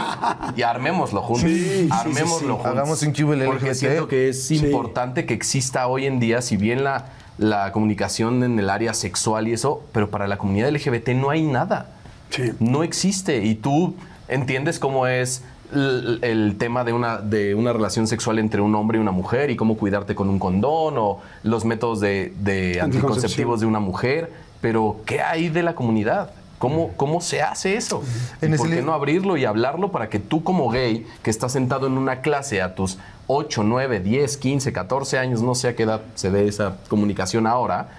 y 0.56 0.62
armémoslo 0.62 1.22
juntos. 1.22 1.48
Sí, 1.50 1.58
sí, 1.58 1.84
sí, 1.84 1.88
armémoslo 1.90 2.38
sí. 2.38 2.46
juntos. 2.46 2.66
Hagamos 2.66 3.02
un 3.02 3.12
cúbulo 3.12 3.44
Porque 3.46 3.64
LGBT. 3.70 3.74
siento 3.74 4.08
que 4.08 4.28
es 4.28 4.46
Sí. 4.46 4.56
importante 4.56 5.24
que 5.24 5.34
exista 5.34 5.86
hoy 5.88 6.06
en 6.06 6.20
día, 6.20 6.42
si 6.42 6.56
bien 6.56 6.84
la, 6.84 7.06
la 7.38 7.72
comunicación 7.72 8.44
en 8.44 8.58
el 8.58 8.68
área 8.70 8.92
sexual 8.94 9.48
y 9.48 9.54
eso, 9.54 9.82
pero 9.92 10.10
para 10.10 10.28
la 10.28 10.36
comunidad 10.36 10.68
LGBT 10.70 11.08
no 11.10 11.30
hay 11.30 11.42
nada. 11.42 11.88
Sí. 12.30 12.52
No 12.60 12.82
existe. 12.82 13.44
Y 13.44 13.54
tú 13.54 13.96
entiendes 14.28 14.78
cómo 14.78 15.06
es 15.06 15.42
el, 15.72 16.18
el 16.22 16.56
tema 16.58 16.84
de 16.84 16.92
una, 16.92 17.18
de 17.18 17.54
una 17.54 17.72
relación 17.72 18.06
sexual 18.06 18.38
entre 18.38 18.60
un 18.60 18.74
hombre 18.74 18.98
y 18.98 19.00
una 19.00 19.10
mujer 19.10 19.50
y 19.50 19.56
cómo 19.56 19.76
cuidarte 19.76 20.14
con 20.14 20.28
un 20.28 20.38
condón 20.38 20.94
o 20.98 21.20
los 21.42 21.64
métodos 21.64 22.00
de, 22.00 22.78
anticonceptivos 22.80 23.60
de 23.60 23.66
una 23.66 23.80
mujer. 23.80 24.30
Pero, 24.66 24.96
¿qué 25.06 25.20
hay 25.20 25.48
de 25.48 25.62
la 25.62 25.76
comunidad? 25.76 26.30
¿Cómo, 26.58 26.90
¿Cómo 26.96 27.20
se 27.20 27.40
hace 27.40 27.76
eso? 27.76 28.02
En 28.42 28.50
¿Y 28.50 28.54
ese 28.54 28.64
¿Por 28.64 28.68
qué 28.74 28.82
no 28.82 28.94
abrirlo 28.94 29.36
y 29.36 29.44
hablarlo 29.44 29.92
para 29.92 30.08
que 30.08 30.18
tú 30.18 30.42
como 30.42 30.68
gay, 30.70 31.06
que 31.22 31.30
estás 31.30 31.52
sentado 31.52 31.86
en 31.86 31.96
una 31.96 32.20
clase 32.20 32.60
a 32.60 32.74
tus 32.74 32.98
8, 33.28 33.62
9, 33.62 34.00
10, 34.00 34.36
15, 34.36 34.72
14 34.72 35.18
años, 35.20 35.40
no 35.40 35.54
sé 35.54 35.68
a 35.68 35.76
qué 35.76 35.84
edad 35.84 36.00
se 36.16 36.32
dé 36.32 36.48
esa 36.48 36.78
comunicación 36.88 37.46
ahora, 37.46 37.90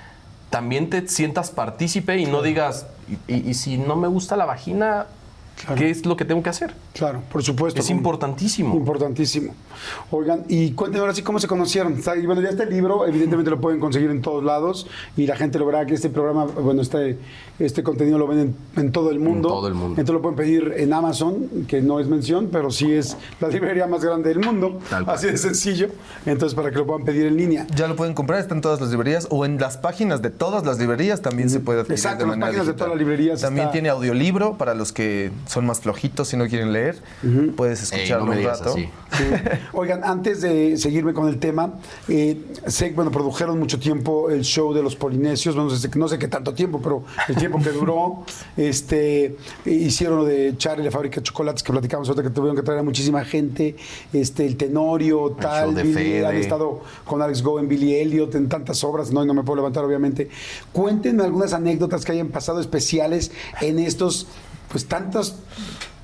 también 0.50 0.90
te 0.90 1.08
sientas 1.08 1.52
partícipe 1.52 2.18
y 2.18 2.26
no 2.26 2.42
digas, 2.42 2.86
y, 3.30 3.34
y- 3.34 3.50
y 3.50 3.54
si 3.54 3.78
no 3.78 3.96
me 3.96 4.10
gusta 4.10 4.36
la 4.36 4.44
vagina, 4.44 5.06
¿qué 5.78 5.90
es 5.90 6.06
lo 6.06 6.18
que 6.18 6.26
tengo 6.26 6.44
que 6.44 6.50
hacer? 6.50 6.76
Claro, 6.98 7.22
por 7.32 7.44
supuesto. 7.44 7.80
Es 7.80 7.90
importantísimo. 7.90 8.76
Importantísimo. 8.76 9.54
Oigan, 10.12 10.44
y 10.50 10.72
cuéntenme 10.72 11.02
ahora 11.02 11.14
sí 11.14 11.22
cómo 11.22 11.40
se 11.40 11.48
conocieron. 11.48 11.94
Está- 11.94 12.16
y 12.18 12.26
bueno, 12.26 12.42
ya 12.42 12.50
está 12.50 12.64
el 12.64 12.70
libro, 12.72 13.06
evidentemente 13.06 13.52
lo 13.52 13.62
pueden 13.62 13.80
conseguir 13.80 14.10
en 14.10 14.22
todos 14.22 14.44
lados 14.44 14.88
y 15.16 15.28
la 15.28 15.36
gente 15.36 15.60
lo 15.60 15.66
verá 15.66 15.86
que 15.86 15.94
este 15.94 16.10
programa, 16.10 16.46
bueno, 16.46 16.82
este, 16.82 17.18
este 17.60 17.84
contenido 17.84 18.18
lo 18.18 18.26
ven 18.28 18.40
en, 18.40 18.56
en 18.84 18.92
todo 18.92 19.12
el 19.12 19.20
mundo. 19.20 19.50
En 19.50 19.56
todo 19.56 19.68
el 19.68 19.74
mundo. 19.76 19.90
Entonces 20.02 20.14
lo 20.14 20.22
pueden 20.22 20.36
pedir 20.38 20.74
en 20.78 20.92
Amazon, 20.94 21.66
que 21.68 21.82
no 21.82 22.00
es 22.00 22.08
mención, 22.08 22.50
pero 22.52 22.72
sí 22.72 22.92
es 22.92 23.16
la 23.40 23.48
librería 23.50 23.86
más 23.88 24.04
grande 24.04 24.30
del 24.30 24.40
mundo. 24.40 24.80
Tal 24.90 25.06
cual. 25.06 25.16
Así 25.16 25.28
de 25.28 25.38
sencillo. 25.38 25.90
Entonces, 26.26 26.56
para 26.56 26.72
que 26.72 26.78
lo 26.78 26.88
puedan 26.88 27.06
pedir 27.06 27.28
en 27.28 27.38
línea. 27.38 27.68
Ya 27.76 27.88
lo 27.88 27.96
pueden 27.96 28.14
comprar, 28.16 28.40
está 28.40 28.56
en 28.56 28.62
todas 28.62 28.82
las 28.82 28.90
librerías 28.90 29.28
o 29.30 29.46
en 29.46 29.60
las 29.60 29.78
páginas 29.78 30.22
de 30.22 30.30
todas 30.32 30.66
las 30.66 30.80
librerías 30.80 31.22
también 31.22 31.50
se 31.50 31.60
puede 31.60 31.82
adquirir 31.82 32.00
Exacto, 32.00 32.24
de 32.24 32.30
las 32.30 32.38
manera 32.38 32.48
páginas 32.48 32.68
de 32.68 32.74
todas 32.74 32.90
las 32.90 32.98
librerías 33.00 33.42
También 33.42 33.66
está- 33.66 33.74
tiene 33.74 33.90
audiolibro 33.90 34.58
para 34.58 34.74
los 34.74 34.92
que 34.92 35.32
son 35.46 35.66
más 35.66 35.82
flojitos 35.82 36.34
y 36.34 36.38
no 36.38 36.48
quieren 36.48 36.74
leer. 36.74 36.87
Puedes 37.56 37.92
Ey, 37.92 38.00
escucharlo 38.02 38.26
no 38.28 38.32
un 38.40 38.44
rato. 38.44 38.70
así. 38.72 38.90
Sí. 39.12 39.24
Oigan, 39.74 40.04
antes 40.04 40.42
de 40.42 40.78
seguirme 40.78 41.14
con 41.14 41.28
el 41.28 41.40
tema, 41.40 41.74
eh, 42.08 42.38
sé, 42.68 42.92
bueno, 42.92 43.12
produjeron 43.12 43.58
mucho 43.60 43.80
tiempo 43.80 44.30
el 44.30 44.44
show 44.44 44.74
de 44.74 44.84
los 44.84 44.96
polinesios, 44.96 45.56
bueno, 45.56 45.70
no 45.70 45.76
sé, 45.76 45.90
no 45.96 46.08
sé 46.08 46.20
qué 46.20 46.28
tanto 46.28 46.54
tiempo, 46.54 46.80
pero 46.82 47.04
el 47.28 47.36
tiempo 47.36 47.60
que 47.60 47.72
duró, 47.72 48.24
este, 48.58 49.38
hicieron 49.66 50.20
lo 50.20 50.26
de 50.26 50.56
Charlie, 50.58 50.84
la 50.84 50.92
fábrica 50.92 51.18
de 51.18 51.24
chocolates 51.24 51.64
que 51.64 51.72
platicamos 51.72 52.08
ahorita 52.10 52.24
que 52.24 52.30
tuvieron 52.30 52.56
que 52.56 52.64
traer 52.64 52.80
a 52.80 52.84
muchísima 52.84 53.24
gente, 53.26 53.76
este, 54.14 54.46
el 54.46 54.58
Tenorio, 54.58 55.36
tal, 55.40 55.68
show 55.68 55.74
de 55.76 55.84
Billy, 55.84 55.94
Fede. 55.94 56.26
han 56.26 56.36
estado 56.36 56.82
con 57.06 57.22
Alex 57.22 57.42
Go 57.42 57.60
en 57.60 57.68
Billy 57.68 57.96
Elliot, 57.96 58.36
en 58.36 58.50
tantas 58.50 58.84
obras, 58.84 59.12
no, 59.12 59.24
y 59.24 59.28
no 59.28 59.34
me 59.34 59.44
puedo 59.44 59.58
levantar 59.58 59.84
obviamente. 59.84 60.30
Cuéntenme 60.72 61.24
algunas 61.24 61.54
anécdotas 61.54 62.04
que 62.06 62.12
hayan 62.12 62.28
pasado 62.30 62.60
especiales 62.60 63.32
en 63.62 63.80
estos, 63.80 64.28
pues 64.70 64.86
tantas 64.86 65.36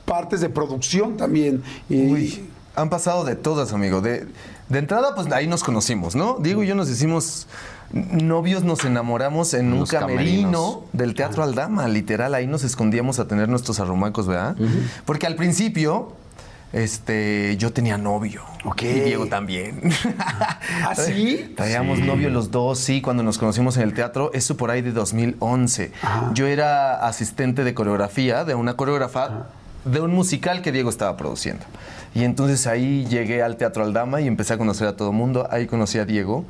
partes 0.06 0.42
de 0.42 0.50
producción 0.50 1.18
también. 1.18 1.64
Y- 1.90 2.12
Uy, 2.12 2.46
han 2.76 2.90
pasado 2.90 3.24
de 3.24 3.36
todas, 3.36 3.72
amigo. 3.74 4.02
De, 4.02 4.28
de 4.70 4.80
entrada, 4.80 5.14
pues 5.16 5.32
ahí 5.32 5.48
nos 5.48 5.64
conocimos, 5.64 6.16
¿no? 6.16 6.38
Diego 6.40 6.64
y 6.64 6.68
yo 6.68 6.76
nos 6.76 6.90
hicimos 6.90 7.48
novios, 7.92 8.64
nos 8.64 8.84
enamoramos 8.86 9.54
en 9.54 9.72
un 9.74 9.86
camerino 9.86 10.52
camerinos. 10.52 10.78
del 10.94 11.14
Teatro 11.14 11.44
Aldama, 11.44 11.88
literal. 11.88 12.34
Ahí 12.34 12.48
nos 12.48 12.64
escondíamos 12.64 13.20
a 13.20 13.28
tener 13.28 13.48
nuestros 13.50 13.80
arrumacos, 13.80 14.26
¿verdad? 14.28 14.56
Porque 15.06 15.28
al 15.28 15.36
principio, 15.36 16.14
este, 16.72 17.56
yo 17.58 17.72
tenía 17.72 18.00
novio. 18.00 18.42
Ok. 18.66 18.82
Y 18.82 18.88
Diego 19.02 19.28
también. 19.28 19.80
¿Ah, 20.84 20.96
sí? 20.96 21.54
Traíamos 21.56 22.00
novio 22.00 22.32
los 22.32 22.50
dos, 22.50 22.80
sí, 22.80 23.02
cuando 23.02 23.22
nos 23.22 23.38
conocimos 23.38 23.78
en 23.78 23.84
el 23.84 23.94
teatro, 23.94 24.32
eso 24.34 24.58
por 24.58 24.72
ahí 24.72 24.82
de 24.82 24.92
2011. 24.92 25.92
Yo 26.34 26.48
era 26.48 27.06
asistente 27.08 27.64
de 27.64 27.76
coreografía 27.76 28.44
de 28.44 28.56
una 28.56 28.76
coreógrafa 28.76 29.50
de 29.86 30.02
un 30.02 30.14
musical 30.14 30.62
que 30.62 30.72
Diego 30.72 30.90
estaba 30.90 31.18
produciendo. 31.18 31.64
Y 32.16 32.24
entonces 32.24 32.68
ahí 32.68 33.06
llegué 33.06 33.42
al 33.44 33.58
Teatro 33.58 33.84
Aldama 33.84 34.22
y 34.22 34.28
empecé 34.28 34.54
a 34.54 34.58
conocer 34.58 34.88
a 34.88 34.96
todo 34.96 35.10
el 35.10 35.16
mundo. 35.16 35.48
Ahí 35.52 35.66
conocí 35.68 35.98
a 36.00 36.06
Diego. 36.06 36.46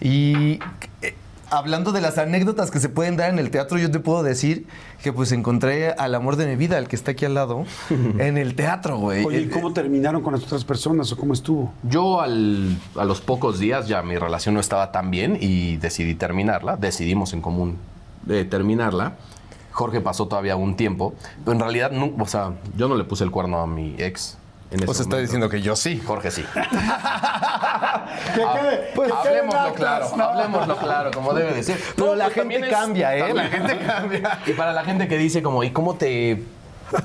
Y 0.00 0.58
eh, 1.02 1.14
hablando 1.50 1.92
de 1.92 2.00
las 2.00 2.18
anécdotas 2.18 2.70
que 2.70 2.78
se 2.78 2.88
pueden 2.88 3.16
dar 3.16 3.30
en 3.30 3.38
el 3.38 3.50
teatro, 3.50 3.78
yo 3.78 3.90
te 3.90 3.98
puedo 4.00 4.22
decir 4.22 4.66
que 5.02 5.12
pues 5.12 5.32
encontré 5.32 5.92
al 5.92 6.14
amor 6.14 6.36
de 6.36 6.46
mi 6.46 6.56
vida, 6.56 6.76
el 6.78 6.88
que 6.88 6.94
está 6.96 7.12
aquí 7.12 7.24
al 7.24 7.34
lado, 7.34 7.64
en 8.18 8.36
el 8.38 8.54
teatro, 8.54 8.98
güey. 8.98 9.24
Oye, 9.24 9.40
¿y 9.40 9.44
Eh, 9.44 9.50
cómo 9.50 9.72
terminaron 9.72 10.22
con 10.22 10.34
las 10.34 10.42
otras 10.44 10.64
personas 10.64 11.10
o 11.12 11.16
cómo 11.16 11.32
estuvo? 11.32 11.72
Yo 11.82 12.20
al- 12.20 12.76
a 12.96 13.04
los 13.04 13.20
pocos 13.20 13.58
días 13.58 13.88
ya 13.88 14.02
mi 14.02 14.16
relación 14.18 14.54
no 14.54 14.60
estaba 14.60 14.92
tan 14.92 15.10
bien 15.10 15.38
y 15.40 15.76
decidí 15.78 16.14
terminarla. 16.14 16.76
Decidimos 16.76 17.32
en 17.32 17.40
común 17.40 17.76
eh, 18.28 18.44
terminarla. 18.44 19.14
Jorge 19.78 20.00
pasó 20.00 20.26
todavía 20.26 20.56
un 20.56 20.74
tiempo, 20.76 21.14
pero 21.44 21.52
en 21.52 21.60
realidad, 21.60 21.92
no, 21.92 22.10
o 22.18 22.26
sea, 22.26 22.54
yo 22.76 22.88
no 22.88 22.96
le 22.96 23.04
puse 23.04 23.22
el 23.22 23.30
cuerno 23.30 23.60
a 23.60 23.66
mi 23.68 23.94
ex. 23.96 24.36
En 24.72 24.82
ese 24.82 24.86
sea, 24.86 24.92
está 24.92 25.02
momento. 25.04 25.16
diciendo 25.18 25.48
que 25.48 25.62
yo 25.62 25.76
sí. 25.76 26.02
Jorge 26.04 26.32
sí. 26.32 26.44
Que 28.34 28.40
quede, 28.40 28.90
pues, 28.94 29.12
que 29.12 29.28
queden 29.28 29.44
hablemoslo 29.44 29.74
claro, 29.74 30.06
¿no? 30.16 30.24
hablemoslo 30.24 30.76
claro, 30.78 31.10
como 31.12 31.32
debe 31.32 31.52
de 31.54 31.62
ser. 31.62 31.78
Pero 31.94 32.08
No, 32.08 32.14
la 32.16 32.24
pues, 32.24 32.36
también 32.36 32.62
gente 32.62 32.76
cambia, 32.76 33.16
¿eh? 33.16 33.32
La 33.32 33.44
gente 33.44 33.78
cambia. 33.86 34.40
Y 34.46 34.52
para 34.52 34.72
la 34.72 34.84
gente 34.84 35.06
que 35.06 35.16
dice 35.16 35.42
como, 35.42 35.62
¿y 35.62 35.70
cómo 35.70 35.94
te 35.94 36.42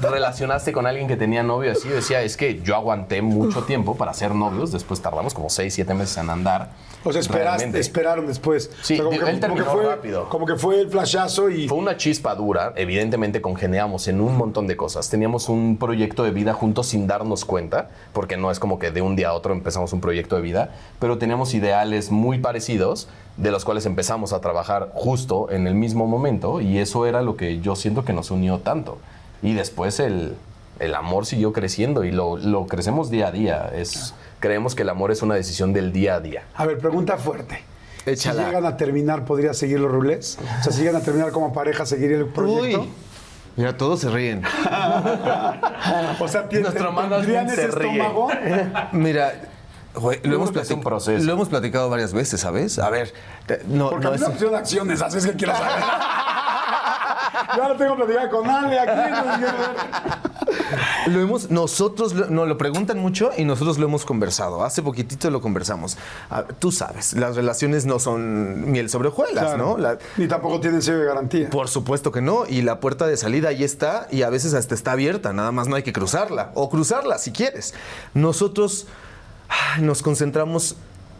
relacionaste 0.01 0.71
con 0.73 0.87
alguien 0.87 1.07
que 1.07 1.15
tenía 1.15 1.43
novio 1.43 1.71
así? 1.73 1.87
Yo 1.87 1.95
decía, 1.95 2.21
es 2.23 2.37
que 2.37 2.61
yo 2.61 2.75
aguanté 2.75 3.21
mucho 3.21 3.63
tiempo 3.63 3.95
para 3.95 4.13
ser 4.13 4.33
novios, 4.33 4.71
después 4.71 4.99
tardamos 5.01 5.33
como 5.35 5.49
6, 5.49 5.73
7 5.73 5.93
meses 5.93 6.17
en 6.17 6.29
andar. 6.31 6.69
O 7.05 7.11
sea, 7.11 7.21
esperaste, 7.21 7.79
esperaron 7.79 8.27
después. 8.27 8.71
Sí, 8.81 8.93
O 8.93 8.97
sea, 8.97 9.05
como, 9.05 9.11
digo, 9.11 9.25
que, 9.25 9.31
él 9.31 9.39
como 9.39 9.55
que 9.55 9.61
terminó 9.61 9.77
fue, 9.77 9.95
rápido. 9.95 10.29
como 10.29 10.45
que 10.45 10.55
fue 10.55 10.79
el 10.79 10.89
flashazo 10.89 11.49
y... 11.49 11.67
Fue 11.67 11.77
una 11.77 11.97
chispa 11.97 12.33
dura, 12.35 12.73
evidentemente 12.75 13.41
congeniamos 13.41 14.07
en 14.07 14.21
un 14.21 14.37
montón 14.37 14.67
de 14.67 14.77
cosas. 14.77 15.09
Teníamos 15.09 15.49
un 15.49 15.77
proyecto 15.77 16.23
de 16.23 16.31
vida 16.31 16.53
juntos 16.53 16.87
sin 16.87 17.07
darnos 17.07 17.45
cuenta, 17.45 17.89
porque 18.13 18.37
no 18.37 18.51
es 18.51 18.59
como 18.59 18.79
que 18.79 18.91
de 18.91 19.01
un 19.01 19.15
día 19.15 19.29
a 19.29 19.33
otro 19.33 19.53
empezamos 19.53 19.91
un 19.93 20.01
proyecto 20.01 20.35
de 20.35 20.41
vida, 20.41 20.71
pero 20.99 21.17
teníamos 21.17 21.53
ideales 21.53 22.11
muy 22.11 22.39
parecidos, 22.39 23.07
de 23.37 23.51
los 23.51 23.65
cuales 23.65 23.85
empezamos 23.85 24.31
a 24.31 24.39
trabajar 24.41 24.91
justo 24.93 25.49
en 25.49 25.67
el 25.67 25.75
mismo 25.75 26.07
momento, 26.07 26.61
y 26.61 26.77
eso 26.77 27.05
era 27.05 27.21
lo 27.21 27.35
que 27.35 27.59
yo 27.59 27.75
siento 27.75 28.05
que 28.05 28.13
nos 28.13 28.31
unió 28.31 28.59
tanto. 28.59 28.97
Y 29.41 29.53
después 29.53 29.99
el, 29.99 30.35
el 30.79 30.95
amor 30.95 31.25
siguió 31.25 31.53
creciendo 31.53 32.03
y 32.03 32.11
lo, 32.11 32.37
lo 32.37 32.65
crecemos 32.67 33.09
día 33.09 33.27
a 33.27 33.31
día. 33.31 33.71
Es, 33.75 34.13
creemos 34.43 34.75
que 34.75 34.81
el 34.81 34.89
amor 34.89 35.09
es 35.11 35.21
una 35.21 35.35
decisión 35.35 35.71
del 35.71 35.93
día 35.93 36.15
a 36.15 36.19
día. 36.19 36.43
A 36.55 36.65
ver, 36.65 36.77
pregunta 36.77 37.15
fuerte. 37.17 37.63
Échala. 38.05 38.41
Si 38.41 38.47
llegan 38.49 38.65
a 38.65 38.75
terminar, 38.75 39.23
¿podría 39.23 39.53
seguir 39.53 39.79
los 39.79 39.89
rulés? 39.89 40.37
O 40.59 40.63
sea, 40.65 40.73
si 40.73 40.81
llegan 40.81 40.97
a 40.97 40.99
terminar 40.99 41.31
como 41.31 41.53
pareja, 41.53 41.85
¿seguiría 41.85 42.17
el 42.17 42.25
proyecto? 42.25 42.81
Uy. 42.81 42.89
Mira, 43.55 43.77
todos 43.77 44.01
se 44.01 44.09
ríen. 44.09 44.43
O 46.19 46.27
sea, 46.27 46.49
¿tien- 46.49 46.61
Nuestro 46.63 46.91
management 46.91 47.21
¿tendrían 47.25 47.45
ese 47.47 47.55
se 47.55 47.67
ríe. 47.71 47.91
estómago? 48.01 48.27
Mira, 48.91 49.33
güey, 49.95 50.19
lo, 50.23 50.35
hemos 50.35 50.49
un 50.49 50.55
platic- 50.55 50.83
proceso. 50.83 51.23
lo 51.25 51.33
hemos 51.33 51.47
platicado 51.49 51.89
varias 51.89 52.13
veces, 52.13 52.41
¿sabes? 52.41 52.79
A 52.79 52.89
ver, 52.89 53.13
te- 53.45 53.61
no, 53.67 53.91
Porque 53.91 54.05
no 54.07 54.13
es- 54.13 54.23
opción 54.23 54.53
acciones, 54.55 55.01
así 55.01 55.19
es 55.19 55.25
que 55.25 55.33
quiero 55.33 55.55
saber. 55.55 55.83
Yo 57.55 57.63
ahora 57.63 57.77
tengo 57.77 57.95
platicada 57.95 58.29
con 58.29 58.49
Ale 58.49 58.79
aquí. 58.79 59.45
lo 61.07 61.19
hemos, 61.21 61.49
nosotros 61.49 62.13
lo- 62.13 62.27
nos 62.27 62.47
lo 62.47 62.57
preguntan 62.57 62.99
mucho 62.99 63.31
y 63.35 63.43
nosotros 63.45 63.77
lo 63.77 63.85
hemos 63.87 64.05
conversado. 64.05 64.63
Hace 64.63 64.81
poquitito 64.81 65.29
lo 65.29 65.41
conversamos. 65.41 65.97
Ah, 66.29 66.45
tú 66.59 66.71
sabes, 66.71 67.13
las 67.13 67.35
relaciones 67.35 67.85
no 67.85 67.99
son 67.99 68.71
miel 68.71 68.89
sobre 68.89 69.09
hojuelas, 69.09 69.43
Claro. 69.45 69.57
¿no? 69.57 69.77
La- 69.77 69.97
Ni 70.17 70.27
tampoco 70.27 70.59
tienen 70.59 70.81
sello 70.81 70.99
de 70.99 71.05
garantía. 71.05 71.49
por 71.49 71.67
supuesto 71.69 72.11
que 72.11 72.21
no. 72.21 72.45
Y 72.47 72.61
la 72.61 72.79
puerta 72.79 73.05
de 73.07 73.17
salida 73.17 73.49
ahí 73.49 73.63
está 73.63 74.07
y 74.11 74.21
a 74.23 74.29
veces 74.29 74.53
hasta 74.53 74.75
está 74.75 74.93
abierta. 74.93 75.33
Nada 75.33 75.51
más 75.51 75.67
no 75.67 75.75
hay 75.75 75.83
que 75.83 75.93
cruzarla. 75.93 76.51
O 76.55 76.69
cruzarla 76.69 77.17
si 77.17 77.31
quieres. 77.31 77.73
Nosotros 78.13 78.87
ay, 79.49 79.81
nos 79.83 80.01
concentramos 80.01 80.75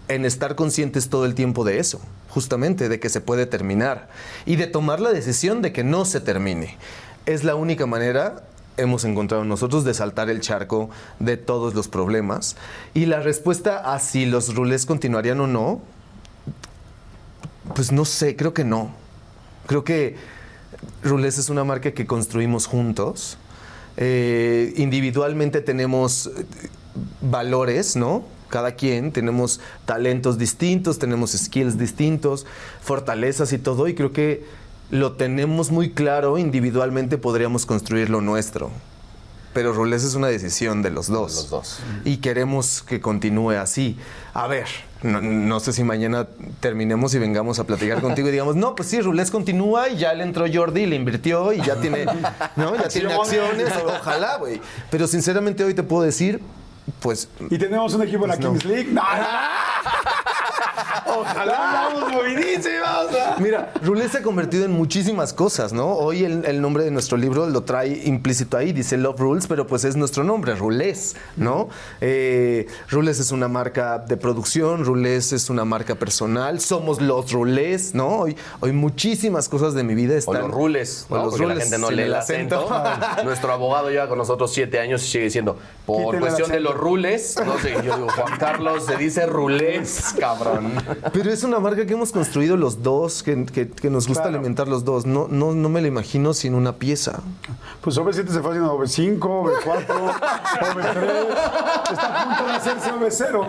en 0.08 0.26
estar 0.26 0.56
conscientes 0.56 1.10
todo 1.10 1.26
el 1.26 1.36
tiempo 1.36 1.64
de 1.64 1.80
eso. 1.80 2.02
Justamente, 2.30 2.90
de 2.90 3.00
que 3.00 3.10
se 3.10 3.22
puede 3.22 3.46
terminar. 3.46 4.10
Y 4.46 4.56
de 4.56 4.68
tomar 4.68 5.00
la 5.00 5.12
decisión 5.12 5.62
de 5.62 5.72
que 5.72 5.84
no 5.84 6.06
se 6.06 6.20
termine. 6.20 6.78
Es 7.26 7.44
la 7.44 7.56
única 7.56 7.86
manera 7.86 8.44
hemos 8.78 9.06
encontrado 9.06 9.46
nosotros 9.46 9.84
de 9.84 9.94
saltar 9.94 10.30
el 10.30 10.42
charco 10.42 10.90
de 11.20 11.38
todos 11.38 11.76
los 11.76 11.88
problemas. 11.88 12.56
Y 12.94 13.06
la 13.06 13.20
respuesta 13.20 13.94
a 13.94 14.00
si 14.00 14.26
los 14.26 14.56
rulés 14.56 14.86
continuarían 14.86 15.40
o 15.40 15.48
no, 15.48 15.82
pues 17.76 17.92
no 17.92 18.06
sé, 18.06 18.36
creo 18.36 18.54
que 18.54 18.64
no. 18.64 18.92
Creo 19.68 19.84
que 19.84 20.16
Rules 21.04 21.38
es 21.38 21.50
una 21.50 21.64
marca 21.64 21.92
que 21.92 22.06
construimos 22.06 22.66
juntos. 22.66 23.38
Eh, 23.98 24.74
individualmente 24.76 25.62
tenemos 25.62 26.32
valores, 27.22 27.96
¿no? 27.96 28.24
Cada 28.54 28.74
quien 28.76 29.12
tenemos 29.12 29.60
talentos 29.86 30.38
distintos, 30.38 31.00
tenemos 31.00 31.32
skills 31.32 31.80
distintos, 31.80 32.46
fortalezas 32.84 33.52
y 33.52 33.58
todo, 33.58 33.88
y 33.88 33.96
creo 33.96 34.14
que 34.14 34.46
lo 34.92 35.14
tenemos 35.14 35.72
muy 35.72 35.90
claro, 35.90 36.38
individualmente 36.38 37.18
podríamos 37.18 37.66
construir 37.66 38.12
lo 38.12 38.22
nuestro. 38.22 38.70
Pero 39.56 39.74
Rules 39.74 40.04
es 40.04 40.14
una 40.14 40.28
decisión 40.28 40.84
de 40.84 40.92
los 40.92 41.08
dos. 41.08 41.34
los 41.34 41.50
dos. 41.50 41.80
Y 42.06 42.18
queremos 42.18 42.84
que 42.84 43.02
continúe 43.02 43.54
así. 43.54 43.98
A 44.36 44.46
ver, 44.46 44.68
no, 45.02 45.20
no 45.20 45.60
sé 45.60 45.74
si 45.74 45.84
mañana 45.84 46.28
terminemos 46.60 47.16
y 47.16 47.18
vengamos 47.18 47.58
a 47.58 47.64
platicar 47.64 48.02
contigo 48.02 48.28
y 48.28 48.32
digamos, 48.34 48.56
no, 48.56 48.76
pues 48.76 48.88
sí, 48.88 49.02
Rules 49.02 49.32
continúa 49.32 49.90
y 49.90 49.98
ya 49.98 50.14
le 50.14 50.26
entró 50.26 50.46
Jordi 50.54 50.82
y 50.82 50.86
le 50.86 50.96
invirtió 50.96 51.54
y 51.54 51.62
ya 51.62 51.78
tiene, 51.78 52.06
¿no? 52.56 52.76
ya 52.76 52.88
tiene 52.88 53.14
acciones. 53.14 53.74
Ojalá, 53.84 54.38
güey. 54.38 54.62
Pero 54.92 55.08
sinceramente 55.08 55.64
hoy 55.64 55.74
te 55.74 55.82
puedo 55.82 56.04
decir, 56.04 56.40
pues 57.04 57.28
Y 57.50 57.58
tenemos 57.58 57.94
un 57.94 58.02
equipo 58.02 58.24
en 58.24 58.30
la 58.32 58.38
Pues 58.38 58.46
no. 58.48 58.52
Kings 58.54 58.66
League. 58.66 58.90
No. 58.92 59.02
Ojalá 61.08 61.88
andamos 61.90 62.14
movidísimos. 62.14 63.40
Mira, 63.40 63.72
Rulés 63.82 64.12
se 64.12 64.20
ha 64.20 64.22
convertido 64.22 64.66
en 64.66 64.72
muchísimas 64.72 65.34
cosas, 65.34 65.74
¿no? 65.74 65.94
Hoy 65.94 66.24
el, 66.24 66.46
el 66.46 66.62
nombre 66.62 66.84
de 66.84 66.92
nuestro 66.92 67.18
libro 67.18 67.48
lo 67.48 67.64
trae 67.64 68.02
implícito 68.06 68.58
ahí, 68.58 68.72
dice 68.74 68.98
Love 68.98 69.20
Rules, 69.20 69.48
pero 69.48 69.68
pues 69.68 69.84
es 69.84 69.96
nuestro 69.96 70.24
nombre, 70.24 70.56
Rulés, 70.56 71.16
¿no? 71.38 71.70
Eh, 72.02 72.68
Rulés 72.90 73.20
es 73.20 73.32
una 73.32 73.48
marca 73.48 74.00
de 74.00 74.18
producción, 74.18 74.86
Rulés 74.86 75.34
es 75.34 75.50
una 75.50 75.66
marca 75.66 75.96
personal, 75.96 76.60
somos 76.60 77.02
los 77.02 77.32
Rulés, 77.32 77.94
¿no? 77.94 78.20
Hoy, 78.20 78.36
hoy 78.60 78.72
muchísimas 78.72 79.50
cosas 79.50 79.74
de 79.74 79.84
mi 79.84 79.96
vida 79.96 80.14
O 80.16 80.18
están... 80.18 80.42
los 80.42 80.52
rules, 80.52 81.06
O 81.10 81.16
¿no? 81.16 81.24
los 81.24 81.32
Porque 81.32 81.44
rules, 81.46 81.58
la 81.58 81.64
gente 81.64 81.78
no 81.80 81.88
sin 81.88 81.96
lee 81.98 82.04
el 82.04 82.16
acento. 82.16 82.70
Nuestro 83.24 83.52
abogado 83.54 83.90
lleva 83.90 84.08
con 84.08 84.18
nosotros 84.18 84.54
siete 84.54 84.80
años 84.80 85.04
y 85.04 85.08
sigue 85.08 85.26
diciendo, 85.26 85.58
por 85.86 86.20
cuestión 86.20 86.50
de 86.52 86.60
los 86.60 86.76
rules, 86.76 87.36
no 87.46 87.58
sé, 87.60 87.74
yo 87.84 87.96
digo, 87.96 88.08
Juan 88.10 88.38
Carlos 88.38 88.86
se 88.86 88.96
dice 88.98 89.26
rulés, 89.26 90.14
cabrón. 90.20 90.74
Pero 91.14 91.32
es 91.32 91.44
una 91.44 91.60
marca 91.60 91.86
que 91.86 91.94
hemos 91.94 92.12
construido 92.12 92.58
los 92.58 92.82
dos, 92.84 93.24
que, 93.24 93.46
que- 93.46 93.70
que 93.70 93.90
nos 93.90 94.08
gusta 94.08 94.24
Claro. 94.24 94.38
alimentar 94.38 94.68
los 94.68 94.84
dos. 94.86 95.06
No, 95.06 95.28
no, 95.30 95.54
no 95.54 95.70
me 95.70 95.82
la 95.82 95.88
imagino 95.88 96.34
sin 96.34 96.56
una 96.56 96.74
pieza. 96.74 97.22
Pues 97.82 97.98
OV7 97.98 98.28
se 98.30 98.42
fue 98.42 98.52
haciendo 98.52 98.78
OV5, 98.78 99.20
OV4, 99.20 99.88
OV3. 100.62 101.28
Está 101.92 102.22
a 102.22 102.26
punto 102.26 102.46
de 102.46 102.54
hacerse 102.54 102.92
OV0. 102.92 103.48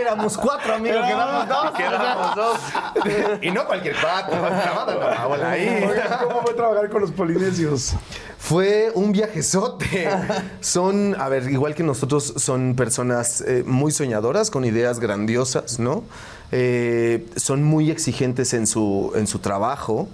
Éramos 0.00 0.36
cuatro 0.38 0.74
amigos, 0.74 1.04
quedamos 1.06 1.48
dos. 1.48 1.70
Quedamos 1.72 2.36
dos. 2.36 2.58
Y 3.42 3.50
no 3.50 3.66
cualquier 3.66 3.94
cuatro. 4.00 4.36
No, 4.36 5.28
hola 5.28 5.50
ahí. 5.50 5.84
¿cómo 6.26 6.42
fue 6.42 6.54
trabajar 6.54 6.88
con 6.90 7.00
los 7.02 7.10
polinesios? 7.12 7.94
Fue 8.44 8.92
un 8.94 9.12
viajezote. 9.12 10.06
Son, 10.60 11.16
a 11.18 11.30
ver, 11.30 11.50
igual 11.50 11.74
que 11.74 11.82
nosotros, 11.82 12.34
son 12.36 12.74
personas 12.76 13.40
eh, 13.40 13.64
muy 13.66 13.90
soñadoras, 13.90 14.50
con 14.50 14.66
ideas 14.66 15.00
grandiosas, 15.00 15.78
¿no? 15.78 16.04
Eh, 16.52 17.26
son 17.36 17.64
muy 17.64 17.90
exigentes 17.90 18.52
en 18.52 18.66
su, 18.66 19.12
en 19.14 19.26
su 19.26 19.38
trabajo. 19.38 20.08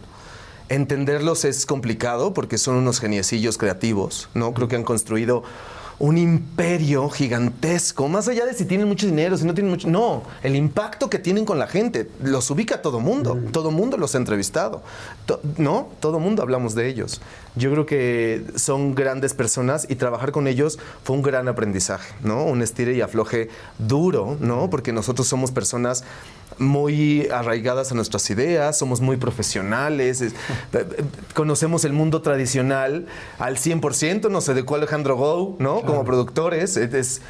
Entenderlos 0.68 1.44
es 1.44 1.66
complicado 1.66 2.32
porque 2.32 2.56
son 2.56 2.76
unos 2.76 3.00
geniecillos 3.00 3.58
creativos, 3.58 4.28
¿no? 4.34 4.54
Creo 4.54 4.68
que 4.68 4.76
han 4.76 4.84
construido 4.84 5.42
un 6.00 6.16
imperio 6.16 7.10
gigantesco, 7.10 8.08
más 8.08 8.26
allá 8.26 8.46
de 8.46 8.54
si 8.54 8.64
tienen 8.64 8.88
mucho 8.88 9.06
dinero, 9.06 9.36
si 9.36 9.44
no 9.44 9.52
tienen 9.52 9.70
mucho... 9.70 9.86
No, 9.86 10.22
el 10.42 10.56
impacto 10.56 11.10
que 11.10 11.18
tienen 11.18 11.44
con 11.44 11.58
la 11.58 11.66
gente, 11.66 12.10
los 12.22 12.50
ubica 12.50 12.80
todo 12.80 13.00
mundo, 13.00 13.38
todo 13.52 13.70
mundo 13.70 13.98
los 13.98 14.14
ha 14.14 14.18
entrevistado, 14.18 14.82
To- 15.26 15.40
¿no? 15.58 15.88
Todo 16.00 16.18
mundo 16.18 16.40
hablamos 16.42 16.74
de 16.74 16.88
ellos. 16.88 17.20
Yo 17.54 17.70
creo 17.70 17.84
que 17.84 18.44
son 18.56 18.94
grandes 18.94 19.34
personas 19.34 19.86
y 19.90 19.96
trabajar 19.96 20.32
con 20.32 20.46
ellos 20.46 20.78
fue 21.04 21.16
un 21.16 21.22
gran 21.22 21.48
aprendizaje, 21.48 22.14
¿no? 22.24 22.44
Un 22.44 22.62
estire 22.62 22.94
y 22.94 23.02
afloje 23.02 23.50
duro, 23.78 24.38
¿no? 24.40 24.70
Porque 24.70 24.92
nosotros 24.94 25.28
somos 25.28 25.50
personas 25.50 26.02
muy 26.60 27.26
arraigadas 27.32 27.90
a 27.90 27.94
nuestras 27.96 28.28
ideas, 28.30 28.78
somos 28.78 29.00
muy 29.00 29.16
profesionales, 29.16 30.20
es- 30.20 30.34
conocemos 31.34 31.84
el 31.84 31.92
mundo 31.92 32.22
tradicional 32.22 33.06
al 33.38 33.56
100%, 33.56 34.28
nos 34.30 34.48
adecuó 34.48 34.76
Alejandro 34.76 35.16
Gou, 35.16 35.56
¿no? 35.58 35.80
Como 35.82 36.04
productores, 36.04 36.76
es- 36.76 36.94
es 36.94 37.20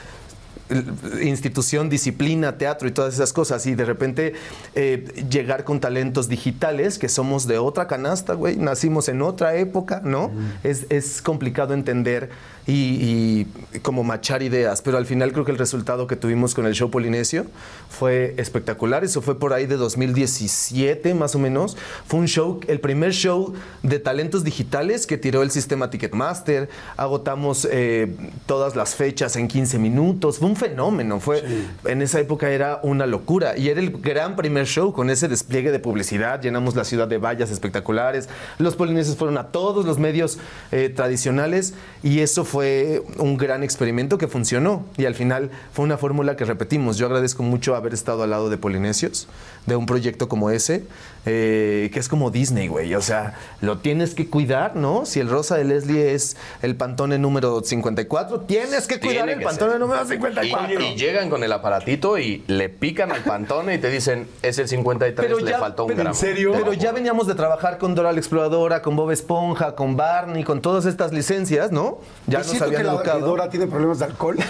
institución, 1.22 1.88
disciplina, 1.88 2.56
teatro 2.56 2.86
y 2.88 2.92
todas 2.92 3.14
esas 3.14 3.32
cosas. 3.32 3.66
Y 3.66 3.74
de 3.74 3.84
repente 3.84 4.34
eh, 4.76 5.04
llegar 5.28 5.64
con 5.64 5.80
talentos 5.80 6.28
digitales, 6.28 6.98
que 6.98 7.08
somos 7.08 7.46
de 7.48 7.58
otra 7.58 7.86
canasta, 7.88 8.34
güey, 8.34 8.56
nacimos 8.56 9.08
en 9.08 9.22
otra 9.22 9.56
época, 9.56 10.00
¿no? 10.04 10.30
Es, 10.62 10.86
es 10.90 11.22
complicado 11.22 11.74
entender 11.74 12.30
y, 12.70 13.46
y 13.74 13.78
como 13.80 14.04
machar 14.04 14.42
ideas, 14.42 14.82
pero 14.82 14.98
al 14.98 15.06
final 15.06 15.32
creo 15.32 15.44
que 15.44 15.52
el 15.52 15.58
resultado 15.58 16.06
que 16.06 16.16
tuvimos 16.16 16.54
con 16.54 16.66
el 16.66 16.74
show 16.74 16.90
Polinesio 16.90 17.46
fue 17.88 18.34
espectacular. 18.36 19.04
Eso 19.04 19.22
fue 19.22 19.38
por 19.38 19.52
ahí 19.52 19.66
de 19.66 19.76
2017, 19.76 21.14
más 21.14 21.34
o 21.34 21.38
menos. 21.38 21.76
Fue 22.06 22.18
un 22.20 22.26
show, 22.26 22.60
el 22.68 22.80
primer 22.80 23.12
show 23.12 23.54
de 23.82 23.98
talentos 23.98 24.44
digitales 24.44 25.06
que 25.06 25.18
tiró 25.18 25.42
el 25.42 25.50
sistema 25.50 25.90
Ticketmaster. 25.90 26.68
Agotamos 26.96 27.66
eh, 27.70 28.14
todas 28.46 28.76
las 28.76 28.94
fechas 28.94 29.36
en 29.36 29.48
15 29.48 29.78
minutos. 29.78 30.38
Fue 30.38 30.48
un 30.48 30.56
fenómeno. 30.56 31.20
Fue, 31.20 31.42
En 31.84 32.02
esa 32.02 32.20
época 32.20 32.50
era 32.50 32.80
una 32.82 33.06
locura. 33.06 33.56
Y 33.56 33.68
era 33.68 33.80
el 33.80 33.90
gran 33.90 34.36
primer 34.36 34.66
show 34.66 34.92
con 34.92 35.10
ese 35.10 35.28
despliegue 35.28 35.72
de 35.72 35.78
publicidad. 35.78 36.40
Llenamos 36.40 36.76
la 36.76 36.84
ciudad 36.84 37.08
de 37.08 37.18
vallas 37.18 37.50
espectaculares. 37.50 38.28
Los 38.58 38.76
polinesios 38.76 39.16
fueron 39.16 39.38
a 39.38 39.48
todos 39.48 39.84
los 39.84 39.98
medios 39.98 40.38
eh, 40.72 40.92
tradicionales. 40.94 41.74
Y 42.02 42.20
eso 42.20 42.44
fue 42.44 42.59
un 42.60 43.36
gran 43.36 43.62
experimento 43.62 44.18
que 44.18 44.28
funcionó. 44.28 44.84
Y 44.96 45.06
al 45.06 45.14
final 45.14 45.50
fue 45.72 45.84
una 45.84 45.96
fórmula 45.96 46.36
que 46.36 46.44
repetimos. 46.44 46.96
Yo 46.96 47.06
agradezco 47.06 47.42
mucho 47.42 47.74
haber 47.74 47.94
estado 47.94 48.22
al 48.22 48.30
lado 48.30 48.50
de 48.50 48.58
Polinesios, 48.58 49.28
de 49.66 49.76
un 49.76 49.86
proyecto 49.86 50.28
como 50.28 50.50
ese, 50.50 50.84
eh, 51.26 51.90
que 51.92 51.98
es 52.00 52.08
como 52.08 52.30
Disney, 52.30 52.66
güey. 52.68 52.94
O 52.94 53.02
sea, 53.02 53.34
lo 53.60 53.78
tienes 53.78 54.14
que 54.14 54.28
cuidar, 54.28 54.74
¿no? 54.74 55.04
Si 55.06 55.20
el 55.20 55.28
rosa 55.28 55.56
de 55.56 55.64
Leslie 55.64 56.14
es 56.14 56.36
el 56.62 56.76
pantone 56.76 57.18
número 57.18 57.62
54, 57.62 58.40
tienes 58.40 58.88
que 58.88 58.98
cuidar 58.98 59.26
Tiene 59.26 59.32
el 59.34 59.38
que 59.40 59.44
pantone 59.44 59.72
ser. 59.72 59.80
número 59.80 60.02
Y, 60.02 60.08
54. 60.08 60.80
y 60.80 60.96
llegan 60.96 61.28
con 61.30 61.44
el 61.44 61.52
aparatito 61.52 62.18
y 62.18 62.42
le 62.46 62.68
pican 62.70 63.12
al 63.12 63.20
pantone 63.22 63.74
y 63.74 63.78
te 63.78 63.90
dicen, 63.90 64.26
es 64.42 64.58
el 64.58 64.66
53, 64.66 65.42
le 65.42 65.52
faltó 65.58 65.84
un 65.84 65.88
pero- 65.94 66.02
gramo. 66.04 66.18
Pero 66.54 66.72
ya 66.72 66.90
veníamos 66.92 67.26
de 67.26 67.34
trabajar 67.34 67.76
con 67.78 67.94
Dora 67.94 68.12
la 68.12 68.18
Exploradora, 68.18 68.80
con 68.82 68.96
Bob 68.96 69.10
Esponja, 69.10 69.74
con 69.76 69.96
Barney, 69.96 70.42
con 70.42 70.62
todas 70.62 70.86
estas 70.86 71.12
licencias, 71.12 71.70
¿no? 71.70 71.98
Ya 72.26 72.40
¿Es 72.40 72.48
nos 72.52 72.62
habían 72.62 72.80
que 72.80 72.86
la 72.86 72.94
educado. 72.94 73.18
que 73.18 73.24
Dora 73.26 73.50
tiene 73.50 73.66
problemas 73.66 73.98
de 73.98 74.06
alcohol? 74.06 74.36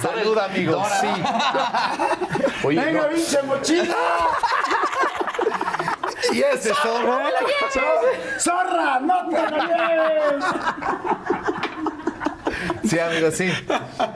Salud, 0.00 0.38
amigos. 0.38 0.88
Sí. 1.00 1.08
Oye, 2.64 2.80
¡Venga, 2.80 3.02
no, 3.02 3.08
pinche 3.08 3.42
mochila! 3.42 3.96
Y 6.32 6.40
ese 6.40 6.72
zorro. 6.74 7.18
¡Zorra! 8.38 9.00
¡No 9.00 9.28
te 9.28 9.36
engañes! 9.36 10.44
Sí, 12.84 12.98
amigos, 12.98 13.34
sí. 13.34 13.48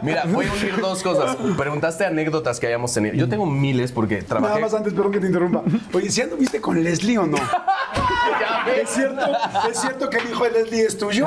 mira, 0.02 0.24
voy 0.26 0.46
a 0.46 0.52
unir 0.52 0.80
dos 0.80 1.02
cosas. 1.02 1.36
Preguntaste 1.56 2.04
anécdotas 2.04 2.60
que 2.60 2.66
hayamos 2.66 2.92
tenido. 2.92 3.14
Yo 3.14 3.28
tengo 3.28 3.46
miles 3.46 3.92
porque 3.92 4.16
Nada 4.16 4.26
trabajé... 4.28 4.60
más 4.60 4.74
antes, 4.74 4.92
perdón 4.92 5.12
que 5.12 5.20
te 5.20 5.26
interrumpa. 5.26 5.62
Oye, 5.92 6.10
¿sí 6.10 6.22
anduviste 6.22 6.60
con 6.60 6.82
Leslie 6.82 7.18
o 7.18 7.26
no? 7.26 7.38
¿Es 8.82 8.90
cierto, 8.90 9.20
¿Es 9.70 9.80
cierto 9.80 10.10
que 10.10 10.18
el 10.18 10.30
hijo 10.30 10.44
de 10.44 10.50
Leslie 10.50 10.84
es 10.86 10.98
tuyo? 10.98 11.26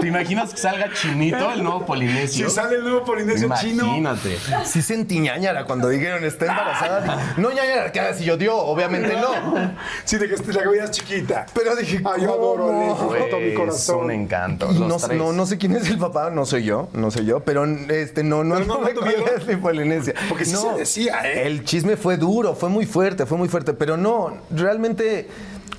¿Te 0.00 0.06
imaginas 0.08 0.52
que 0.52 0.58
salga 0.58 0.92
chinito 0.92 1.50
el 1.52 1.62
nuevo 1.62 1.86
polinesio? 1.86 2.48
Si 2.48 2.54
sale 2.54 2.76
el 2.76 2.82
nuevo 2.82 3.04
polinesio 3.04 3.48
chino. 3.60 3.84
Imagínate. 3.84 4.36
Sí 4.64 4.82
sentí 4.82 5.18
ñañara 5.20 5.64
cuando 5.64 5.88
dijeron 5.88 6.24
está 6.24 6.46
embarazada. 6.46 7.34
No 7.36 7.50
ñañara, 7.50 7.92
que 7.92 8.14
si 8.14 8.24
yo 8.24 8.36
dio, 8.36 8.56
obviamente 8.56 9.14
no. 9.14 9.30
Sí, 10.04 10.18
de 10.18 10.28
que 10.28 10.52
la 10.52 10.68
veías 10.68 10.90
chiquita. 10.90 11.46
Pero 11.54 11.76
dije, 11.76 12.00
Ay, 12.04 12.22
yo 12.22 12.34
adoro. 12.34 12.96
Leslie 12.98 13.30
todo 13.30 13.40
mi 13.40 13.54
corazón. 13.54 14.04
un 14.06 14.10
encanto. 14.10 14.68
Y 14.72 14.78
no, 14.80 14.96
tres. 14.96 15.18
no, 15.18 15.32
no 15.32 15.46
sé 15.46 15.55
quién 15.58 15.74
es 15.76 15.88
el 15.88 15.98
papá, 15.98 16.30
no 16.30 16.46
soy 16.46 16.64
yo, 16.64 16.88
no 16.92 17.10
soy 17.10 17.26
yo, 17.26 17.40
pero 17.40 17.64
este 17.64 18.22
no, 18.22 18.44
no, 18.44 18.58
no, 18.60 18.80
no. 18.80 18.84
Leslie 18.84 19.56
Polinesia. 19.60 20.14
Porque 20.28 20.44
sí 20.44 20.56
se 20.56 20.78
decía, 20.78 21.20
¿eh? 21.24 21.46
El 21.46 21.64
chisme 21.64 21.96
fue 21.96 22.16
duro, 22.16 22.54
fue 22.54 22.68
muy 22.68 22.86
fuerte, 22.86 23.26
fue 23.26 23.38
muy 23.38 23.48
fuerte, 23.48 23.72
pero 23.72 23.96
no, 23.96 24.36
realmente, 24.50 25.28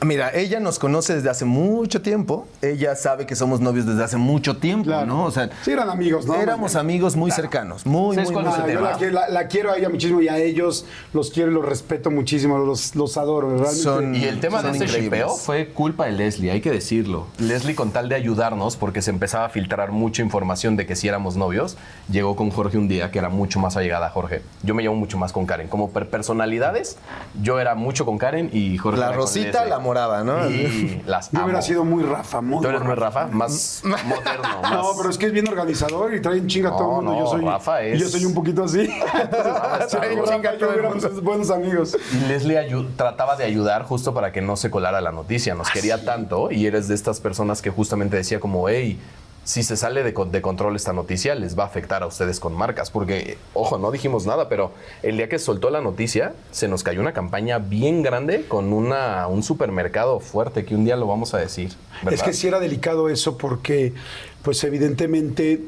mira, 0.06 0.32
ella 0.34 0.60
nos 0.60 0.80
conoce 0.80 1.16
desde 1.16 1.30
hace 1.30 1.46
mucho 1.46 2.02
tiempo, 2.02 2.48
ella 2.62 2.96
sabe 2.96 3.26
que 3.26 3.36
somos 3.36 3.60
novios 3.60 3.86
desde 3.86 4.04
hace 4.04 4.18
mucho 4.18 4.58
tiempo, 4.58 4.86
Claro. 4.86 5.06
¿no? 5.06 5.24
O 5.26 5.32
sea, 5.32 5.50
Sí, 5.64 5.72
eran 5.72 5.90
amigos, 5.90 6.26
¿no? 6.26 6.36
éramos 6.36 6.76
amigos 6.76 7.16
muy 7.16 7.32
cercanos, 7.32 7.86
muy, 7.86 8.16
¿Sabes 8.16 8.32
muy, 8.32 8.44
muy 8.44 8.54
Ah, 8.54 8.66
yo 8.68 8.82
la, 8.82 8.92
quiero- 8.98 9.14
la- 9.14 9.30
la 9.30 9.48
quiero 9.48 9.72
a 9.72 9.78
ella 9.78 9.90
muchísimo 9.90 10.22
y 10.22 10.28
a 10.30 10.38
ellos 10.38 10.86
los 11.14 11.32
quiero 11.32 11.52
y 11.52 11.54
los 11.54 11.66
respeto 11.66 12.12
muchísimo, 12.12 12.58
los, 12.60 12.96
los 12.96 13.18
adoro, 13.18 13.50
realmente. 13.50 13.76
Son- 13.76 14.16
Y 14.16 14.24
el 14.26 14.40
tema 14.40 14.62
de 14.62 14.68
Son 14.70 14.76
increíbles. 14.76 15.04
shipeo 15.04 15.30
fue 15.36 15.68
culpa 15.70 16.06
de 16.06 16.12
Leslie, 16.14 16.52
hay 16.52 16.62
que 16.62 16.72
decirlo. 16.72 17.28
Leslie, 17.40 17.76
con 17.76 17.92
tal 17.92 18.08
de 18.10 18.16
ayudarnos, 18.16 18.76
porque 18.78 19.02
se 19.02 19.10
empezaba 19.12 19.46
a 19.46 19.50
filtrar 19.50 19.92
mucha 19.92 20.22
información 20.22 20.76
de 20.78 20.86
que 20.86 20.96
si 20.96 21.08
éramos 21.08 21.38
novios, 21.38 21.78
llegó 22.12 22.36
con 22.36 22.50
Jorge 22.52 22.78
un 22.78 22.88
día 22.88 23.12
que 23.12 23.20
era 23.20 23.30
mucho 23.30 23.60
más 23.60 23.76
allegada 23.78 24.08
a 24.08 24.10
Jorge. 24.10 24.42
Yo 24.64 24.74
me 24.76 24.84
llevo 24.84 24.96
mucho 24.96 25.18
más 25.18 25.32
con 25.34 25.46
Karen. 25.46 25.68
Como 25.68 25.90
per- 25.92 26.10
personalidades, 26.10 26.98
yo 27.42 27.60
era 27.60 27.76
mucho 27.76 28.06
con 28.06 28.18
Karen 28.18 28.50
y 28.54 28.78
Jorge 28.78 29.00
La 29.00 29.08
era 29.08 29.16
con 29.16 29.24
rosita, 29.26 29.60
Leslie. 29.62 29.70
La 29.78 29.84
morada, 29.84 30.24
¿no? 30.24 30.50
Y 30.50 31.02
las 31.06 31.32
Yo 31.32 31.44
hubiera 31.44 31.62
sido 31.62 31.84
muy 31.86 32.04
Rafa, 32.04 32.42
muy 32.42 32.62
¿Tú 32.62 32.68
eres 32.68 32.82
muy 32.84 32.96
Rafa. 32.96 33.28
Más 33.28 33.82
moderno, 33.84 34.62
más... 34.62 34.72
No, 34.72 34.92
pero 34.98 35.10
es 35.10 35.18
que 35.18 35.28
es 35.28 35.32
bien 35.32 35.48
organizador 35.48 36.14
y 36.14 36.22
trae 36.22 36.38
en 36.38 36.48
chinga 36.48 36.70
a 36.70 36.78
todo 36.78 36.88
No, 36.88 37.00
el 37.00 37.06
mundo. 37.06 37.12
no, 37.14 37.20
yo 37.20 37.28
soy, 37.32 37.42
Rafa 37.46 37.84
y 37.86 37.98
yo 37.98 38.06
es- 38.06 38.12
soy 38.12 38.26
un 38.26 38.34
poquito 38.34 38.64
así. 38.64 38.82
Entonces, 39.22 39.88
Trae 39.90 40.24
chinga 40.24 40.50
a 40.52 40.58
todo 40.58 40.74
el 40.74 40.84
mundo. 40.84 41.10
buenos 41.22 41.50
amigos. 41.52 41.98
Y 42.14 42.28
Leslie 42.28 42.58
trataba 42.96 43.36
de 43.36 43.44
ayudar 43.44 43.84
justo 43.84 44.14
para 44.14 44.32
que 44.32 44.42
no 44.42 44.56
se 44.58 44.70
colara 44.72 45.02
la 45.02 45.12
noticia. 45.12 45.54
Nos 45.56 45.70
quería 45.70 46.04
tanto 46.04 46.52
y 46.52 46.66
eres 46.66 46.88
de 46.88 46.96
estas 46.96 47.20
personas 47.20 47.62
que 47.62 47.70
justamente 47.70 48.18
decía 48.18 48.40
como, 48.40 48.68
hey, 48.70 49.00
si 49.48 49.64
se 49.64 49.78
sale 49.78 50.04
de, 50.04 50.12
de 50.12 50.42
control 50.42 50.76
esta 50.76 50.92
noticia, 50.92 51.34
les 51.34 51.58
va 51.58 51.64
a 51.64 51.68
afectar 51.68 52.04
a 52.04 52.08
ustedes 52.08 52.42
con 52.42 52.54
marcas. 52.54 52.92
Porque, 52.92 53.38
ojo, 53.54 53.78
no 53.78 53.92
dijimos 53.92 54.26
nada, 54.26 54.50
pero 54.50 54.74
el 55.04 55.16
día 55.16 55.30
que 55.30 55.40
soltó 55.40 55.70
la 55.70 55.80
noticia, 55.80 56.34
se 56.52 56.68
nos 56.68 56.84
cayó 56.84 57.00
una 57.00 57.14
campaña 57.14 57.58
bien 57.58 58.04
grande 58.04 58.44
con 58.46 58.74
una, 58.74 59.26
un 59.28 59.44
supermercado 59.44 60.20
fuerte 60.20 60.66
que 60.66 60.76
un 60.76 60.84
día 60.84 60.98
lo 60.98 61.08
vamos 61.08 61.34
a 61.34 61.38
decir. 61.38 61.72
Es 62.12 62.24
que 62.24 62.34
sí 62.34 62.50
era 62.50 62.60
delicado 62.60 63.08
eso 63.08 63.38
porque, 63.38 63.94
pues 64.42 64.62
evidentemente, 64.66 65.62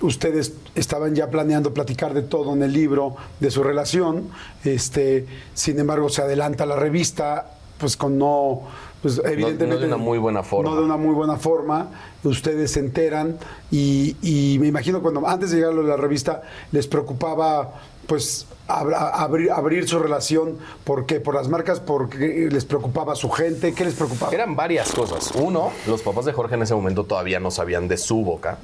ustedes 0.00 0.54
estaban 0.74 1.14
ya 1.14 1.28
planeando 1.28 1.74
platicar 1.74 2.14
de 2.14 2.22
todo 2.22 2.54
en 2.54 2.62
el 2.62 2.72
libro, 2.72 3.16
de 3.38 3.50
su 3.50 3.62
relación. 3.62 4.30
Este, 4.64 5.26
sin 5.52 5.78
embargo, 5.78 6.08
se 6.08 6.22
adelanta 6.22 6.64
la 6.64 6.76
revista, 6.76 7.50
pues 7.76 7.98
con 7.98 8.16
no, 8.16 8.62
pues 9.02 9.20
evidentemente. 9.24 9.66
no 9.66 9.78
de 9.78 9.86
una 9.86 9.96
muy 9.96 10.18
buena 10.18 10.42
forma. 10.42 10.70
No 10.70 10.76
de 10.76 10.84
una 10.84 10.96
muy 10.96 11.14
buena 11.14 11.36
forma. 11.36 11.88
Ustedes 12.24 12.72
se 12.72 12.80
enteran 12.80 13.38
y, 13.70 14.16
y 14.22 14.58
me 14.58 14.66
imagino 14.66 15.00
cuando 15.02 15.26
antes 15.26 15.50
de 15.50 15.58
llegar 15.58 15.72
a 15.72 15.82
la 15.82 15.96
revista 15.96 16.42
les 16.72 16.86
preocupaba 16.86 17.74
pues 18.06 18.46
abrir, 18.68 19.50
abrir 19.50 19.88
su 19.88 19.98
relación, 19.98 20.58
¿por 20.84 21.06
qué? 21.06 21.20
¿Por 21.20 21.34
las 21.34 21.48
marcas? 21.48 21.80
¿Porque 21.80 22.48
les 22.50 22.64
preocupaba 22.64 23.14
su 23.14 23.30
gente? 23.30 23.72
¿Qué 23.74 23.84
les 23.84 23.94
preocupaba? 23.94 24.32
Eran 24.32 24.56
varias 24.56 24.92
cosas. 24.92 25.32
Uno, 25.34 25.70
los 25.86 26.02
papás 26.02 26.24
de 26.24 26.32
Jorge 26.32 26.54
en 26.54 26.62
ese 26.62 26.74
momento 26.74 27.04
todavía 27.04 27.40
no 27.40 27.50
sabían 27.50 27.88
de 27.88 27.96
su 27.96 28.22
boca. 28.22 28.58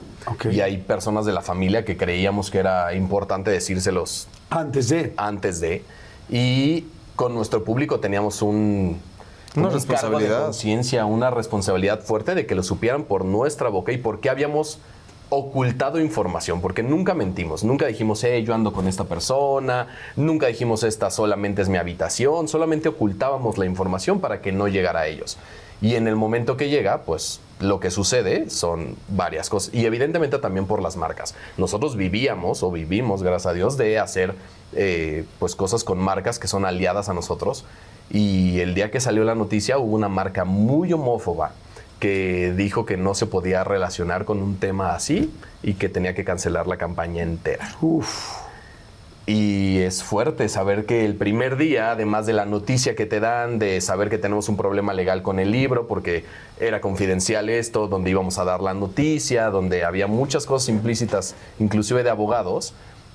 Y 0.51 0.61
hay 0.61 0.79
personas 0.79 1.27
de 1.27 1.33
la 1.33 1.43
familia 1.43 1.85
que 1.85 1.97
creíamos 1.97 2.51
que 2.51 2.59
era 2.59 2.95
importante 2.95 3.51
decírselos 3.51 4.29
Antes 4.51 4.89
de... 4.89 5.13
antes 5.17 5.61
de. 5.61 5.85
Y 6.29 6.87
con 7.17 7.35
nuestro 7.35 7.65
público 7.65 8.01
teníamos 8.01 8.43
un. 8.43 9.01
Una 9.57 9.69
un 9.69 9.75
responsabilidad. 9.75 10.45
conciencia, 10.45 11.05
una 11.05 11.31
responsabilidad 11.31 12.01
fuerte 12.01 12.35
de 12.35 12.47
que 12.47 12.55
lo 12.55 12.63
supieran 12.63 13.05
por 13.05 13.25
nuestra 13.25 13.69
boca 13.69 13.93
y 13.93 13.99
por 13.99 14.21
qué 14.21 14.31
habíamos 14.31 14.79
ocultado 15.29 15.99
información, 15.99 16.61
porque 16.61 16.83
nunca 16.83 17.15
mentimos, 17.15 17.65
nunca 17.65 17.87
dijimos, 17.87 18.23
eh, 18.23 18.43
yo 18.45 18.55
ando 18.55 18.73
con 18.75 18.87
esta 18.87 19.05
persona, 19.05 19.89
nunca 20.15 20.47
dijimos, 20.47 20.83
esta 20.83 21.11
solamente 21.11 21.63
es 21.63 21.71
mi 21.71 21.79
habitación, 21.79 22.49
solamente 22.49 22.91
ocultábamos 22.91 23.57
la 23.57 23.65
información 23.65 24.21
para 24.21 24.43
que 24.43 24.53
no 24.53 24.69
llegara 24.69 25.01
a 25.01 25.07
ellos. 25.07 25.39
Y 25.81 25.97
en 25.97 26.07
el 26.07 26.17
momento 26.17 26.57
que 26.57 26.69
llega, 26.69 27.03
pues 27.03 27.41
lo 27.61 27.81
que 27.81 27.91
sucede 27.91 28.51
son 28.51 28.95
varias 29.09 29.49
cosas. 29.49 29.75
Y 29.75 29.85
evidentemente 29.87 30.39
también 30.39 30.67
por 30.67 30.83
las 30.83 30.97
marcas. 30.97 31.35
Nosotros 31.57 31.97
vivíamos 31.97 32.63
o 32.63 32.71
vivimos, 32.71 33.23
gracias 33.23 33.47
a 33.47 33.53
Dios, 33.55 33.77
de 33.77 33.99
hacer 33.99 34.35
eh, 34.75 35.25
pues 35.39 35.57
cosas 35.57 35.83
con 35.83 35.99
marcas 35.99 36.39
que 36.39 36.47
son 36.47 36.65
aliadas 36.65 37.09
a 37.09 37.15
nosotros. 37.15 37.65
Y 38.11 38.61
el 38.61 38.75
día 38.75 38.91
que 38.91 39.01
salió 39.01 39.25
la 39.25 39.35
noticia 39.35 39.79
hubo 39.79 39.95
una 39.95 40.09
marca 40.09 40.45
muy 40.45 40.93
homófoba 40.93 41.53
que 41.99 42.53
dijo 42.57 42.85
que 42.85 42.97
no 42.97 43.15
se 43.15 43.27
podía 43.27 43.63
relacionar 43.63 44.25
con 44.25 44.43
un 44.43 44.57
tema 44.57 44.95
así 44.95 45.33
y 45.63 45.75
que 45.75 45.89
tenía 45.89 46.15
que 46.15 46.25
cancelar 46.25 46.67
la 46.67 46.77
campaña 46.77 47.23
entera. 47.23 47.69
Y 49.25 49.79
es 49.79 50.03
fuerte 50.03 50.49
saber 50.49 50.85
que 50.85 51.05
el 51.05 51.15
primer 51.15 51.57
día, 51.57 51.93
además 51.93 52.27
de 52.27 52.33
la 52.33 52.45
noticia 52.45 52.97
que 52.97 53.07
te 53.07 53.21
dan, 53.21 53.61
de 53.61 53.81
saber 53.81 54.11
que 54.11 54.19
tenemos 54.19 54.49
un 54.49 54.57
problema 54.57 54.95
legal 54.95 55.23
con 55.23 55.39
el 55.39 55.53
libro, 55.53 55.87
porque 55.87 56.25
era 56.59 56.81
confidencial 56.81 57.49
esto, 57.49 57.87
donde 57.87 58.11
íbamos 58.11 58.39
a 58.39 58.45
dar 58.45 58.61
la 58.61 58.75
noticia, 58.75 59.51
donde 59.51 59.85
había 59.85 60.09
muchas 60.09 60.45
cosas 60.45 60.71
implícitas, 60.71 61.37
inclusive 61.61 62.03
de 62.03 62.11
abogados, 62.11 62.75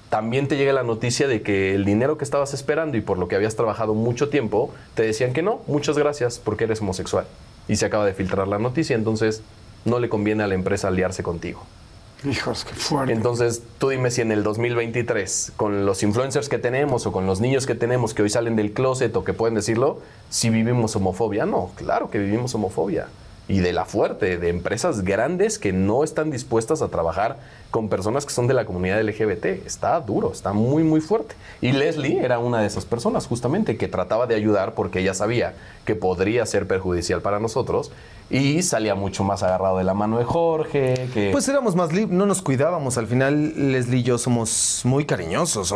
también 0.09 0.47
te 0.47 0.57
llega 0.57 0.73
la 0.73 0.83
noticia 0.83 1.27
de 1.27 1.41
que 1.41 1.75
el 1.75 1.83
dinero 1.83 2.17
que 2.17 2.23
estabas 2.23 2.53
esperando 2.53 2.97
y 2.97 3.01
por 3.01 3.17
lo 3.17 3.27
que 3.27 3.35
habías 3.35 3.55
trabajado 3.55 3.93
mucho 3.93 4.29
tiempo, 4.29 4.73
te 4.95 5.03
decían 5.03 5.33
que 5.33 5.41
no, 5.41 5.61
muchas 5.67 5.97
gracias, 5.97 6.39
porque 6.39 6.63
eres 6.63 6.81
homosexual. 6.81 7.25
Y 7.67 7.75
se 7.75 7.85
acaba 7.85 8.05
de 8.05 8.13
filtrar 8.13 8.47
la 8.47 8.59
noticia, 8.59 8.95
entonces 8.95 9.41
no 9.83 9.99
le 9.99 10.09
conviene 10.09 10.43
a 10.43 10.47
la 10.47 10.55
empresa 10.55 10.87
aliarse 10.87 11.23
contigo. 11.23 11.63
Hijos, 12.23 12.65
qué 12.65 12.73
fuerte. 12.73 13.13
Entonces, 13.13 13.61
tú 13.77 13.89
dime 13.89 14.09
si 14.09 14.21
en 14.21 14.31
el 14.31 14.43
2023, 14.43 15.53
con 15.55 15.85
los 15.85 16.01
influencers 16.01 16.49
que 16.49 16.57
tenemos 16.57 17.05
o 17.05 17.11
con 17.11 17.27
los 17.27 17.41
niños 17.41 17.67
que 17.67 17.75
tenemos 17.75 18.13
que 18.13 18.23
hoy 18.23 18.29
salen 18.29 18.55
del 18.55 18.73
closet 18.73 19.15
o 19.15 19.23
que 19.23 19.33
pueden 19.33 19.53
decirlo, 19.53 19.99
si 20.29 20.49
vivimos 20.49 20.95
homofobia. 20.95 21.45
No, 21.45 21.71
claro 21.75 22.09
que 22.09 22.17
vivimos 22.17 22.55
homofobia. 22.55 23.07
Y 23.47 23.59
de 23.59 23.73
la 23.73 23.85
fuerte, 23.85 24.37
de 24.37 24.49
empresas 24.49 25.03
grandes 25.03 25.57
que 25.57 25.71
no 25.71 26.03
están 26.03 26.31
dispuestas 26.31 26.81
a 26.81 26.89
trabajar 26.89 27.37
con 27.71 27.89
personas 27.89 28.25
que 28.25 28.33
son 28.33 28.47
de 28.47 28.53
la 28.53 28.65
comunidad 28.65 29.01
LGBT. 29.01 29.45
Está 29.65 29.99
duro, 29.99 30.31
está 30.31 30.53
muy, 30.53 30.83
muy 30.83 31.01
fuerte. 31.01 31.35
Y 31.61 31.71
Leslie 31.71 32.23
era 32.23 32.39
una 32.39 32.59
de 32.61 32.67
esas 32.67 32.85
personas, 32.85 33.27
justamente, 33.27 33.77
que 33.77 33.87
trataba 33.87 34.27
de 34.27 34.35
ayudar 34.35 34.73
porque 34.73 34.99
ella 34.99 35.13
sabía 35.13 35.53
que 35.85 35.95
podría 35.95 36.45
ser 36.45 36.67
perjudicial 36.67 37.21
para 37.21 37.39
nosotros 37.39 37.91
y 38.29 38.61
salía 38.61 38.93
mucho 38.93 39.23
más 39.23 39.41
agarrado 39.41 39.77
de 39.77 39.85
la 39.85 39.93
mano 39.93 40.17
de 40.17 40.25
Jorge. 40.25 41.09
Que 41.13 41.29
Pues 41.31 41.47
éramos 41.47 41.75
más 41.75 41.93
libres, 41.93 42.15
no 42.15 42.25
nos 42.25 42.41
cuidábamos. 42.41 42.97
Al 42.97 43.07
final, 43.07 43.71
Leslie 43.71 43.99
y 43.99 44.03
yo 44.03 44.17
somos 44.17 44.81
muy 44.83 45.05
cariñosos. 45.05 45.73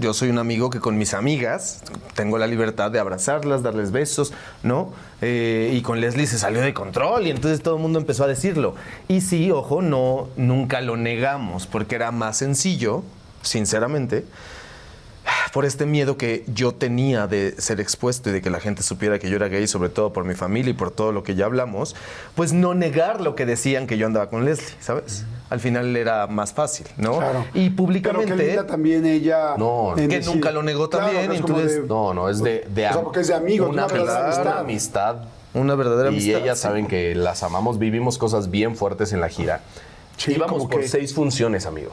Yo 0.00 0.12
soy 0.12 0.28
un 0.28 0.38
amigo 0.38 0.68
que 0.68 0.80
con 0.80 0.98
mis 0.98 1.14
amigas 1.14 1.82
tengo 2.14 2.36
la 2.36 2.46
libertad 2.46 2.90
de 2.90 2.98
abrazarlas, 2.98 3.62
darles 3.62 3.90
besos, 3.90 4.32
¿no? 4.62 4.92
Eh, 5.26 5.70
y 5.72 5.80
con 5.80 6.02
Leslie 6.02 6.26
se 6.26 6.38
salió 6.38 6.60
de 6.60 6.74
control 6.74 7.26
y 7.26 7.30
entonces 7.30 7.62
todo 7.62 7.76
el 7.76 7.80
mundo 7.80 7.98
empezó 7.98 8.24
a 8.24 8.26
decirlo. 8.26 8.74
Y 9.08 9.22
sí, 9.22 9.50
ojo, 9.50 9.80
no, 9.80 10.28
nunca 10.36 10.82
lo 10.82 10.98
negamos 10.98 11.66
porque 11.66 11.94
era 11.94 12.10
más 12.10 12.36
sencillo, 12.36 13.02
sinceramente, 13.40 14.26
por 15.54 15.64
este 15.64 15.86
miedo 15.86 16.18
que 16.18 16.44
yo 16.46 16.72
tenía 16.74 17.26
de 17.26 17.54
ser 17.58 17.80
expuesto 17.80 18.28
y 18.28 18.32
de 18.34 18.42
que 18.42 18.50
la 18.50 18.60
gente 18.60 18.82
supiera 18.82 19.18
que 19.18 19.30
yo 19.30 19.36
era 19.36 19.48
gay, 19.48 19.66
sobre 19.66 19.88
todo 19.88 20.12
por 20.12 20.24
mi 20.24 20.34
familia 20.34 20.72
y 20.72 20.74
por 20.74 20.90
todo 20.90 21.10
lo 21.10 21.22
que 21.22 21.34
ya 21.34 21.46
hablamos, 21.46 21.96
pues 22.34 22.52
no 22.52 22.74
negar 22.74 23.22
lo 23.22 23.34
que 23.34 23.46
decían 23.46 23.86
que 23.86 23.96
yo 23.96 24.06
andaba 24.06 24.28
con 24.28 24.44
Leslie, 24.44 24.76
¿sabes? 24.80 25.24
Al 25.50 25.60
final 25.60 25.94
era 25.94 26.26
más 26.26 26.52
fácil, 26.52 26.86
¿no? 26.96 27.18
Claro. 27.18 27.44
Y 27.54 27.68
Pero 27.70 27.76
públicamente... 27.76 28.34
que 28.34 28.46
linda 28.46 28.66
también 28.66 29.04
ella. 29.06 29.56
No, 29.58 29.94
que 29.96 30.20
nunca 30.20 30.50
lo 30.50 30.62
negó 30.62 30.88
también, 30.88 31.30
entonces- 31.32 31.82
de- 31.82 31.86
No, 31.86 32.14
no, 32.14 32.28
es 32.28 32.42
de, 32.42 32.66
de 32.74 32.88
O 32.88 32.92
sea, 32.92 33.02
porque 33.02 33.20
es 33.20 33.28
de 33.28 33.34
amigos, 33.34 33.68
una 33.68 33.84
una 33.84 33.92
verdadera 33.92 34.26
amistad. 34.26 34.58
amistad. 34.58 35.16
Una 35.52 35.74
verdadera 35.76 36.10
y 36.10 36.14
amistad, 36.14 36.42
ellas 36.42 36.58
sí. 36.58 36.62
saben 36.62 36.86
que 36.88 37.14
las 37.14 37.42
amamos, 37.42 37.78
vivimos 37.78 38.18
cosas 38.18 38.50
bien 38.50 38.74
fuertes 38.74 39.12
en 39.12 39.20
la 39.20 39.28
gira. 39.28 39.60
Sí, 40.16 40.32
Íbamos 40.32 40.66
por 40.66 40.80
que- 40.80 40.88
seis 40.88 41.12
funciones, 41.12 41.66
amigo. 41.66 41.90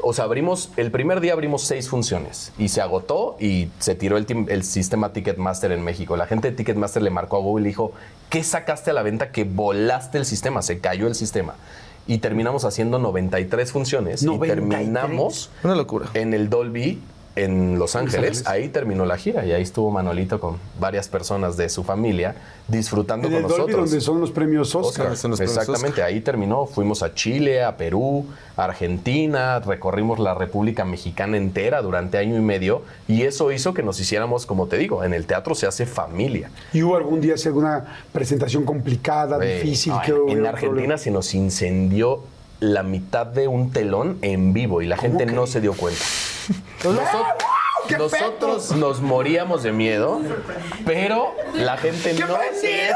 O 0.00 0.12
sea, 0.12 0.24
abrimos, 0.24 0.70
el 0.76 0.90
primer 0.90 1.20
día 1.20 1.32
abrimos 1.32 1.62
seis 1.62 1.88
funciones 1.88 2.52
y 2.58 2.68
se 2.68 2.80
agotó 2.82 3.36
y 3.40 3.68
se 3.78 3.94
tiró 3.94 4.16
el, 4.18 4.62
sistema 4.64 5.12
Ticketmaster 5.12 5.72
en 5.72 5.82
México. 5.82 6.16
La 6.16 6.26
gente 6.26 6.50
de 6.50 6.56
Ticketmaster 6.56 7.02
le 7.02 7.10
marcó 7.10 7.36
a 7.38 7.40
Google 7.40 7.62
y 7.62 7.64
le 7.64 7.68
dijo, 7.70 7.92
¿qué 8.30 8.44
sacaste 8.44 8.90
a 8.90 8.92
la 8.94 9.02
venta 9.02 9.32
que 9.32 9.44
volaste 9.44 10.18
el 10.18 10.26
sistema? 10.26 10.60
Se 10.62 10.80
cayó 10.80 11.06
el 11.06 11.14
sistema. 11.14 11.54
Y 12.06 12.18
terminamos 12.18 12.64
haciendo 12.64 12.98
93 12.98 13.70
funciones 13.70 14.22
93. 14.22 14.56
y 14.56 14.60
terminamos 14.60 15.50
Una 15.62 15.74
locura. 15.74 16.06
en 16.14 16.34
el 16.34 16.50
Dolby 16.50 16.98
en 17.34 17.78
Los 17.78 17.96
Ángeles. 17.96 18.46
Ahí 18.46 18.68
terminó 18.68 19.06
la 19.06 19.16
gira 19.16 19.44
y 19.46 19.52
ahí 19.52 19.62
estuvo 19.62 19.90
Manolito 19.90 20.38
con 20.38 20.58
varias 20.78 21.08
personas 21.08 21.56
de 21.56 21.68
su 21.68 21.82
familia 21.82 22.34
disfrutando 22.68 23.26
En 23.28 23.32
con 23.34 23.42
el 23.42 23.48
Dolby 23.48 23.58
nosotros. 23.62 23.90
donde 23.90 24.00
son 24.04 24.20
los 24.20 24.30
premios 24.30 24.74
Oscar. 24.74 25.06
Oscar. 25.06 25.16
Son 25.16 25.30
los 25.32 25.38
premios 25.40 25.56
Exactamente, 25.58 26.02
ahí 26.02 26.20
terminó. 26.20 26.66
Fuimos 26.66 27.02
a 27.02 27.14
Chile, 27.14 27.64
a 27.64 27.76
Perú, 27.76 28.26
a 28.56 28.64
Argentina, 28.64 29.58
recorrimos 29.60 30.18
la 30.18 30.34
República 30.34 30.84
Mexicana 30.84 31.36
entera 31.36 31.80
durante 31.82 32.18
año 32.18 32.36
y 32.36 32.40
medio 32.40 32.82
y 33.08 33.22
eso 33.22 33.50
hizo 33.50 33.72
que 33.74 33.82
nos 33.82 33.98
hiciéramos, 33.98 34.44
como 34.46 34.66
te 34.66 34.76
digo, 34.76 35.02
en 35.04 35.14
el 35.14 35.26
teatro 35.26 35.54
se 35.54 35.66
hace 35.66 35.86
familia. 35.86 36.50
¿Y 36.72 36.82
hubo 36.82 36.96
algún 36.96 37.20
día 37.20 37.34
así 37.34 37.48
alguna 37.48 38.02
presentación 38.12 38.64
complicada, 38.64 39.38
difícil? 39.38 39.92
no, 39.92 40.02
que 40.02 40.10
en- 40.32 40.46
Argentina 40.46 40.60
problema? 40.74 40.98
se 40.98 41.10
nos 41.10 41.34
incendió 41.34 42.20
la 42.62 42.82
mitad 42.84 43.26
de 43.26 43.48
un 43.48 43.72
telón 43.72 44.18
en 44.22 44.52
vivo 44.52 44.82
y 44.82 44.86
la 44.86 44.96
gente 44.96 45.26
no 45.26 45.48
se 45.48 45.60
dio 45.60 45.74
cuenta. 45.74 46.00
Nosotros, 46.84 47.24
¡Qué 47.88 47.98
nosotros 47.98 48.70
nos 48.76 49.00
moríamos 49.00 49.64
de 49.64 49.72
miedo, 49.72 50.20
pero 50.86 51.34
la 51.54 51.76
gente 51.76 52.14
no 52.14 52.36
se... 52.60 52.92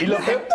y 0.04 0.06
lo 0.06 0.16
que- 0.18 0.46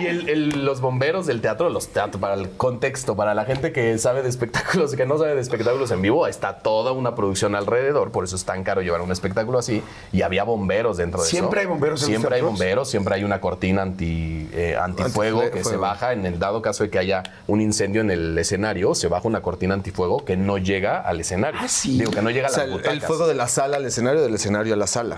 y 0.00 0.06
el- 0.06 0.28
el- 0.28 0.64
los 0.64 0.80
bomberos 0.80 1.26
del 1.26 1.40
teatro, 1.40 1.68
los 1.70 1.88
teatros, 1.88 2.20
para 2.20 2.34
el 2.34 2.50
contexto, 2.50 3.16
para 3.16 3.34
la 3.34 3.44
gente 3.44 3.72
que 3.72 3.96
sabe 3.98 4.22
de 4.22 4.28
espectáculos 4.28 4.92
y 4.94 4.96
que 4.96 5.06
no 5.06 5.16
sabe 5.18 5.34
de 5.34 5.40
espectáculos 5.40 5.90
en 5.90 6.02
vivo, 6.02 6.26
está 6.26 6.58
toda 6.58 6.92
una 6.92 7.14
producción 7.14 7.54
alrededor, 7.54 8.10
por 8.10 8.24
eso 8.24 8.36
es 8.36 8.44
tan 8.44 8.64
caro 8.64 8.82
llevar 8.82 9.00
un 9.00 9.12
espectáculo 9.12 9.58
así. 9.58 9.82
Y 10.12 10.22
había 10.22 10.44
bomberos 10.44 10.96
dentro 10.96 11.20
de 11.20 11.26
eso. 11.28 11.36
¿Siempre 11.36 11.60
hay 11.60 11.66
bomberos 11.66 12.00
en 12.02 12.06
Siempre 12.08 12.34
hay 12.34 12.40
teatros? 12.40 12.52
bomberos, 12.58 12.90
siempre 12.90 13.14
hay 13.14 13.24
una 13.24 13.40
cortina 13.40 13.82
anti, 13.82 14.48
eh, 14.52 14.76
antifuego 14.80 15.42
Antifue- 15.42 15.50
que 15.50 15.64
se 15.64 15.76
baja 15.76 16.12
en 16.12 16.26
el 16.26 16.38
dado 16.38 16.62
caso 16.62 16.84
de 16.84 16.90
que 16.90 16.98
haya 16.98 17.22
un 17.46 17.60
incendio 17.60 18.00
en 18.00 18.10
el 18.10 18.36
escenario, 18.38 18.94
se 18.94 19.08
baja 19.08 19.26
una 19.28 19.40
cortina 19.42 19.74
antifuego 19.74 20.24
que 20.24 20.36
no 20.36 20.58
llega 20.58 21.00
al 21.00 21.20
escenario. 21.20 21.60
Ah, 21.62 21.68
sí. 21.68 21.98
Digo 21.98 22.10
que 22.10 22.22
no 22.22 22.30
llega 22.30 22.48
O 22.48 22.54
a 22.54 22.58
las 22.58 22.66
el, 22.86 22.86
el 22.92 23.00
fuego 23.00 23.26
de 23.26 23.34
la 23.34 23.48
sala 23.48 23.76
al 23.76 23.84
escenario, 23.86 24.20
del 24.22 24.34
escenario 24.34 24.74
a 24.74 24.76
la 24.76 24.86
sala. 24.86 25.16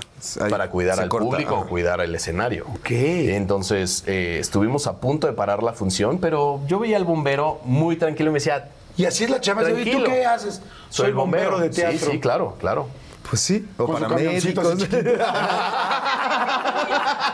Para 0.50 0.70
cuidar 0.70 1.00
al 1.00 1.08
corta. 1.08 1.24
público 1.26 1.54
o 1.54 1.58
Ajá. 1.60 1.68
cuidar 1.68 2.00
el 2.00 2.14
escenario. 2.14 2.66
Ok. 2.68 2.90
Entonces 2.90 4.04
eh, 4.06 4.38
estuvimos 4.58 4.88
a 4.88 4.94
punto 4.98 5.28
de 5.28 5.34
parar 5.34 5.62
la 5.62 5.72
función, 5.72 6.18
pero 6.18 6.60
yo 6.66 6.80
veía 6.80 6.96
al 6.96 7.04
bombero 7.04 7.60
muy 7.64 7.94
tranquilo 7.94 8.30
y 8.30 8.32
me 8.32 8.38
decía, 8.38 8.68
Y 8.96 9.04
así 9.04 9.22
es 9.22 9.30
la 9.30 9.40
chava. 9.40 9.62
¿Y 9.70 9.88
tú 9.88 10.02
qué 10.04 10.24
haces? 10.26 10.60
soy 10.90 11.06
el 11.06 11.14
bombero 11.14 11.60
de 11.60 11.70
teatro. 11.70 11.98
Sí, 11.98 12.06
sí, 12.12 12.18
claro, 12.18 12.56
claro. 12.58 12.88
Pues 13.28 13.42
sí, 13.42 13.66
o 13.76 13.86
para 13.92 14.08
médicos. 14.08 14.78
chiquito. 14.78 15.00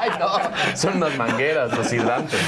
Ay, 0.00 0.10
no, 0.18 0.76
son 0.76 0.96
unas 0.96 1.16
mangueras, 1.16 1.76
los 1.76 1.92
hidrantes. 1.92 2.38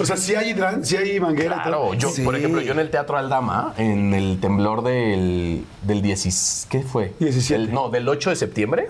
O 0.00 0.06
sea, 0.06 0.16
sí 0.16 0.34
hay, 0.34 0.52
hidran- 0.54 0.84
sí 0.84 0.96
hay 0.96 1.18
manguera. 1.20 1.62
Claro, 1.62 1.94
yo, 1.94 2.10
Sí. 2.10 2.22
por 2.22 2.36
ejemplo, 2.36 2.60
yo 2.60 2.72
en 2.72 2.78
el 2.78 2.90
Teatro 2.90 3.16
Aldama, 3.18 3.74
en 3.76 4.14
el 4.14 4.38
temblor 4.40 4.82
del, 4.82 5.64
del 5.82 6.02
10, 6.02 6.66
¿qué 6.70 6.82
fue? 6.82 7.12
17. 7.18 7.60
Del- 7.66 7.72
no, 7.74 7.88
del 7.90 8.08
8 8.08 8.30
de 8.30 8.36
septiembre. 8.36 8.88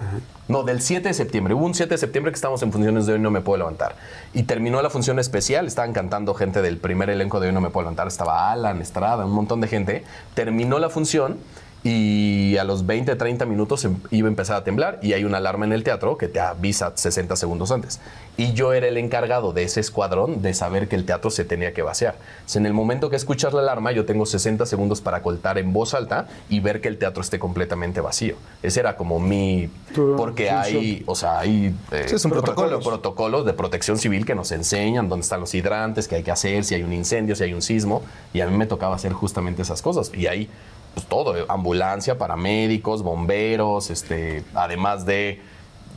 No, 0.48 0.62
del 0.64 0.82
7 0.82 1.08
de 1.08 1.14
septiembre. 1.14 1.54
Hubo 1.54 1.64
un 1.64 1.74
7 1.74 1.94
de 1.94 1.98
septiembre 1.98 2.30
que 2.32 2.36
estábamos 2.36 2.62
en 2.62 2.72
funciones 2.72 3.06
de 3.06 3.14
Hoy 3.14 3.18
No 3.20 3.30
Me 3.30 3.40
Puedo 3.40 3.58
Levantar. 3.58 3.94
Y 4.34 4.42
terminó 4.42 4.82
la 4.82 4.90
función 4.90 5.18
especial. 5.18 5.66
Estaban 5.66 5.92
cantando 5.92 6.34
gente 6.34 6.60
del 6.62 6.76
primer 6.76 7.08
elenco 7.10 7.40
de 7.40 7.46
Hoy 7.48 7.54
No 7.54 7.60
Me 7.60 7.70
Puedo 7.70 7.84
Levantar. 7.84 8.08
Estaba 8.08 8.50
Alan, 8.52 8.80
Estrada, 8.82 9.24
un 9.24 9.32
montón 9.32 9.60
de 9.60 9.68
gente. 9.68 10.04
Terminó 10.34 10.78
la 10.78 10.90
función 10.90 11.38
y 11.84 12.56
a 12.58 12.64
los 12.64 12.86
20, 12.86 13.16
30 13.16 13.44
minutos 13.44 13.84
em- 13.84 13.96
iba 14.10 14.28
a 14.28 14.30
empezar 14.30 14.56
a 14.56 14.62
temblar 14.64 15.00
y 15.02 15.14
hay 15.14 15.24
una 15.24 15.38
alarma 15.38 15.64
en 15.64 15.72
el 15.72 15.82
teatro 15.82 16.16
que 16.16 16.28
te 16.28 16.38
avisa 16.38 16.92
60 16.94 17.34
segundos 17.34 17.72
antes. 17.72 18.00
Y 18.36 18.52
yo 18.52 18.72
era 18.72 18.86
el 18.86 18.96
encargado 18.96 19.52
de 19.52 19.64
ese 19.64 19.80
escuadrón 19.80 20.42
de 20.42 20.54
saber 20.54 20.86
que 20.88 20.94
el 20.96 21.04
teatro 21.04 21.30
se 21.30 21.44
tenía 21.44 21.72
que 21.74 21.82
vaciar. 21.82 22.14
Entonces, 22.36 22.56
en 22.56 22.66
el 22.66 22.72
momento 22.72 23.10
que 23.10 23.16
escuchas 23.16 23.52
la 23.52 23.60
alarma, 23.60 23.90
yo 23.92 24.06
tengo 24.06 24.26
60 24.26 24.64
segundos 24.64 25.00
para 25.00 25.22
coltar 25.22 25.58
en 25.58 25.72
voz 25.72 25.92
alta 25.92 26.28
y 26.48 26.60
ver 26.60 26.80
que 26.80 26.88
el 26.88 26.98
teatro 26.98 27.20
esté 27.20 27.38
completamente 27.40 28.00
vacío. 28.00 28.36
Ese 28.62 28.80
era 28.80 28.96
como 28.96 29.18
mi... 29.18 29.68
Porque 30.16 30.50
hay, 30.50 31.02
o 31.06 31.14
sea, 31.16 31.40
hay... 31.40 31.74
eh, 31.90 32.04
Sí, 32.06 32.14
es 32.14 32.24
un 32.24 32.30
protocolo. 32.30 32.80
protocolos 32.80 33.44
de 33.44 33.52
protección 33.54 33.98
civil 33.98 34.24
que 34.24 34.34
nos 34.36 34.52
enseñan 34.52 35.08
dónde 35.08 35.24
están 35.24 35.40
los 35.40 35.52
hidrantes, 35.54 36.06
qué 36.08 36.14
hay 36.16 36.22
que 36.22 36.30
hacer, 36.30 36.64
si 36.64 36.74
hay 36.76 36.84
un 36.84 36.92
incendio, 36.92 37.34
si 37.34 37.42
hay 37.44 37.52
un 37.52 37.60
sismo. 37.62 38.02
Y 38.32 38.40
a 38.40 38.46
mí 38.46 38.56
me 38.56 38.66
tocaba 38.66 38.94
hacer 38.94 39.12
justamente 39.12 39.62
esas 39.62 39.82
cosas. 39.82 40.10
Y 40.14 40.26
ahí, 40.28 40.48
pues 40.94 41.06
todo, 41.06 41.36
eh, 41.36 41.44
ambulancia, 41.48 42.18
paramédicos, 42.18 43.02
bomberos, 43.02 43.90
este, 43.90 44.44
además 44.54 45.06
de 45.06 45.40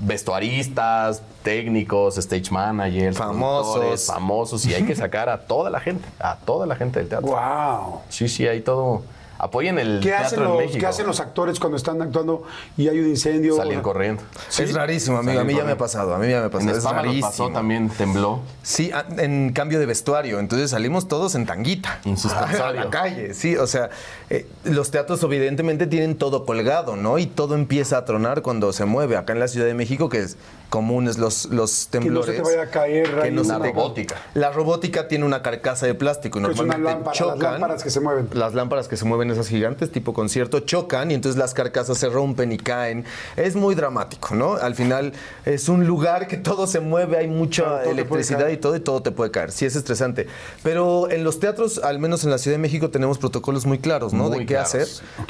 vestuaristas, 0.01 1.21
técnicos, 1.43 2.17
stage 2.17 2.51
managers, 2.51 3.17
Famosos. 3.17 4.05
famosos. 4.07 4.65
Y 4.65 4.73
hay 4.73 4.83
que 4.83 4.95
sacar 4.95 5.29
a 5.29 5.39
toda 5.41 5.69
la 5.69 5.79
gente, 5.79 6.07
a 6.19 6.35
toda 6.37 6.65
la 6.65 6.75
gente 6.75 6.99
del 6.99 7.09
teatro. 7.09 7.27
Wow. 7.35 8.01
Sí, 8.09 8.27
sí, 8.27 8.47
hay 8.47 8.61
todo. 8.61 9.03
Apoyen 9.37 9.77
el 9.79 9.99
¿Qué 10.01 10.09
teatro 10.09 10.25
hacen, 10.27 10.39
en 10.39 10.45
los, 10.45 10.57
México. 10.57 10.79
¿Qué 10.79 10.85
hacen 10.85 11.05
los 11.07 11.19
actores 11.19 11.59
cuando 11.59 11.75
están 11.77 12.01
actuando 12.01 12.43
y 12.77 12.87
hay 12.87 12.99
un 12.99 13.09
incendio? 13.09 13.55
Salen 13.57 13.81
corriendo. 13.81 14.23
Es 14.57 14.73
rarísimo, 14.73 15.17
amigo. 15.17 15.39
A 15.39 15.43
mí 15.43 15.53
ya 15.55 15.63
me 15.65 15.73
ha 15.73 15.77
pasado. 15.77 16.15
A 16.15 16.17
mí 16.19 16.29
ya 16.29 16.39
me 16.39 16.45
ha 16.45 16.49
pasado. 16.49 16.71
En 16.71 16.77
Es 16.77 16.83
rarísimo. 16.83 17.21
pasó 17.27 17.49
también, 17.49 17.89
tembló. 17.89 18.39
Sí, 18.63 18.91
a- 18.91 19.05
en 19.17 19.51
cambio 19.53 19.79
de 19.79 19.85
vestuario. 19.85 20.39
Entonces 20.39 20.71
salimos 20.71 21.07
todos 21.07 21.35
en 21.35 21.45
tanguita. 21.45 21.99
En. 22.05 22.15
A 22.65 22.71
la 22.71 22.89
calle, 22.89 23.33
sí. 23.33 23.55
O 23.57 23.67
sea, 23.67 23.89
eh, 24.29 24.47
los 24.63 24.89
teatros 24.91 25.21
evidentemente 25.23 25.85
tienen 25.87 26.17
todo 26.17 26.45
colgado, 26.45 26.95
¿no? 26.95 27.17
Y 27.17 27.25
todo 27.25 27.55
empieza 27.55 27.97
a 27.97 28.05
tronar 28.05 28.41
cuando 28.41 28.71
se 28.73 28.85
mueve. 28.85 29.17
Acá 29.17 29.33
en 29.33 29.39
la 29.39 29.47
Ciudad 29.47 29.67
de 29.67 29.73
México, 29.73 30.09
que 30.09 30.19
es 30.21 30.37
comunes 30.69 31.17
los, 31.17 31.45
los 31.47 31.87
Que 31.91 31.99
no 31.99 32.03
temblores. 32.05 32.35
se 32.37 32.41
te 32.41 32.47
vaya 32.49 32.63
a 32.63 32.69
caer. 32.71 33.21
que 33.21 33.31
no 33.31 33.41
te- 33.43 33.53
robótica. 33.57 34.15
La 34.33 34.51
robótica 34.51 35.07
tiene 35.07 35.25
una 35.25 35.41
carcasa 35.41 35.85
de 35.85 35.93
plástico 35.93 36.39
y 36.39 36.43
Que 36.43 36.51
es 36.51 36.59
una 36.59 36.77
normalmente 36.77 36.93
lámpara, 37.11 37.11
las 37.11 37.35
chocan. 37.35 37.51
lámparas 37.53 37.83
que 37.83 37.89
se 37.89 37.99
mueven. 37.99 38.29
Las 38.33 38.53
lámparas 38.53 38.87
que 38.87 38.97
se 38.97 39.05
mueven, 39.05 39.24
esas 39.31 39.47
gigantes, 39.47 39.91
tipo 39.91 40.13
concierto, 40.13 40.59
chocan 40.61 41.11
y 41.11 41.13
entonces 41.13 41.37
las 41.39 41.53
carcasas 41.53 41.97
se 41.97 42.09
rompen 42.09 42.51
y 42.51 42.57
caen. 42.57 43.05
Es 43.35 43.55
muy 43.55 43.75
dramático, 43.75 44.35
¿no? 44.35 44.53
Al 44.55 44.75
final 44.75 45.13
es 45.45 45.69
un 45.69 45.85
lugar 45.87 46.27
que 46.27 46.37
todo 46.37 46.67
se 46.67 46.79
mueve, 46.79 47.17
hay 47.17 47.27
mucha 47.27 47.81
todo 47.81 47.91
electricidad 47.91 48.47
y 48.49 48.57
todo, 48.57 48.75
y 48.75 48.79
todo 48.79 49.01
te 49.01 49.11
puede 49.11 49.31
caer. 49.31 49.51
Sí, 49.51 49.65
es 49.65 49.75
estresante. 49.75 50.27
Pero 50.63 51.09
en 51.11 51.23
los 51.23 51.39
teatros, 51.39 51.79
al 51.83 51.99
menos 51.99 52.23
en 52.23 52.31
la 52.31 52.37
Ciudad 52.37 52.55
de 52.55 52.61
México, 52.61 52.89
tenemos 52.89 53.17
protocolos 53.17 53.65
muy 53.65 53.79
claros, 53.79 54.13
¿no? 54.13 54.25
Muy 54.29 54.39
de 54.39 54.45
qué 54.45 54.53
claros. 54.55 54.73
hacer. 54.75 54.87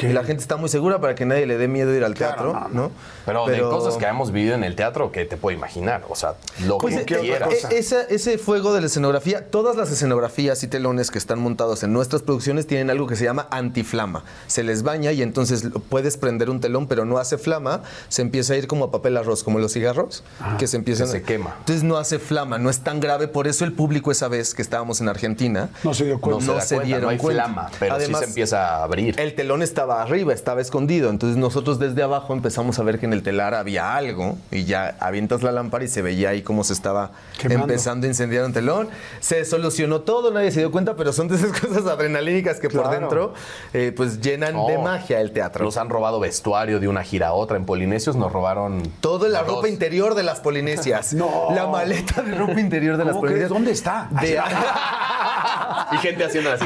Y 0.09 0.13
la 0.13 0.23
gente 0.23 0.41
está 0.41 0.57
muy 0.57 0.69
segura 0.69 0.99
para 1.01 1.15
que 1.15 1.25
nadie 1.25 1.45
le 1.45 1.57
dé 1.57 1.67
miedo 1.67 1.93
ir 1.95 2.03
al 2.03 2.13
Claro, 2.13 2.51
teatro, 2.51 2.69
no, 2.71 2.81
¿no? 2.83 2.91
Pero, 3.25 3.45
de 3.47 3.59
cosas 3.61 3.97
que 3.97 4.05
hemos 4.05 4.31
vivido 4.31 4.55
en 4.55 4.63
el 4.63 4.75
teatro 4.75 5.11
que 5.11 5.25
te 5.25 5.35
puedo 5.37 5.55
imaginar. 5.57 6.03
O 6.09 6.15
sea, 6.15 6.35
lo 6.65 6.77
Pues, 6.77 6.95
que 7.05 7.17
quieras. 7.19 7.49
eh, 7.51 7.67
esa- 7.77 8.03
ese 8.03 8.37
fuego 8.37 8.73
de 8.73 8.81
la 8.81 8.87
escenografía, 8.87 9.49
todas 9.49 9.75
las 9.75 9.91
escenografías 9.91 10.61
y 10.63 10.67
telones 10.67 11.11
que 11.11 11.17
están 11.17 11.39
montados 11.39 11.83
en 11.83 11.91
nuestras 11.93 12.21
producciones 12.21 12.67
tienen 12.67 12.89
algo 12.89 13.07
que 13.07 13.15
se 13.15 13.23
llama 13.23 13.47
antiflama. 13.85 14.23
Se 14.47 14.63
les 14.63 14.83
baña 14.83 15.11
y 15.11 15.21
entonces 15.21 15.65
puedes 15.89 16.17
prender 16.17 16.49
un 16.49 16.59
telón, 16.59 16.87
pero 16.87 17.05
no 17.05 17.17
hace 17.17 17.37
flama, 17.37 17.81
se 18.09 18.21
empieza 18.21 18.53
a 18.53 18.57
ir 18.57 18.67
como 18.67 18.85
a 18.85 18.91
papel 18.91 19.17
arroz, 19.17 19.43
como 19.43 19.59
los 19.59 19.73
cigarros, 19.73 20.23
que 20.57 20.67
se 20.67 20.77
empiezan 20.77 21.07
que 21.07 21.13
se 21.13 21.21
quema. 21.23 21.55
Entonces 21.59 21.83
no 21.83 21.97
hace 21.97 22.19
flama, 22.19 22.57
no 22.57 22.69
es 22.69 22.79
tan 22.79 22.99
grave, 22.99 23.27
por 23.27 23.47
eso 23.47 23.63
el 23.65 23.73
público 23.73 24.11
esa 24.11 24.27
vez 24.27 24.53
que 24.53 24.61
estábamos 24.61 25.01
en 25.01 25.09
Argentina 25.09 25.69
No 25.83 25.93
se 25.93 26.05
dio 26.05 26.15
no 26.15 26.21
cuenta. 26.21 26.45
se, 26.45 26.51
no 26.53 26.61
se 26.61 26.75
cuenta, 26.75 26.85
dieron 26.85 27.03
no 27.03 27.09
hay 27.09 27.17
cuenta. 27.17 27.43
flama, 27.45 27.69
pero 27.79 27.93
Además, 27.95 28.19
sí 28.21 28.25
se 28.25 28.31
empieza 28.31 28.67
a 28.79 28.83
abrir. 28.83 29.19
el 29.19 29.35
telón 29.35 29.61
estaba 29.61 30.01
arriba, 30.01 30.33
estaba 30.33 30.61
escondido. 30.61 31.09
Entonces 31.09 31.37
nosotros 31.37 31.79
desde 31.79 32.01
abajo 32.03 32.33
empezamos 32.33 32.79
a 32.79 32.83
ver 32.83 32.99
que 32.99 33.05
en 33.05 33.13
el 33.13 33.23
telar 33.23 33.53
había 33.53 33.95
algo 33.95 34.37
y 34.51 34.65
ya 34.65 34.95
avientas 34.99 35.43
la 35.43 35.51
lámpara 35.51 35.83
y 35.83 35.87
se 35.87 36.01
veía 36.01 36.29
ahí 36.29 36.41
cómo 36.41 36.63
se 36.63 36.73
estaba 36.73 37.11
Quemando. 37.37 37.65
empezando 37.65 38.05
a 38.05 38.09
incendiar 38.09 38.45
un 38.45 38.53
telón. 38.53 38.89
Se 39.19 39.45
solucionó 39.45 40.01
todo, 40.01 40.31
nadie 40.31 40.51
se 40.51 40.59
dio 40.59 40.71
cuenta, 40.71 40.95
pero 40.95 41.13
son 41.13 41.27
de 41.27 41.35
esas 41.35 41.51
cosas 41.59 41.85
adrenalínicas 41.85 42.59
que 42.59 42.69
por 42.69 42.89
dentro 42.89 43.33
eh, 43.77 43.91
pues 43.91 44.21
llenan 44.21 44.53
de 44.67 44.75
No. 44.75 44.81
magia 44.83 45.19
el 45.19 45.31
teatro. 45.31 45.65
Nos 45.65 45.75
han 45.77 45.89
robado 45.89 46.19
vestuario 46.19 46.79
de 46.79 46.87
una 46.87 47.03
gira 47.03 47.27
a 47.29 47.33
otra. 47.33 47.57
En 47.57 47.65
Polinesios 47.65 48.15
nos 48.15 48.31
robaron. 48.31 48.81
Todo 49.01 49.27
la 49.27 49.43
dos. 49.43 49.55
ropa 49.57 49.67
interior 49.69 50.15
de 50.15 50.23
las 50.23 50.39
polinesias. 50.39 51.13
No. 51.25 51.47
La 51.53 51.67
maleta 51.67 52.21
de 52.21 52.35
ropa 52.35 52.59
interior 52.59 52.97
de 52.97 53.05
las 53.05 53.15
polinesias. 53.17 53.49
¿Dónde 53.49 53.71
está? 53.71 54.07
De- 54.11 54.39
Y 55.91 55.97
gente 55.97 56.23
haciendo 56.25 56.51
así. 56.51 56.65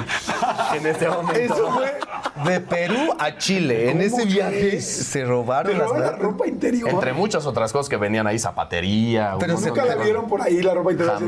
En 0.75 0.85
este 0.85 1.09
momento. 1.09 1.53
Eso 1.53 1.71
fue 1.71 1.99
de 2.45 2.59
Perú 2.61 3.13
a 3.19 3.37
Chile. 3.37 3.91
En 3.91 3.97
¿Cómo 3.97 4.21
ese 4.21 4.25
viaje 4.25 4.81
se 4.81 5.25
robaron 5.25 5.77
las 5.77 5.91
la 5.91 6.11
ropa 6.11 6.47
interior. 6.47 6.89
Entre 6.89 7.13
muchas 7.13 7.45
otras 7.45 7.71
cosas 7.73 7.89
que 7.89 7.97
venían 7.97 8.27
ahí, 8.27 8.39
zapatería. 8.39 9.35
Pero 9.39 9.59
Nunca 9.59 9.83
de 9.83 9.95
la 9.95 10.03
vieron 10.03 10.27
por 10.27 10.41
ahí 10.41 10.61
la 10.61 10.73
ropa 10.73 10.91
interior. 10.91 11.21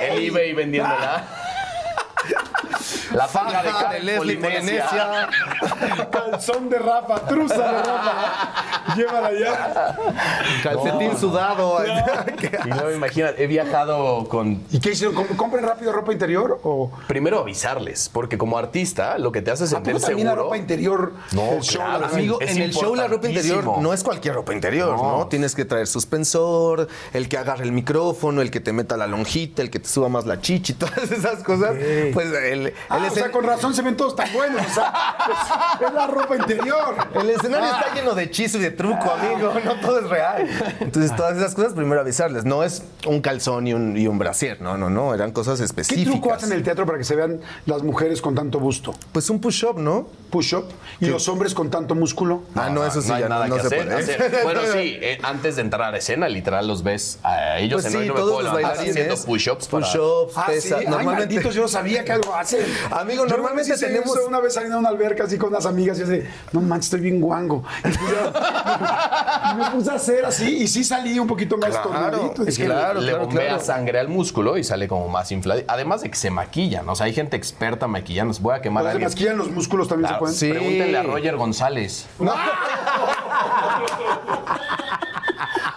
El 0.00 0.24
eBay 0.28 0.54
vendiéndola. 0.54 1.24
La 3.12 3.26
faja 3.28 3.62
de, 3.62 3.70
Cal 3.70 3.92
de 3.92 4.00
Leslie 4.00 4.36
Polinesia. 4.36 5.28
Calzón 6.10 6.68
de 6.68 6.78
Rafa, 6.78 7.20
truza 7.26 7.54
de 7.72 7.82
Rafa. 7.82 8.94
Llévala 8.96 9.30
ya. 9.32 9.96
Calcetín 10.62 11.16
sudado. 11.18 11.78
Y 12.66 12.68
no, 12.68 12.90
imagínate, 12.92 13.42
he 13.42 13.46
viajado 13.46 14.26
con 14.28 14.62
¿Y 14.70 14.80
qué 14.80 14.90
hicieron? 14.92 15.14
¿Com- 15.14 15.36
¿Compren 15.36 15.64
rápido 15.64 15.92
ropa 15.92 16.12
interior? 16.12 16.60
¿O 16.64 16.90
Primero 17.06 17.38
avisarles, 17.40 18.08
porque 18.12 18.36
como 18.38 18.58
artista 18.58 19.18
lo 19.18 19.30
que 19.32 19.42
te 19.42 19.50
hace 19.50 19.64
¿A 19.64 19.66
sentir 19.66 19.94
poco 19.94 20.06
también 20.06 20.26
seguro. 20.26 20.42
la 20.42 20.42
ropa 20.44 20.56
interior? 20.56 21.12
No, 21.32 21.52
el 21.52 21.62
show, 21.62 21.82
claro, 21.82 22.06
Amigo, 22.06 22.40
Es 22.40 22.56
en 22.56 22.62
el 22.62 22.72
show 22.72 22.94
la 22.94 23.06
ropa 23.06 23.28
interior 23.28 23.78
no 23.78 23.92
es 23.92 24.02
cualquier 24.02 24.34
ropa 24.34 24.52
interior, 24.54 24.96
¿no? 24.96 25.18
No. 25.18 25.26
Tienes 25.28 25.54
que 25.54 25.64
traer 25.64 25.86
suspensor, 25.86 26.88
el 27.12 27.28
que 27.28 27.38
agarre 27.38 27.64
el 27.64 27.72
micrófono, 27.72 28.40
el 28.42 28.50
que 28.50 28.60
te 28.60 28.72
meta 28.72 28.96
la 28.96 29.06
lonjita, 29.06 29.62
el 29.62 29.70
que 29.70 29.78
te 29.78 29.88
suba 29.88 30.08
más 30.08 30.26
la 30.26 30.40
chichi, 30.40 30.72
todas 30.74 31.10
esas 31.10 31.42
cosas. 31.42 31.74
Pues 32.12 32.32
el 32.32 32.74
Ah, 32.88 33.00
o 33.06 33.10
sea, 33.14 33.30
con 33.30 33.44
razón 33.44 33.74
se 33.74 33.82
ven 33.82 33.96
todos 33.96 34.14
tan 34.16 34.32
buenos. 34.32 34.60
O 34.66 34.74
sea, 34.74 35.16
es, 35.80 35.86
es 35.88 35.92
la 35.94 36.06
ropa 36.06 36.36
interior. 36.36 36.94
el 37.14 37.30
escenario 37.30 37.68
está 37.68 37.94
lleno 37.94 38.14
de 38.14 38.24
hechizo 38.24 38.58
y 38.58 38.62
de 38.62 38.70
truco, 38.70 39.10
amigo. 39.10 39.52
No 39.64 39.74
todo 39.80 40.00
es 40.00 40.08
real. 40.08 40.48
Entonces, 40.80 41.14
todas 41.16 41.36
esas 41.36 41.54
cosas, 41.54 41.72
primero 41.74 42.00
avisarles. 42.00 42.44
No 42.44 42.62
es 42.62 42.82
un 43.06 43.20
calzón 43.20 43.66
y 43.66 43.74
un, 43.74 43.96
y 43.96 44.06
un 44.06 44.18
brasier. 44.18 44.60
No, 44.60 44.76
no, 44.76 44.90
no. 44.90 45.14
Eran 45.14 45.32
cosas 45.32 45.58
¿Qué 45.58 45.64
específicas. 45.64 46.12
truco 46.12 46.32
hacen 46.32 46.50
en 46.52 46.58
el 46.58 46.62
teatro 46.62 46.86
para 46.86 46.98
que 46.98 47.04
se 47.04 47.16
vean 47.16 47.40
las 47.66 47.82
mujeres 47.82 48.20
con 48.22 48.34
tanto 48.34 48.58
busto? 48.60 48.94
Pues 49.12 49.28
un 49.30 49.40
push-up, 49.40 49.78
¿no? 49.78 50.08
Push-up. 50.30 50.66
¿Y 51.00 51.06
los 51.06 51.28
hombres 51.28 51.54
con 51.54 51.70
tanto 51.70 51.94
músculo? 51.94 52.42
ah, 52.54 52.68
no, 52.70 52.84
eso 52.84 53.00
sí 53.02 53.10
hay 53.12 53.22
ya 53.22 53.28
no, 53.28 53.34
nada 53.36 53.46
no 53.48 53.54
que 53.56 53.60
se 53.62 53.66
hacer, 53.68 53.84
puede. 53.86 53.94
hacer. 54.00 54.40
Bueno, 54.44 54.60
sí, 54.72 54.98
eh, 55.00 55.18
antes 55.22 55.56
de 55.56 55.62
entrar 55.62 55.94
a 55.94 55.98
escena, 55.98 56.28
literal 56.28 56.66
los 56.68 56.82
ves 56.82 57.18
a 57.22 57.58
ellos 57.58 57.82
Pues 57.82 57.94
en 57.94 58.02
sí, 58.02 58.08
no 58.08 58.14
todos 58.14 58.42
los 58.44 58.52
bailarines. 58.52 58.90
haciendo 58.90 59.16
push-ups 59.24 59.68
para... 59.68 59.86
Push-ups, 59.86 60.32
Ah, 60.36 60.46
sí. 60.60 60.72
Ay, 60.74 60.86
Normalmente. 60.86 61.34
malditos, 61.34 61.54
yo 61.54 61.66
sabía 61.68 62.04
que 62.04 62.12
algo 62.12 62.34
hacen. 62.34 62.60
Amigo, 62.90 63.26
Yo 63.26 63.36
normalmente 63.36 63.76
tenemos- 63.76 64.16
Una 64.26 64.40
vez 64.40 64.54
saliendo 64.54 64.76
a 64.76 64.80
una 64.80 64.88
alberca 64.88 65.24
así 65.24 65.38
con 65.38 65.50
unas 65.50 65.66
amigas 65.66 65.98
y 65.98 66.00
yo 66.02 66.06
de, 66.06 66.28
no 66.52 66.60
manches, 66.60 66.86
estoy 66.86 67.00
bien 67.00 67.20
guango. 67.20 67.62
Y 67.84 67.88
a- 67.88 69.52
y 69.52 69.54
me 69.56 69.70
puse 69.70 69.90
a 69.90 69.94
hacer 69.94 70.24
así 70.24 70.56
y 70.62 70.68
sí 70.68 70.82
salí 70.84 71.18
un 71.18 71.26
poquito 71.26 71.56
más 71.58 71.70
Claro, 71.70 71.90
tornadito. 71.90 72.42
es 72.46 72.56
que 72.58 72.64
Claro, 72.66 73.00
le 73.00 73.08
claro, 73.12 73.26
bombea 73.26 73.46
claro. 73.48 73.62
sangre 73.64 73.98
al 74.00 74.08
músculo 74.08 74.56
y 74.58 74.64
sale 74.64 74.88
como 74.88 75.08
más 75.08 75.30
inflado. 75.32 75.62
Además 75.68 76.02
de 76.02 76.10
que 76.10 76.16
se 76.16 76.30
maquillan, 76.30 76.88
o 76.88 76.94
sea, 76.96 77.06
hay 77.06 77.12
gente 77.14 77.36
experta 77.36 77.86
maquillando. 77.86 78.34
Voy 78.40 78.54
a 78.54 78.60
quemar 78.60 78.84
a 78.84 78.88
¿Se 78.88 78.90
alguien. 78.92 79.06
masquillan 79.08 79.36
los 79.38 79.50
músculos 79.50 79.88
también 79.88 80.08
Claro, 80.08 80.16
se 80.16 80.20
pueden? 80.20 80.36
sí. 80.36 80.50
Pregúntenle 80.50 80.98
a 80.98 81.02
Roger 81.02 81.36
González. 81.36 82.06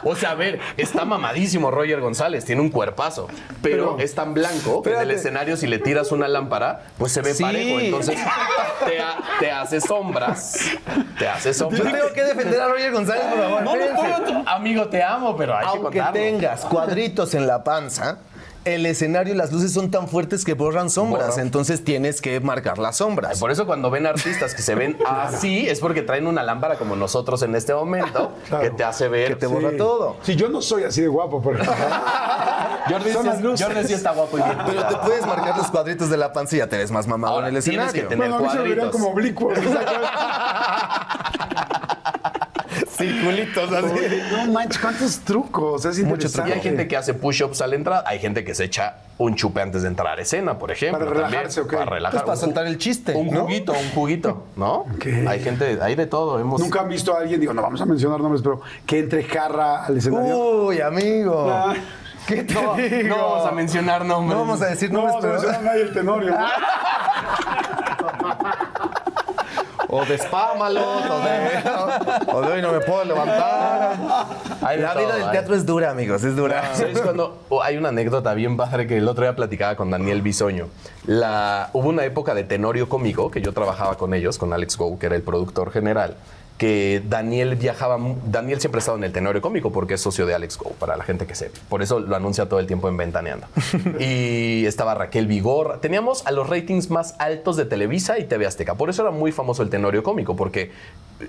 O 0.03 0.15
sea, 0.15 0.31
a 0.31 0.35
ver, 0.35 0.59
está 0.77 1.05
mamadísimo 1.05 1.71
Roger 1.71 1.99
González, 2.01 2.45
tiene 2.45 2.61
un 2.61 2.69
cuerpazo, 2.69 3.27
pero, 3.61 3.95
Pero- 3.95 3.99
es 3.99 4.15
tan 4.15 4.33
blanco 4.33 4.81
que 4.81 4.93
en 4.93 4.99
el 5.01 5.11
escenario 5.11 5.57
si 5.57 5.67
le 5.67 5.79
tiras 5.79 6.11
una 6.11 6.27
lámpara, 6.27 6.81
pues 6.97 7.11
se 7.11 7.21
ve 7.21 7.33
Sí. 7.33 7.43
parejo, 7.43 7.79
entonces 7.79 8.17
te, 8.85 8.99
ha- 8.99 9.17
te 9.39 9.51
hace 9.51 9.81
sombras, 9.81 10.57
te 11.17 11.27
hace 11.27 11.49
Yo 11.49 11.53
sombras. 11.53 11.93
tengo 11.93 12.13
que 12.13 12.23
defender 12.23 12.59
a 12.61 12.67
Roger 12.69 12.91
González, 12.91 13.23
por 13.25 13.39
favor. 13.39 13.61
No, 13.63 13.75
no 13.75 13.95
puedo, 13.95 14.43
amigo, 14.49 14.87
te 14.87 15.03
amo, 15.03 15.35
pero 15.35 15.55
hay 15.55 15.61
que 15.63 15.67
Aunque 15.69 15.83
contarlo. 15.83 16.13
tengas 16.13 16.65
cuadritos 16.65 17.33
en 17.33 17.45
la 17.47 17.63
panza, 17.63 18.17
el 18.75 18.85
escenario, 18.85 19.35
las 19.35 19.51
luces 19.51 19.71
son 19.73 19.91
tan 19.91 20.07
fuertes 20.07 20.43
que 20.45 20.53
borran 20.53 20.89
sombras. 20.89 21.37
Entonces 21.37 21.83
tienes 21.83 22.21
que 22.21 22.39
marcar 22.39 22.77
las 22.79 22.97
sombras. 22.97 23.39
Por 23.39 23.51
eso 23.51 23.65
cuando 23.65 23.89
ven 23.89 24.05
artistas 24.05 24.53
que 24.55 24.61
se 24.61 24.75
ven 24.75 24.97
así, 25.07 25.67
es 25.67 25.79
porque 25.79 26.01
traen 26.01 26.27
una 26.27 26.43
lámpara 26.43 26.77
como 26.77 26.95
nosotros 26.95 27.41
en 27.43 27.55
este 27.55 27.73
momento, 27.73 28.31
que 28.61 28.69
te 28.71 28.83
hace 28.83 29.07
ver. 29.07 29.29
Que 29.29 29.35
te 29.35 29.47
borra 29.47 29.71
Sí. 29.71 29.77
todo. 29.77 30.17
Sí, 30.23 30.35
yo 30.35 30.49
no 30.49 30.61
soy 30.61 30.83
así 30.83 31.01
de 31.01 31.07
guapo, 31.07 31.41
por 31.41 31.55
ejemplo. 31.55 31.75
Jordi, 32.89 33.11
Son 33.13 33.21
sí, 33.23 33.27
las 33.29 33.41
luces. 33.41 33.65
Jordi 33.67 33.87
sí 33.87 33.93
está 33.93 34.11
guapo 34.13 34.37
y 34.39 34.41
bien 34.41 34.57
Pero 34.65 34.87
te 34.87 34.95
puedes 34.97 35.25
marcar 35.25 35.55
los 35.57 35.67
cuadritos 35.67 36.09
de 36.09 36.17
la 36.17 36.33
panza 36.33 36.55
y 36.55 36.59
ya 36.59 36.67
te 36.67 36.77
ves 36.77 36.89
más 36.91 37.05
mamado 37.07 37.35
Ahora 37.35 37.49
en 37.49 37.55
el 37.57 37.63
tienes 37.63 37.87
escenario. 37.87 38.09
que 38.09 38.15
tener- 38.15 38.29
Bueno, 38.31 38.49
a 38.49 38.63
mí 38.63 38.69
se 38.69 38.75
me 38.85 38.89
como 38.91 39.09
oblicuos. 39.09 39.57
Circulitos 42.99 43.71
así. 43.71 44.21
No 44.31 44.51
manches, 44.51 44.79
cuántos 44.79 45.19
trucos. 45.21 45.85
Es 45.85 45.97
Y 45.99 46.03
hay 46.03 46.61
gente 46.61 46.87
que 46.87 46.97
hace 46.97 47.13
push-ups 47.13 47.61
a 47.61 47.67
la 47.67 47.75
entrada, 47.75 48.03
hay 48.05 48.19
gente 48.19 48.43
que 48.43 48.53
se 48.53 48.65
echa 48.65 48.97
un 49.17 49.35
chupe 49.35 49.61
antes 49.61 49.81
de 49.81 49.87
entrar 49.87 50.19
a 50.19 50.21
escena, 50.21 50.57
por 50.59 50.71
ejemplo. 50.71 50.99
Para 50.99 51.11
relajarse, 51.11 51.61
también, 51.61 51.65
¿o 51.65 51.69
qué? 51.69 51.77
Para 51.77 51.91
relajar. 51.97 52.21
Pues 52.21 52.25
para 52.25 52.37
soltar 52.37 52.67
el 52.67 52.77
chiste, 52.77 53.15
Un 53.15 53.31
¿no? 53.31 53.41
juguito, 53.41 53.71
un 53.73 53.89
juguito, 53.91 54.43
¿no? 54.55 54.73
Ok. 54.95 55.05
Hay 55.27 55.39
gente, 55.41 55.79
hay 55.81 55.95
de 55.95 56.05
todo. 56.05 56.39
Hemos, 56.39 56.61
Nunca 56.61 56.81
han 56.81 56.89
visto 56.89 57.15
a 57.15 57.19
alguien, 57.21 57.39
digo, 57.39 57.53
no 57.53 57.61
vamos 57.61 57.81
a 57.81 57.85
mencionar 57.85 58.19
nombres, 58.19 58.41
pero 58.41 58.61
que 58.85 58.99
entre 58.99 59.23
jarra 59.23 59.85
al 59.85 59.97
escenario. 59.97 60.65
Uy, 60.67 60.81
amigo. 60.81 61.49
Ah. 61.49 61.73
¿Qué 62.27 62.43
te 62.43 62.53
No, 62.53 62.75
digo? 62.75 63.17
no 63.17 63.29
vamos 63.29 63.47
a 63.47 63.51
mencionar 63.53 64.05
nombres. 64.05 64.37
No 64.37 64.45
vamos 64.45 64.61
a 64.61 64.67
decir 64.67 64.91
no, 64.91 65.07
nombres, 65.07 65.15
no, 65.15 65.21
pero... 65.41 65.51
no, 65.51 65.61
nadie 65.63 65.81
el 65.81 65.93
tenorio. 65.93 66.37
O 69.91 70.05
despámalo, 70.05 70.81
o 70.81 71.19
de... 71.19 72.31
O 72.31 72.41
de 72.41 72.53
hoy 72.53 72.61
no 72.61 72.71
me 72.71 72.79
puedo 72.79 73.03
levantar. 73.05 73.97
Hay 74.61 74.77
de 74.77 74.83
La 74.83 74.93
todo, 74.93 75.03
vida 75.03 75.15
del 75.15 75.31
teatro 75.31 75.55
es 75.55 75.65
dura, 75.65 75.89
amigos, 75.89 76.23
es 76.23 76.35
dura. 76.35 76.75
¿Sabes 76.75 77.01
cuando 77.01 77.39
oh, 77.49 77.63
hay 77.63 77.75
una 77.75 77.89
anécdota 77.89 78.35
bien 78.35 78.55
padre 78.55 78.85
que 78.85 78.97
el 78.97 79.07
otro 79.07 79.23
día 79.23 79.35
platicaba 79.35 79.75
con 79.75 79.89
Daniel 79.89 80.21
Bisoño? 80.21 80.67
La, 81.07 81.71
hubo 81.73 81.89
una 81.89 82.05
época 82.05 82.35
de 82.35 82.43
Tenorio 82.43 82.87
Cómico 82.87 83.31
que 83.31 83.41
yo 83.41 83.51
trabajaba 83.51 83.95
con 83.95 84.13
ellos, 84.13 84.37
con 84.37 84.53
Alex 84.53 84.77
Go, 84.77 84.99
que 84.99 85.07
era 85.07 85.15
el 85.15 85.23
productor 85.23 85.71
general, 85.71 86.15
que 86.59 87.01
Daniel 87.07 87.55
viajaba, 87.55 87.97
Daniel 88.25 88.59
siempre 88.59 88.79
ha 88.79 88.81
estado 88.81 88.97
en 88.97 89.05
el 89.05 89.13
Tenorio 89.13 89.41
Cómico 89.41 89.71
porque 89.71 89.93
es 89.93 90.01
socio 90.01 90.25
de 90.25 90.35
Alex 90.35 90.57
Go, 90.57 90.71
para 90.77 90.97
la 90.97 91.05
gente 91.05 91.25
que 91.25 91.33
sepa. 91.33 91.57
Por 91.69 91.81
eso 91.81 92.01
lo 92.01 92.13
anuncia 92.17 92.49
todo 92.49 92.59
el 92.59 92.67
tiempo 92.67 92.89
en 92.89 92.97
Ventaneando. 92.97 93.47
y 93.99 94.65
estaba 94.65 94.93
Raquel 94.93 95.25
Vigorra. 95.25 95.79
Teníamos 95.79 96.27
a 96.27 96.31
los 96.31 96.49
ratings 96.49 96.89
más 96.89 97.15
altos 97.17 97.55
de 97.55 97.63
Televisa 97.63 98.19
y 98.19 98.25
TV 98.25 98.45
Azteca. 98.45 98.75
Por 98.75 98.89
eso 98.89 99.03
era 99.03 99.11
muy 99.11 99.31
famoso 99.31 99.63
el 99.63 99.69
Tenorio 99.69 100.03
Cómico, 100.03 100.35
porque 100.35 100.71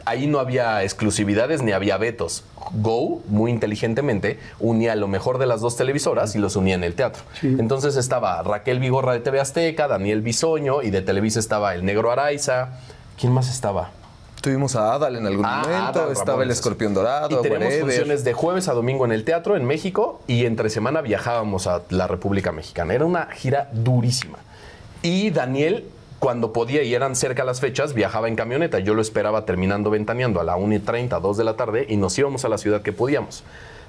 ahí 0.04 0.26
no 0.26 0.40
había 0.40 0.82
exclusividades 0.82 1.62
ni 1.62 1.70
había 1.70 1.96
vetos. 1.96 2.42
Go, 2.72 3.22
muy 3.28 3.52
inteligentemente, 3.52 4.40
unía 4.58 4.96
lo 4.96 5.06
mejor 5.06 5.38
de 5.38 5.46
las 5.46 5.60
dos 5.60 5.76
televisoras 5.76 6.34
y 6.34 6.40
los 6.40 6.56
unía 6.56 6.74
en 6.74 6.82
el 6.82 6.94
teatro. 6.94 7.22
Entonces 7.42 7.94
estaba 7.94 8.42
Raquel 8.42 8.80
Vigorra 8.80 9.12
de 9.12 9.20
TV 9.20 9.38
Azteca, 9.38 9.86
Daniel 9.86 10.22
Bisoño 10.22 10.82
y 10.82 10.90
de 10.90 11.02
Televisa 11.02 11.38
estaba 11.38 11.76
el 11.76 11.84
Negro 11.84 12.10
Araiza. 12.10 12.80
¿Quién 13.16 13.32
más 13.32 13.48
estaba? 13.48 13.92
Tuvimos 14.40 14.74
a 14.76 14.94
Adal 14.94 15.16
en 15.16 15.26
algún 15.26 15.44
Ah, 15.44 15.62
momento, 15.62 16.00
Adal 16.00 16.12
estaba 16.12 16.30
Ramones. 16.38 16.46
el 16.46 16.50
escorpión 16.52 16.94
dorado, 16.94 17.38
Y 17.40 17.42
teníamos 17.42 17.66
whatever. 17.66 17.80
funciones 17.84 18.24
de 18.24 18.32
jueves 18.32 18.68
a 18.68 18.72
domingo 18.72 19.04
en 19.04 19.12
el 19.12 19.24
teatro 19.24 19.56
en 19.56 19.64
México 19.66 20.20
y 20.26 20.46
entre 20.46 20.70
semana 20.70 21.02
viajábamos 21.02 21.66
a 21.66 21.82
la 21.90 22.06
República 22.06 22.50
Mexicana. 22.52 22.94
Era 22.94 23.04
una 23.04 23.26
gira 23.26 23.68
durísima. 23.72 24.38
Y 25.02 25.30
Daniel, 25.30 25.84
cuando 26.18 26.52
podía 26.54 26.82
y 26.82 26.94
eran 26.94 27.16
cerca 27.16 27.44
las 27.44 27.60
fechas, 27.60 27.92
viajaba 27.92 28.28
en 28.28 28.36
camioneta. 28.36 28.78
Yo 28.78 28.94
lo 28.94 29.02
esperaba 29.02 29.44
terminando 29.44 29.90
ventaneando 29.90 30.40
a 30.40 30.44
la 30.44 30.56
1 30.56 30.74
y 30.74 30.78
30, 30.78 31.20
2 31.20 31.36
de 31.36 31.44
la 31.44 31.56
tarde 31.56 31.86
y 31.88 31.96
nos 31.96 32.18
íbamos 32.18 32.44
a 32.44 32.48
la 32.48 32.56
ciudad 32.56 32.80
que 32.82 32.92
podíamos. 32.92 33.44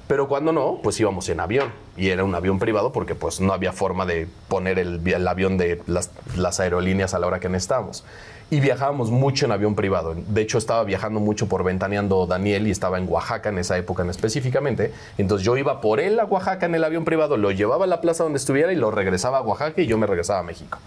Pero 0.07 0.28
cuando 0.28 0.52
no, 0.52 0.80
pues 0.84 0.99
íbamos 0.99 1.30
en 1.30 1.40
avión. 1.40 1.72
Y 1.95 2.10
era 2.10 2.26
un 2.26 2.36
avión 2.36 2.60
privado 2.60 2.91
porque 2.91 3.15
pues 3.15 3.40
no 3.40 3.53
había 3.53 3.72
forma 3.72 4.06
de 4.06 4.28
poner 4.49 4.80
el, 4.80 4.99
el 5.07 5.28
avión 5.28 5.57
de 5.57 5.82
las, 5.88 6.11
las 6.36 6.60
aerolíneas 6.60 7.14
a 7.14 7.19
la 7.19 7.28
hora 7.28 7.40
que 7.40 7.48
necesitábamos. 7.48 8.03
Y 8.52 8.60
viajábamos 8.60 9.11
mucho 9.11 9.45
en 9.45 9.53
avión 9.53 9.76
privado. 9.76 10.14
De 10.14 10.41
hecho, 10.41 10.57
estaba 10.57 10.84
viajando 10.84 11.22
mucho 11.22 11.48
por 11.48 11.64
ventaneando 11.64 12.26
Daniel 12.28 12.68
y 12.68 12.72
estaba 12.72 12.98
en 12.98 13.07
Oaxaca 13.10 13.48
en 13.48 13.57
esa 13.57 13.78
época 13.78 14.03
en 14.03 14.10
específicamente. 14.10 14.94
Entonces 15.18 15.45
yo 15.45 15.56
iba 15.56 15.80
por 15.80 16.02
él 16.02 16.19
a 16.19 16.26
Oaxaca 16.26 16.65
en 16.65 16.76
el 16.76 16.84
avión 16.84 17.06
privado, 17.06 17.38
lo 17.38 17.52
llevaba 17.52 17.86
a 17.86 17.88
la 17.88 18.02
plaza 18.02 18.23
donde 18.23 18.38
estuviera 18.38 18.73
y 18.73 18.76
lo 18.76 18.91
regresaba 18.91 19.38
a 19.38 19.41
Oaxaca 19.41 19.82
y 19.82 19.88
yo 19.88 19.98
me 19.98 20.06
regresaba 20.06 20.40
a 20.40 20.44
México. 20.44 20.80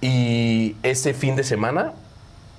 Y 0.00 0.74
ese 0.82 1.14
fin 1.14 1.36
de 1.36 1.44
semana, 1.44 1.92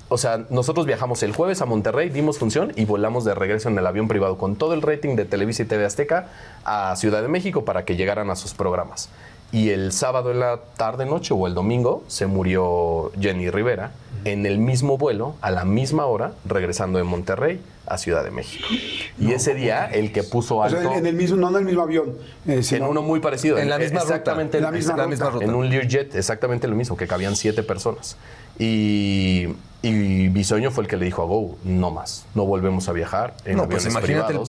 o 0.08 0.16
sea, 0.16 0.46
nosotros 0.48 0.86
viajamos 0.86 1.22
el 1.22 1.34
jueves 1.34 1.60
a 1.60 1.66
Monterrey, 1.66 2.08
dimos 2.08 2.38
función 2.38 2.72
y 2.76 2.86
volamos 2.86 3.26
de 3.26 3.34
regreso 3.34 3.68
en 3.68 3.76
el 3.76 3.86
avión 3.86 4.08
privado 4.08 4.38
con 4.38 4.56
todo 4.56 4.72
el 4.72 4.80
rating 4.80 5.16
de 5.16 5.26
Televisa 5.26 5.64
y 5.64 5.66
TV 5.66 5.84
Azteca 5.84 6.28
a 6.64 6.96
Ciudad 6.96 7.20
de 7.20 7.28
México 7.28 7.66
para 7.66 7.84
que 7.84 7.94
llegaran 7.94 8.30
a 8.30 8.36
sus 8.36 8.54
programas. 8.54 9.10
Y 9.52 9.68
el 9.68 9.92
sábado 9.92 10.30
en 10.30 10.40
la 10.40 10.60
tarde, 10.78 11.04
noche 11.04 11.34
o 11.34 11.46
el 11.46 11.52
domingo 11.52 12.04
se 12.08 12.26
murió 12.26 13.12
Jenny 13.20 13.50
Rivera 13.50 13.90
en 14.24 14.46
el 14.46 14.58
mismo 14.58 14.98
vuelo, 14.98 15.34
a 15.40 15.50
la 15.50 15.64
misma 15.64 16.06
hora, 16.06 16.32
regresando 16.44 16.98
de 16.98 17.04
Monterrey 17.04 17.60
a 17.86 17.98
Ciudad 17.98 18.22
de 18.22 18.30
México. 18.30 18.66
Y 19.18 19.32
ese 19.32 19.54
día, 19.54 19.86
el 19.86 20.12
que 20.12 20.22
puso 20.22 20.56
O 20.58 20.62
alto 20.62 20.80
sea, 20.80 20.98
en 20.98 21.06
el 21.06 21.14
mismo, 21.14 21.36
no 21.36 21.48
en 21.50 21.56
el 21.56 21.64
mismo 21.64 21.82
avión. 21.82 22.10
eh, 22.46 22.54
en 22.54 22.62
sino- 22.64 22.88
uno 22.88 23.02
muy 23.02 23.20
parecido. 23.20 23.58
En 23.58 23.68
la 23.68 23.78
misma 23.78 24.00
ruta. 24.00 24.14
exactamente 24.16 24.58
En 24.58 24.64
la 24.64 24.70
misma 24.70 24.96
la 24.96 25.06
misma 25.06 25.30
ruta. 25.30 25.44
En 25.44 25.54
un 25.54 25.68
Learjet, 25.68 26.14
exactamente 26.14 26.68
lo 26.68 26.76
mismo, 26.76 26.96
que 26.96 27.06
cabían 27.06 27.34
siete 27.36 27.62
personas. 27.62 28.16
Y, 28.58 29.48
y 29.82 30.28
Bisoño 30.28 30.70
fue 30.70 30.84
el 30.84 30.88
que 30.88 30.96
le 30.96 31.06
dijo 31.06 31.22
a 31.22 31.24
Go, 31.24 31.56
no 31.64 31.90
más, 31.90 32.26
no 32.34 32.44
volvemos 32.44 32.88
a 32.88 32.92
viajar 32.92 33.34
en 33.44 33.56
No, 33.56 33.64
pues 33.68 33.86
aviones 33.86 33.92
imagínate 33.92 34.20
el- 34.20 34.26
privados. 34.26 34.49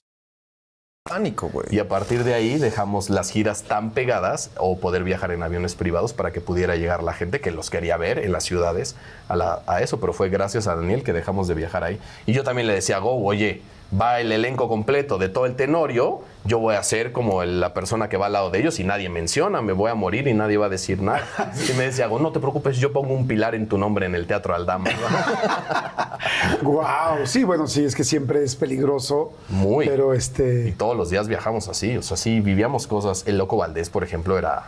Güey. 1.09 1.65
Y 1.71 1.79
a 1.79 1.87
partir 1.87 2.23
de 2.23 2.35
ahí 2.35 2.57
dejamos 2.59 3.09
las 3.09 3.31
giras 3.31 3.63
tan 3.63 3.89
pegadas 3.91 4.51
o 4.57 4.77
poder 4.79 5.03
viajar 5.03 5.31
en 5.31 5.41
aviones 5.41 5.73
privados 5.73 6.13
para 6.13 6.31
que 6.31 6.41
pudiera 6.41 6.75
llegar 6.75 7.01
la 7.01 7.11
gente 7.13 7.41
que 7.41 7.49
los 7.49 7.71
quería 7.71 7.97
ver 7.97 8.19
en 8.19 8.31
las 8.31 8.43
ciudades 8.43 8.95
a, 9.27 9.35
la- 9.35 9.61
a 9.65 9.81
eso. 9.81 9.99
Pero 9.99 10.13
fue 10.13 10.29
gracias 10.29 10.67
a 10.67 10.75
Daniel 10.75 11.03
que 11.03 11.11
dejamos 11.11 11.47
de 11.47 11.55
viajar 11.55 11.83
ahí. 11.83 11.99
Y 12.27 12.33
yo 12.33 12.43
también 12.43 12.67
le 12.67 12.73
decía 12.75 12.97
a 12.97 12.99
Go, 12.99 13.15
oye, 13.25 13.61
va 13.99 14.19
el 14.19 14.31
elenco 14.31 14.67
completo 14.67 15.17
de 15.17 15.29
todo 15.29 15.45
el 15.45 15.55
Tenorio, 15.55 16.21
yo 16.45 16.59
voy 16.59 16.75
a 16.75 16.83
ser 16.83 17.11
como 17.11 17.43
la 17.43 17.73
persona 17.73 18.09
que 18.09 18.17
va 18.17 18.27
al 18.27 18.33
lado 18.33 18.49
de 18.49 18.59
ellos 18.59 18.79
y 18.79 18.83
nadie 18.83 19.09
menciona, 19.09 19.61
me 19.61 19.73
voy 19.73 19.91
a 19.91 19.95
morir 19.95 20.27
y 20.27 20.33
nadie 20.33 20.57
va 20.57 20.67
a 20.67 20.69
decir 20.69 21.01
nada. 21.01 21.23
Y 21.69 21.73
me 21.73 21.83
decía, 21.85 22.07
no 22.07 22.31
te 22.31 22.39
preocupes, 22.39 22.77
yo 22.77 22.91
pongo 22.91 23.13
un 23.13 23.27
pilar 23.27 23.55
en 23.55 23.67
tu 23.67 23.77
nombre 23.77 24.05
en 24.05 24.15
el 24.15 24.27
Teatro 24.27 24.55
Aldama. 24.55 24.89
Wow, 26.61 27.25
sí, 27.25 27.43
bueno, 27.43 27.67
sí, 27.67 27.83
es 27.83 27.95
que 27.95 28.03
siempre 28.03 28.43
es 28.43 28.55
peligroso. 28.55 29.33
Muy. 29.49 29.87
Pero 29.87 30.13
Y 30.13 30.17
este. 30.17 30.71
todos 30.73 30.95
los 30.95 31.09
días 31.09 31.27
viajamos 31.27 31.67
así, 31.67 31.97
o 31.97 32.03
sea, 32.03 32.15
sí 32.17 32.39
vivíamos 32.39 32.87
cosas. 32.87 33.23
El 33.25 33.37
Loco 33.37 33.57
Valdés, 33.57 33.89
por 33.89 34.03
ejemplo, 34.03 34.37
era 34.37 34.65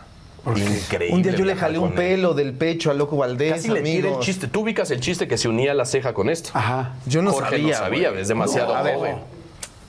increíble. 0.52 1.14
Un 1.14 1.22
día 1.22 1.32
yo 1.34 1.44
le 1.44 1.56
jalé 1.56 1.78
un 1.78 1.92
pelo 1.92 2.34
del 2.34 2.52
pecho 2.52 2.90
a 2.90 2.94
Loco 2.94 3.16
Valdés, 3.16 3.52
Casi 3.54 3.68
le 3.68 3.80
tira 3.82 3.98
el 3.98 4.04
amigos. 4.06 4.24
chiste. 4.26 4.46
Tú 4.46 4.60
ubicas 4.60 4.90
el 4.90 5.00
chiste 5.00 5.26
que 5.28 5.38
se 5.38 5.48
unía 5.48 5.74
la 5.74 5.84
ceja 5.86 6.12
con 6.14 6.28
esto. 6.30 6.50
Ajá. 6.54 6.94
Yo 7.06 7.22
no 7.22 7.32
Jorge 7.32 7.50
sabía, 7.56 7.78
no 7.78 7.78
sabía, 7.84 8.10
güey. 8.10 8.22
es 8.22 8.28
demasiado 8.28 8.72
No, 8.72 8.78
a 8.78 8.82
ver, 8.82 8.94
joven. 8.96 9.16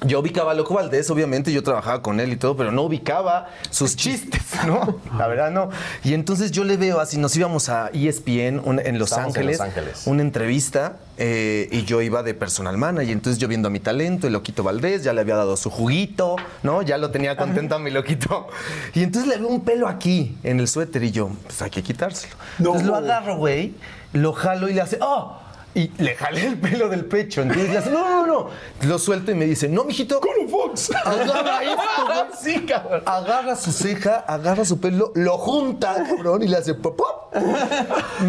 Yo 0.01 0.19
ubicaba 0.19 0.51
a 0.51 0.53
Loco 0.55 0.73
Valdés, 0.76 1.09
obviamente, 1.09 1.51
yo 1.51 1.63
trabajaba 1.63 2.01
con 2.01 2.19
él 2.19 2.31
y 2.34 2.35
todo, 2.35 2.55
pero 2.57 2.72
no 2.72 2.84
ubicaba 2.84 3.49
sus 3.69 3.95
chistes, 3.95 4.41
¿no? 4.67 4.99
La 5.17 5.27
verdad, 5.27 5.51
no. 5.51 5.69
Y 6.03 6.13
entonces 6.13 6.51
yo 6.51 6.63
le 6.63 6.77
veo 6.77 6.99
así, 6.99 7.17
nos 7.17 7.35
íbamos 7.35 7.69
a 7.69 7.89
ESPN 7.93 8.59
un- 8.63 8.80
en, 8.80 8.99
Los 8.99 9.09
Estábamos 9.11 9.35
en 9.35 9.41
Ángeles, 9.41 9.57
Los 9.59 9.67
Ángeles. 9.67 10.01
una 10.07 10.22
entrevista, 10.22 10.97
eh, 11.17 11.69
y 11.72 11.84
yo 11.85 12.01
iba 12.01 12.23
de 12.23 12.34
personal 12.34 12.77
manager, 12.77 13.11
entonces 13.11 13.39
yo 13.39 13.47
viendo 13.47 13.69
a 13.69 13.72
mi 13.72 13.80
talento, 13.80 14.27
el 14.27 14.34
Loquito 14.34 14.63
Valdés, 14.63 15.03
ya 15.03 15.13
le 15.13 15.22
había 15.22 15.35
dado 15.38 15.55
su 15.57 15.69
juguito, 15.69 16.35
¿no? 16.61 16.81
Ya 16.81 16.97
lo 16.97 17.09
tenía 17.11 17.38
contento 17.38 17.76
a 17.76 17.80
mi 17.80 17.89
Loquito. 17.91 18.47
Y 18.93 19.01
entonces 19.03 19.30
le 19.30 19.38
veo 19.38 19.47
un 19.47 19.61
pelo 19.61 19.88
aquí, 19.88 20.38
en 20.43 20.59
el 20.59 20.67
suéter, 20.67 21.03
y 21.03 21.11
yo, 21.11 21.30
pues 21.47 21.61
hay 21.61 21.69
que 21.69 21.81
quitárselo. 21.81 22.35
No. 22.59 22.65
Entonces 22.76 22.88
lo 22.88 22.95
agarro, 22.95 23.38
güey, 23.38 23.73
lo 24.13 24.34
jalo 24.34 24.67
y 24.69 24.73
le 24.73 24.81
hace, 24.81 24.97
¡oh! 25.01 25.39
Y 25.76 25.91
le 26.02 26.15
jalé 26.15 26.47
el 26.47 26.57
pelo 26.57 26.88
del 26.89 27.06
pecho. 27.06 27.41
Entonces 27.41 27.69
le 27.69 27.77
hace, 27.77 27.91
no, 27.91 28.10
no, 28.10 28.26
no. 28.26 28.49
Lo 28.88 28.97
suelto 28.97 29.31
y 29.31 29.35
me 29.35 29.45
dice, 29.45 29.68
no, 29.69 29.84
mijito. 29.84 30.19
Colo 30.22 30.47
Fox. 30.49 30.89
Agarra 31.06 31.64
esto, 31.64 32.06
güey. 32.06 32.18
Sí, 32.41 32.65
cabrón. 32.65 33.03
Agarra 33.06 33.56
su 33.57 33.72
ceja, 33.72 34.23
agarra 34.27 34.64
su 34.65 34.80
pelo, 34.80 35.11
lo 35.15 35.38
junta, 35.38 35.95
cabrón, 36.07 36.43
y 36.43 36.47
le 36.47 36.57
hace 36.57 36.73
pop, 36.76 36.95
pop. 36.97 37.35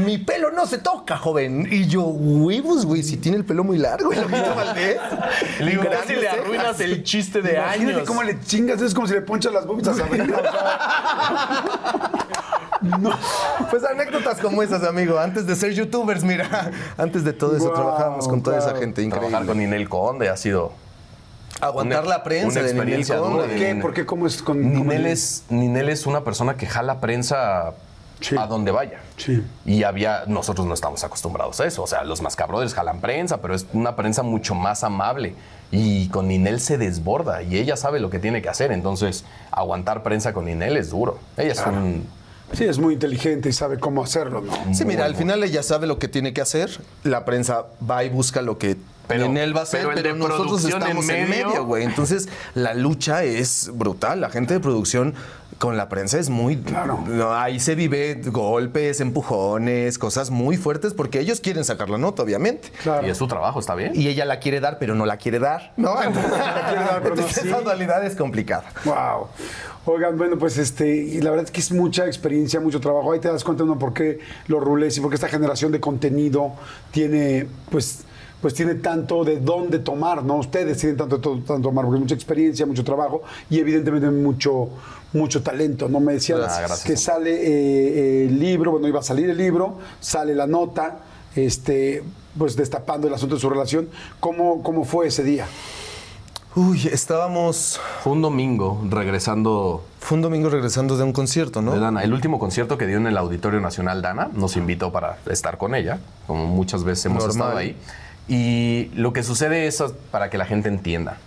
Mi 0.04 0.18
pelo 0.18 0.50
no 0.50 0.66
se 0.66 0.78
toca, 0.78 1.16
joven. 1.16 1.68
Y 1.70 1.86
yo, 1.86 2.02
huevos, 2.02 2.84
güey, 2.84 3.04
si 3.04 3.16
tiene 3.16 3.38
el 3.38 3.44
pelo 3.44 3.62
muy 3.62 3.78
largo, 3.78 4.12
el 4.12 4.24
Valdés. 4.24 4.98
Le 5.60 5.70
digo, 5.70 5.84
casi 5.88 6.16
le 6.16 6.28
arruinas 6.28 6.80
el 6.80 7.02
chiste 7.04 7.40
de 7.42 7.52
Imagínate 7.54 7.94
años. 7.94 8.08
cómo 8.08 8.22
le 8.24 8.40
chingas, 8.40 8.82
es 8.82 8.92
como 8.92 9.06
si 9.06 9.14
le 9.14 9.20
ponchas 9.22 9.52
las 9.52 9.64
boobies 9.66 9.86
a 9.88 9.94
Sabrina. 9.98 10.26
O 12.82 13.00
sea, 13.00 13.66
Pues 13.70 13.84
anécdotas 13.84 14.38
como 14.40 14.62
esas, 14.62 14.82
amigo. 14.84 15.18
Antes 15.18 15.46
de 15.46 15.54
ser 15.56 15.72
youtubers, 15.72 16.22
mira. 16.24 16.70
Antes 16.96 17.24
de 17.24 17.32
todo 17.32 17.56
eso, 17.56 17.66
Wow, 17.66 17.74
trabajábamos 17.74 18.28
con 18.28 18.42
toda 18.42 18.58
esa 18.58 18.74
gente 18.76 19.02
increíble. 19.02 19.28
Trabajar 19.28 19.46
con 19.46 19.58
Ninel 19.58 19.88
Conde 19.88 20.28
ha 20.28 20.36
sido 20.36 20.72
Aguantar 21.60 22.00
una- 22.04 22.10
la 22.16 22.22
prensa 22.22 22.60
una 22.60 22.66
de 22.68 22.74
Ninel 22.74 22.76
experiencia 22.76 23.16
Conde. 23.18 23.32
dura. 23.34 23.46
¿Por 23.48 23.56
qué? 23.56 23.74
¿Por 23.76 23.94
qué? 23.94 24.06
¿Cómo 24.06 24.26
es 24.26 24.42
con 24.42 24.60
Ninel 24.72 25.06
es? 25.06 25.44
Ninel 25.48 25.88
es 25.88 26.06
una 26.06 26.22
persona 26.22 26.56
que 26.56 26.66
jala 26.66 27.00
prensa 27.00 27.72
Sí. 28.20 28.34
a 28.38 28.46
donde 28.46 28.70
vaya. 28.72 29.00
Sí. 29.18 29.44
Y 29.66 29.82
había, 29.82 30.24
nosotros 30.26 30.66
no 30.66 30.72
estamos 30.74 31.04
acostumbrados 31.04 31.60
a 31.60 31.66
eso. 31.66 31.82
O 31.82 31.86
sea, 31.86 32.02
los 32.04 32.22
mascabrothers 32.22 32.72
jalan 32.74 33.00
prensa, 33.00 33.42
pero 33.42 33.54
es 33.54 33.66
una 33.74 33.94
prensa 33.94 34.22
mucho 34.22 34.54
más 34.54 34.84
amable. 34.84 35.34
Y 35.70 36.08
con 36.08 36.28
Ninel 36.28 36.60
se 36.60 36.78
desborda 36.78 37.42
y 37.42 37.56
ella 37.58 37.76
sabe 37.76 38.00
lo 38.00 38.08
que 38.08 38.18
tiene 38.18 38.40
que 38.40 38.48
hacer. 38.48 38.70
Entonces, 38.72 39.24
aguantar 39.50 40.02
prensa 40.02 40.32
con 40.32 40.44
Ninel 40.46 40.76
es 40.76 40.90
duro. 40.90 41.18
Ella 41.36 41.52
es 41.52 41.62
un. 41.66 42.06
Sí, 42.52 42.64
es 42.64 42.78
muy 42.78 42.94
inteligente 42.94 43.48
y 43.48 43.52
sabe 43.52 43.78
cómo 43.78 44.02
hacerlo, 44.02 44.40
¿no? 44.40 44.52
Sí, 44.74 44.84
mira, 44.84 45.04
al 45.04 45.16
final 45.16 45.42
ella 45.42 45.62
sabe 45.62 45.86
lo 45.86 45.98
que 45.98 46.08
tiene 46.08 46.32
que 46.32 46.40
hacer. 46.40 46.70
La 47.02 47.24
prensa 47.24 47.66
va 47.88 48.04
y 48.04 48.08
busca 48.08 48.40
lo 48.40 48.56
que 48.56 48.76
Pero- 49.08 49.26
en 49.26 49.36
él 49.36 49.54
va 49.54 49.60
a 49.60 49.62
hacer, 49.64 49.80
pero 49.80 49.94
pero, 49.94 50.10
el 50.10 50.18
de 50.20 50.28
nosotros 50.28 50.64
estamos 50.64 51.08
en 51.08 51.16
en 51.16 51.30
medio. 51.30 51.64
güey. 51.64 51.84
Entonces, 51.84 52.28
la 52.54 52.74
lucha 52.74 53.24
es 53.24 53.70
brutal. 53.72 54.20
La 54.20 54.30
gente 54.30 54.54
de 54.54 54.60
producción 54.60 55.14
con 55.58 55.76
la 55.76 55.88
prensa 55.88 56.18
es 56.18 56.28
muy... 56.28 56.56
Claro. 56.58 57.02
No, 57.06 57.32
ahí 57.34 57.60
se 57.60 57.74
vive 57.74 58.20
golpes, 58.26 59.00
empujones, 59.00 59.98
cosas 59.98 60.30
muy 60.30 60.56
fuertes 60.58 60.92
porque 60.92 61.18
ellos 61.20 61.40
quieren 61.40 61.64
sacar 61.64 61.88
la 61.88 61.96
nota, 61.98 62.22
obviamente. 62.22 62.70
Claro. 62.82 63.06
Y 63.06 63.10
es 63.10 63.16
su 63.16 63.26
trabajo, 63.26 63.58
está 63.60 63.74
bien. 63.74 63.92
Y 63.94 64.06
ella 64.08 64.26
la 64.26 64.38
quiere 64.38 64.60
dar, 64.60 64.78
pero 64.78 64.94
no 64.94 65.06
la 65.06 65.16
quiere 65.16 65.38
dar. 65.38 65.72
No, 65.76 66.02
entonces, 66.02 66.32
quiere 66.32 66.84
dar, 66.84 67.00
pero 67.02 67.14
no 67.14 67.20
entonces 67.22 67.42
sí. 67.42 67.48
esa 67.48 67.60
dualidad 67.60 68.04
es 68.04 68.16
complicada. 68.16 68.64
Wow. 68.84 69.28
Oigan, 69.86 70.18
bueno, 70.18 70.36
pues 70.36 70.58
este, 70.58 70.88
y 70.96 71.20
la 71.20 71.30
verdad 71.30 71.46
es 71.46 71.52
que 71.52 71.60
es 71.60 71.70
mucha 71.70 72.06
experiencia, 72.06 72.58
mucho 72.60 72.80
trabajo. 72.80 73.12
Ahí 73.12 73.20
te 73.20 73.28
das 73.28 73.44
cuenta 73.44 73.62
uno 73.62 73.78
por 73.78 73.94
qué 73.94 74.18
los 74.48 74.62
rulés 74.62 74.98
y 74.98 75.00
por 75.00 75.10
qué 75.10 75.14
esta 75.14 75.28
generación 75.28 75.70
de 75.70 75.78
contenido 75.80 76.52
tiene, 76.90 77.46
pues, 77.70 78.00
pues 78.40 78.54
tiene 78.54 78.74
tanto 78.76 79.24
de 79.24 79.40
dónde 79.40 79.78
tomar, 79.78 80.22
¿no? 80.22 80.36
Ustedes 80.36 80.78
tienen 80.78 80.96
tanto 80.96 81.16
de 81.16 81.22
to- 81.22 81.40
tanto 81.46 81.68
tomar, 81.68 81.84
porque 81.84 82.00
mucha 82.00 82.14
experiencia, 82.14 82.66
mucho 82.66 82.84
trabajo 82.84 83.22
y 83.50 83.58
evidentemente 83.58 84.10
mucho, 84.10 84.68
mucho 85.12 85.42
talento, 85.42 85.88
¿no? 85.88 86.00
Me 86.00 86.14
decían 86.14 86.40
Ah, 86.42 86.66
que 86.84 86.96
sale 86.96 87.30
eh, 87.32 88.26
el 88.26 88.38
libro, 88.38 88.72
bueno, 88.72 88.86
iba 88.88 89.00
a 89.00 89.02
salir 89.02 89.30
el 89.30 89.38
libro, 89.38 89.78
sale 90.00 90.34
la 90.34 90.46
nota, 90.46 90.98
este, 91.34 92.02
pues 92.38 92.56
destapando 92.56 93.08
el 93.08 93.14
asunto 93.14 93.34
de 93.36 93.40
su 93.40 93.48
relación. 93.50 93.88
¿Cómo, 94.20 94.62
cómo 94.62 94.84
fue 94.84 95.06
ese 95.08 95.22
día? 95.24 95.46
Uy, 96.54 96.88
estábamos... 96.90 97.78
Fue 98.02 98.12
un 98.14 98.22
domingo 98.22 98.80
regresando 98.88 99.84
Fue 100.00 100.16
un 100.16 100.22
domingo 100.22 100.48
regresando 100.48 100.96
de 100.96 101.04
un 101.04 101.12
concierto, 101.12 101.60
¿no? 101.60 101.72
de 101.74 101.80
Dana. 101.80 102.02
El 102.02 102.14
último 102.14 102.38
concierto 102.38 102.78
que 102.78 102.86
dio 102.86 102.96
en 102.96 103.06
el 103.06 103.16
Auditorio 103.18 103.60
Nacional 103.60 104.00
Dana 104.00 104.30
nos 104.32 104.56
invitó 104.56 104.90
para 104.90 105.18
estar 105.30 105.58
con 105.58 105.74
ella, 105.74 105.98
como 106.26 106.46
muchas 106.46 106.82
veces 106.82 107.06
hemos 107.06 107.26
Normal. 107.26 107.36
estado 107.46 107.58
ahí. 107.58 107.76
Y 108.28 108.90
lo 108.94 109.12
que 109.12 109.22
sucede 109.22 109.66
es 109.66 109.82
para 110.10 110.30
que 110.30 110.38
la 110.38 110.46
gente 110.46 110.68
entienda. 110.68 111.18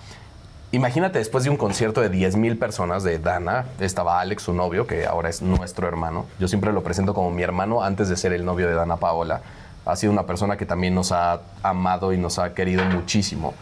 Imagínate 0.72 1.18
después 1.18 1.44
de 1.44 1.50
un 1.50 1.58
concierto 1.58 2.00
de 2.02 2.10
10 2.10 2.36
mil 2.36 2.58
personas 2.58 3.04
de 3.04 3.18
Dana, 3.18 3.66
estaba 3.80 4.20
Alex, 4.20 4.44
su 4.44 4.54
novio, 4.54 4.86
que 4.86 5.08
ahora 5.08 5.30
es 5.30 5.42
nuestro 5.42 5.88
hermano. 5.88 6.28
Yo 6.40 6.48
siempre 6.48 6.72
lo 6.72 6.84
presento 6.84 7.16
como 7.16 7.32
mi 7.32 7.42
hermano 7.42 7.82
antes 7.82 8.08
de 8.08 8.16
ser 8.16 8.34
el 8.34 8.46
novio 8.46 8.68
de 8.68 8.76
Dana 8.76 8.98
Paola. 8.98 9.42
Ha 9.86 9.96
sido 9.96 10.12
una 10.12 10.28
persona 10.28 10.58
que 10.58 10.68
también 10.68 10.94
nos 10.94 11.12
ha 11.12 11.42
amado 11.64 12.14
y 12.14 12.18
nos 12.18 12.38
ha 12.38 12.54
querido 12.54 12.86
muchísimo. 12.86 13.56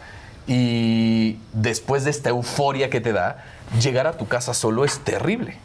Y 0.46 1.38
después 1.54 2.04
de 2.04 2.10
esta 2.10 2.28
euforia 2.28 2.90
que 2.90 3.00
te 3.00 3.12
da, 3.12 3.44
llegar 3.80 4.06
a 4.06 4.12
tu 4.12 4.26
casa 4.26 4.52
solo 4.52 4.84
es 4.84 4.98
terrible. 4.98 5.56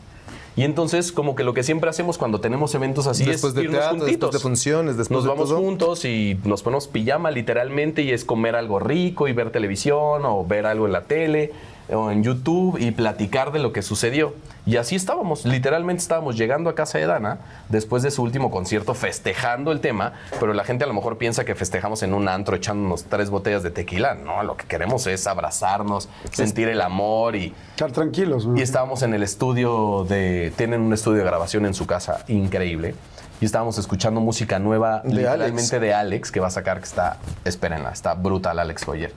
Y 0.56 0.64
entonces, 0.64 1.12
como 1.12 1.36
que 1.36 1.44
lo 1.44 1.54
que 1.54 1.64
siempre 1.64 1.90
hacemos 1.90 2.18
cuando 2.18 2.40
tenemos 2.40 2.76
eventos 2.76 3.08
así 3.08 3.26
Después 3.26 3.52
es 3.52 3.56
de 3.56 3.64
irnos 3.64 3.80
teatro, 3.80 3.98
juntitos. 4.00 4.12
después 4.32 4.34
de 4.34 4.40
funciones, 4.40 4.98
después 4.98 5.16
nos 5.16 5.24
de 5.24 5.30
vamos 5.30 5.50
todo. 5.50 5.58
juntos 5.60 6.06
y 6.06 6.38
nos 6.44 6.62
ponemos 6.62 6.88
pijama 6.88 7.32
literalmente 7.32 8.04
y 8.04 8.12
es 8.12 8.24
comer 8.24 8.56
algo 8.56 8.80
rico 8.80 9.28
y 9.28 9.34
ver 9.34 9.50
televisión 9.50 10.22
o 10.26 10.46
ver 10.46 10.66
algo 10.68 10.86
en 10.86 10.92
la 10.92 11.06
tele 11.06 11.52
o 11.92 12.12
en 12.12 12.24
YouTube 12.24 12.78
y 12.80 12.92
platicar 12.92 13.52
de 13.52 13.60
lo 13.60 13.74
que 13.74 13.82
sucedió. 13.82 14.36
Y 14.66 14.78
así 14.78 14.96
estábamos, 14.96 15.46
literalmente 15.46 16.02
estábamos 16.02 16.38
llegando 16.38 16.70
a 16.70 16.76
casa 16.76 16.98
de 16.98 17.06
Dana 17.06 17.40
después 17.68 18.02
de 18.02 18.12
su 18.12 18.24
último 18.24 18.50
concierto 18.50 18.94
festejando 18.94 19.74
el 19.74 19.82
tema, 19.82 20.14
pero 20.40 20.54
la 20.54 20.64
gente 20.64 20.86
a 20.86 20.88
lo 20.88 20.94
mejor 20.94 21.18
piensa 21.18 21.44
que 21.44 21.54
festejamos 21.54 22.02
en 22.02 22.14
un 22.14 22.30
antro 22.30 22.56
echándonos 22.56 23.04
tres 23.04 23.30
botellas 23.30 23.62
de 23.64 23.72
tequila. 23.72 24.16
No, 24.16 24.42
lo 24.44 24.56
que 24.56 24.66
queremos 24.66 25.06
es 25.08 25.28
abrazarnos, 25.28 26.08
sentir 26.32 26.70
el 26.70 26.80
amor 26.80 27.36
y... 27.36 27.54
Estar 27.72 27.92
tranquilos, 27.92 28.46
¿no? 28.46 28.58
Y 28.58 28.62
estábamos 28.62 29.04
en 29.04 29.14
el 29.14 29.24
estudio 29.24 30.06
de. 30.08 30.54
Tienen 30.56 30.82
un 30.82 30.94
estudio 30.94 31.20
de 31.20 31.26
grabación 31.26 31.66
en 31.66 31.74
su 31.74 31.86
casa 31.86 32.24
increíble. 32.28 32.96
Y 33.42 33.46
estábamos 33.46 33.78
escuchando 33.78 34.22
música 34.22 34.60
nueva, 34.60 35.02
De 35.02 35.16
literalmente 35.16 35.76
Alex. 35.76 35.82
de 35.82 35.94
Alex, 35.94 36.32
que 36.32 36.40
va 36.40 36.48
a 36.48 36.52
sacar, 36.52 36.78
que 36.78 36.86
está. 36.86 37.18
Espérenla, 37.44 37.90
está 37.92 38.14
brutal 38.14 38.60
Alex 38.60 38.86
Foyer. 38.86 39.12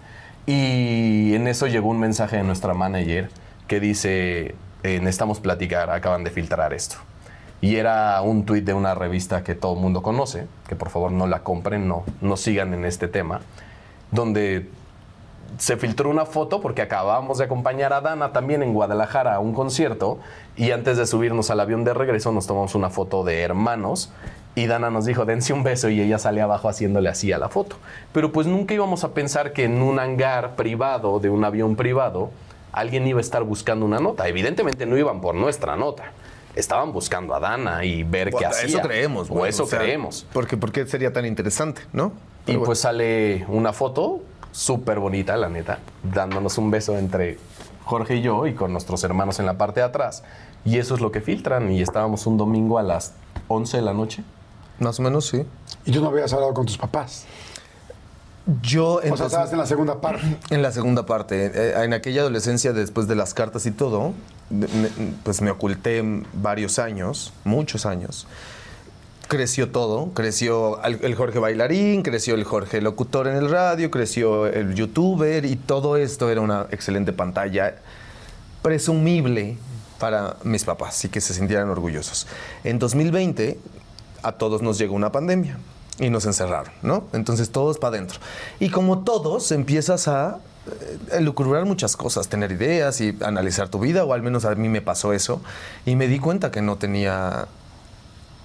Y 0.46 1.34
en 1.34 1.48
eso 1.48 1.66
llegó 1.66 1.88
un 1.88 1.98
mensaje 1.98 2.36
de 2.36 2.44
nuestra 2.44 2.72
manager 2.72 3.30
que 3.66 3.80
dice: 3.80 4.54
eh, 4.82 5.00
Necesitamos 5.00 5.40
platicar, 5.40 5.90
acaban 5.90 6.24
de 6.24 6.30
filtrar 6.30 6.72
esto. 6.72 6.96
Y 7.60 7.76
era 7.76 8.20
un 8.22 8.44
tuit 8.44 8.64
de 8.64 8.74
una 8.74 8.94
revista 8.94 9.42
que 9.42 9.54
todo 9.54 9.74
el 9.74 9.80
mundo 9.80 10.02
conoce, 10.02 10.46
que 10.68 10.76
por 10.76 10.90
favor 10.90 11.10
no 11.10 11.26
la 11.26 11.42
compren, 11.42 11.88
no, 11.88 12.04
no 12.20 12.36
sigan 12.36 12.74
en 12.74 12.84
este 12.84 13.08
tema, 13.08 13.40
donde 14.12 14.68
se 15.58 15.76
filtró 15.76 16.10
una 16.10 16.26
foto 16.26 16.60
porque 16.60 16.82
acabábamos 16.82 17.38
de 17.38 17.44
acompañar 17.44 17.92
a 17.92 18.00
Dana 18.00 18.32
también 18.32 18.62
en 18.62 18.74
Guadalajara 18.74 19.34
a 19.34 19.40
un 19.40 19.54
concierto 19.54 20.18
y 20.56 20.70
antes 20.72 20.96
de 20.96 21.06
subirnos 21.06 21.50
al 21.50 21.60
avión 21.60 21.84
de 21.84 21.94
regreso 21.94 22.32
nos 22.32 22.46
tomamos 22.46 22.74
una 22.74 22.90
foto 22.90 23.24
de 23.24 23.40
hermanos 23.40 24.12
y 24.56 24.66
Dana 24.66 24.90
nos 24.90 25.04
dijo 25.04 25.26
dense 25.26 25.52
un 25.52 25.62
beso 25.62 25.90
y 25.90 26.00
ella 26.00 26.18
sale 26.18 26.40
abajo 26.40 26.70
haciéndole 26.70 27.10
así 27.10 27.30
a 27.30 27.38
la 27.38 27.50
foto. 27.50 27.76
Pero 28.12 28.32
pues 28.32 28.46
nunca 28.46 28.72
íbamos 28.72 29.04
a 29.04 29.12
pensar 29.12 29.52
que 29.52 29.64
en 29.64 29.82
un 29.82 30.00
hangar 30.00 30.56
privado 30.56 31.20
de 31.20 31.28
un 31.28 31.44
avión 31.44 31.76
privado 31.76 32.30
alguien 32.72 33.06
iba 33.06 33.18
a 33.18 33.20
estar 33.20 33.42
buscando 33.42 33.84
una 33.84 33.98
nota. 34.00 34.26
Evidentemente 34.26 34.86
no 34.86 34.96
iban 34.96 35.20
por 35.20 35.34
nuestra 35.34 35.76
nota. 35.76 36.04
Estaban 36.54 36.90
buscando 36.90 37.34
a 37.34 37.40
Dana 37.40 37.84
y 37.84 38.02
ver 38.02 38.28
qué 38.28 38.32
Bueno, 38.32 38.48
hacía. 38.48 38.64
Eso 38.66 38.80
creemos, 38.80 39.30
O 39.30 39.34
güey, 39.34 39.50
eso 39.50 39.64
o 39.64 39.66
sea, 39.66 39.78
creemos. 39.78 40.26
Porque, 40.32 40.56
¿Por 40.56 40.72
qué 40.72 40.86
sería 40.86 41.12
tan 41.12 41.26
interesante, 41.26 41.82
no? 41.92 42.06
Y 42.06 42.46
Pero 42.46 42.58
bueno. 42.60 42.64
pues 42.64 42.78
sale 42.80 43.44
una 43.48 43.74
foto 43.74 44.22
súper 44.52 44.98
bonita, 45.00 45.36
la 45.36 45.50
neta, 45.50 45.80
dándonos 46.02 46.56
un 46.56 46.70
beso 46.70 46.96
entre 46.96 47.38
Jorge 47.84 48.16
y 48.16 48.22
yo 48.22 48.46
y 48.46 48.54
con 48.54 48.72
nuestros 48.72 49.04
hermanos 49.04 49.38
en 49.38 49.44
la 49.44 49.58
parte 49.58 49.80
de 49.80 49.86
atrás. 49.86 50.24
Y 50.64 50.78
eso 50.78 50.94
es 50.94 51.02
lo 51.02 51.12
que 51.12 51.20
filtran. 51.20 51.70
Y 51.72 51.82
estábamos 51.82 52.26
un 52.26 52.38
domingo 52.38 52.78
a 52.78 52.82
las 52.82 53.12
11 53.48 53.76
de 53.76 53.82
la 53.82 53.92
noche. 53.92 54.24
Más 54.78 54.98
o 54.98 55.02
menos, 55.02 55.26
sí. 55.26 55.42
Y 55.84 55.92
tú 55.92 56.00
no 56.00 56.08
habías 56.08 56.32
hablado 56.32 56.52
con 56.54 56.66
tus 56.66 56.76
papás. 56.78 57.24
Yo 58.62 58.94
O 58.94 59.00
sea, 59.00 59.08
entonces- 59.08 59.26
estabas 59.26 59.52
en 59.52 59.58
la 59.58 59.66
segunda 59.66 60.00
parte. 60.00 60.38
En 60.50 60.62
la 60.62 60.70
segunda 60.70 61.04
parte, 61.06 61.50
eh, 61.52 61.82
en 61.84 61.92
aquella 61.92 62.20
adolescencia, 62.20 62.72
después 62.72 63.08
de 63.08 63.16
las 63.16 63.34
cartas 63.34 63.66
y 63.66 63.72
todo, 63.72 64.12
pues 65.24 65.40
me 65.42 65.50
oculté 65.50 66.02
varios 66.32 66.78
años, 66.78 67.32
muchos 67.44 67.86
años. 67.86 68.26
Creció 69.26 69.72
todo, 69.72 70.12
creció 70.14 70.80
el 70.84 71.14
Jorge 71.16 71.40
bailarín, 71.40 72.02
creció 72.04 72.36
el 72.36 72.44
Jorge 72.44 72.80
locutor 72.80 73.26
en 73.26 73.34
el 73.34 73.50
radio, 73.50 73.90
creció 73.90 74.46
el 74.46 74.76
youtuber 74.76 75.44
y 75.44 75.56
todo 75.56 75.96
esto 75.96 76.30
era 76.30 76.40
una 76.40 76.68
excelente 76.70 77.12
pantalla 77.12 77.74
presumible 78.62 79.58
para 79.98 80.36
mis 80.44 80.64
papás 80.64 81.04
y 81.04 81.08
que 81.08 81.20
se 81.20 81.34
sintieran 81.34 81.68
orgullosos. 81.68 82.28
En 82.62 82.78
2020 82.78 83.58
a 84.26 84.32
todos 84.32 84.60
nos 84.60 84.78
llegó 84.78 84.94
una 84.94 85.12
pandemia 85.12 85.58
y 85.98 86.10
nos 86.10 86.26
encerraron, 86.26 86.72
¿no? 86.82 87.04
Entonces 87.12 87.50
todos 87.50 87.78
para 87.78 87.96
adentro. 87.96 88.18
Y 88.60 88.70
como 88.70 88.98
todos 88.98 89.52
empiezas 89.52 90.08
a 90.08 90.40
eh, 90.66 90.98
elucubrar 91.12 91.64
muchas 91.64 91.96
cosas, 91.96 92.28
tener 92.28 92.52
ideas 92.52 93.00
y 93.00 93.16
analizar 93.22 93.68
tu 93.68 93.78
vida, 93.78 94.04
o 94.04 94.12
al 94.12 94.22
menos 94.22 94.44
a 94.44 94.54
mí 94.54 94.68
me 94.68 94.82
pasó 94.82 95.12
eso, 95.12 95.40
y 95.86 95.96
me 95.96 96.08
di 96.08 96.18
cuenta 96.18 96.50
que 96.50 96.60
no 96.60 96.76
tenía 96.76 97.46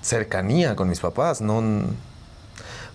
cercanía 0.02 0.76
con 0.76 0.88
mis 0.88 1.00
papás, 1.00 1.42
no... 1.42 1.62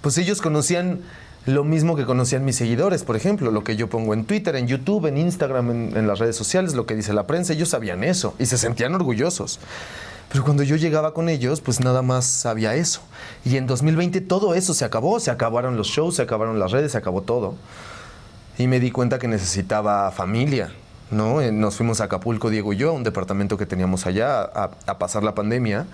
Pues 0.00 0.16
ellos 0.18 0.40
conocían 0.40 1.00
lo 1.46 1.64
mismo 1.64 1.96
que 1.96 2.04
conocían 2.04 2.44
mis 2.44 2.56
seguidores, 2.56 3.02
por 3.02 3.16
ejemplo, 3.16 3.50
lo 3.50 3.64
que 3.64 3.76
yo 3.76 3.88
pongo 3.88 4.14
en 4.14 4.24
Twitter, 4.24 4.54
en 4.56 4.68
YouTube, 4.68 5.06
en 5.06 5.18
Instagram, 5.18 5.70
en, 5.70 5.96
en 5.96 6.06
las 6.06 6.18
redes 6.18 6.36
sociales, 6.36 6.74
lo 6.74 6.86
que 6.86 6.94
dice 6.94 7.12
la 7.12 7.26
prensa, 7.26 7.52
ellos 7.52 7.68
sabían 7.68 8.04
eso 8.04 8.34
y 8.38 8.46
se 8.46 8.58
sentían 8.58 8.94
orgullosos. 8.94 9.58
Pero 10.30 10.44
cuando 10.44 10.62
yo 10.62 10.76
llegaba 10.76 11.14
con 11.14 11.28
ellos, 11.28 11.60
pues 11.60 11.80
nada 11.80 12.02
más 12.02 12.24
sabía 12.24 12.74
eso. 12.74 13.00
Y 13.44 13.56
en 13.56 13.66
2020 13.66 14.20
todo 14.22 14.54
eso 14.54 14.74
se 14.74 14.84
acabó, 14.84 15.20
se 15.20 15.30
acabaron 15.30 15.76
los 15.76 15.88
shows, 15.88 16.16
se 16.16 16.22
acabaron 16.22 16.58
las 16.58 16.72
redes, 16.72 16.92
se 16.92 16.98
acabó 16.98 17.22
todo. 17.22 17.54
Y 18.58 18.66
me 18.66 18.80
di 18.80 18.90
cuenta 18.90 19.18
que 19.18 19.28
necesitaba 19.28 20.10
familia, 20.10 20.72
¿no? 21.10 21.40
Eh, 21.40 21.52
Nos 21.52 21.76
fuimos 21.76 22.00
a 22.00 22.04
Acapulco, 22.04 22.50
Diego 22.50 22.72
y 22.72 22.76
yo, 22.76 22.90
a 22.90 22.92
un 22.92 23.04
departamento 23.04 23.56
que 23.56 23.66
teníamos 23.66 24.06
allá, 24.06 24.42
a, 24.42 24.98
pasar 24.98 25.22
la 25.22 25.34
pandemia. 25.34 25.86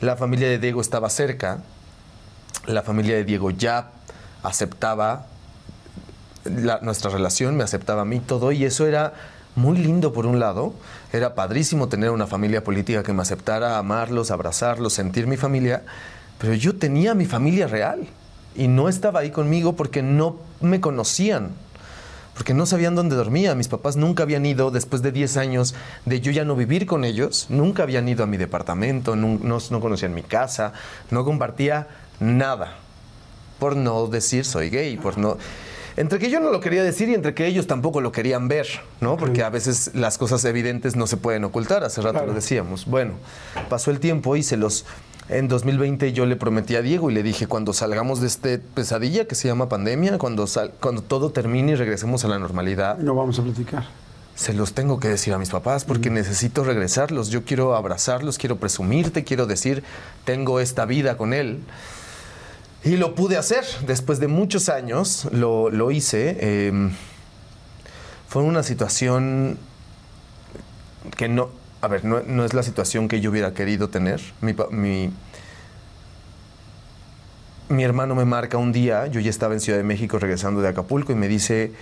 La 0.00 0.16
familia 0.16 0.48
de 0.48 0.58
Diego 0.58 0.80
estaba 0.80 1.08
cerca, 1.08 1.58
la 2.66 2.82
familia 2.82 3.14
de 3.14 3.24
Diego 3.24 3.50
ya 3.50 3.90
aceptaba 4.42 5.26
nuestra 6.82 7.10
relación, 7.10 7.56
me 7.56 7.64
aceptaba 7.64 8.02
a 8.02 8.04
mí 8.04 8.20
todo 8.20 8.52
y 8.52 8.64
eso 8.64 8.86
era 8.86 9.14
muy 9.56 9.78
lindo 9.78 10.12
por 10.12 10.26
un 10.26 10.38
lado, 10.38 10.74
era 11.16 11.34
padrísimo 11.34 11.88
tener 11.88 12.10
una 12.10 12.26
familia 12.26 12.62
política 12.62 13.02
que 13.02 13.12
me 13.12 13.22
aceptara, 13.22 13.78
amarlos, 13.78 14.30
abrazarlos, 14.30 14.92
sentir 14.92 15.26
mi 15.26 15.36
familia, 15.36 15.82
pero 16.38 16.54
yo 16.54 16.76
tenía 16.76 17.14
mi 17.14 17.24
familia 17.24 17.66
real 17.66 18.06
y 18.54 18.68
no 18.68 18.88
estaba 18.88 19.20
ahí 19.20 19.30
conmigo 19.30 19.74
porque 19.74 20.02
no 20.02 20.36
me 20.60 20.80
conocían, 20.80 21.50
porque 22.34 22.54
no 22.54 22.66
sabían 22.66 22.94
dónde 22.94 23.16
dormía. 23.16 23.54
Mis 23.54 23.68
papás 23.68 23.96
nunca 23.96 24.22
habían 24.22 24.46
ido, 24.46 24.70
después 24.70 25.02
de 25.02 25.12
10 25.12 25.36
años 25.36 25.74
de 26.04 26.20
yo 26.20 26.32
ya 26.32 26.44
no 26.44 26.56
vivir 26.56 26.86
con 26.86 27.04
ellos, 27.04 27.46
nunca 27.48 27.82
habían 27.82 28.08
ido 28.08 28.24
a 28.24 28.26
mi 28.26 28.36
departamento, 28.36 29.16
no, 29.16 29.38
no, 29.42 29.58
no 29.70 29.80
conocían 29.80 30.14
mi 30.14 30.22
casa, 30.22 30.72
no 31.10 31.24
compartía 31.24 31.88
nada 32.20 32.76
por 33.58 33.76
no 33.76 34.06
decir 34.06 34.44
soy 34.44 34.70
gay, 34.70 34.96
por 34.96 35.18
no... 35.18 35.38
Entre 35.96 36.18
que 36.18 36.28
yo 36.30 36.40
no 36.40 36.50
lo 36.50 36.60
quería 36.60 36.82
decir 36.84 37.08
y 37.08 37.14
entre 37.14 37.32
que 37.34 37.46
ellos 37.46 37.66
tampoco 37.66 38.00
lo 38.02 38.12
querían 38.12 38.48
ver, 38.48 38.66
¿no? 39.00 39.16
Porque 39.16 39.42
a 39.42 39.48
veces 39.48 39.92
las 39.94 40.18
cosas 40.18 40.44
evidentes 40.44 40.94
no 40.94 41.06
se 41.06 41.16
pueden 41.16 41.44
ocultar, 41.44 41.84
hace 41.84 42.02
rato 42.02 42.12
Claro. 42.14 42.26
lo 42.28 42.34
decíamos. 42.34 42.84
Bueno, 42.84 43.14
pasó 43.70 43.90
el 43.90 43.98
tiempo 44.00 44.36
y 44.36 44.42
se 44.42 44.56
los... 44.56 44.84
En 45.28 45.48
2020 45.48 46.12
yo 46.12 46.24
le 46.26 46.36
prometí 46.36 46.76
a 46.76 46.82
Diego 46.82 47.10
y 47.10 47.14
le 47.14 47.22
dije, 47.24 47.46
cuando 47.48 47.72
salgamos 47.72 48.20
de 48.20 48.28
este 48.28 48.58
pesadilla 48.58 49.26
que 49.26 49.34
se 49.34 49.48
llama 49.48 49.68
pandemia, 49.68 50.18
cuando, 50.18 50.46
sal- 50.46 50.72
cuando 50.80 51.02
todo 51.02 51.30
termine 51.30 51.72
y 51.72 51.74
regresemos 51.74 52.24
a 52.24 52.28
la 52.28 52.38
normalidad, 52.38 52.98
No 52.98 53.14
vamos 53.16 53.38
a 53.40 53.42
platicar. 53.42 53.86
se 54.36 54.52
los 54.52 54.72
tengo 54.74 55.00
que 55.00 55.08
decir 55.08 55.32
a 55.34 55.38
mis 55.38 55.48
papás 55.50 55.84
porque 55.84 56.10
necesito 56.10 56.62
regresarlos. 56.62 57.30
Yo 57.30 57.42
quiero 57.44 57.74
abrazarlos, 57.74 58.38
quiero 58.38 58.56
presumirte, 58.58 59.24
quiero 59.24 59.46
decir, 59.46 59.82
tengo 60.24 60.60
esta 60.60 60.84
vida 60.84 61.16
con 61.16 61.32
él. 61.32 61.58
Y 62.86 62.96
lo 62.96 63.14
pude 63.14 63.36
hacer. 63.36 63.64
Después 63.86 64.20
de 64.20 64.28
muchos 64.28 64.68
años 64.68 65.28
lo, 65.32 65.70
lo 65.70 65.90
hice. 65.90 66.36
Eh, 66.40 66.90
fue 68.28 68.42
una 68.42 68.62
situación 68.62 69.58
que 71.16 71.28
no, 71.28 71.48
a 71.80 71.88
ver, 71.88 72.04
no, 72.04 72.22
no 72.22 72.44
es 72.44 72.54
la 72.54 72.62
situación 72.62 73.08
que 73.08 73.20
yo 73.20 73.30
hubiera 73.30 73.54
querido 73.54 73.88
tener. 73.88 74.20
Mi, 74.40 74.54
mi, 74.70 75.12
mi 77.68 77.82
hermano 77.82 78.14
me 78.14 78.24
marca 78.24 78.56
un 78.56 78.72
día, 78.72 79.06
yo 79.06 79.20
ya 79.20 79.30
estaba 79.30 79.54
en 79.54 79.60
Ciudad 79.60 79.78
de 79.78 79.84
México 79.84 80.18
regresando 80.18 80.60
de 80.60 80.68
Acapulco 80.68 81.12
y 81.12 81.16
me 81.16 81.26
dice, 81.26 81.72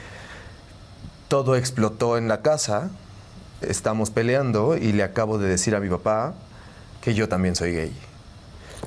todo 1.29 1.57
explotó 1.57 2.17
en 2.17 2.29
la 2.29 2.41
casa, 2.41 2.91
estamos 3.61 4.11
peleando 4.11 4.77
y 4.77 4.93
le 4.93 5.03
acabo 5.03 5.39
de 5.39 5.49
decir 5.49 5.75
a 5.75 5.81
mi 5.81 5.89
papá 5.89 6.35
que 7.03 7.15
yo 7.15 7.29
también 7.29 7.57
soy 7.57 7.73
gay. 7.73 7.93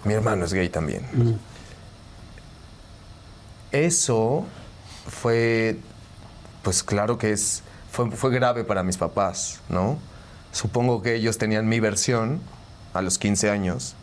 Mi 0.03 0.13
hermano 0.13 0.45
es 0.45 0.53
gay 0.53 0.69
también. 0.69 1.03
Eso 3.71 4.45
fue, 5.07 5.77
pues 6.63 6.83
claro 6.83 7.17
que 7.17 7.31
es, 7.31 7.63
fue, 7.91 8.09
fue 8.11 8.31
grave 8.31 8.63
para 8.63 8.83
mis 8.83 8.97
papás, 8.97 9.59
¿no? 9.69 9.97
Supongo 10.51 11.01
que 11.01 11.15
ellos 11.15 11.37
tenían 11.37 11.67
mi 11.67 11.79
versión 11.79 12.39
a 12.93 13.01
los 13.01 13.17
15 13.17 13.49
años. 13.49 13.95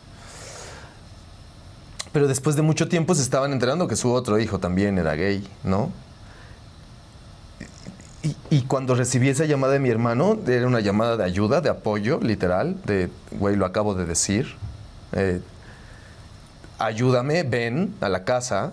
Pero 2.11 2.27
después 2.27 2.55
de 2.55 2.61
mucho 2.61 2.87
tiempo 2.87 3.13
se 3.13 3.21
estaban 3.21 3.51
enterando 3.51 3.87
que 3.87 3.95
su 3.97 4.11
otro 4.11 4.39
hijo 4.39 4.59
también 4.59 4.97
era 4.97 5.15
gay, 5.15 5.45
¿no? 5.63 5.91
Y, 8.49 8.61
cuando 8.63 8.95
recibí 8.95 9.29
esa 9.29 9.45
llamada 9.45 9.73
de 9.73 9.79
mi 9.79 9.89
hermano, 9.89 10.39
era 10.47 10.65
una 10.65 10.79
llamada 10.79 11.15
de 11.15 11.23
ayuda, 11.23 11.61
de 11.61 11.69
apoyo, 11.69 12.19
literal, 12.19 12.75
de, 12.85 13.11
güey, 13.31 13.55
lo 13.55 13.65
acabo 13.67 13.93
de 13.93 14.05
decir. 14.05 14.55
eh, 15.11 15.41
ayúdame, 16.79 17.43
ven 17.43 17.93
a 18.01 18.09
la 18.09 18.23
casa. 18.23 18.71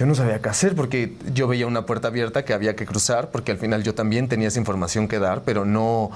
Yo 0.00 0.06
no 0.06 0.14
sabía 0.14 0.40
qué 0.40 0.48
hacer 0.48 0.74
porque 0.74 1.12
yo 1.34 1.46
veía 1.46 1.66
una 1.66 1.84
puerta 1.84 2.08
abierta 2.08 2.42
que 2.42 2.54
había 2.54 2.74
que 2.74 2.86
cruzar, 2.86 3.30
porque 3.30 3.52
al 3.52 3.58
final 3.58 3.82
yo 3.82 3.94
también 3.94 4.28
tenía 4.28 4.48
esa 4.48 4.58
información 4.58 5.08
que 5.08 5.18
dar, 5.18 5.42
pero 5.44 5.66
no, 5.66 6.10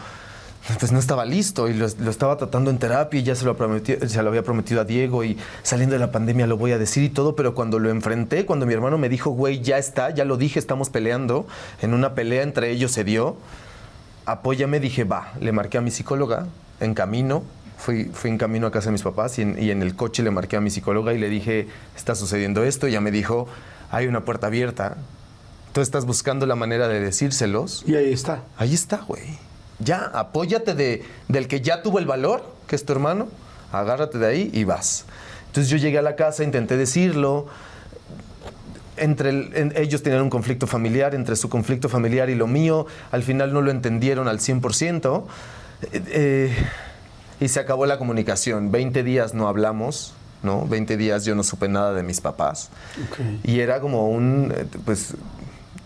pues 0.81 0.91
no 0.91 0.99
estaba 0.99 1.27
listo 1.27 1.69
y 1.69 1.75
lo, 1.75 1.85
estaba 1.85 2.39
tratando 2.39 2.71
en 2.71 2.79
terapia 2.79 3.21
y 3.21 3.25
ya 3.25 3.35
se 3.35 3.45
lo, 3.45 3.59
prometí- 3.59 4.03
se 4.07 4.23
lo 4.23 4.31
había 4.31 4.43
prometido 4.43 4.81
a 4.81 4.85
Diego 4.85 5.23
y 5.23 5.37
saliendo 5.63 5.93
de 5.93 5.99
la 5.99 6.11
pandemia 6.11 6.47
lo 6.47 6.57
voy 6.57 6.73
a 6.73 6.79
decir 6.79 7.03
y 7.03 7.11
todo, 7.11 7.37
pero 7.37 7.55
cuando 7.55 7.79
lo 7.79 7.91
enfrenté, 7.91 8.47
cuando 8.47 8.65
mi 8.65 8.73
hermano 8.73 8.97
me 8.97 9.11
dijo, 9.11 9.29
güey, 9.33 9.61
ya 9.61 9.77
está, 9.77 10.09
ya 10.09 10.25
lo 10.25 10.39
dije, 10.39 10.59
estamos 10.59 10.89
peleando, 10.89 11.47
en 11.83 11.93
una 11.93 12.15
pelea 12.15 12.43
entre 12.43 12.71
ellos 12.71 12.91
se 12.91 13.05
dio, 13.05 13.37
apóyame, 14.25 14.81
dije, 14.81 15.05
va, 15.05 15.35
le 15.41 15.53
marqué 15.53 15.77
a 15.77 15.83
mi 15.83 15.91
psicóloga 15.91 16.47
en 16.81 16.95
camino, 16.95 17.43
fui, 17.77 18.05
fui 18.15 18.31
en 18.31 18.39
camino 18.39 18.67
a 18.67 18.73
casa 18.73 18.87
de 18.87 18.93
mis 18.93 19.03
papás 19.03 19.39
y 19.39 19.43
en, 19.43 19.63
y 19.63 19.71
en 19.71 19.83
el 19.83 19.95
coche 19.95 20.23
le 20.23 20.31
marqué 20.31 20.57
a 20.57 20.63
mi 20.63 20.71
psicóloga 20.71 21.13
y 21.13 21.19
le 21.19 21.29
dije, 21.29 21.69
está 21.95 22.15
sucediendo 22.15 22.65
esto, 22.65 22.87
y 22.87 22.93
ella 22.93 23.03
me 23.03 23.11
dijo, 23.11 23.47
hay 23.95 24.07
una 24.07 24.25
puerta 24.25 24.49
abierta, 24.49 24.97
tú 25.73 25.81
estás 25.81 26.05
buscando 26.05 26.47
la 26.47 26.55
manera 26.55 26.89
de 26.89 27.01
decírselos, 27.01 27.85
Y 27.87 27.95
ahí 27.97 28.13
está. 28.13 28.43
ahí 28.57 28.75
está, 28.75 28.99
güey. 28.99 29.23
Ya, 29.79 29.99
apóyate 30.15 30.75
de, 30.75 31.03
del 31.29 31.49
que 31.49 31.61
ya 31.61 31.83
tuvo 31.83 31.99
el 31.99 32.07
valor, 32.07 32.45
que 32.67 32.77
es 32.77 32.85
tu 32.85 32.93
hermano, 32.93 33.29
agárrate 33.73 34.19
de 34.19 34.27
ahí 34.27 34.51
y 34.53 34.65
vas. 34.65 35.05
Entonces 35.49 35.71
yo 35.71 35.77
llegué 35.77 35.99
a 35.99 36.03
la 36.03 36.17
casa, 36.17 36.43
intenté 36.45 36.77
decirlo, 36.77 37.47
entre 38.97 39.31
el- 39.31 39.51
en- 39.57 39.73
ellos 39.77 40.03
tenían 40.03 40.23
un 40.23 40.31
conflicto 40.31 40.67
familiar, 40.67 41.15
entre 41.15 41.35
su 41.37 41.49
conflicto 41.49 41.89
familiar 41.89 42.31
y 42.31 42.35
lo 42.37 42.47
mío, 42.47 42.87
al 43.11 43.23
final 43.25 43.53
no 43.53 43.61
lo 43.61 43.71
entendieron 43.71 44.29
al 44.29 44.39
100%, 44.41 45.27
eh, 45.93 46.03
eh, 46.09 46.57
y 47.41 47.49
se 47.49 47.59
acabó 47.61 47.87
la 47.87 47.99
comunicación. 47.99 48.71
20 48.71 49.03
días 49.03 49.35
no 49.35 49.49
hablamos, 49.49 50.15
¿no? 50.45 50.67
20 50.67 50.97
días 50.97 51.25
yo 51.25 51.35
no 51.35 51.43
supe 51.43 51.69
nada 51.69 51.93
de 51.95 52.03
mis 52.03 52.21
papás. 52.21 52.69
Y 53.43 53.61
era 53.61 53.81
como 53.81 54.09
un, 54.09 54.53
eh, 54.57 54.67
pues, 54.85 55.15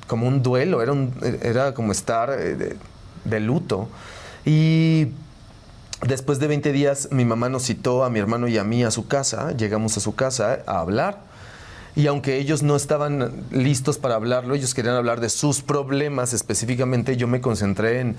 como 0.06 0.26
un 0.28 0.42
duelo, 0.42 0.82
era, 0.82 0.92
un- 0.92 1.12
era 1.42 1.72
como 1.74 1.92
estar 1.92 2.30
eh, 2.30 2.54
de, 2.56 2.76
de 3.24 3.40
luto. 3.40 3.88
Y 4.44 5.08
después 6.06 6.38
de 6.38 6.46
20 6.46 6.72
días 6.72 7.08
mi 7.10 7.24
mamá 7.24 7.48
nos 7.48 7.64
citó 7.64 8.04
a 8.04 8.10
mi 8.10 8.18
hermano 8.18 8.48
y 8.48 8.56
a 8.58 8.64
mí 8.64 8.84
a 8.84 8.90
su 8.90 9.06
casa, 9.08 9.52
llegamos 9.52 9.96
a 9.96 10.00
su 10.00 10.14
casa 10.14 10.60
a 10.66 10.80
hablar. 10.80 11.26
Y 11.96 12.06
aunque 12.06 12.36
ellos 12.38 12.62
no 12.62 12.76
estaban 12.76 13.32
listos 13.50 13.98
para 13.98 14.14
hablarlo, 14.14 14.54
ellos 14.54 14.72
querían 14.72 14.94
hablar 14.94 15.20
de 15.20 15.28
sus 15.28 15.62
problemas 15.62 16.32
específicamente, 16.32 17.16
yo 17.16 17.26
me 17.26 17.40
concentré 17.40 18.00
en, 18.00 18.16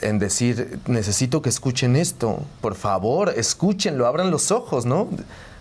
en 0.00 0.18
decir, 0.18 0.78
necesito 0.86 1.42
que 1.42 1.48
escuchen 1.48 1.96
esto, 1.96 2.42
por 2.60 2.74
favor, 2.74 3.32
escúchenlo, 3.36 4.06
abran 4.06 4.30
los 4.30 4.50
ojos, 4.50 4.86
¿no? 4.86 5.08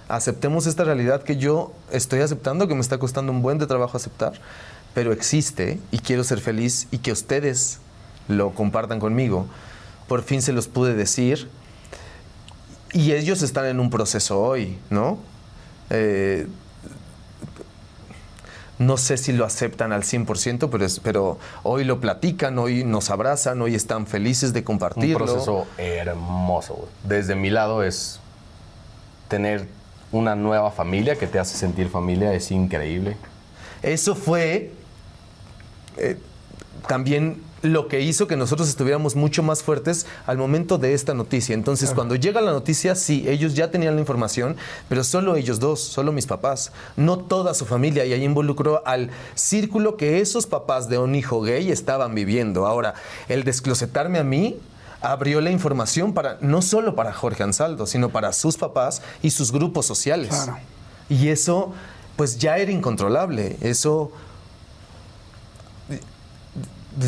Aceptemos 0.10 0.68
esta 0.68 0.84
realidad 0.84 1.24
que 1.24 1.38
yo 1.38 1.72
estoy 1.92 2.20
aceptando, 2.20 2.68
que 2.68 2.76
me 2.76 2.82
está 2.82 2.98
costando 2.98 3.32
un 3.32 3.42
buen 3.42 3.58
de 3.58 3.68
trabajo 3.68 3.98
aceptar, 3.98 4.34
pero 4.94 5.12
existe 5.12 5.80
y 5.92 6.00
quiero 6.00 6.24
ser 6.24 6.40
feliz 6.40 6.88
y 6.92 7.00
que 7.00 7.12
ustedes 7.12 7.80
lo 8.28 8.52
compartan 8.54 9.00
conmigo. 9.00 9.48
Por 10.08 10.24
fin 10.24 10.42
se 10.42 10.54
los 10.54 10.68
pude 10.68 10.94
decir 10.94 11.50
y 12.92 13.14
ellos 13.14 13.42
están 13.42 13.66
en 13.66 13.80
un 13.80 13.90
proceso 13.90 14.40
hoy, 14.42 14.78
¿no? 14.90 15.18
Eh, 15.90 16.48
no 18.86 18.98
sé 18.98 19.18
si 19.18 19.32
lo 19.34 19.46
aceptan 19.46 19.92
al 19.92 20.04
100%, 20.04 20.70
pero, 20.70 20.86
es- 20.86 21.00
pero 21.00 21.38
hoy 21.64 21.84
lo 21.84 22.00
platican, 22.00 22.58
hoy 22.58 22.84
nos 22.84 23.10
abrazan, 23.10 23.62
hoy 23.62 23.76
están 23.76 24.08
felices 24.08 24.54
de 24.54 24.60
Un 24.62 24.66
compartirlo. 24.66 25.18
proceso 25.18 25.68
hermoso. 25.78 26.88
Desde 27.04 27.36
mi 27.36 27.50
lado 27.50 27.84
es 27.84 28.20
tener 29.28 29.68
una 30.12 30.36
nueva 30.36 30.72
familia 30.72 31.16
que 31.18 31.28
te 31.28 31.40
hace 31.40 31.58
sentir 31.58 31.90
familia, 31.90 32.34
es 32.34 32.50
increíble. 32.52 33.18
Eso 33.82 34.16
fue 34.16 34.72
eh, 35.98 36.18
también 36.88 37.43
lo 37.64 37.88
que 37.88 38.02
hizo 38.02 38.28
que 38.28 38.36
nosotros 38.36 38.68
estuviéramos 38.68 39.16
mucho 39.16 39.42
más 39.42 39.64
fuertes 39.64 40.06
al 40.28 40.38
momento 40.38 40.78
de 40.78 40.94
esta 40.94 41.14
noticia. 41.14 41.56
Entonces, 41.56 41.92
cuando 41.92 42.16
llega 42.16 42.42
la 42.42 42.52
noticia, 42.52 42.94
sí, 42.94 43.24
ellos 43.28 43.56
ya 43.56 43.72
tenían 43.72 43.96
la 43.96 44.02
información, 44.02 44.58
pero 44.90 45.04
solo 45.06 45.38
ellos 45.38 45.62
dos, 45.62 45.80
solo 45.80 46.12
mis 46.12 46.28
papás, 46.28 46.74
no 46.98 47.20
toda 47.20 47.54
su 47.54 47.66
familia. 47.66 48.06
Y 48.06 48.12
ahí 48.12 48.24
involucró 48.24 48.86
al 48.86 49.12
círculo 49.34 49.96
que 49.96 50.20
esos 50.20 50.46
papás 50.46 50.90
de 50.90 50.98
un 50.98 51.16
hijo 51.16 51.42
gay 51.42 51.72
estaban 51.72 52.14
viviendo. 52.14 52.66
Ahora, 52.68 52.96
el 53.30 53.46
desclosetarme 53.46 54.20
a 54.20 54.26
mí 54.26 54.58
abrió 55.00 55.40
la 55.40 55.50
información 55.50 56.14
para 56.14 56.38
no 56.42 56.62
solo 56.62 56.96
para 56.96 57.14
Jorge 57.14 57.44
Ansaldo, 57.44 57.88
sino 57.88 58.10
para 58.10 58.34
sus 58.34 58.58
papás 58.58 59.02
y 59.22 59.30
sus 59.30 59.54
grupos 59.54 59.86
sociales. 59.86 60.30
Claro. 60.30 60.58
Y 61.08 61.30
eso, 61.30 61.72
pues 62.18 62.40
ya 62.40 62.58
era 62.58 62.72
incontrolable. 62.72 63.56
Eso 63.62 64.12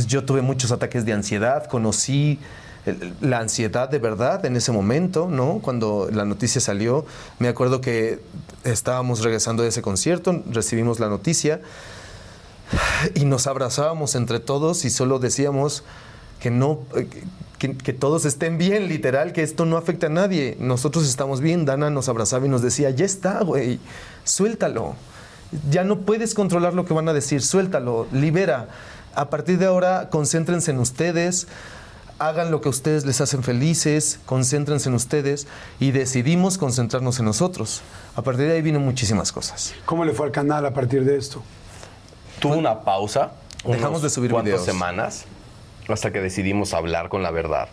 yo 0.07 0.23
tuve 0.25 0.41
muchos 0.41 0.71
ataques 0.71 1.05
de 1.05 1.13
ansiedad, 1.13 1.65
conocí 1.67 2.39
el- 2.85 3.13
la 3.21 3.39
ansiedad 3.39 3.89
de 3.89 3.97
verdad 3.99 4.45
en 4.45 4.55
ese 4.55 4.71
momento, 4.71 5.27
¿no? 5.29 5.59
Cuando 5.61 6.07
la 6.11 6.25
noticia 6.25 6.61
salió, 6.61 7.05
me 7.39 7.47
acuerdo 7.47 7.81
que 7.81 8.19
estábamos 8.63 9.23
regresando 9.23 9.63
de 9.63 9.69
ese 9.69 9.81
concierto, 9.81 10.43
recibimos 10.51 10.99
la 10.99 11.09
noticia 11.09 11.61
y 13.13 13.25
nos 13.25 13.47
abrazábamos 13.47 14.15
entre 14.15 14.39
todos 14.39 14.85
y 14.85 14.89
solo 14.89 15.19
decíamos 15.19 15.83
que 16.39 16.51
no 16.51 16.79
eh, 16.95 17.07
que 17.57 17.93
todos 17.93 18.25
estén 18.25 18.59
bien, 18.59 18.89
literal, 18.89 19.31
que 19.33 19.41
esto 19.41 19.65
no 19.65 19.77
afecta 19.77 20.05
a 20.05 20.09
nadie. 20.09 20.55
Nosotros 20.59 21.07
estamos 21.07 21.41
bien. 21.41 21.65
Dana 21.65 21.89
nos 21.89 22.09
abrazaba 22.09 22.45
y 22.45 22.49
nos 22.49 22.61
decía, 22.61 22.91
ya 22.91 23.05
está, 23.05 23.41
güey, 23.43 23.79
suéltalo. 24.23 24.93
Ya 25.71 25.83
no 25.83 25.99
puedes 26.01 26.35
controlar 26.35 26.75
lo 26.75 26.85
que 26.85 26.93
van 26.93 27.09
a 27.09 27.13
decir, 27.13 27.41
suéltalo, 27.41 28.05
libera. 28.11 28.67
A 29.15 29.29
partir 29.29 29.57
de 29.57 29.65
ahora, 29.65 30.09
concéntrense 30.09 30.71
en 30.71 30.79
ustedes, 30.79 31.47
hagan 32.19 32.51
lo 32.51 32.61
que 32.61 32.67
a 32.67 32.71
ustedes 32.71 33.05
les 33.05 33.21
hacen 33.21 33.43
felices, 33.43 34.19
concéntrense 34.25 34.89
en 34.89 34.95
ustedes 34.95 35.47
y 35.79 35.91
decidimos 35.91 36.57
concentrarnos 36.57 37.19
en 37.19 37.25
nosotros. 37.25 37.81
A 38.15 38.21
partir 38.21 38.47
de 38.47 38.53
ahí 38.53 38.61
vino 38.61 38.79
muchísimas 38.79 39.31
cosas. 39.31 39.73
¿Cómo 39.85 40.05
le 40.05 40.13
fue 40.13 40.25
al 40.25 40.31
canal 40.31 40.65
a 40.65 40.73
partir 40.73 41.05
de 41.05 41.17
esto? 41.17 41.41
Tuvo 42.39 42.55
una 42.55 42.81
pausa. 42.81 43.31
Dejamos 43.65 44.01
de 44.01 44.09
subir 44.09 44.33
videos. 44.33 44.63
semanas 44.63 45.25
hasta 45.87 46.11
que 46.11 46.19
decidimos 46.21 46.73
hablar 46.73 47.09
con 47.09 47.23
la 47.23 47.31
verdad. 47.31 47.69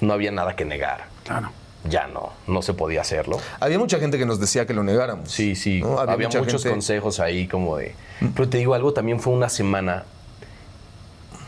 No 0.00 0.12
había 0.12 0.32
nada 0.32 0.56
que 0.56 0.64
negar. 0.64 1.06
Claro. 1.24 1.50
Ya 1.88 2.06
no, 2.06 2.32
no 2.46 2.62
se 2.62 2.74
podía 2.74 3.00
hacerlo. 3.00 3.38
Había 3.60 3.78
mucha 3.78 3.98
gente 3.98 4.18
que 4.18 4.26
nos 4.26 4.38
decía 4.40 4.66
que 4.66 4.74
lo 4.74 4.82
negáramos. 4.84 5.30
Sí, 5.30 5.56
sí. 5.56 5.80
¿no? 5.80 5.98
Había, 5.98 6.28
muchos 6.28 6.46
gente- 6.46 6.70
consejos 6.70 7.18
ahí 7.20 7.48
como 7.48 7.76
de... 7.76 7.94
Pero 8.34 8.48
te 8.48 8.58
digo 8.58 8.74
algo, 8.74 8.92
también 8.92 9.18
fue 9.20 9.32
una 9.32 9.48
semana 9.48 10.04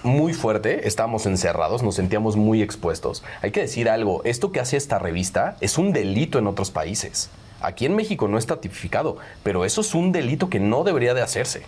muy 0.04 0.34
fuerte. 0.34 0.86
Estábamos 0.86 1.26
encerrados, 1.26 1.82
nos 1.82 1.96
sentíamos 1.96 2.36
muy 2.36 2.62
expuestos. 2.62 3.24
Hay 3.42 3.50
que 3.50 3.60
decir 3.60 3.88
algo, 3.88 4.22
esto 4.24 4.52
que 4.52 4.60
hace 4.60 4.76
esta 4.76 4.98
revista 4.98 5.56
es 5.60 5.78
un 5.78 5.92
delito 5.92 6.38
en 6.38 6.46
otros 6.46 6.70
países. 6.70 7.30
Aquí 7.60 7.86
en 7.86 7.96
México 7.96 8.28
no 8.28 8.38
está 8.38 8.60
tipificado, 8.60 9.16
pero 9.42 9.64
eso 9.64 9.80
es 9.80 9.94
un 9.94 10.12
delito 10.12 10.50
que 10.50 10.60
no 10.60 10.84
debería 10.84 11.14
de 11.14 11.22
hacerse. 11.22 11.62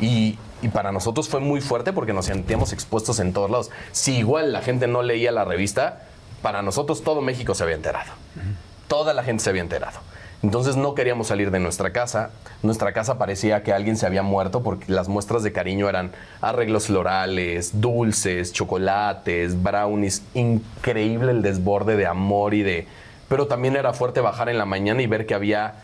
Y, 0.00 0.38
y 0.62 0.68
para 0.68 0.92
nosotros 0.92 1.28
fue 1.28 1.40
muy 1.40 1.60
fuerte 1.60 1.92
porque 1.92 2.12
nos 2.12 2.26
sentíamos 2.26 2.72
expuestos 2.72 3.20
en 3.20 3.32
todos 3.32 3.50
lados. 3.50 3.70
Si 3.92 4.16
igual 4.16 4.52
la 4.52 4.60
gente 4.60 4.88
no 4.88 5.02
leía 5.02 5.30
la 5.30 5.44
revista, 5.44 6.02
para 6.42 6.62
nosotros 6.62 7.02
todo 7.02 7.20
México 7.20 7.54
se 7.54 7.62
había 7.62 7.76
enterado. 7.76 8.12
Toda 8.88 9.14
la 9.14 9.22
gente 9.22 9.44
se 9.44 9.50
había 9.50 9.62
enterado. 9.62 9.98
Entonces 10.42 10.76
no 10.76 10.94
queríamos 10.94 11.26
salir 11.26 11.50
de 11.50 11.58
nuestra 11.58 11.92
casa. 11.92 12.30
Nuestra 12.62 12.92
casa 12.92 13.18
parecía 13.18 13.64
que 13.64 13.72
alguien 13.72 13.96
se 13.96 14.06
había 14.06 14.22
muerto 14.22 14.62
porque 14.62 14.92
las 14.92 15.08
muestras 15.08 15.42
de 15.42 15.52
cariño 15.52 15.88
eran 15.88 16.12
arreglos 16.40 16.86
florales, 16.86 17.80
dulces, 17.80 18.52
chocolates, 18.52 19.60
brownies. 19.60 20.22
Increíble 20.34 21.32
el 21.32 21.42
desborde 21.42 21.96
de 21.96 22.06
amor 22.06 22.54
y 22.54 22.62
de... 22.62 22.86
Pero 23.28 23.46
también 23.48 23.74
era 23.74 23.92
fuerte 23.92 24.20
bajar 24.20 24.48
en 24.48 24.58
la 24.58 24.64
mañana 24.64 25.02
y 25.02 25.06
ver 25.06 25.26
que 25.26 25.34
había 25.34 25.82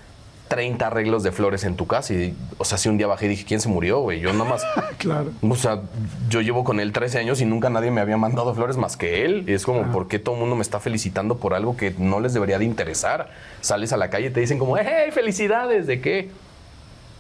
30 0.49 0.87
arreglos 0.87 1.23
de 1.23 1.33
flores 1.33 1.65
en 1.65 1.77
tu 1.77 1.87
casa. 1.87 2.15
Y, 2.15 2.37
o 2.59 2.65
sea, 2.65 2.79
si 2.79 2.89
un 2.89 2.99
día 2.99 3.07
bajé 3.07 3.27
y 3.27 3.31
dije, 3.31 3.45
¿quién 3.45 3.61
se 3.61 3.69
murió, 3.69 4.01
güey? 4.01 4.21
Yo 4.21 4.33
nada 4.33 4.45
más... 4.45 4.65
Claro. 4.99 5.33
O 5.43 5.55
sea, 5.57 5.83
yo 6.31 6.41
llevo 6.41 6.65
con 6.65 6.81
él 6.81 6.93
13 6.93 7.19
años 7.19 7.41
y 7.41 7.45
nunca 7.45 7.69
nadie 7.69 7.91
me 7.91 8.01
había 8.01 8.17
mandado 8.17 8.55
flores 8.55 8.77
más 8.77 8.97
que 8.97 9.25
él. 9.25 9.45
Y 9.47 9.53
es 9.53 9.65
como, 9.65 9.91
¿por 9.93 10.09
qué 10.09 10.19
todo 10.19 10.35
el 10.37 10.41
mundo 10.41 10.57
me 10.57 10.63
está 10.63 10.81
felicitando 10.81 11.37
por 11.37 11.53
algo 11.53 11.77
que 11.77 11.95
no 11.99 12.21
les 12.21 12.33
debería 12.33 12.59
de 12.59 12.65
interesar? 12.65 13.29
Sales 13.61 13.93
a 13.93 13.97
la 13.97 14.09
calle 14.09 14.29
y 14.29 14.31
te 14.31 14.41
dicen 14.41 14.59
como, 14.59 14.79
¡hey, 14.79 15.11
felicidades! 15.13 15.87
¿De 15.87 16.01
qué? 16.01 16.31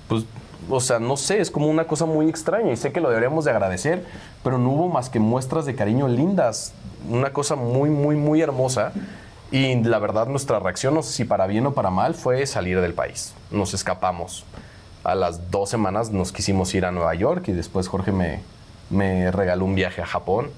Pues, 0.09 0.25
o 0.71 0.81
sea, 0.81 0.99
no 0.99 1.17
sé, 1.17 1.41
es 1.41 1.51
como 1.51 1.69
una 1.69 1.85
cosa 1.85 2.07
muy 2.07 2.29
extraña 2.29 2.73
y 2.73 2.77
sé 2.77 2.93
que 2.93 3.01
lo 3.01 3.09
deberíamos 3.09 3.45
de 3.45 3.51
agradecer, 3.51 4.05
pero 4.43 4.57
no 4.57 4.71
hubo 4.71 4.89
más 4.89 5.11
que 5.11 5.19
muestras 5.19 5.67
de 5.67 5.75
cariño 5.75 6.09
lindas. 6.09 6.73
Una 7.09 7.33
cosa 7.33 7.55
muy, 7.55 7.91
muy, 7.91 8.17
muy 8.17 8.41
hermosa. 8.41 8.93
Y 9.55 9.77
la 9.85 10.01
verdad, 10.01 10.27
nuestra 10.27 10.59
reacción, 10.59 10.95
no 10.95 11.05
sé 11.05 11.13
si 11.13 11.25
para 11.25 11.47
bien 11.47 11.65
o 11.65 11.75
para 11.75 11.89
mal, 11.89 12.17
fue 12.17 12.45
salir 12.45 12.81
del 12.81 12.93
país. 12.93 13.35
Nos 13.53 13.73
escapamos. 13.73 14.45
A 15.05 15.15
las 15.15 15.53
dos 15.53 15.71
semanas 15.71 16.11
nos 16.11 16.33
quisimos 16.33 16.75
ir 16.75 16.85
a 16.85 16.91
Nueva 16.91 17.15
York 17.15 17.47
y 17.47 17.53
después 17.53 17.87
Jorge 17.87 18.11
me, 18.11 18.41
me 18.91 19.31
regaló 19.31 19.65
un 19.65 19.77
viaje 19.77 20.03
a 20.03 20.07
Japón 20.07 20.51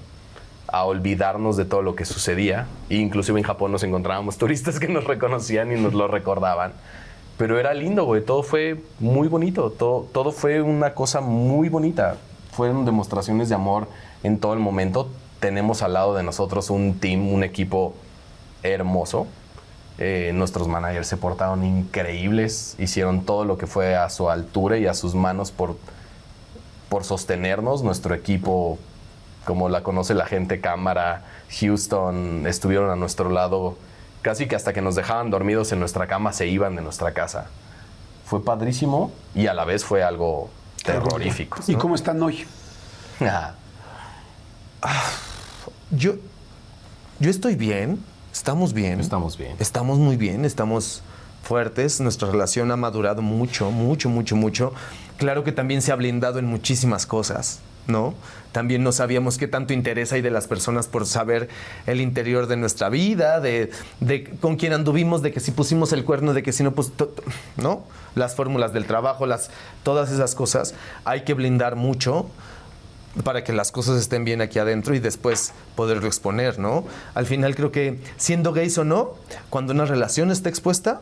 a 0.67 0.83
olvidarnos 0.83 1.57
de 1.57 1.65
todo 1.65 1.83
lo 1.83 1.93
que 1.93 2.05
sucedía. 2.05 2.65
E 2.89 2.95
inclusive 2.95 3.39
en 3.39 3.45
Japón 3.45 3.71
nos 3.71 3.83
encontrábamos 3.83 4.39
turistas 4.39 4.79
que 4.79 4.87
nos 4.87 5.03
reconocían 5.03 5.71
y 5.71 5.79
nos 5.79 5.93
lo 5.93 6.07
recordaban. 6.07 6.73
Pero 7.37 7.59
era 7.59 7.75
lindo, 7.75 8.03
güey. 8.03 8.25
Todo 8.25 8.41
fue 8.41 8.81
muy 8.97 9.27
bonito. 9.27 9.69
Todo, 9.69 10.07
todo 10.11 10.31
fue 10.31 10.59
una 10.63 10.95
cosa 10.95 11.21
muy 11.21 11.69
bonita. 11.69 12.17
Fueron 12.51 12.83
demostraciones 12.83 13.47
de 13.49 13.53
amor 13.53 13.89
en 14.23 14.39
todo 14.39 14.53
el 14.53 14.59
momento. 14.59 15.07
Tenemos 15.39 15.83
al 15.83 15.93
lado 15.93 16.15
de 16.15 16.23
nosotros 16.23 16.71
un 16.71 16.97
team, 16.97 17.31
un 17.31 17.43
equipo 17.43 17.93
hermoso. 18.71 19.27
Eh, 19.99 20.31
nuestros 20.33 20.67
managers 20.67 21.07
se 21.07 21.17
portaron 21.17 21.63
increíbles, 21.65 22.75
hicieron 22.77 23.25
todo 23.25 23.45
lo 23.45 23.57
que 23.57 23.65
fue 23.65 23.95
a 23.95 24.09
su 24.09 24.29
altura 24.29 24.77
y 24.77 24.85
a 24.85 24.93
sus 24.93 25.15
manos 25.15 25.51
por, 25.51 25.77
por 26.89 27.03
sostenernos. 27.03 27.81
Nuestro 27.83 28.13
equipo, 28.13 28.77
como 29.45 29.69
la 29.69 29.81
conoce 29.81 30.13
la 30.13 30.25
gente, 30.27 30.61
cámara, 30.61 31.25
Houston, 31.59 32.45
estuvieron 32.45 32.91
a 32.91 32.95
nuestro 32.95 33.29
lado 33.29 33.77
casi 34.21 34.47
que 34.47 34.55
hasta 34.55 34.73
que 34.73 34.81
nos 34.81 34.95
dejaban 34.95 35.29
dormidos 35.29 35.71
en 35.71 35.79
nuestra 35.79 36.05
cama 36.07 36.33
se 36.33 36.47
iban 36.47 36.75
de 36.75 36.81
nuestra 36.81 37.13
casa. 37.13 37.47
Fue 38.25 38.43
padrísimo 38.43 39.11
y 39.33 39.47
a 39.47 39.53
la 39.53 39.63
vez 39.65 39.83
fue 39.85 40.03
algo 40.03 40.49
terrorífico. 40.83 41.59
¿Y 41.67 41.75
cómo 41.75 41.95
están 41.95 42.21
hoy? 42.21 42.45
Ah, 43.21 43.53
Yo, 45.91 46.15
yo 47.19 47.29
estoy 47.29 47.55
bien, 47.55 48.03
estamos 48.37 48.73
bien. 48.73 48.99
Estamos 48.99 49.37
bien. 49.37 49.55
Estamos 49.59 49.97
muy 49.97 50.15
bien, 50.15 50.45
estamos 50.45 51.01
fuertes, 51.43 51.99
nuestra 52.01 52.29
relación 52.29 52.71
ha 52.71 52.77
madurado 52.77 53.21
mucho, 53.21 53.71
mucho, 53.71 54.09
mucho, 54.09 54.35
mucho. 54.35 54.73
Claro 55.17 55.43
que 55.43 55.51
también 55.51 55.81
se 55.81 55.91
ha 55.91 55.95
blindado 55.95 56.37
en 56.37 56.45
muchísimas 56.45 57.07
cosas, 57.07 57.61
¿no? 57.87 58.13
También 58.51 58.83
no 58.83 58.91
sabíamos 58.91 59.39
qué 59.39 59.47
tanto 59.47 59.73
interés 59.73 60.13
hay 60.13 60.21
de 60.21 60.29
las 60.29 60.47
personas 60.47 60.87
por 60.87 61.07
saber 61.07 61.49
el 61.87 61.99
interior 61.99 62.45
de 62.45 62.57
nuestra 62.57 62.89
vida, 62.89 63.39
de, 63.39 63.71
de 64.01 64.25
con 64.39 64.55
quién 64.55 64.73
anduvimos, 64.73 65.23
de 65.23 65.31
que 65.31 65.39
si 65.39 65.51
pusimos 65.51 65.91
el 65.91 66.05
cuerno, 66.05 66.33
de 66.33 66.43
que 66.43 66.51
si 66.53 66.63
no, 66.63 66.73
pues, 66.73 66.91
¿no? 67.55 67.85
Las 68.13 68.35
fórmulas 68.35 68.71
del 68.71 68.85
trabajo, 68.85 69.25
las, 69.25 69.49
todas 69.81 70.11
esas 70.11 70.35
cosas. 70.35 70.75
Hay 71.05 71.21
que 71.21 71.33
blindar 71.33 71.75
mucho 71.75 72.27
para 73.23 73.43
que 73.43 73.53
las 73.53 73.71
cosas 73.71 73.99
estén 73.99 74.25
bien 74.25 74.41
aquí 74.41 74.59
adentro 74.59 74.95
y 74.95 74.99
después 74.99 75.53
poderlo 75.75 76.07
exponer, 76.07 76.59
¿no? 76.59 76.85
Al 77.13 77.25
final 77.25 77.55
creo 77.55 77.71
que 77.71 77.99
siendo 78.17 78.53
gays 78.53 78.77
o 78.77 78.83
no, 78.83 79.13
cuando 79.49 79.73
una 79.73 79.85
relación 79.85 80.31
está 80.31 80.49
expuesta, 80.49 81.01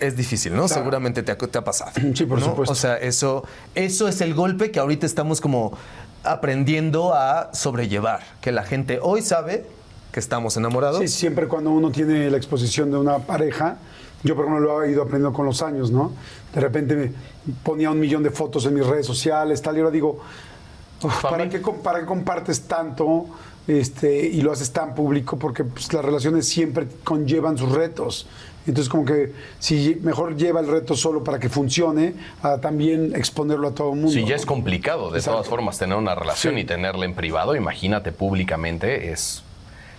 es 0.00 0.16
difícil, 0.16 0.54
¿no? 0.54 0.68
Seguramente 0.68 1.22
te 1.22 1.32
ha, 1.32 1.36
te 1.36 1.58
ha 1.58 1.64
pasado. 1.64 1.90
Sí, 2.14 2.24
por 2.24 2.38
¿no? 2.38 2.46
supuesto. 2.46 2.72
O 2.72 2.76
sea, 2.76 2.96
eso, 2.96 3.44
eso 3.74 4.08
es 4.08 4.20
el 4.20 4.34
golpe 4.34 4.70
que 4.70 4.78
ahorita 4.78 5.06
estamos 5.06 5.40
como 5.40 5.76
aprendiendo 6.24 7.14
a 7.14 7.50
sobrellevar, 7.54 8.20
que 8.40 8.52
la 8.52 8.62
gente 8.64 8.98
hoy 9.02 9.22
sabe 9.22 9.66
que 10.12 10.20
estamos 10.20 10.56
enamorados. 10.56 11.00
Sí, 11.00 11.08
siempre 11.08 11.48
cuando 11.48 11.70
uno 11.70 11.90
tiene 11.90 12.30
la 12.30 12.36
exposición 12.36 12.90
de 12.90 12.96
una 12.96 13.18
pareja, 13.18 13.78
yo 14.24 14.34
por 14.34 14.46
ejemplo 14.46 14.66
lo 14.66 14.82
he 14.82 14.90
ido 14.90 15.02
aprendiendo 15.02 15.32
con 15.36 15.46
los 15.46 15.62
años, 15.62 15.90
¿no? 15.90 16.12
De 16.54 16.60
repente 16.60 16.94
me 16.96 17.12
ponía 17.62 17.90
un 17.90 18.00
millón 18.00 18.22
de 18.22 18.30
fotos 18.30 18.66
en 18.66 18.74
mis 18.74 18.86
redes 18.86 19.06
sociales, 19.06 19.62
tal, 19.62 19.76
y 19.76 19.80
ahora 19.80 19.90
digo, 19.90 20.10
"Uf, 20.10 20.22
¿para 21.22 21.48
qué, 21.48 21.60
¿para 21.60 22.00
qué 22.00 22.06
compartes 22.06 22.62
tanto 22.62 23.26
este, 23.66 24.26
y 24.26 24.40
lo 24.40 24.52
haces 24.52 24.72
tan 24.72 24.94
público? 24.94 25.38
Porque 25.38 25.64
pues, 25.64 25.92
las 25.92 26.04
relaciones 26.04 26.48
siempre 26.48 26.86
conllevan 27.04 27.56
sus 27.58 27.70
retos. 27.72 28.26
Entonces 28.66 28.90
como 28.90 29.06
que 29.06 29.32
si 29.58 29.98
mejor 30.02 30.36
lleva 30.36 30.60
el 30.60 30.68
reto 30.68 30.94
solo 30.94 31.24
para 31.24 31.38
que 31.38 31.48
funcione, 31.48 32.12
a 32.42 32.58
también 32.58 33.14
exponerlo 33.16 33.68
a 33.68 33.70
todo 33.74 33.92
el 33.92 33.96
mundo. 33.96 34.12
Sí, 34.12 34.26
ya 34.26 34.36
es 34.36 34.44
complicado, 34.44 35.10
de 35.10 35.18
Exacto. 35.18 35.38
todas 35.38 35.48
formas, 35.48 35.78
tener 35.78 35.96
una 35.96 36.14
relación 36.14 36.54
Sí. 36.54 36.60
y 36.60 36.64
tenerla 36.64 37.06
en 37.06 37.14
privado, 37.14 37.56
imagínate 37.56 38.12
públicamente, 38.12 39.10
es, 39.10 39.42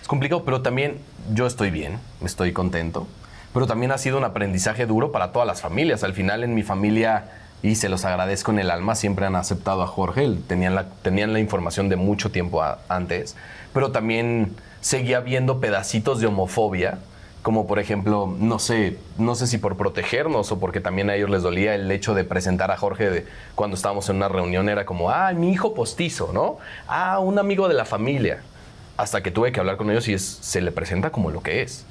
es 0.02 0.08
complicado, 0.08 0.44
pero 0.46 0.62
también 0.62 1.00
yo 1.34 1.48
estoy 1.48 1.72
bien, 1.72 1.98
estoy 2.24 2.54
contento, 2.54 3.08
pero 3.56 3.66
también 3.66 3.92
ha 3.92 3.98
sido 3.98 4.20
un 4.20 4.24
aprendizaje 4.24 4.86
duro 4.86 5.12
para 5.12 5.32
todas 5.32 5.48
las 5.48 5.62
familias. 5.62 6.04
Al 6.04 6.14
final 6.14 6.44
en 6.44 6.54
mi 6.54 6.62
familia 6.62 7.32
y 7.61 7.76
se 7.76 7.90
los 7.90 8.06
agradezco 8.06 8.52
en 8.52 8.60
el 8.60 8.72
alma, 8.72 8.95
siempre 8.95 9.26
han 9.26 9.36
aceptado 9.36 9.81
a 9.84 9.88
Jorge, 9.88 10.30
tenían 10.48 10.76
la, 10.76 10.86
tenían 11.02 11.34
la 11.34 11.40
información 11.40 11.90
de 11.90 11.95
mucho 11.98 12.31
tiempo 12.31 12.64
antes, 12.88 13.36
pero 13.73 13.91
también 13.91 14.56
seguía 14.81 15.19
viendo 15.19 15.60
pedacitos 15.60 16.19
de 16.22 16.27
homofobia, 16.27 16.99
como 17.41 17.68
por 17.68 17.80
ejemplo, 17.80 18.34
no 18.38 18.60
sé, 18.60 18.98
no 19.18 19.34
sé 19.36 19.48
si 19.48 19.57
por 19.57 19.77
protegernos 19.77 20.52
o 20.52 20.60
porque 20.60 20.81
también 20.81 21.10
a 21.10 21.15
ellos 21.15 21.30
les 21.30 21.41
dolía 21.41 21.73
el 21.76 21.90
hecho 21.91 22.14
de 22.14 22.23
presentar 22.23 22.69
a 22.72 22.77
Jorge 22.77 23.10
de- 23.10 23.26
cuando 23.56 23.76
estábamos 23.76 24.10
en 24.10 24.18
una 24.18 24.27
reunión, 24.30 24.68
era 24.69 24.86
como, 24.86 25.10
ah, 25.10 25.31
mi 25.34 25.52
hijo 25.52 25.73
postizo, 25.73 26.31
¿no? 26.34 26.57
Ah, 26.88 27.19
un 27.19 27.40
amigo 27.40 27.68
de 27.68 27.73
la 27.76 27.86
familia. 27.86 28.41
Hasta 28.98 29.23
que 29.23 29.31
tuve 29.31 29.53
que 29.53 29.61
hablar 29.61 29.77
con 29.77 29.90
ellos 29.90 30.10
y 30.10 30.19
se 30.19 30.60
le 30.60 30.72
presenta 30.73 31.11
como 31.11 31.31
lo 31.31 31.41
que 31.41 31.61
es. 31.61 31.86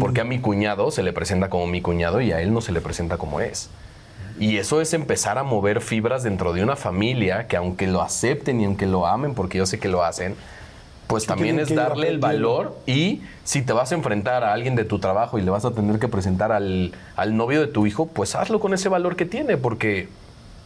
Porque 0.00 0.20
a 0.20 0.24
mi 0.24 0.40
cuñado 0.40 0.90
se 0.90 1.04
le 1.04 1.12
presenta 1.12 1.48
como 1.48 1.66
mi 1.68 1.80
cuñado 1.80 2.20
y 2.20 2.32
a 2.32 2.40
él 2.40 2.52
no 2.52 2.60
se 2.60 2.72
le 2.72 2.80
presenta 2.80 3.16
como 3.18 3.40
es. 3.40 3.70
Y 4.42 4.56
eso 4.58 4.80
es 4.80 4.92
empezar 4.92 5.38
a 5.38 5.44
mover 5.44 5.80
fibras 5.80 6.24
dentro 6.24 6.52
de 6.52 6.64
una 6.64 6.74
familia 6.74 7.46
que 7.46 7.56
aunque 7.56 7.86
lo 7.86 8.02
acepten 8.02 8.60
y 8.60 8.64
aunque 8.64 8.86
lo 8.86 9.06
amen, 9.06 9.34
porque 9.34 9.58
yo 9.58 9.66
sé 9.66 9.78
que 9.78 9.86
lo 9.88 10.02
hacen, 10.02 10.34
pues 11.06 11.26
también 11.26 11.60
es 11.60 11.72
darle 11.72 12.08
el 12.08 12.18
valor 12.18 12.76
y 12.84 13.22
si 13.44 13.62
te 13.62 13.72
vas 13.72 13.92
a 13.92 13.94
enfrentar 13.94 14.42
a 14.42 14.52
alguien 14.52 14.74
de 14.74 14.84
tu 14.84 14.98
trabajo 14.98 15.38
y 15.38 15.42
le 15.42 15.50
vas 15.52 15.64
a 15.64 15.70
tener 15.70 16.00
que 16.00 16.08
presentar 16.08 16.50
al, 16.50 16.90
al 17.14 17.36
novio 17.36 17.60
de 17.60 17.68
tu 17.68 17.86
hijo, 17.86 18.06
pues 18.06 18.34
hazlo 18.34 18.58
con 18.58 18.74
ese 18.74 18.88
valor 18.88 19.14
que 19.14 19.26
tiene, 19.26 19.56
porque 19.58 20.08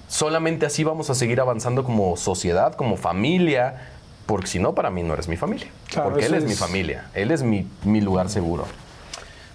solamente 0.09 0.65
así 0.65 0.83
vamos 0.83 1.11
a 1.11 1.15
seguir 1.15 1.39
avanzando 1.43 1.85
como 1.85 2.17
sociedad, 2.17 2.73
como 2.77 2.97
familia, 2.97 3.89
porque 4.25 4.47
si 4.47 4.59
no, 4.59 4.75
para 4.75 4.89
mí 4.89 5.03
no 5.03 5.13
eres 5.13 5.29
mi 5.29 5.37
familia. 5.37 5.69
Claro, 5.91 6.09
porque 6.09 6.25
él 6.25 6.33
eso 6.33 6.39
es, 6.39 6.45
mi 6.47 6.53
es- 6.53 6.59
familia, 6.59 7.11
él 7.13 7.31
es 7.31 7.43
mi, 7.43 7.67
mi 7.85 8.01
lugar 8.01 8.31
seguro. 8.31 8.65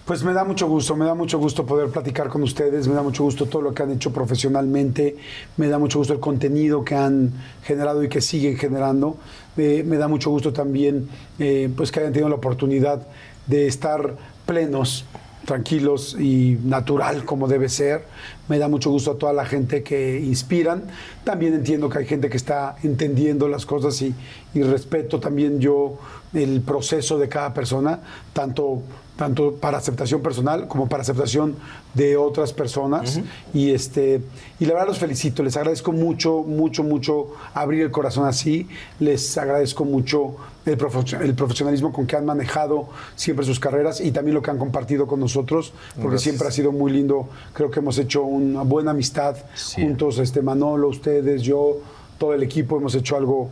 Pues 0.05 0.23
me 0.23 0.33
da 0.33 0.43
mucho 0.43 0.67
gusto, 0.67 0.95
me 0.95 1.05
da 1.05 1.13
mucho 1.13 1.37
gusto 1.37 1.65
poder 1.65 1.89
platicar 1.89 2.27
con 2.27 2.41
ustedes, 2.43 2.87
me 2.87 2.95
da 2.95 3.03
mucho 3.03 3.23
gusto 3.23 3.45
todo 3.45 3.61
lo 3.61 3.73
que 3.73 3.83
han 3.83 3.91
hecho 3.91 4.11
profesionalmente, 4.11 5.15
me 5.57 5.67
da 5.67 5.77
mucho 5.77 5.99
gusto 5.99 6.11
el 6.13 6.19
contenido 6.19 6.83
que 6.83 6.95
han 6.95 7.31
generado 7.63 8.03
y 8.03 8.09
que 8.09 8.19
siguen 8.19 8.57
generando, 8.57 9.17
Eh, 9.57 9.83
me 9.85 9.97
da 9.97 10.07
mucho 10.07 10.29
gusto 10.29 10.53
también 10.53 11.09
eh, 11.37 11.69
pues 11.75 11.91
que 11.91 11.99
hayan 11.99 12.13
tenido 12.13 12.29
la 12.29 12.35
oportunidad 12.35 13.05
de 13.47 13.67
estar 13.67 14.15
plenos, 14.45 15.03
tranquilos 15.45 16.15
y 16.17 16.57
natural 16.63 17.25
como 17.25 17.49
debe 17.49 17.67
ser. 17.67 18.05
Me 18.47 18.57
da 18.59 18.69
mucho 18.69 18.89
gusto 18.89 19.11
a 19.11 19.17
toda 19.17 19.33
la 19.33 19.43
gente 19.45 19.83
que 19.83 20.19
inspiran. 20.21 20.83
También 21.25 21.53
entiendo 21.53 21.89
que 21.89 21.99
hay 21.99 22.05
gente 22.05 22.29
que 22.29 22.37
está 22.37 22.77
entendiendo 22.81 23.49
las 23.49 23.65
cosas 23.65 24.01
y, 24.01 24.15
y 24.53 24.63
respeto 24.63 25.19
también 25.19 25.59
yo 25.59 25.97
el 26.33 26.61
proceso 26.61 27.19
de 27.19 27.27
cada 27.27 27.53
persona, 27.53 27.99
tanto 28.31 28.81
tanto 29.22 29.53
para 29.53 29.77
aceptación 29.77 30.22
personal 30.23 30.68
como 30.68 30.89
para 30.89 31.03
aceptación 31.03 31.56
de 31.93 32.18
otras 32.18 32.53
personas. 32.53 33.22
Y 33.53 33.69
este 33.69 34.19
y 34.60 34.65
la 34.65 34.73
verdad 34.73 34.88
los 34.88 34.98
felicito, 34.98 35.43
les 35.43 35.56
agradezco 35.57 35.91
mucho, 35.91 36.41
mucho, 36.41 36.81
mucho 36.84 37.27
abrir 37.53 37.84
el 37.84 37.91
corazón 37.91 38.26
así. 38.26 38.68
Les 38.99 39.38
agradezco 39.38 39.85
mucho 39.85 40.38
el, 40.65 40.76
profesio- 40.76 41.22
el 41.22 41.35
profesionalismo 41.35 41.93
con 41.93 42.07
que 42.07 42.15
han 42.15 42.26
manejado 42.26 42.88
siempre 43.15 43.45
sus 43.45 43.60
carreras 43.60 44.02
y 44.02 44.11
también 44.11 44.34
lo 44.34 44.41
que 44.41 44.49
han 44.49 44.57
compartido 44.57 45.06
con 45.06 45.19
nosotros, 45.19 45.72
porque 45.93 46.02
Gracias. 46.10 46.23
siempre 46.23 46.48
ha 46.48 46.52
sido 46.52 46.72
muy 46.72 46.91
lindo. 46.91 47.27
Creo 47.53 47.69
que 47.69 47.80
hemos 47.80 47.99
hecho 47.99 48.23
una 48.23 48.64
buena 48.64 48.89
amistad 48.89 49.35
Sí. 49.53 49.84
juntos, 49.84 50.18
este 50.18 50.41
Manolo, 50.41 50.88
ustedes, 50.88 51.43
yo, 51.43 51.77
todo 52.18 52.34
el 52.34 52.41
equipo 52.41 52.77
hemos 52.77 52.95
hecho 52.95 53.15
algo, 53.18 53.49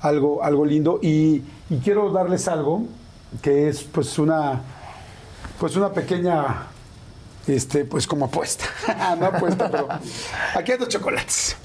algo, 0.00 0.44
algo 0.44 0.64
lindo. 0.64 1.00
Y, 1.02 1.42
y 1.70 1.78
quiero 1.82 2.12
darles 2.12 2.46
algo 2.46 2.84
que 3.42 3.68
es 3.68 3.82
pues 3.82 4.16
una 4.20 4.62
pues 5.58 5.76
una 5.76 5.92
pequeña, 5.92 6.66
este, 7.46 7.84
pues 7.84 8.06
como 8.06 8.26
apuesta. 8.26 8.64
no 9.18 9.26
apuesta, 9.26 9.70
pero 9.70 9.88
aquí 10.54 10.72
hay 10.72 10.78
dos 10.78 10.88
chocolates. 10.88 11.56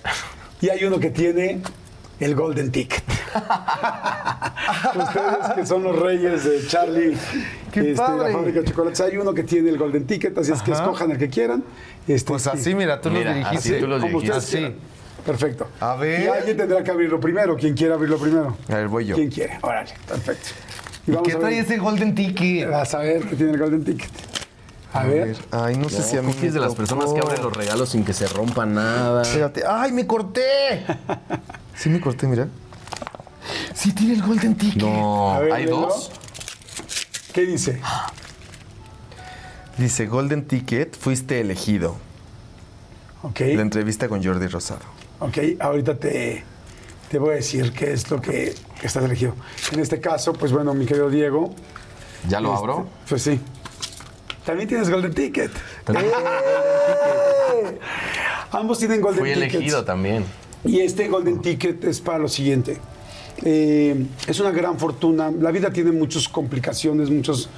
Y 0.61 0.69
hay 0.69 0.83
uno 0.85 0.99
que 0.99 1.09
tiene 1.09 1.61
el 2.19 2.35
Golden 2.35 2.71
Ticket. 2.71 3.03
Ustedes 4.95 5.53
que 5.55 5.65
son 5.65 5.83
los 5.83 5.99
reyes 5.99 6.43
de 6.45 6.65
Charlie, 6.67 7.17
¡Qué 7.71 7.91
este, 7.91 7.93
la 7.95 8.31
fábrica 8.31 8.59
de 8.61 8.65
chocolates, 8.65 9.01
hay 9.01 9.17
uno 9.17 9.33
que 9.33 9.43
tiene 9.43 9.69
el 9.69 9.77
Golden 9.77 10.05
Ticket, 10.05 10.37
así 10.37 10.51
es 10.51 10.61
que 10.61 10.71
Ajá. 10.71 10.83
escojan 10.83 11.11
el 11.11 11.17
que 11.17 11.29
quieran. 11.29 11.63
Este, 12.07 12.27
Pues 12.29 12.43
sí. 12.43 12.49
así, 12.53 12.75
mira, 12.75 13.01
tú 13.01 13.09
Mira, 13.09 13.25
los 13.31 13.35
dirigiste. 13.35 13.69
así 13.75 13.79
tú 13.81 13.87
los 13.87 14.01
como 14.01 14.19
dirigiste. 14.19 14.37
ustedes 14.37 14.43
Así. 14.43 14.57
quieran. 14.57 14.93
Perfecto. 15.25 15.67
A 15.79 15.95
ver. 15.95 16.21
Y 16.23 16.27
alguien 16.27 16.57
tendrá 16.57 16.83
que 16.83 16.91
abrirlo 16.91 17.17
primero. 17.19 17.55
¿Quién 17.55 17.73
quiere 17.75 17.93
abrirlo 17.93 18.17
primero? 18.17 18.57
A 18.69 18.75
ver, 18.75 18.87
voy 18.89 19.05
yo. 19.05 19.15
¿Quién 19.15 19.29
quiere? 19.31 19.57
Órale, 19.61 19.93
perfecto. 20.07 20.49
¿Y 21.07 21.11
vamos 21.11 21.27
qué 21.27 21.33
a 21.35 21.39
trae 21.39 21.59
ese 21.59 21.77
Golden 21.77 22.15
Ticket? 22.15 22.69
Vas 22.69 22.93
a 22.93 22.99
ver 22.99 23.27
que 23.27 23.35
tiene 23.35 23.51
el 23.53 23.59
Golden 23.59 23.83
Ticket. 23.83 24.09
A, 24.93 25.03
ver. 25.05 25.35
Ay, 25.51 25.75
no 25.75 25.89
sé 25.89 26.03
si 26.03 26.17
a 26.17 26.21
mí. 26.21 26.33
Me 26.39 26.51
de 26.51 26.59
las 26.59 26.75
personas 26.75 27.11
que 27.13 27.19
abren 27.19 27.41
los 27.41 27.51
regalos 27.55 27.89
sin 27.89 28.05
que 28.05 28.13
se 28.13 28.27
rompa 28.27 28.65
nada. 28.65 29.23
Espérate. 29.23 29.63
¡Ay, 29.67 29.91
me 29.91 30.05
corté! 30.07 30.85
Sí, 31.75 31.89
me 31.89 31.99
corté, 31.99 32.27
mira. 32.27 32.47
Sí, 33.73 33.91
tiene 33.93 34.13
el 34.13 34.21
Golden 34.21 34.55
Ticket. 34.55 34.83
No, 34.83 35.33
A 35.33 35.39
ver, 35.39 35.51
hay 35.53 35.65
léelo. 35.65 35.77
dos. 35.81 36.11
¿Qué 37.33 37.41
dice? 37.41 37.81
Dice 39.79 40.05
Golden 40.05 40.45
Ticket, 40.47 40.95
fuiste 40.95 41.41
elegido. 41.41 41.95
Ok, 43.23 43.39
La 43.39 43.63
entrevista 43.63 44.07
con 44.07 44.23
Jordi 44.23 44.45
Rosado. 44.47 44.81
ok, 45.19 45.37
ahorita 45.59 45.97
te, 45.97 46.43
te 47.09 47.17
voy 47.17 47.31
a 47.31 47.35
decir 47.37 47.73
qué 47.73 47.91
es 47.91 48.09
lo 48.11 48.21
que 48.21 48.53
estás 48.87 49.03
elegido. 49.03 49.35
En 49.71 49.79
este 49.79 49.99
caso, 49.99 50.33
pues 50.33 50.51
bueno, 50.51 50.73
mi 50.73 50.85
querido 50.85 51.09
Diego. 51.09 51.53
¿Ya 52.27 52.39
lo 52.39 52.49
este, 52.49 52.59
abro? 52.59 52.87
Pues 53.07 53.21
sí. 53.21 53.39
También 54.45 54.67
tienes 54.67 54.89
Golden 54.89 55.13
Ticket. 55.13 55.51
También. 55.83 56.07
¡Eh! 57.55 57.79
Ambos 58.51 58.79
tienen 58.79 59.01
Golden 59.01 59.19
Fui 59.19 59.33
Tickets. 59.33 59.53
elegido 59.55 59.83
también. 59.83 60.25
Y 60.63 60.79
este 60.79 61.07
Golden 61.07 61.41
Ticket 61.41 61.83
es 61.85 61.99
para 61.99 62.19
lo 62.19 62.27
siguiente. 62.27 62.77
Eh, 63.43 64.05
es 64.27 64.39
una 64.39 64.51
gran 64.51 64.77
fortuna. 64.79 65.31
La 65.31 65.51
vida 65.51 65.71
tiene 65.71 65.91
muchas 65.91 66.29
complicaciones, 66.29 67.09
muchos 67.09 67.49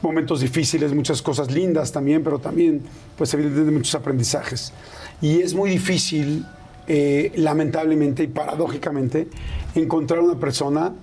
momentos 0.00 0.40
difíciles, 0.40 0.94
muchas 0.94 1.20
cosas 1.22 1.50
lindas 1.50 1.92
también, 1.92 2.22
pero 2.22 2.38
también, 2.38 2.82
pues 3.16 3.34
evidentemente, 3.34 3.72
muchos 3.72 3.94
aprendizajes. 3.94 4.72
Y 5.20 5.40
es 5.40 5.54
muy 5.54 5.70
difícil, 5.70 6.46
eh, 6.88 7.32
lamentablemente 7.36 8.22
y 8.22 8.28
paradójicamente, 8.28 9.28
encontrar 9.74 10.20
una 10.20 10.38
persona 10.40 10.94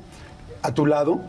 a 0.62 0.74
tu 0.74 0.86
lado 0.86 1.22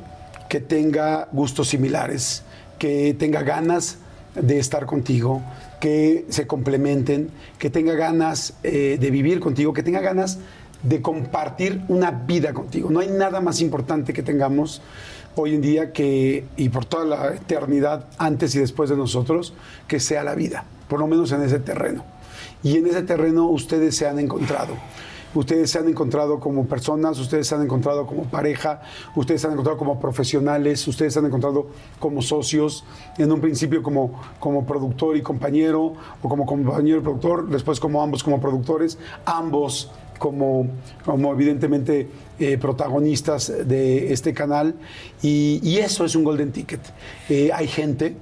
que 0.48 0.60
tenga 0.60 1.28
gustos 1.32 1.68
similares, 1.68 2.42
que 2.78 3.14
tenga 3.18 3.42
ganas 3.42 3.98
de 4.34 4.58
estar 4.58 4.86
contigo, 4.86 5.42
que 5.80 6.24
se 6.28 6.46
complementen, 6.46 7.30
que 7.58 7.70
tenga 7.70 7.94
ganas 7.94 8.54
eh, 8.62 8.96
de 8.98 9.10
vivir 9.10 9.40
contigo, 9.40 9.72
que 9.72 9.82
tenga 9.82 10.00
ganas 10.00 10.38
de 10.82 11.02
compartir 11.02 11.82
una 11.88 12.10
vida 12.10 12.52
contigo. 12.52 12.90
No 12.90 13.00
hay 13.00 13.08
nada 13.08 13.40
más 13.40 13.60
importante 13.60 14.12
que 14.12 14.22
tengamos 14.22 14.82
hoy 15.34 15.54
en 15.54 15.60
día 15.60 15.92
que, 15.92 16.44
y 16.56 16.68
por 16.70 16.84
toda 16.86 17.04
la 17.04 17.34
eternidad, 17.34 18.06
antes 18.18 18.54
y 18.54 18.58
después 18.58 18.88
de 18.88 18.96
nosotros, 18.96 19.52
que 19.86 20.00
sea 20.00 20.24
la 20.24 20.34
vida, 20.34 20.64
por 20.88 20.98
lo 20.98 21.06
menos 21.06 21.32
en 21.32 21.42
ese 21.42 21.58
terreno. 21.58 22.15
Y 22.62 22.76
en 22.76 22.86
ese 22.86 23.02
terreno 23.02 23.48
ustedes 23.48 23.96
se 23.96 24.06
han 24.06 24.18
encontrado. 24.18 24.74
Ustedes 25.34 25.70
se 25.70 25.78
han 25.78 25.86
encontrado 25.86 26.40
como 26.40 26.64
personas, 26.66 27.18
ustedes 27.18 27.46
se 27.46 27.54
han 27.54 27.62
encontrado 27.62 28.06
como 28.06 28.24
pareja, 28.24 28.80
ustedes 29.14 29.42
se 29.42 29.46
han 29.46 29.52
encontrado 29.52 29.76
como 29.76 30.00
profesionales, 30.00 30.88
ustedes 30.88 31.12
se 31.12 31.18
han 31.18 31.26
encontrado 31.26 31.66
como 32.00 32.22
socios, 32.22 32.84
en 33.18 33.30
un 33.30 33.40
principio 33.42 33.82
como, 33.82 34.18
como 34.40 34.64
productor 34.64 35.14
y 35.14 35.20
compañero, 35.20 35.92
o 36.22 36.28
como 36.28 36.46
compañero 36.46 36.98
y 36.98 37.00
productor, 37.02 37.50
después 37.50 37.78
como 37.78 38.02
ambos 38.02 38.24
como 38.24 38.40
productores, 38.40 38.98
ambos 39.26 39.90
como, 40.18 40.68
como 41.04 41.32
evidentemente 41.34 42.08
eh, 42.38 42.56
protagonistas 42.56 43.52
de 43.66 44.14
este 44.14 44.32
canal. 44.32 44.74
Y, 45.22 45.76
eso 45.76 46.06
es 46.06 46.16
un 46.16 46.24
golden 46.24 46.50
ticket. 46.50 46.80
Eh, 47.28 47.50
hay 47.52 47.68
gente 47.68 48.16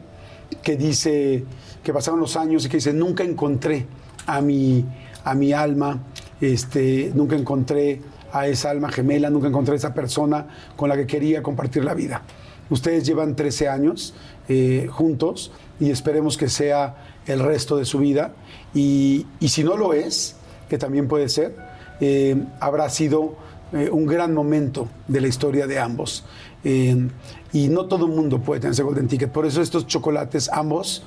que 0.62 0.76
dice 0.76 1.44
que 1.84 1.92
pasaron 1.92 2.18
los 2.18 2.36
años 2.36 2.66
y 2.66 2.68
que 2.68 2.78
dice, 2.78 2.92
nunca 2.92 3.22
encontré 3.22 3.86
a 4.26 4.40
mi, 4.40 4.84
a 5.24 5.34
mi 5.34 5.52
alma, 5.52 6.00
este, 6.40 7.12
nunca 7.14 7.36
encontré 7.36 8.00
a 8.32 8.48
esa 8.48 8.70
alma 8.70 8.90
gemela, 8.90 9.30
nunca 9.30 9.46
encontré 9.48 9.74
a 9.74 9.76
esa 9.76 9.94
persona 9.94 10.46
con 10.76 10.88
la 10.88 10.96
que 10.96 11.06
quería 11.06 11.42
compartir 11.42 11.84
la 11.84 11.94
vida. 11.94 12.22
Ustedes 12.70 13.04
llevan 13.06 13.36
13 13.36 13.68
años 13.68 14.14
eh, 14.48 14.88
juntos 14.90 15.52
y 15.78 15.90
esperemos 15.90 16.36
que 16.36 16.48
sea 16.48 16.96
el 17.26 17.40
resto 17.40 17.76
de 17.76 17.84
su 17.84 17.98
vida. 17.98 18.32
Y, 18.74 19.26
y 19.38 19.48
si 19.48 19.62
no 19.62 19.76
lo 19.76 19.92
es, 19.92 20.36
que 20.68 20.78
también 20.78 21.06
puede 21.06 21.28
ser, 21.28 21.54
eh, 22.00 22.36
habrá 22.60 22.88
sido 22.88 23.36
eh, 23.72 23.90
un 23.90 24.06
gran 24.06 24.34
momento 24.34 24.88
de 25.06 25.20
la 25.20 25.28
historia 25.28 25.66
de 25.66 25.78
ambos. 25.78 26.24
Y 26.64 27.68
no 27.68 27.84
todo 27.84 28.06
el 28.06 28.12
mundo 28.12 28.40
puede 28.40 28.62
tener 28.62 28.72
ese 28.72 28.82
Golden 28.82 29.06
Ticket. 29.06 29.30
Por 29.30 29.44
eso 29.44 29.60
estos 29.60 29.86
chocolates, 29.86 30.48
ambos, 30.50 31.02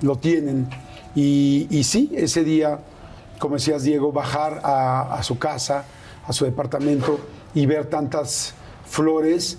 lo 0.00 0.16
tienen. 0.16 0.68
Y, 1.14 1.66
y 1.70 1.84
sí, 1.84 2.10
ese 2.14 2.44
día, 2.44 2.80
como 3.38 3.54
decías 3.54 3.82
Diego, 3.82 4.12
bajar 4.12 4.60
a, 4.64 5.20
su 5.22 5.38
casa, 5.38 5.84
a 6.26 6.32
su 6.32 6.44
departamento 6.44 7.20
y 7.54 7.66
ver 7.66 7.86
tantas 7.86 8.54
flores, 8.86 9.58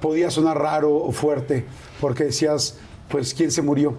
podía 0.00 0.30
sonar 0.30 0.58
raro 0.58 0.94
o 0.96 1.12
fuerte, 1.12 1.66
porque 2.00 2.24
decías, 2.24 2.78
pues, 3.08 3.34
¿quién 3.34 3.50
se 3.50 3.62
murió? 3.62 3.94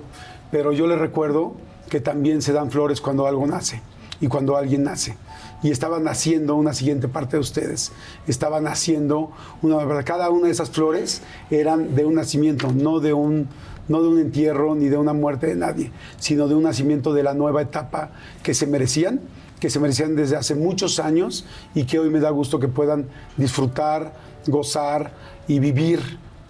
Pero 0.51 0.71
yo 0.71 0.87
le 0.87 0.95
recuerdo 0.95 1.55
que 1.89 1.99
también 1.99 2.41
se 2.41 2.53
dan 2.53 2.71
flores 2.71 3.01
cuando 3.01 3.27
algo 3.27 3.45
nace. 3.45 3.81
y 4.19 4.27
cuando 4.27 4.57
alguien 4.57 4.83
nace. 4.83 5.15
Y 5.61 5.69
estaba 5.69 5.99
naciendo 5.99 6.55
una 6.55 6.73
siguiente 6.73 7.07
parte 7.07 7.37
de 7.37 7.41
ustedes. 7.41 7.91
Estaba 8.27 8.61
naciendo 8.61 9.31
una. 9.61 10.03
Cada 10.03 10.29
una 10.29 10.47
de 10.47 10.51
esas 10.51 10.71
flores 10.71 11.21
eran 11.51 11.95
de 11.95 12.05
un 12.05 12.15
nacimiento, 12.15 12.71
no 12.71 12.99
de 12.99 13.13
un, 13.13 13.47
no 13.87 14.01
de 14.01 14.07
un 14.07 14.19
entierro 14.19 14.75
ni 14.75 14.89
de 14.89 14.97
una 14.97 15.13
muerte 15.13 15.47
de 15.47 15.55
nadie, 15.55 15.91
sino 16.17 16.47
de 16.47 16.55
un 16.55 16.63
nacimiento 16.63 17.13
de 17.13 17.23
la 17.23 17.33
nueva 17.33 17.61
etapa 17.61 18.11
que 18.43 18.53
se 18.53 18.67
merecían, 18.67 19.21
que 19.59 19.69
se 19.69 19.79
merecían 19.79 20.15
desde 20.15 20.35
hace 20.35 20.55
muchos 20.55 20.99
años 20.99 21.45
y 21.73 21.85
que 21.85 21.99
hoy 21.99 22.09
me 22.09 22.19
da 22.19 22.29
gusto 22.29 22.59
que 22.59 22.67
puedan 22.67 23.07
disfrutar, 23.37 24.13
gozar 24.47 25.13
y 25.47 25.59
vivir 25.59 25.99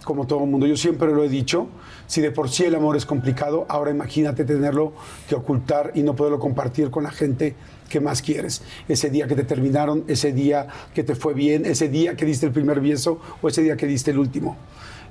como 0.04 0.26
todo 0.26 0.46
el 0.46 0.50
mundo. 0.50 0.66
Yo 0.66 0.78
siempre 0.78 1.10
lo 1.12 1.24
he 1.24 1.30
dicho, 1.30 1.68
si 2.08 2.22
de 2.22 2.32
por 2.32 2.50
sí 2.50 2.64
el 2.64 2.76
amor 2.76 2.96
es 2.96 3.06
complicado, 3.06 3.66
ahora 3.68 3.92
imagínate 3.92 4.46
tenerlo 4.46 4.94
que 5.28 5.36
ocultar 5.36 5.92
y 5.96 6.04
no 6.04 6.16
poderlo 6.16 6.40
compartir 6.40 6.90
con 6.90 7.04
la 7.04 7.12
gente 7.12 7.56
que 7.90 8.00
más 8.00 8.22
quieres. 8.22 8.62
Ese 8.88 9.10
día 9.10 9.28
que 9.28 9.36
te 9.36 9.44
terminaron, 9.44 10.06
ese 10.08 10.32
día 10.32 10.68
que 10.94 11.04
te 11.04 11.16
fue 11.16 11.34
bien, 11.34 11.66
ese 11.66 11.90
día 11.90 12.16
que 12.16 12.26
diste 12.26 12.46
el 12.46 12.54
primer 12.54 12.80
beso 12.80 13.20
o 13.42 13.50
ese 13.50 13.62
día 13.62 13.76
que 13.76 13.86
diste 13.86 14.12
el 14.12 14.20
último. 14.20 14.56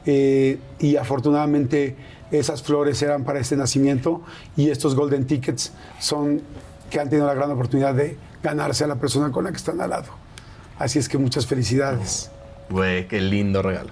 Eh, 0.06 0.58
y 0.78 0.96
afortunadamente 0.96 1.96
esas 2.30 2.62
flores 2.62 3.00
eran 3.02 3.24
para 3.24 3.38
este 3.38 3.56
nacimiento 3.56 4.22
y 4.56 4.70
estos 4.70 4.94
golden 4.94 5.26
tickets 5.26 5.72
son 5.98 6.42
que 6.90 7.00
han 7.00 7.08
tenido 7.08 7.26
la 7.26 7.34
gran 7.34 7.50
oportunidad 7.50 7.94
de 7.94 8.16
ganarse 8.42 8.84
a 8.84 8.86
la 8.86 8.96
persona 8.96 9.32
con 9.32 9.44
la 9.44 9.50
que 9.50 9.56
están 9.56 9.80
al 9.80 9.90
lado. 9.90 10.08
Así 10.78 10.98
es 10.98 11.08
que 11.08 11.18
muchas 11.18 11.46
felicidades. 11.46 12.30
Güey, 12.70 13.08
qué 13.08 13.20
lindo 13.20 13.62
regalo. 13.62 13.90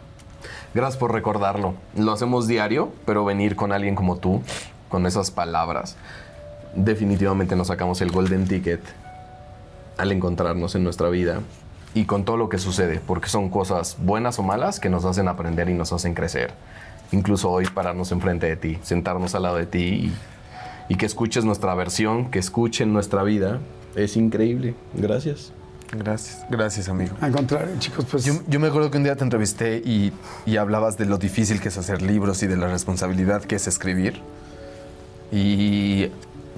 Gracias 0.75 0.97
por 0.97 1.13
recordarlo. 1.13 1.75
Lo 1.97 2.13
hacemos 2.13 2.47
diario, 2.47 2.93
pero 3.07 3.25
venir 3.25 3.57
con 3.57 3.73
alguien 3.73 3.95
como 3.95 4.17
tú, 4.17 4.43
con 4.89 5.07
esas 5.07 5.31
palabras, 5.31 5.97
definitivamente 6.75 7.57
nos 7.57 7.69
sacamos 7.69 8.01
el 8.01 8.11
golden 8.11 8.47
ticket 8.47 8.81
al 9.97 10.13
encontrarnos 10.13 10.75
en 10.75 10.85
nuestra 10.85 11.09
vida 11.09 11.41
y 11.95 12.07
con 12.07 12.25
todo 12.25 12.37
lo 12.37 12.49
que 12.49 12.59
sucede, 12.59 13.01
porque 13.07 13.29
son 13.29 13.49
cosas 13.49 13.97
buenas 14.01 14.39
o 14.41 14.43
malas 14.43 14.81
que 14.81 14.91
nos 14.91 15.05
hacen 15.05 15.29
aprender 15.29 15.69
y 15.69 15.75
nos 15.75 15.93
hacen 15.93 16.15
crecer. 16.15 16.53
Incluso 17.15 17.51
hoy 17.51 17.67
pararnos 17.67 18.11
enfrente 18.13 18.47
de 18.47 18.57
ti, 18.57 18.79
sentarnos 18.83 19.35
al 19.35 19.45
lado 19.45 19.57
de 19.57 19.67
ti 19.67 19.79
y, 19.79 20.15
y 20.89 20.97
que 20.97 21.07
escuches 21.07 21.45
nuestra 21.45 21.75
versión, 21.75 22.31
que 22.31 22.41
escuchen 22.41 22.93
nuestra 22.93 23.23
vida, 23.23 23.61
es 23.95 24.17
increíble. 24.17 24.75
Gracias. 24.95 25.53
Gracias, 25.93 26.45
gracias 26.51 26.89
amigo. 26.89 27.15
Al 27.21 27.31
contrario, 27.31 27.73
chicos, 27.79 28.05
pues... 28.11 28.25
Yo, 28.25 28.35
yo 28.49 28.59
me 28.59 28.67
acuerdo 28.67 28.91
que 28.91 28.97
un 28.97 29.05
día 29.05 29.15
te 29.15 29.23
entrevisté 29.23 29.77
y, 29.77 30.13
y 30.45 30.57
hablabas 30.57 30.99
de 30.99 31.05
lo 31.05 31.19
difícil 31.19 31.61
que 31.61 31.69
es 31.69 31.79
hacer 31.79 32.03
libros 32.03 32.43
y 32.43 32.49
de 32.49 32.57
la 32.57 32.67
responsabilidad 32.67 33.45
que 33.45 33.55
es 33.55 33.69
escribir. 33.69 34.21
Y 35.31 36.09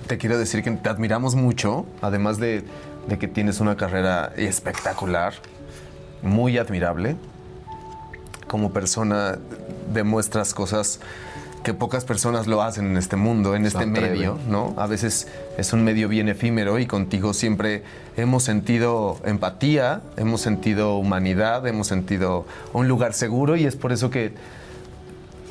te 0.07 0.17
quiero 0.17 0.39
decir 0.39 0.63
que 0.63 0.71
te 0.71 0.89
admiramos 0.89 1.35
mucho, 1.35 1.85
además 2.01 2.39
de, 2.39 2.65
de 3.09 3.19
que 3.19 3.29
tienes 3.29 3.61
una 3.61 3.77
carrera 3.77 4.33
espectacular, 4.37 5.35
muy 6.23 6.57
admirable. 6.57 7.17
Como 8.47 8.71
persona 8.73 9.39
demuestras 9.93 10.55
cosas 10.55 11.01
que 11.67 11.75
pocas 11.75 12.05
personas 12.05 12.47
lo 12.47 12.63
hacen 12.63 12.87
en 12.87 12.97
este 12.97 13.17
mundo, 13.17 13.57
en 13.57 13.67
este 13.67 13.87
medio, 13.87 14.39
¿no? 14.49 14.73
A 14.77 14.87
veces 14.87 15.27
es 15.59 15.73
un 15.73 15.83
medio 15.83 16.09
bien 16.09 16.29
efímero 16.29 16.79
y 16.79 16.87
contigo 16.87 17.35
siempre 17.35 17.83
hemos 18.17 18.45
sentido 18.45 19.19
empatía, 19.25 20.01
hemos 20.17 20.41
sentido 20.41 20.97
humanidad, 20.97 21.67
hemos 21.67 21.89
sentido 21.89 22.47
un 22.73 22.87
lugar 22.87 23.15
seguro 23.15 23.57
y 23.57 23.67
es 23.67 23.75
por 23.75 23.91
eso 23.91 24.11
que 24.11 24.33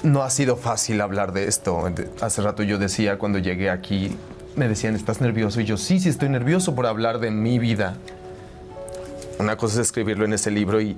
no 0.03 0.23
ha 0.23 0.29
sido 0.29 0.55
fácil 0.55 1.01
hablar 1.01 1.33
de 1.33 1.49
esto. 1.49 1.83
Hace 2.21 2.41
rato 2.41 2.63
yo 2.63 2.77
decía 2.77 3.17
cuando 3.17 3.39
llegué 3.39 3.69
aquí, 3.69 4.15
me 4.55 4.69
decían, 4.69 4.95
¿estás 4.95 5.19
nervioso? 5.19 5.59
Y 5.59 5.65
yo, 5.65 5.75
sí, 5.75 5.99
sí 5.99 6.07
estoy 6.07 6.29
nervioso 6.29 6.75
por 6.75 6.85
hablar 6.85 7.19
de 7.19 7.29
mi 7.29 7.59
vida. 7.59 7.97
Una 9.37 9.57
cosa 9.57 9.75
es 9.81 9.87
escribirlo 9.87 10.25
en 10.25 10.33
ese 10.33 10.49
libro 10.49 10.79
y, 10.81 10.97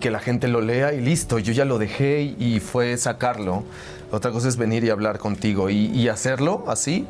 que 0.00 0.10
la 0.10 0.20
gente 0.20 0.48
lo 0.48 0.60
lea 0.60 0.92
y 0.92 1.00
listo, 1.00 1.38
yo 1.38 1.52
ya 1.52 1.64
lo 1.64 1.78
dejé 1.78 2.22
y, 2.22 2.60
fue 2.60 2.96
sacarlo. 2.96 3.64
Otra 4.10 4.30
cosa 4.30 4.48
es 4.48 4.56
venir 4.56 4.84
y 4.84 4.90
hablar 4.90 5.18
contigo 5.18 5.68
y, 5.70 6.08
hacerlo 6.08 6.64
así. 6.68 7.06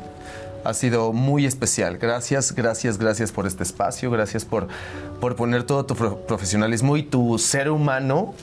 Ha 0.63 0.73
sido 0.73 1.11
muy 1.11 1.45
especial. 1.45 1.97
Gracias, 1.97 2.55
gracias, 2.55 2.97
gracias 2.97 3.33
por 3.33 3.45
este 3.47 3.63
espacio. 3.63 4.09
Gracias 4.09 4.45
por, 4.45 4.67
por 5.19 5.35
poner 5.35 5.63
todo 5.63 5.85
tu 5.85 5.93
pro- 5.93 6.19
profesionalismo 6.25 6.95
y 6.95 7.03
tu 7.03 7.37
ser 7.37 7.69
humano 7.69 8.33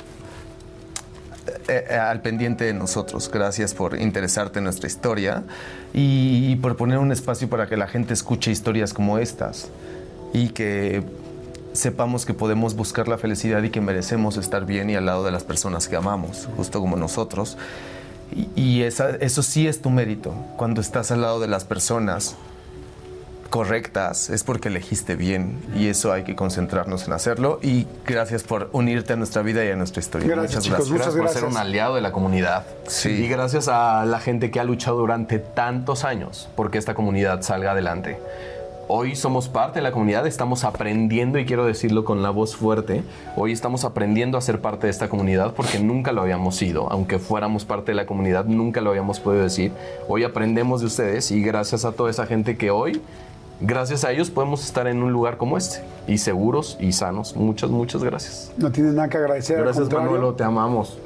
eh, 1.66 1.86
eh, 1.88 1.94
al 1.94 2.20
pendiente 2.20 2.64
de 2.64 2.74
nosotros. 2.74 3.30
Gracias 3.32 3.72
por 3.72 3.98
interesarte 3.98 4.58
en 4.58 4.64
nuestra 4.64 4.86
historia 4.86 5.44
y, 5.94 6.50
y 6.52 6.56
por 6.56 6.76
poner 6.76 6.98
un 6.98 7.10
espacio 7.10 7.48
para 7.48 7.66
que 7.66 7.78
la 7.78 7.86
gente 7.86 8.12
escuche 8.12 8.50
historias 8.50 8.92
como 8.92 9.16
estas 9.16 9.70
y 10.34 10.50
que 10.50 11.02
sepamos 11.72 12.26
que 12.26 12.34
podemos 12.34 12.74
buscar 12.74 13.08
la 13.08 13.18
felicidad 13.18 13.62
y 13.62 13.70
que 13.70 13.80
merecemos 13.80 14.36
estar 14.36 14.64
bien 14.66 14.90
y 14.90 14.96
al 14.96 15.06
lado 15.06 15.24
de 15.24 15.30
las 15.30 15.44
personas 15.44 15.88
que 15.88 15.96
amamos, 15.96 16.48
justo 16.56 16.80
como 16.80 16.96
nosotros. 16.96 17.56
Y, 18.34 18.48
y 18.60 18.82
esa- 18.82 19.10
eso 19.16 19.42
sí 19.42 19.66
es 19.66 19.80
tu 19.82 19.90
mérito. 19.90 20.32
Cuando 20.56 20.80
estás 20.80 21.10
al 21.10 21.22
lado 21.22 21.40
de 21.40 21.48
las 21.48 21.64
personas 21.64 22.36
correctas 23.50 24.30
es 24.30 24.44
porque 24.44 24.68
elegiste 24.68 25.16
bien 25.16 25.58
y 25.74 25.88
eso 25.88 26.12
hay 26.12 26.22
que 26.22 26.36
concentrarnos 26.36 27.06
en 27.08 27.12
hacerlo. 27.14 27.58
Y 27.62 27.86
gracias 28.06 28.44
por 28.44 28.68
unirte 28.72 29.14
a 29.14 29.16
nuestra 29.16 29.42
vida 29.42 29.64
y 29.64 29.70
a 29.70 29.76
nuestra 29.76 29.98
historia. 30.00 30.28
Gracias, 30.28 30.62
chicos. 30.62 30.88
Gracias, 30.88 30.92
Muchas 30.92 31.06
por 31.14 31.22
gracias. 31.22 31.40
ser 31.40 31.48
un 31.50 31.56
aliado 31.56 31.96
de 31.96 32.00
la 32.00 32.12
comunidad. 32.12 32.64
Sí. 32.86 33.08
Y 33.10 33.28
gracias 33.28 33.66
a 33.66 34.04
la 34.06 34.20
gente 34.20 34.52
que 34.52 34.60
ha 34.60 34.64
luchado 34.64 34.98
durante 34.98 35.40
tantos 35.40 36.04
años 36.04 36.48
porque 36.54 36.78
esta 36.78 36.94
comunidad 36.94 37.42
salga 37.42 37.72
adelante. 37.72 38.18
Hoy 38.92 39.14
somos 39.14 39.48
parte 39.48 39.78
de 39.78 39.84
la 39.84 39.92
comunidad, 39.92 40.26
estamos 40.26 40.64
aprendiendo, 40.64 41.38
y 41.38 41.44
quiero 41.44 41.64
decirlo 41.64 42.04
con 42.04 42.24
la 42.24 42.30
voz 42.30 42.56
fuerte, 42.56 43.04
hoy 43.36 43.52
estamos 43.52 43.84
aprendiendo 43.84 44.36
a 44.36 44.40
ser 44.40 44.60
parte 44.60 44.88
de 44.88 44.90
esta 44.90 45.08
comunidad 45.08 45.54
porque 45.54 45.78
nunca 45.78 46.10
lo 46.10 46.22
habíamos 46.22 46.56
sido, 46.56 46.90
aunque 46.90 47.20
fuéramos 47.20 47.64
parte 47.64 47.92
de 47.92 47.94
la 47.94 48.04
comunidad, 48.04 48.46
nunca 48.46 48.80
lo 48.80 48.90
habíamos 48.90 49.20
podido 49.20 49.44
decir. 49.44 49.70
Hoy 50.08 50.24
aprendemos 50.24 50.80
de 50.80 50.88
ustedes 50.88 51.30
y 51.30 51.40
gracias 51.40 51.84
a 51.84 51.92
toda 51.92 52.10
esa 52.10 52.26
gente 52.26 52.56
que 52.56 52.72
hoy, 52.72 53.00
gracias 53.60 54.02
a 54.02 54.10
ellos, 54.10 54.28
podemos 54.28 54.64
estar 54.64 54.88
en 54.88 55.04
un 55.04 55.12
lugar 55.12 55.36
como 55.36 55.56
este, 55.56 55.84
y 56.08 56.18
seguros 56.18 56.76
y 56.80 56.90
sanos. 56.90 57.36
Muchas, 57.36 57.70
muchas 57.70 58.02
gracias. 58.02 58.50
No 58.56 58.72
tienen 58.72 58.96
nada 58.96 59.08
que 59.08 59.18
agradecer. 59.18 59.60
Gracias. 59.62 59.88
Manuelo, 59.88 60.34
te 60.34 60.42
amamos. 60.42 60.98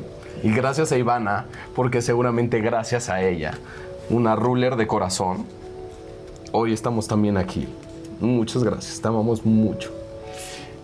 Y 0.43 0.53
gracias 0.53 0.91
a 0.91 0.97
Ivana, 0.97 1.45
porque 1.77 2.01
seguramente 2.01 2.63
gracias 2.63 3.11
a 3.11 3.21
ella, 3.21 3.59
una 4.09 4.37
ruler 4.37 4.77
de 4.77 4.87
corazón, 4.87 5.45
hoy 6.57 6.73
estamos 6.73 7.09
también 7.09 7.37
aquí. 7.37 7.67
Muchas 8.21 8.63
gracias, 8.63 9.01
te 9.01 9.09
amamos 9.09 9.45
mucho. 9.45 9.91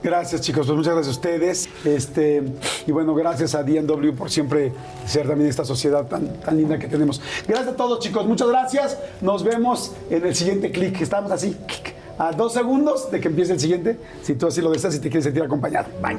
Gracias, 0.02 0.40
chicos. 0.40 0.66
Pues 0.66 0.76
muchas 0.76 0.94
gracias 0.94 1.14
a 1.14 1.18
ustedes. 1.18 1.68
Este, 1.84 2.42
y 2.86 2.90
bueno, 2.90 3.14
gracias 3.14 3.54
a 3.54 3.62
DNW 3.62 4.14
por 4.16 4.30
siempre 4.30 4.72
ser 5.06 5.28
también 5.28 5.48
esta 5.48 5.64
sociedad 5.64 6.06
tan, 6.06 6.40
tan 6.40 6.56
linda 6.56 6.78
que 6.78 6.88
tenemos. 6.88 7.20
Gracias 7.46 7.74
a 7.74 7.76
todos, 7.76 8.00
chicos. 8.00 8.26
Muchas 8.26 8.48
gracias. 8.48 8.98
Nos 9.20 9.44
vemos 9.44 9.92
en 10.08 10.26
el 10.26 10.34
siguiente 10.34 10.72
clic. 10.72 11.00
Estamos 11.00 11.30
así, 11.30 11.56
a 12.20 12.32
dos 12.32 12.52
segundos 12.52 13.10
de 13.10 13.18
que 13.18 13.28
empiece 13.28 13.54
el 13.54 13.60
siguiente. 13.60 13.98
Si 14.22 14.34
tú 14.34 14.46
así 14.46 14.60
lo 14.60 14.70
deseas 14.70 14.94
y 14.94 15.00
te 15.00 15.08
quieres 15.08 15.24
sentir 15.24 15.42
acompañado. 15.42 15.88
Bye. 16.02 16.18